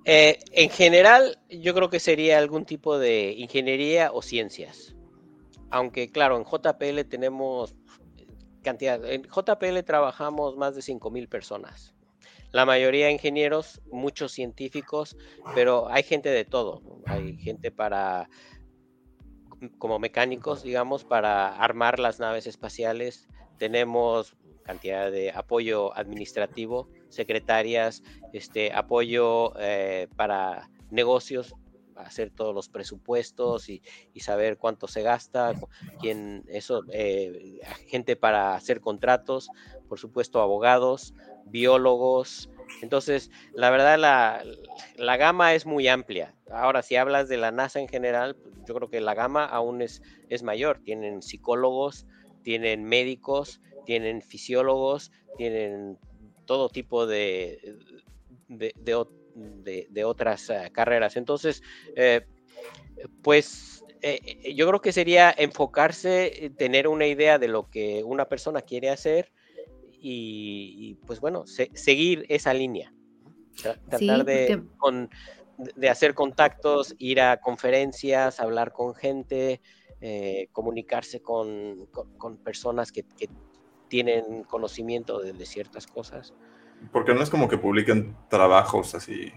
Eh, 0.04 0.38
en 0.52 0.70
general, 0.70 1.38
yo 1.48 1.74
creo 1.74 1.88
que 1.88 2.00
sería 2.00 2.38
algún 2.38 2.64
tipo 2.64 2.98
de 2.98 3.34
ingeniería 3.38 4.10
o 4.12 4.22
ciencias. 4.22 4.94
Aunque, 5.70 6.10
claro, 6.10 6.36
en 6.36 6.44
JPL 6.44 7.08
tenemos 7.08 7.74
cantidad. 8.62 9.04
En 9.04 9.22
JPL 9.22 9.82
trabajamos 9.84 10.56
más 10.56 10.74
de 10.74 10.82
5.000 10.82 11.28
personas. 11.28 11.94
La 12.50 12.66
mayoría 12.66 13.10
ingenieros, 13.10 13.80
muchos 13.90 14.32
científicos, 14.32 15.16
pero 15.54 15.88
hay 15.88 16.02
gente 16.02 16.28
de 16.28 16.44
todo. 16.44 16.82
Hay 17.06 17.38
gente 17.38 17.70
para, 17.70 18.28
como 19.78 19.98
mecánicos, 19.98 20.62
digamos, 20.62 21.04
para 21.04 21.56
armar 21.56 21.98
las 21.98 22.20
naves 22.20 22.46
espaciales. 22.46 23.28
Tenemos 23.56 24.36
cantidad 24.62 25.10
de 25.10 25.30
apoyo 25.30 25.96
administrativo, 25.96 26.88
secretarias, 27.08 28.02
este 28.32 28.72
apoyo 28.72 29.52
eh, 29.58 30.08
para 30.16 30.70
negocios, 30.90 31.54
hacer 31.96 32.30
todos 32.30 32.54
los 32.54 32.68
presupuestos 32.68 33.68
y, 33.68 33.82
y 34.12 34.20
saber 34.20 34.58
cuánto 34.58 34.88
se 34.88 35.02
gasta, 35.02 35.54
quién, 36.00 36.44
eso, 36.48 36.82
eh, 36.92 37.60
gente 37.86 38.16
para 38.16 38.54
hacer 38.54 38.80
contratos, 38.80 39.50
por 39.88 39.98
supuesto 39.98 40.40
abogados, 40.40 41.14
biólogos. 41.46 42.50
Entonces, 42.80 43.30
la 43.54 43.70
verdad, 43.70 43.98
la, 43.98 44.42
la 44.96 45.16
gama 45.16 45.54
es 45.54 45.66
muy 45.66 45.88
amplia. 45.88 46.34
Ahora, 46.50 46.82
si 46.82 46.96
hablas 46.96 47.28
de 47.28 47.36
la 47.36 47.52
NASA 47.52 47.80
en 47.80 47.88
general, 47.88 48.36
yo 48.66 48.74
creo 48.74 48.88
que 48.88 49.00
la 49.00 49.14
gama 49.14 49.44
aún 49.44 49.82
es, 49.82 50.02
es 50.28 50.42
mayor. 50.42 50.80
Tienen 50.82 51.22
psicólogos, 51.22 52.06
tienen 52.42 52.84
médicos, 52.84 53.60
tienen 53.84 54.22
fisiólogos, 54.22 55.10
tienen 55.36 55.98
todo 56.46 56.68
tipo 56.68 57.06
de, 57.06 57.76
de, 58.48 58.74
de 58.76 58.96
ot- 58.96 59.10
de- 59.34 59.86
de 59.90 60.04
otras 60.04 60.50
eh, 60.50 60.70
carreras. 60.72 61.16
Entonces, 61.16 61.62
eh, 61.96 62.26
pues 63.22 63.84
eh, 64.02 64.52
yo 64.54 64.66
creo 64.68 64.80
que 64.80 64.92
sería 64.92 65.32
enfocarse, 65.36 66.52
tener 66.56 66.88
una 66.88 67.06
idea 67.06 67.38
de 67.38 67.48
lo 67.48 67.68
que 67.70 68.02
una 68.04 68.26
persona 68.26 68.60
quiere 68.60 68.90
hacer 68.90 69.32
y, 70.00 70.74
y, 70.76 70.94
pues 71.06 71.20
bueno, 71.20 71.46
se- 71.46 71.70
seguir 71.74 72.26
esa 72.28 72.52
línea. 72.52 72.92
Tra- 73.62 73.74
Sí, 73.98 74.06
Tratar 74.06 74.24
de, 74.24 74.46
porque- 74.56 74.68
con- 74.78 75.10
de 75.56 75.88
hacer 75.88 76.14
contactos, 76.14 76.94
ir 76.98 77.20
a 77.20 77.36
conferencias, 77.36 78.40
hablar 78.40 78.72
con 78.72 78.94
gente, 78.94 79.60
eh, 80.00 80.48
comunicarse 80.50 81.20
con, 81.20 81.86
con- 81.86 82.08
con 82.18 82.38
personas 82.38 82.90
que, 82.90 83.04
que 83.16 83.28
tienen 83.92 84.42
conocimiento 84.44 85.20
de, 85.20 85.34
de 85.34 85.44
ciertas 85.44 85.86
cosas. 85.86 86.32
Porque 86.92 87.12
no 87.12 87.22
es 87.22 87.28
como 87.28 87.46
que 87.46 87.58
publiquen 87.58 88.16
trabajos 88.30 88.94
así, 88.94 89.34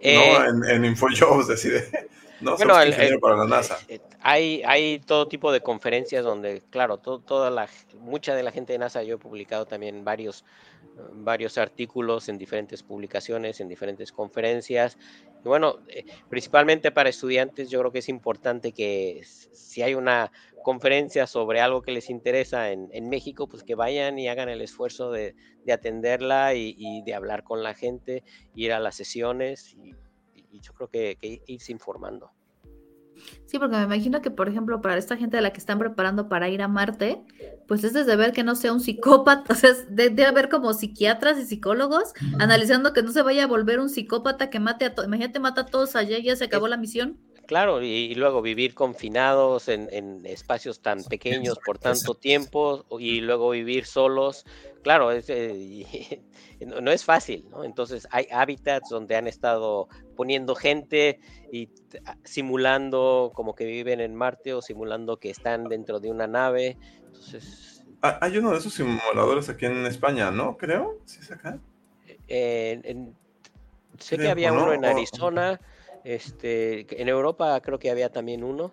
Eh, 0.00 0.36
¿no? 0.36 0.44
En, 0.44 0.64
en 0.68 0.84
InfoJobs, 0.84 1.48
así 1.48 1.68
de, 1.68 1.84
no, 2.40 2.56
Bueno, 2.56 2.80
el- 2.80 2.92
el- 2.94 3.20
para 3.20 3.36
la 3.36 3.44
NASA. 3.46 3.78
eh, 3.88 4.00
hay, 4.20 4.62
hay 4.64 4.98
todo 5.00 5.28
tipo 5.28 5.52
de 5.52 5.60
conferencias 5.60 6.24
donde, 6.24 6.62
claro, 6.70 6.98
to- 6.98 7.20
toda 7.20 7.50
la, 7.50 7.68
mucha 7.98 8.34
de 8.34 8.42
la 8.42 8.50
gente 8.50 8.72
de 8.72 8.78
NASA, 8.78 9.02
yo 9.02 9.14
he 9.16 9.18
publicado 9.18 9.66
también 9.66 10.04
varios, 10.04 10.44
varios 11.12 11.58
artículos 11.58 12.28
en 12.28 12.38
diferentes 12.38 12.82
publicaciones, 12.82 13.60
en 13.60 13.68
diferentes 13.68 14.12
conferencias. 14.12 14.96
Y 15.44 15.48
bueno, 15.48 15.78
eh, 15.88 16.04
principalmente 16.28 16.90
para 16.90 17.08
estudiantes, 17.10 17.68
yo 17.70 17.80
creo 17.80 17.92
que 17.92 17.98
es 17.98 18.08
importante 18.08 18.72
que 18.72 19.22
si 19.24 19.82
hay 19.82 19.94
una 19.94 20.30
conferencia 20.62 21.26
sobre 21.26 21.60
algo 21.60 21.82
que 21.82 21.92
les 21.92 22.08
interesa 22.08 22.70
en, 22.70 22.88
en 22.92 23.08
México, 23.10 23.46
pues 23.48 23.62
que 23.62 23.74
vayan 23.74 24.18
y 24.18 24.28
hagan 24.28 24.48
el 24.48 24.62
esfuerzo 24.62 25.10
de, 25.10 25.34
de 25.64 25.72
atenderla 25.72 26.54
y, 26.54 26.74
y 26.78 27.02
de 27.02 27.14
hablar 27.14 27.42
con 27.44 27.62
la 27.62 27.74
gente, 27.74 28.22
ir 28.54 28.72
a 28.72 28.78
las 28.80 28.94
sesiones 28.94 29.74
y, 29.74 29.94
y 30.54 30.60
yo 30.60 30.72
creo 30.72 30.88
que, 30.88 31.18
que 31.20 31.42
irse 31.46 31.72
informando. 31.72 32.30
Sí, 33.46 33.58
porque 33.58 33.76
me 33.76 33.82
imagino 33.82 34.20
que, 34.20 34.30
por 34.30 34.48
ejemplo, 34.48 34.80
para 34.80 34.96
esta 34.96 35.16
gente 35.16 35.38
a 35.38 35.40
la 35.40 35.52
que 35.52 35.58
están 35.58 35.78
preparando 35.78 36.28
para 36.28 36.48
ir 36.48 36.62
a 36.62 36.68
Marte, 36.68 37.22
pues 37.66 37.84
es 37.84 37.92
desde 37.92 38.16
ver 38.16 38.32
que 38.32 38.42
no 38.42 38.56
sea 38.56 38.72
un 38.72 38.80
psicópata, 38.80 39.52
o 39.52 39.56
sea, 39.56 39.70
es 39.70 39.94
de, 39.94 40.10
de 40.10 40.24
haber 40.24 40.48
como 40.48 40.72
psiquiatras 40.72 41.38
y 41.38 41.44
psicólogos 41.44 42.12
analizando 42.38 42.92
que 42.92 43.02
no 43.02 43.12
se 43.12 43.22
vaya 43.22 43.44
a 43.44 43.46
volver 43.46 43.80
un 43.80 43.88
psicópata 43.88 44.50
que 44.50 44.60
mate 44.60 44.84
a 44.84 44.94
todos. 44.94 45.06
Imagínate, 45.06 45.40
mata 45.40 45.62
a 45.62 45.66
todos 45.66 45.96
allá 45.96 46.18
y 46.18 46.24
ya 46.24 46.36
se 46.36 46.44
acabó 46.44 46.68
la 46.68 46.76
misión. 46.76 47.18
Claro, 47.46 47.82
y, 47.82 47.86
y 47.88 48.14
luego 48.14 48.40
vivir 48.40 48.74
confinados 48.74 49.68
en, 49.68 49.88
en 49.92 50.24
espacios 50.24 50.80
tan 50.80 51.04
pequeños 51.04 51.58
por 51.58 51.78
tanto 51.78 52.14
tiempo 52.14 52.86
y 52.98 53.20
luego 53.20 53.50
vivir 53.50 53.84
solos, 53.84 54.44
claro, 54.82 55.12
es, 55.12 55.26
eh, 55.28 56.22
no, 56.66 56.80
no 56.80 56.90
es 56.90 57.04
fácil, 57.04 57.44
¿no? 57.50 57.62
Entonces 57.64 58.08
hay 58.10 58.26
hábitats 58.32 58.88
donde 58.88 59.16
han 59.16 59.26
estado 59.26 59.88
poniendo 60.16 60.54
gente 60.54 61.18
y 61.52 61.68
simulando 62.24 63.30
como 63.34 63.54
que 63.54 63.66
viven 63.66 64.00
en 64.00 64.14
Marte 64.14 64.54
o 64.54 64.62
simulando 64.62 65.18
que 65.18 65.30
están 65.30 65.64
dentro 65.68 66.00
de 66.00 66.10
una 66.10 66.26
nave. 66.26 66.78
Entonces, 67.06 67.84
Hay 68.00 68.38
uno 68.38 68.52
de 68.52 68.58
esos 68.58 68.72
simuladores 68.72 69.48
aquí 69.48 69.66
en 69.66 69.84
España, 69.86 70.30
¿no? 70.30 70.56
Creo. 70.56 70.96
¿Sí 71.04 71.18
es 71.20 71.30
acá? 71.30 71.58
eh, 72.28 72.80
en- 72.84 73.14
sé 73.98 74.18
que 74.18 74.28
había 74.28 74.50
¿no? 74.50 74.62
uno 74.62 74.72
en 74.72 74.84
O- 74.84 74.88
Arizona, 74.88 75.60
este, 76.04 76.86
que 76.86 77.00
en 77.02 77.08
Europa 77.08 77.60
creo 77.62 77.78
que 77.78 77.90
había 77.90 78.10
también 78.12 78.44
uno. 78.44 78.72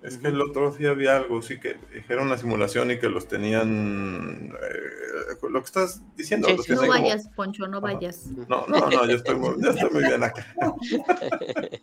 Es 0.00 0.16
que 0.18 0.28
el 0.28 0.40
otro 0.40 0.70
día 0.70 0.90
había 0.90 1.16
algo, 1.16 1.42
sí, 1.42 1.58
que 1.58 1.76
era 2.08 2.22
una 2.22 2.38
simulación 2.38 2.92
y 2.92 2.98
que 3.00 3.08
los 3.08 3.26
tenían. 3.26 4.52
eh, 4.52 5.34
lo 5.50 5.58
que 5.60 5.64
estás 5.66 6.02
diciendo. 6.16 6.46
Sí, 6.46 6.56
los 6.56 6.66
sí, 6.66 6.72
No 6.72 6.78
como- 6.78 6.90
vayas, 6.92 7.28
Poncho, 7.34 7.66
no 7.66 7.80
vayas. 7.80 8.26
No, 8.48 8.64
no, 8.68 8.78
no, 8.90 9.06
yo 9.06 9.16
estoy 9.16 9.34
muy, 9.34 9.56
yo 9.60 9.70
estoy 9.70 9.90
muy 9.90 10.04
bien 10.04 10.22
acá. 10.22 10.46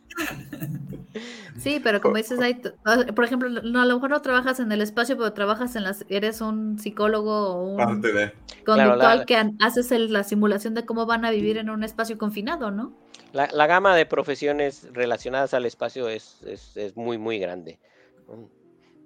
Sí, 1.57 1.79
pero 1.81 2.01
como 2.01 2.17
dices, 2.17 2.39
hay, 2.41 2.61
ah, 2.83 3.05
por 3.15 3.23
ejemplo, 3.23 3.47
no, 3.49 3.81
a 3.81 3.85
lo 3.85 3.93
mejor 3.95 4.09
no 4.09 4.21
trabajas 4.21 4.59
en 4.59 4.69
el 4.73 4.81
espacio, 4.81 5.17
pero 5.17 5.31
trabajas 5.31 5.75
en 5.77 5.83
las, 5.85 6.05
eres 6.09 6.41
un 6.41 6.77
psicólogo 6.77 7.31
o 7.55 7.63
un 7.71 7.77
Parte 7.77 8.11
de. 8.11 8.33
conductual 8.65 8.97
Claro, 8.97 9.19
la- 9.19 9.25
que 9.25 9.51
haces 9.61 9.91
el- 9.93 10.11
la 10.11 10.23
simulación 10.25 10.73
de 10.73 10.85
cómo 10.85 11.05
van 11.05 11.23
a 11.23 11.31
vivir 11.31 11.57
en 11.57 11.69
un 11.69 11.83
espacio 11.85 12.17
confinado, 12.17 12.71
¿no? 12.71 12.93
La, 13.35 13.67
gama 13.67 13.93
de 13.97 14.05
profesiones 14.05 14.87
relacionadas 14.93 15.53
al 15.53 15.65
espacio 15.65 16.07
es, 16.07 16.41
es- 16.43 16.77
es 16.77 16.95
muy, 16.95 17.17
muy 17.17 17.37
grande. 17.37 17.79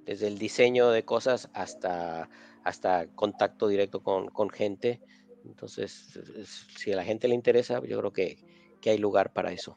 Desde 0.06 0.28
el 0.28 0.38
diseño 0.38 0.92
de 0.92 1.04
cosas 1.04 1.50
hasta, 1.54 2.30
hasta 2.64 3.08
contacto 3.16 3.68
directo 3.68 4.02
con, 4.02 4.28
con 4.30 4.52
gente. 4.52 5.02
Entonces, 5.46 6.16
es- 6.38 6.68
si 6.78 6.92
a 6.94 6.96
la 6.96 7.04
gente 7.04 7.28
le 7.28 7.34
interesa, 7.34 7.82
yo 7.84 7.98
creo 8.00 8.14
que, 8.14 8.38
que 8.80 8.92
hay 8.92 9.00
lugar 9.00 9.34
para 9.34 9.52
eso. 9.52 9.76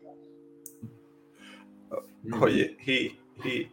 Oye, 2.40 2.76
y, 2.86 3.18
y, 3.48 3.72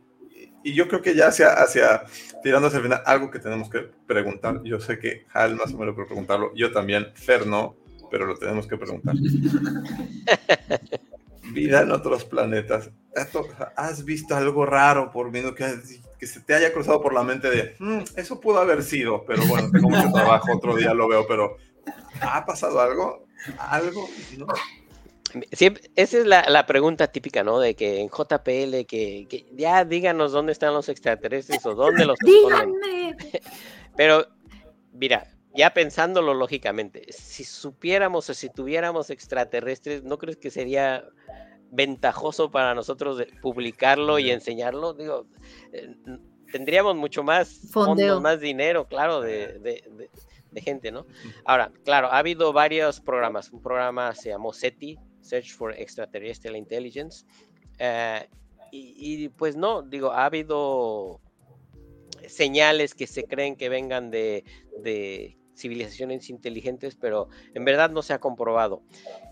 y 0.64 0.73
yo 0.73 0.88
creo 0.88 1.01
que 1.01 1.14
ya 1.14 1.27
hacia, 1.27 1.51
hacia 1.53 2.03
tirando 2.41 2.68
hacia 2.68 2.77
el 2.77 2.84
final, 2.84 3.03
algo 3.06 3.30
que 3.30 3.39
tenemos 3.39 3.69
que 3.69 3.80
preguntar. 4.07 4.61
Yo 4.64 4.80
sé 4.80 4.97
que 4.97 5.26
Hal 5.34 5.56
más 5.56 5.73
o 5.73 5.77
menos 5.77 5.93
puede 5.93 6.07
preguntarlo, 6.07 6.53
yo 6.56 6.72
también, 6.72 7.11
Fer 7.15 7.45
no, 7.45 7.76
pero 8.10 8.26
lo 8.26 8.38
tenemos 8.38 8.68
que 8.68 8.77
preguntar. 8.77 9.15
Vida 11.52 11.81
en 11.81 11.91
otros 11.91 12.26
planetas. 12.26 12.91
¿Has 13.76 14.06
visto 14.06 14.36
algo 14.36 14.65
raro 14.65 15.11
por 15.11 15.31
menos 15.31 15.53
que, 15.56 15.65
que 16.19 16.27
se 16.27 16.41
te 16.41 16.53
haya 16.53 16.72
cruzado 16.72 17.02
por 17.02 17.14
la 17.14 17.23
mente 17.23 17.49
de, 17.49 17.76
"Mm, 17.80 18.02
eso 18.15 18.40
pudo 18.40 18.60
haber 18.60 18.84
sido, 18.84 19.26
pero 19.26 19.44
bueno, 19.45 19.69
tengo 19.72 19.90
mucho 19.90 20.11
trabajo, 20.14 20.56
otro 20.56 20.76
día 20.76 20.94
lo 20.94 21.07
veo, 21.07 21.26
pero 21.27 21.57
¿ha 22.22 22.45
pasado 22.45 22.80
algo? 22.80 23.26
¿Algo? 23.57 24.07
¿No? 24.38 24.45
Siempre, 25.52 25.90
esa 25.95 26.18
es 26.19 26.26
la, 26.26 26.49
la 26.49 26.65
pregunta 26.65 27.07
típica, 27.07 27.44
¿no? 27.44 27.60
De 27.60 27.76
que 27.76 27.99
en 28.02 28.10
JPL, 28.10 28.86
que, 28.88 29.27
que 29.30 29.45
ya 29.56 29.86
díganos 29.86 30.31
dónde 30.31 30.52
están 30.52 30.73
los 30.73 30.90
extraterrestres 30.90 31.64
o 31.65 31.76
dónde 31.76 32.06
los 32.06 32.18
esconden. 32.19 32.73
Díganme. 32.81 33.41
Pero, 33.95 34.26
mira, 34.94 35.27
ya 35.60 35.73
pensándolo 35.73 36.34
lógicamente, 36.34 37.06
si 37.11 37.44
supiéramos 37.44 38.30
o 38.30 38.34
si 38.34 38.49
tuviéramos 38.49 39.10
extraterrestres, 39.10 40.03
¿no 40.03 40.18
crees 40.18 40.38
que 40.38 40.49
sería 40.49 41.03
ventajoso 41.72 42.49
para 42.49 42.73
nosotros 42.73 43.22
publicarlo 43.41 44.19
y 44.19 44.31
enseñarlo? 44.31 44.94
Digo, 44.94 45.26
eh, 45.73 45.94
tendríamos 46.52 46.95
mucho 46.95 47.23
más 47.23 47.48
fondos, 47.72 48.22
más 48.22 48.40
dinero, 48.40 48.88
claro, 48.88 49.22
de, 49.22 49.60
de- 49.60 49.84
de- 49.98 50.10
de 50.52 50.61
gente, 50.61 50.91
¿no? 50.91 51.06
Ahora, 51.45 51.72
claro, 51.84 52.07
ha 52.07 52.18
habido 52.19 52.53
varios 52.53 52.99
programas. 53.02 53.52
Un 53.52 53.61
programa 53.61 54.15
se 54.15 54.30
llamó 54.30 54.52
SETI, 54.53 54.98
Search 55.22 55.53
for 55.53 55.73
Extraterrestrial 55.77 56.56
Intelligence. 56.56 57.26
eh, 57.80 58.27
y, 58.72 59.23
y, 59.26 59.30
pues 59.30 59.56
no, 59.56 59.81
digo, 59.84 60.11
ha 60.11 60.26
habido 60.26 61.19
señales 62.27 62.94
que 62.95 63.07
se 63.07 63.23
creen 63.26 63.56
que 63.56 63.68
vengan 63.69 64.11
de, 64.11 64.44
de 64.84 65.38
civilizaciones 65.60 66.30
inteligentes, 66.30 66.95
pero 66.95 67.30
en 67.53 67.65
verdad 67.65 67.90
no 67.91 68.02
se 68.02 68.14
ha 68.14 68.19
comprobado. 68.19 68.81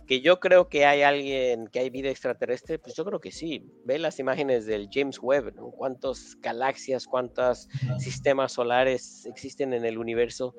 Que 0.05 0.21
yo 0.21 0.39
creo 0.39 0.69
que 0.69 0.85
hay 0.85 1.01
alguien, 1.01 1.67
que 1.67 1.79
hay 1.79 1.89
vida 1.89 2.09
extraterrestre, 2.09 2.79
pues 2.79 2.95
yo 2.95 3.05
creo 3.05 3.19
que 3.19 3.31
sí. 3.31 3.71
Ve 3.85 3.99
las 3.99 4.19
imágenes 4.19 4.65
del 4.65 4.89
James 4.91 5.19
Webb, 5.21 5.55
¿no? 5.55 5.71
cuántas 5.71 6.37
galaxias, 6.41 7.07
cuántos 7.07 7.67
sistemas 7.99 8.53
solares 8.53 9.25
existen 9.25 9.73
en 9.73 9.85
el 9.85 9.97
universo. 9.97 10.53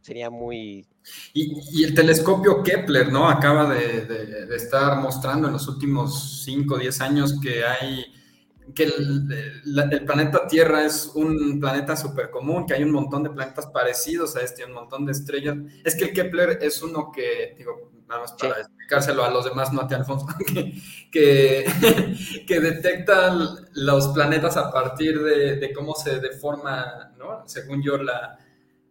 Sería 0.00 0.28
muy... 0.28 0.86
Y, 1.32 1.80
y 1.80 1.84
el 1.84 1.94
telescopio 1.94 2.62
Kepler, 2.62 3.10
¿no? 3.10 3.28
Acaba 3.28 3.72
de, 3.72 4.02
de, 4.04 4.46
de 4.46 4.56
estar 4.56 5.00
mostrando 5.00 5.46
en 5.48 5.54
los 5.54 5.66
últimos 5.66 6.42
5 6.44 6.74
o 6.74 6.78
10 6.78 7.00
años 7.00 7.40
que 7.40 7.64
hay 7.64 8.04
que 8.74 8.84
el, 8.84 9.28
el, 9.64 9.92
el, 9.92 10.04
planeta 10.04 10.46
Tierra 10.46 10.84
es 10.84 11.10
un 11.14 11.60
planeta 11.60 11.96
súper 11.96 12.30
común, 12.30 12.66
que 12.66 12.74
hay 12.74 12.82
un 12.82 12.92
montón 12.92 13.22
de 13.22 13.30
planetas 13.30 13.66
parecidos 13.66 14.36
a 14.36 14.42
este, 14.42 14.64
un 14.64 14.72
montón 14.72 15.04
de 15.04 15.12
estrellas. 15.12 15.56
Es 15.84 15.94
que 15.94 16.04
el 16.04 16.12
Kepler 16.12 16.58
es 16.62 16.82
uno 16.82 17.12
que, 17.12 17.54
digo, 17.58 17.90
vamos 18.06 18.32
para 18.32 18.54
sí. 18.54 18.60
explicárselo 18.60 19.24
a 19.24 19.30
los 19.30 19.44
demás, 19.44 19.72
no 19.72 19.82
a 19.82 19.88
ti, 19.88 19.94
Alfonso, 19.94 20.26
que, 20.46 20.74
que, 21.10 21.64
que, 22.46 22.60
detecta 22.60 23.36
los 23.74 24.08
planetas 24.08 24.56
a 24.56 24.70
partir 24.70 25.22
de, 25.22 25.56
de, 25.56 25.72
cómo 25.72 25.94
se 25.94 26.20
deforma, 26.20 27.12
¿no? 27.18 27.42
Según 27.46 27.82
yo, 27.82 27.98
la, 27.98 28.38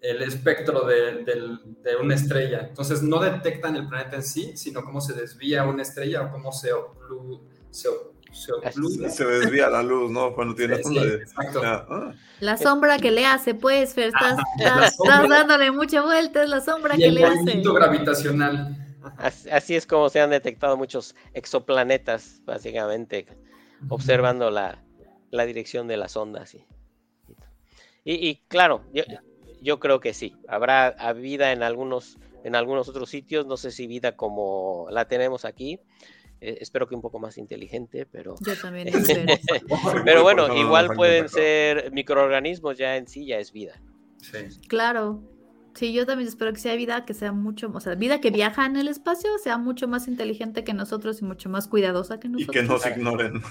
el 0.02 0.22
espectro 0.22 0.86
de, 0.86 1.24
de, 1.24 1.58
de, 1.82 1.96
una 1.96 2.16
estrella. 2.16 2.68
Entonces, 2.70 3.02
no 3.02 3.20
detectan 3.20 3.76
el 3.76 3.88
planeta 3.88 4.18
en 4.18 4.24
sí, 4.24 4.56
sino 4.56 4.84
cómo 4.84 5.02
se 5.02 5.14
desvía 5.14 5.64
una 5.64 5.82
estrella 5.82 6.24
o 6.24 6.32
cómo 6.32 6.52
se, 6.52 6.74
oclu, 6.74 7.42
se 7.70 7.90
se, 8.34 9.10
se, 9.10 9.26
desvía 9.26 9.70
la 9.70 9.84
luz, 9.84 10.12
¿no? 10.12 10.34
Cuando 10.34 10.56
tiene 10.56 10.84
sí, 10.84 10.94
de... 10.94 11.26
ya, 11.54 11.86
ah. 11.90 12.14
La 12.40 12.58
sombra 12.58 12.98
que 12.98 13.12
le 13.12 13.26
hace, 13.26 13.56
pues, 13.56 13.94
Fer, 13.94 14.08
estás, 14.08 14.40
estás, 14.58 14.92
estás 15.00 15.30
dándole 15.30 15.72
mucha 15.72 16.02
vuelta, 16.02 16.44
es 16.44 16.50
la 16.50 16.62
sombra 16.62 16.96
y 16.96 17.00
que 17.00 17.06
el 17.06 17.16
le 17.16 17.26
hace. 17.26 17.36
movimiento 17.36 17.74
gravitacional. 17.74 18.78
Así, 19.18 19.50
así, 19.50 19.76
es 19.76 19.86
como 19.86 20.10
se 20.10 20.20
han 20.20 20.30
detectado 20.30 20.76
muchos 20.78 21.16
exoplanetas, 21.34 22.42
básicamente, 22.46 23.28
observando 23.90 24.50
la, 24.50 24.84
la 25.30 25.46
dirección 25.46 25.88
de 25.88 25.98
las 25.98 26.16
ondas. 26.16 26.54
Y, 26.54 26.66
y, 28.04 28.28
y 28.28 28.36
claro, 28.48 28.84
yo, 28.94 29.04
yo, 29.62 29.80
creo 29.80 30.00
que 30.00 30.14
sí, 30.14 30.36
habrá 30.48 31.14
vida 31.14 31.52
en 31.52 31.64
algunos, 31.64 32.18
en 32.44 32.56
algunos 32.56 32.88
otros 32.90 33.10
sitios, 33.10 33.46
no 33.46 33.58
sé 33.58 33.72
si 33.72 33.88
vida 33.88 34.16
como 34.16 34.88
la 34.90 35.08
tenemos 35.08 35.46
aquí, 35.46 35.80
eh, 36.44 36.58
espero 36.60 36.90
que 36.90 36.94
un 36.94 37.02
poco 37.02 37.20
más 37.20 37.38
inteligente, 37.38 38.06
pero... 38.06 38.36
Yo 38.46 38.54
también 38.62 38.88
espero. 38.90 39.34
pero 40.04 40.24
bueno, 40.24 40.54
igual 40.58 40.90
pueden 40.94 41.30
ser 41.30 41.90
microorganismos, 41.94 42.78
ya 42.78 42.98
en 42.98 43.08
sí 43.08 43.26
ya 43.26 43.40
es 43.40 43.54
vida. 43.54 43.82
Sí. 44.18 44.60
Claro. 44.68 45.24
Sí, 45.74 45.92
yo 45.94 46.06
también 46.06 46.28
espero 46.28 46.54
que 46.54 46.60
sea 46.60 46.76
vida 46.76 47.04
que 47.04 47.14
sea 47.14 47.32
mucho, 47.32 47.72
o 47.74 47.80
sea, 47.80 47.96
vida 47.96 48.22
que 48.22 48.30
viaja 48.30 48.66
en 48.66 48.76
el 48.76 48.88
espacio, 48.90 49.30
sea 49.42 49.58
mucho 49.58 49.88
más 49.88 50.08
inteligente 50.08 50.64
que 50.64 50.74
nosotros 50.74 51.22
y 51.22 51.26
mucho 51.26 51.50
más 51.50 51.68
cuidadosa 51.68 52.20
que 52.20 52.30
nosotros. 52.30 52.56
Y 52.56 52.60
que 52.60 52.68
nos 52.68 52.86
ignoren. 52.86 53.42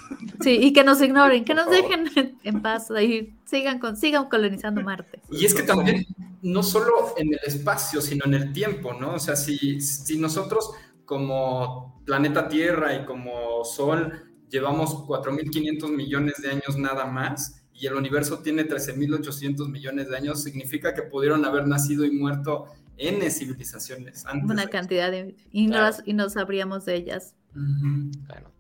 Sí, 0.41 0.59
y 0.61 0.73
que 0.73 0.85
nos 0.85 1.03
ignoren, 1.03 1.45
que 1.45 1.55
nos 1.55 1.69
dejen 1.69 2.39
en, 2.45 2.63
paz 2.63 2.91
y 2.91 3.33
sigan, 3.45 3.81
con, 3.81 3.97
sigan 3.97 4.29
colonizando 4.29 4.83
Marte. 4.83 5.21
Y 5.31 5.47
es 5.47 5.55
que 5.55 5.65
también, 5.65 6.07
no 6.43 6.63
solo 6.63 7.15
en 7.17 7.33
el 7.33 7.41
espacio, 7.45 8.01
sino 8.01 8.27
en 8.27 8.35
el 8.35 8.53
tiempo, 8.53 8.93
¿no? 8.93 9.15
O 9.15 9.19
sea, 9.19 9.35
si, 9.35 9.81
si 9.81 10.17
nosotros 10.19 10.75
como 11.05 12.03
planeta 12.05 12.49
Tierra 12.49 12.95
y 12.95 13.05
como 13.05 13.65
Sol 13.65 14.35
llevamos 14.49 14.95
4.500 15.07 15.91
millones 15.91 16.35
de 16.43 16.51
años 16.51 16.77
nada 16.77 17.07
más 17.07 17.63
y 17.73 17.87
el 17.87 17.95
universo 17.95 18.41
tiene 18.41 18.69
13.800 18.69 19.69
millones 19.69 20.09
de 20.09 20.17
años, 20.17 20.43
significa 20.43 20.95
que 20.95 21.03
pudieron 21.03 21.45
haber 21.45 21.67
nacido 21.67 22.05
y 22.05 22.11
muerto 22.11 22.67
N 22.97 23.29
civilizaciones. 23.31 24.27
Antes 24.27 24.51
Una 24.51 24.67
de... 24.67 24.71
cantidad 24.71 25.11
de... 25.11 25.35
Y, 25.51 25.69
claro. 25.69 25.87
nos, 25.87 26.07
y 26.07 26.13
no 26.13 26.29
sabríamos 26.31 26.85
de 26.85 26.95
ellas. 26.97 27.35
Uh 27.55 27.59
-huh. 27.59 28.27
Claro. 28.27 28.51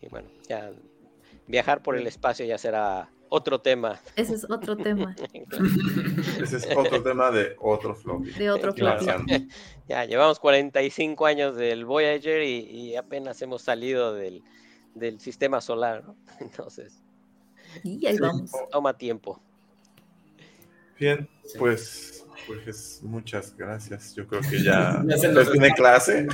Y 0.00 0.08
bueno, 0.08 0.28
ya 0.48 0.72
viajar 1.46 1.82
por 1.82 1.96
el 1.96 2.06
espacio 2.06 2.46
ya 2.46 2.56
será 2.56 3.10
otro 3.28 3.60
tema. 3.60 4.00
Ese 4.16 4.34
es 4.34 4.44
otro 4.48 4.76
tema. 4.76 5.14
Ese 6.42 6.56
es 6.56 6.68
otro 6.76 7.02
tema 7.02 7.30
de 7.30 7.56
otro 7.60 7.94
floppy. 7.94 8.30
De 8.32 8.50
otro 8.50 8.72
floppy. 8.72 9.06
Ya, 9.86 10.06
llevamos 10.06 10.40
45 10.40 11.26
años 11.26 11.56
del 11.56 11.84
Voyager 11.84 12.42
y, 12.42 12.60
y 12.70 12.96
apenas 12.96 13.42
hemos 13.42 13.60
salido 13.60 14.14
del, 14.14 14.42
del, 14.94 15.20
sistema 15.20 15.60
solar, 15.60 16.02
¿no? 16.04 16.16
Entonces. 16.40 17.02
Y 17.82 18.06
ahí 18.06 18.16
vamos. 18.18 18.50
Toma 18.70 18.96
tiempo. 18.96 19.42
Bien, 20.98 21.28
pues, 21.58 22.24
pues 22.46 23.00
muchas 23.02 23.54
gracias. 23.56 24.14
Yo 24.14 24.26
creo 24.26 24.40
que 24.40 24.62
ya, 24.62 25.04
ya 25.06 25.50
tiene 25.50 25.72
clase, 25.72 26.26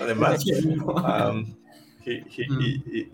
además. 0.00 0.44
Um, 0.46 1.56
y, 2.04 2.12
y, 2.12 3.00
y, 3.00 3.12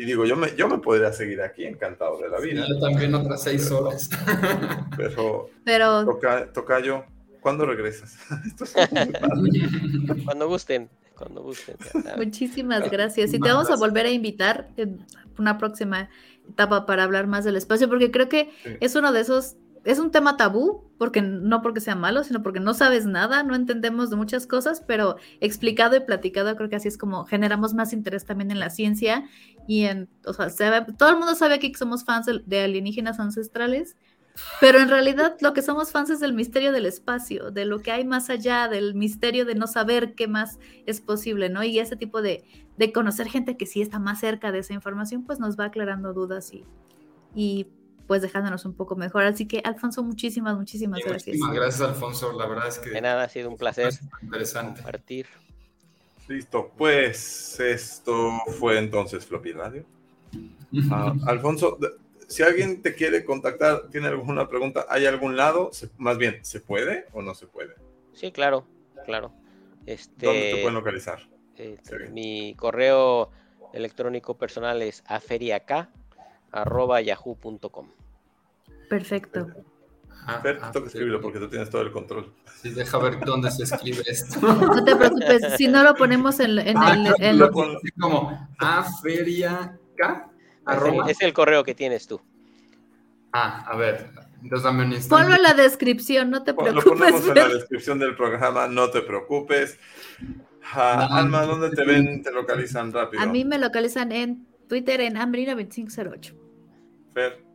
y 0.00 0.06
digo, 0.06 0.24
yo 0.24 0.34
me, 0.34 0.56
yo 0.56 0.66
me 0.66 0.78
podría 0.78 1.12
seguir 1.12 1.42
aquí 1.42 1.66
encantado 1.66 2.16
de 2.16 2.30
la 2.30 2.40
vida. 2.40 2.64
Sí, 2.64 2.72
yo 2.72 2.80
también 2.80 3.14
otras 3.14 3.42
seis 3.42 3.66
pero, 3.68 3.80
horas. 3.80 4.08
Pero, 4.96 5.50
pero 5.62 6.04
toca, 6.06 6.50
toca 6.54 6.80
yo. 6.80 7.04
¿Cuándo 7.42 7.66
regresas? 7.66 8.16
cuando 10.24 10.48
gusten, 10.48 10.88
cuando 11.14 11.42
gusten. 11.42 11.76
Muchísimas 12.16 12.90
gracias. 12.90 13.34
Y 13.34 13.40
te 13.40 13.48
vamos 13.50 13.68
a 13.68 13.76
volver 13.76 14.06
a 14.06 14.10
invitar 14.10 14.70
en 14.78 15.04
una 15.36 15.58
próxima 15.58 16.08
etapa 16.48 16.86
para 16.86 17.04
hablar 17.04 17.26
más 17.26 17.44
del 17.44 17.56
espacio, 17.56 17.86
porque 17.90 18.10
creo 18.10 18.30
que 18.30 18.50
sí. 18.64 18.70
es 18.80 18.94
uno 18.94 19.12
de 19.12 19.20
esos, 19.20 19.56
es 19.84 19.98
un 19.98 20.10
tema 20.10 20.38
tabú, 20.38 20.90
porque 20.96 21.20
no 21.20 21.60
porque 21.60 21.80
sea 21.80 21.94
malo, 21.94 22.24
sino 22.24 22.42
porque 22.42 22.60
no 22.60 22.72
sabes 22.72 23.04
nada, 23.04 23.42
no 23.42 23.54
entendemos 23.54 24.08
de 24.08 24.16
muchas 24.16 24.46
cosas, 24.46 24.82
pero 24.86 25.16
explicado 25.40 25.94
y 25.96 26.00
platicado, 26.00 26.56
creo 26.56 26.70
que 26.70 26.76
así 26.76 26.88
es 26.88 26.96
como 26.96 27.26
generamos 27.26 27.74
más 27.74 27.92
interés 27.92 28.24
también 28.24 28.50
en 28.50 28.60
la 28.60 28.70
ciencia 28.70 29.24
y 29.66 29.84
en, 29.84 30.08
o 30.26 30.32
sea, 30.32 30.50
sabe, 30.50 30.92
todo 30.94 31.10
el 31.10 31.16
mundo 31.16 31.34
sabe 31.34 31.54
aquí 31.54 31.72
que 31.72 31.78
somos 31.78 32.04
fans 32.04 32.26
de, 32.26 32.42
de 32.44 32.62
alienígenas 32.62 33.20
ancestrales, 33.20 33.96
pero 34.60 34.78
en 34.78 34.88
realidad 34.88 35.36
lo 35.40 35.52
que 35.52 35.60
somos 35.60 35.90
fans 35.90 36.10
es 36.10 36.20
del 36.20 36.32
misterio 36.32 36.72
del 36.72 36.86
espacio, 36.86 37.50
de 37.50 37.64
lo 37.64 37.80
que 37.80 37.92
hay 37.92 38.04
más 38.04 38.30
allá, 38.30 38.68
del 38.68 38.94
misterio 38.94 39.44
de 39.44 39.54
no 39.54 39.66
saber 39.66 40.14
qué 40.14 40.28
más 40.28 40.58
es 40.86 41.00
posible, 41.00 41.50
¿no? 41.50 41.62
Y 41.62 41.78
ese 41.78 41.96
tipo 41.96 42.22
de, 42.22 42.44
de 42.78 42.92
conocer 42.92 43.28
gente 43.28 43.56
que 43.56 43.66
sí 43.66 43.82
está 43.82 43.98
más 43.98 44.20
cerca 44.20 44.52
de 44.52 44.60
esa 44.60 44.72
información, 44.72 45.24
pues 45.24 45.40
nos 45.40 45.58
va 45.58 45.66
aclarando 45.66 46.14
dudas 46.14 46.52
y, 46.54 46.64
y 47.34 47.66
pues 48.06 48.22
dejándonos 48.22 48.64
un 48.64 48.74
poco 48.74 48.96
mejor. 48.96 49.24
Así 49.24 49.46
que, 49.46 49.60
Alfonso, 49.64 50.02
muchísimas, 50.02 50.56
muchísimas 50.56 51.00
sí, 51.00 51.08
gracias. 51.08 51.36
Muchísimas 51.36 51.54
gracias, 51.54 51.88
Alfonso. 51.88 52.32
La 52.32 52.46
verdad 52.46 52.68
es 52.68 52.78
que... 52.78 52.90
De 52.90 53.00
nada, 53.00 53.24
ha 53.24 53.28
sido 53.28 53.50
un 53.50 53.56
placer. 53.56 53.92
Interesante. 54.22 54.82
Compartir. 54.82 55.26
Listo, 56.30 56.70
pues 56.78 57.58
esto 57.58 58.30
fue 58.60 58.78
entonces 58.78 59.26
Floppy 59.26 59.50
Radio. 59.50 59.84
Uh, 60.72 61.26
Alfonso, 61.26 61.76
si 62.28 62.44
alguien 62.44 62.82
te 62.82 62.94
quiere 62.94 63.24
contactar, 63.24 63.88
tiene 63.90 64.06
alguna 64.06 64.48
pregunta, 64.48 64.86
¿hay 64.88 65.06
algún 65.06 65.36
lado? 65.36 65.72
Más 65.98 66.18
bien, 66.18 66.38
¿se 66.44 66.60
puede 66.60 67.06
o 67.12 67.20
no 67.20 67.34
se 67.34 67.48
puede? 67.48 67.74
Sí, 68.12 68.30
claro, 68.30 68.64
claro. 69.04 69.32
Este, 69.86 70.26
¿Dónde 70.26 70.52
te 70.52 70.58
pueden 70.58 70.74
localizar? 70.74 71.18
Eh, 71.56 71.78
mi 72.12 72.54
correo 72.54 73.32
electrónico 73.72 74.38
personal 74.38 74.82
es 74.82 75.02
aferiak.yahoo.com. 75.08 77.88
Perfecto. 78.88 79.48
Ah, 80.26 80.40
Fer, 80.40 80.58
ah, 80.62 80.70
toca 80.70 80.86
escribirlo 80.86 81.20
porque 81.20 81.38
tú 81.38 81.48
tienes 81.48 81.70
todo 81.70 81.82
el 81.82 81.92
control. 81.92 82.32
Sí, 82.60 82.70
deja 82.70 82.98
ver 82.98 83.18
dónde 83.24 83.50
se 83.50 83.64
escribe 83.64 84.02
esto. 84.06 84.40
No 84.40 84.84
te 84.84 84.94
preocupes, 84.94 85.54
si 85.56 85.66
no 85.66 85.82
lo 85.82 85.94
ponemos 85.94 86.40
en, 86.40 86.58
en 86.58 86.76
ah, 86.76 86.92
el... 86.92 87.24
En 87.24 87.38
lo 87.38 87.50
pongo 87.50 87.80
como 87.98 88.48
aferiak. 88.58 89.78
Es, 90.66 91.16
es 91.16 91.22
el 91.22 91.32
correo 91.32 91.64
que 91.64 91.74
tienes 91.74 92.06
tú. 92.06 92.20
Ah, 93.32 93.64
a 93.66 93.76
ver, 93.76 94.10
entonces 94.42 94.64
dame 94.64 94.84
un 94.84 94.92
instante. 94.92 95.24
Ponlo 95.24 95.36
en 95.36 95.42
la 95.42 95.54
descripción, 95.54 96.30
no 96.30 96.42
te 96.42 96.54
preocupes. 96.54 96.84
Lo 96.84 96.96
ponemos 96.96 97.28
en 97.28 97.34
la 97.34 97.48
descripción 97.54 97.98
del 97.98 98.16
programa, 98.16 98.66
no 98.66 98.90
te 98.90 99.02
preocupes. 99.02 99.78
Ah, 100.72 101.08
no, 101.08 101.16
Alma, 101.16 101.42
¿dónde 101.44 101.70
te 101.70 101.84
ven? 101.84 102.22
¿Te 102.22 102.32
localizan 102.32 102.92
rápido? 102.92 103.22
A 103.22 103.26
mí 103.26 103.44
me 103.44 103.58
localizan 103.58 104.12
en 104.12 104.46
Twitter 104.68 105.00
en 105.00 105.16
Ambrina2508. 105.16 106.34
Fer. 107.14 107.49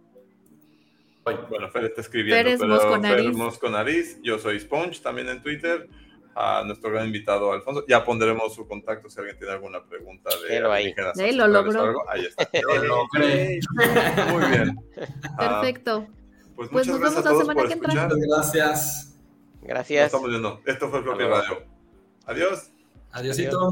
Bueno, 1.50 1.70
Fer 1.72 1.86
está 1.86 2.02
escribiendo, 2.02 2.38
Fer 2.38 2.48
es 2.54 2.60
pero 2.60 2.74
Mosco 2.74 2.98
Nariz. 3.00 3.26
Fer 3.26 3.34
Mosco 3.34 3.70
Nariz. 3.70 4.20
Yo 4.22 4.38
soy 4.38 4.60
Sponge, 4.60 5.02
también 5.02 5.28
en 5.30 5.42
Twitter. 5.42 5.90
A 6.38 6.64
nuestro 6.66 6.92
gran 6.92 7.06
invitado 7.06 7.54
Alfonso. 7.54 7.86
Ya 7.88 8.04
pondremos 8.04 8.54
su 8.54 8.68
contacto 8.68 9.10
si 9.10 9.18
alguien 9.20 9.38
tiene 9.38 9.54
alguna 9.54 9.82
pregunta 9.86 10.30
de 10.32 10.48
Pero 10.50 10.70
ahí. 10.72 10.94
Lo 11.34 11.48
logró. 11.48 12.10
Ahí 12.10 12.26
está. 12.26 12.50
Lo 12.62 12.84
logré. 12.84 13.60
Muy 14.32 14.46
bien. 14.52 14.78
Perfecto. 15.38 16.00
Uh, 16.00 16.56
pues, 16.56 16.70
pues 16.70 16.88
muchas 16.88 16.88
nos 16.88 17.00
gracias 17.00 17.00
vemos 17.00 17.16
la 17.16 17.20
a 17.20 17.24
todos 17.24 17.42
semana 17.42 17.68
que 17.68 17.74
entra. 17.74 17.94
escuchar. 17.94 18.20
Gracias. 18.28 19.16
Nos 19.62 19.68
Gracias. 19.70 20.06
estamos 20.08 20.30
viendo. 20.30 20.62
Esto 20.66 20.90
fue 20.90 21.02
luego. 21.02 21.36
Radio. 21.36 21.64
Adiós. 22.26 22.72
Adiósito. 23.14 23.72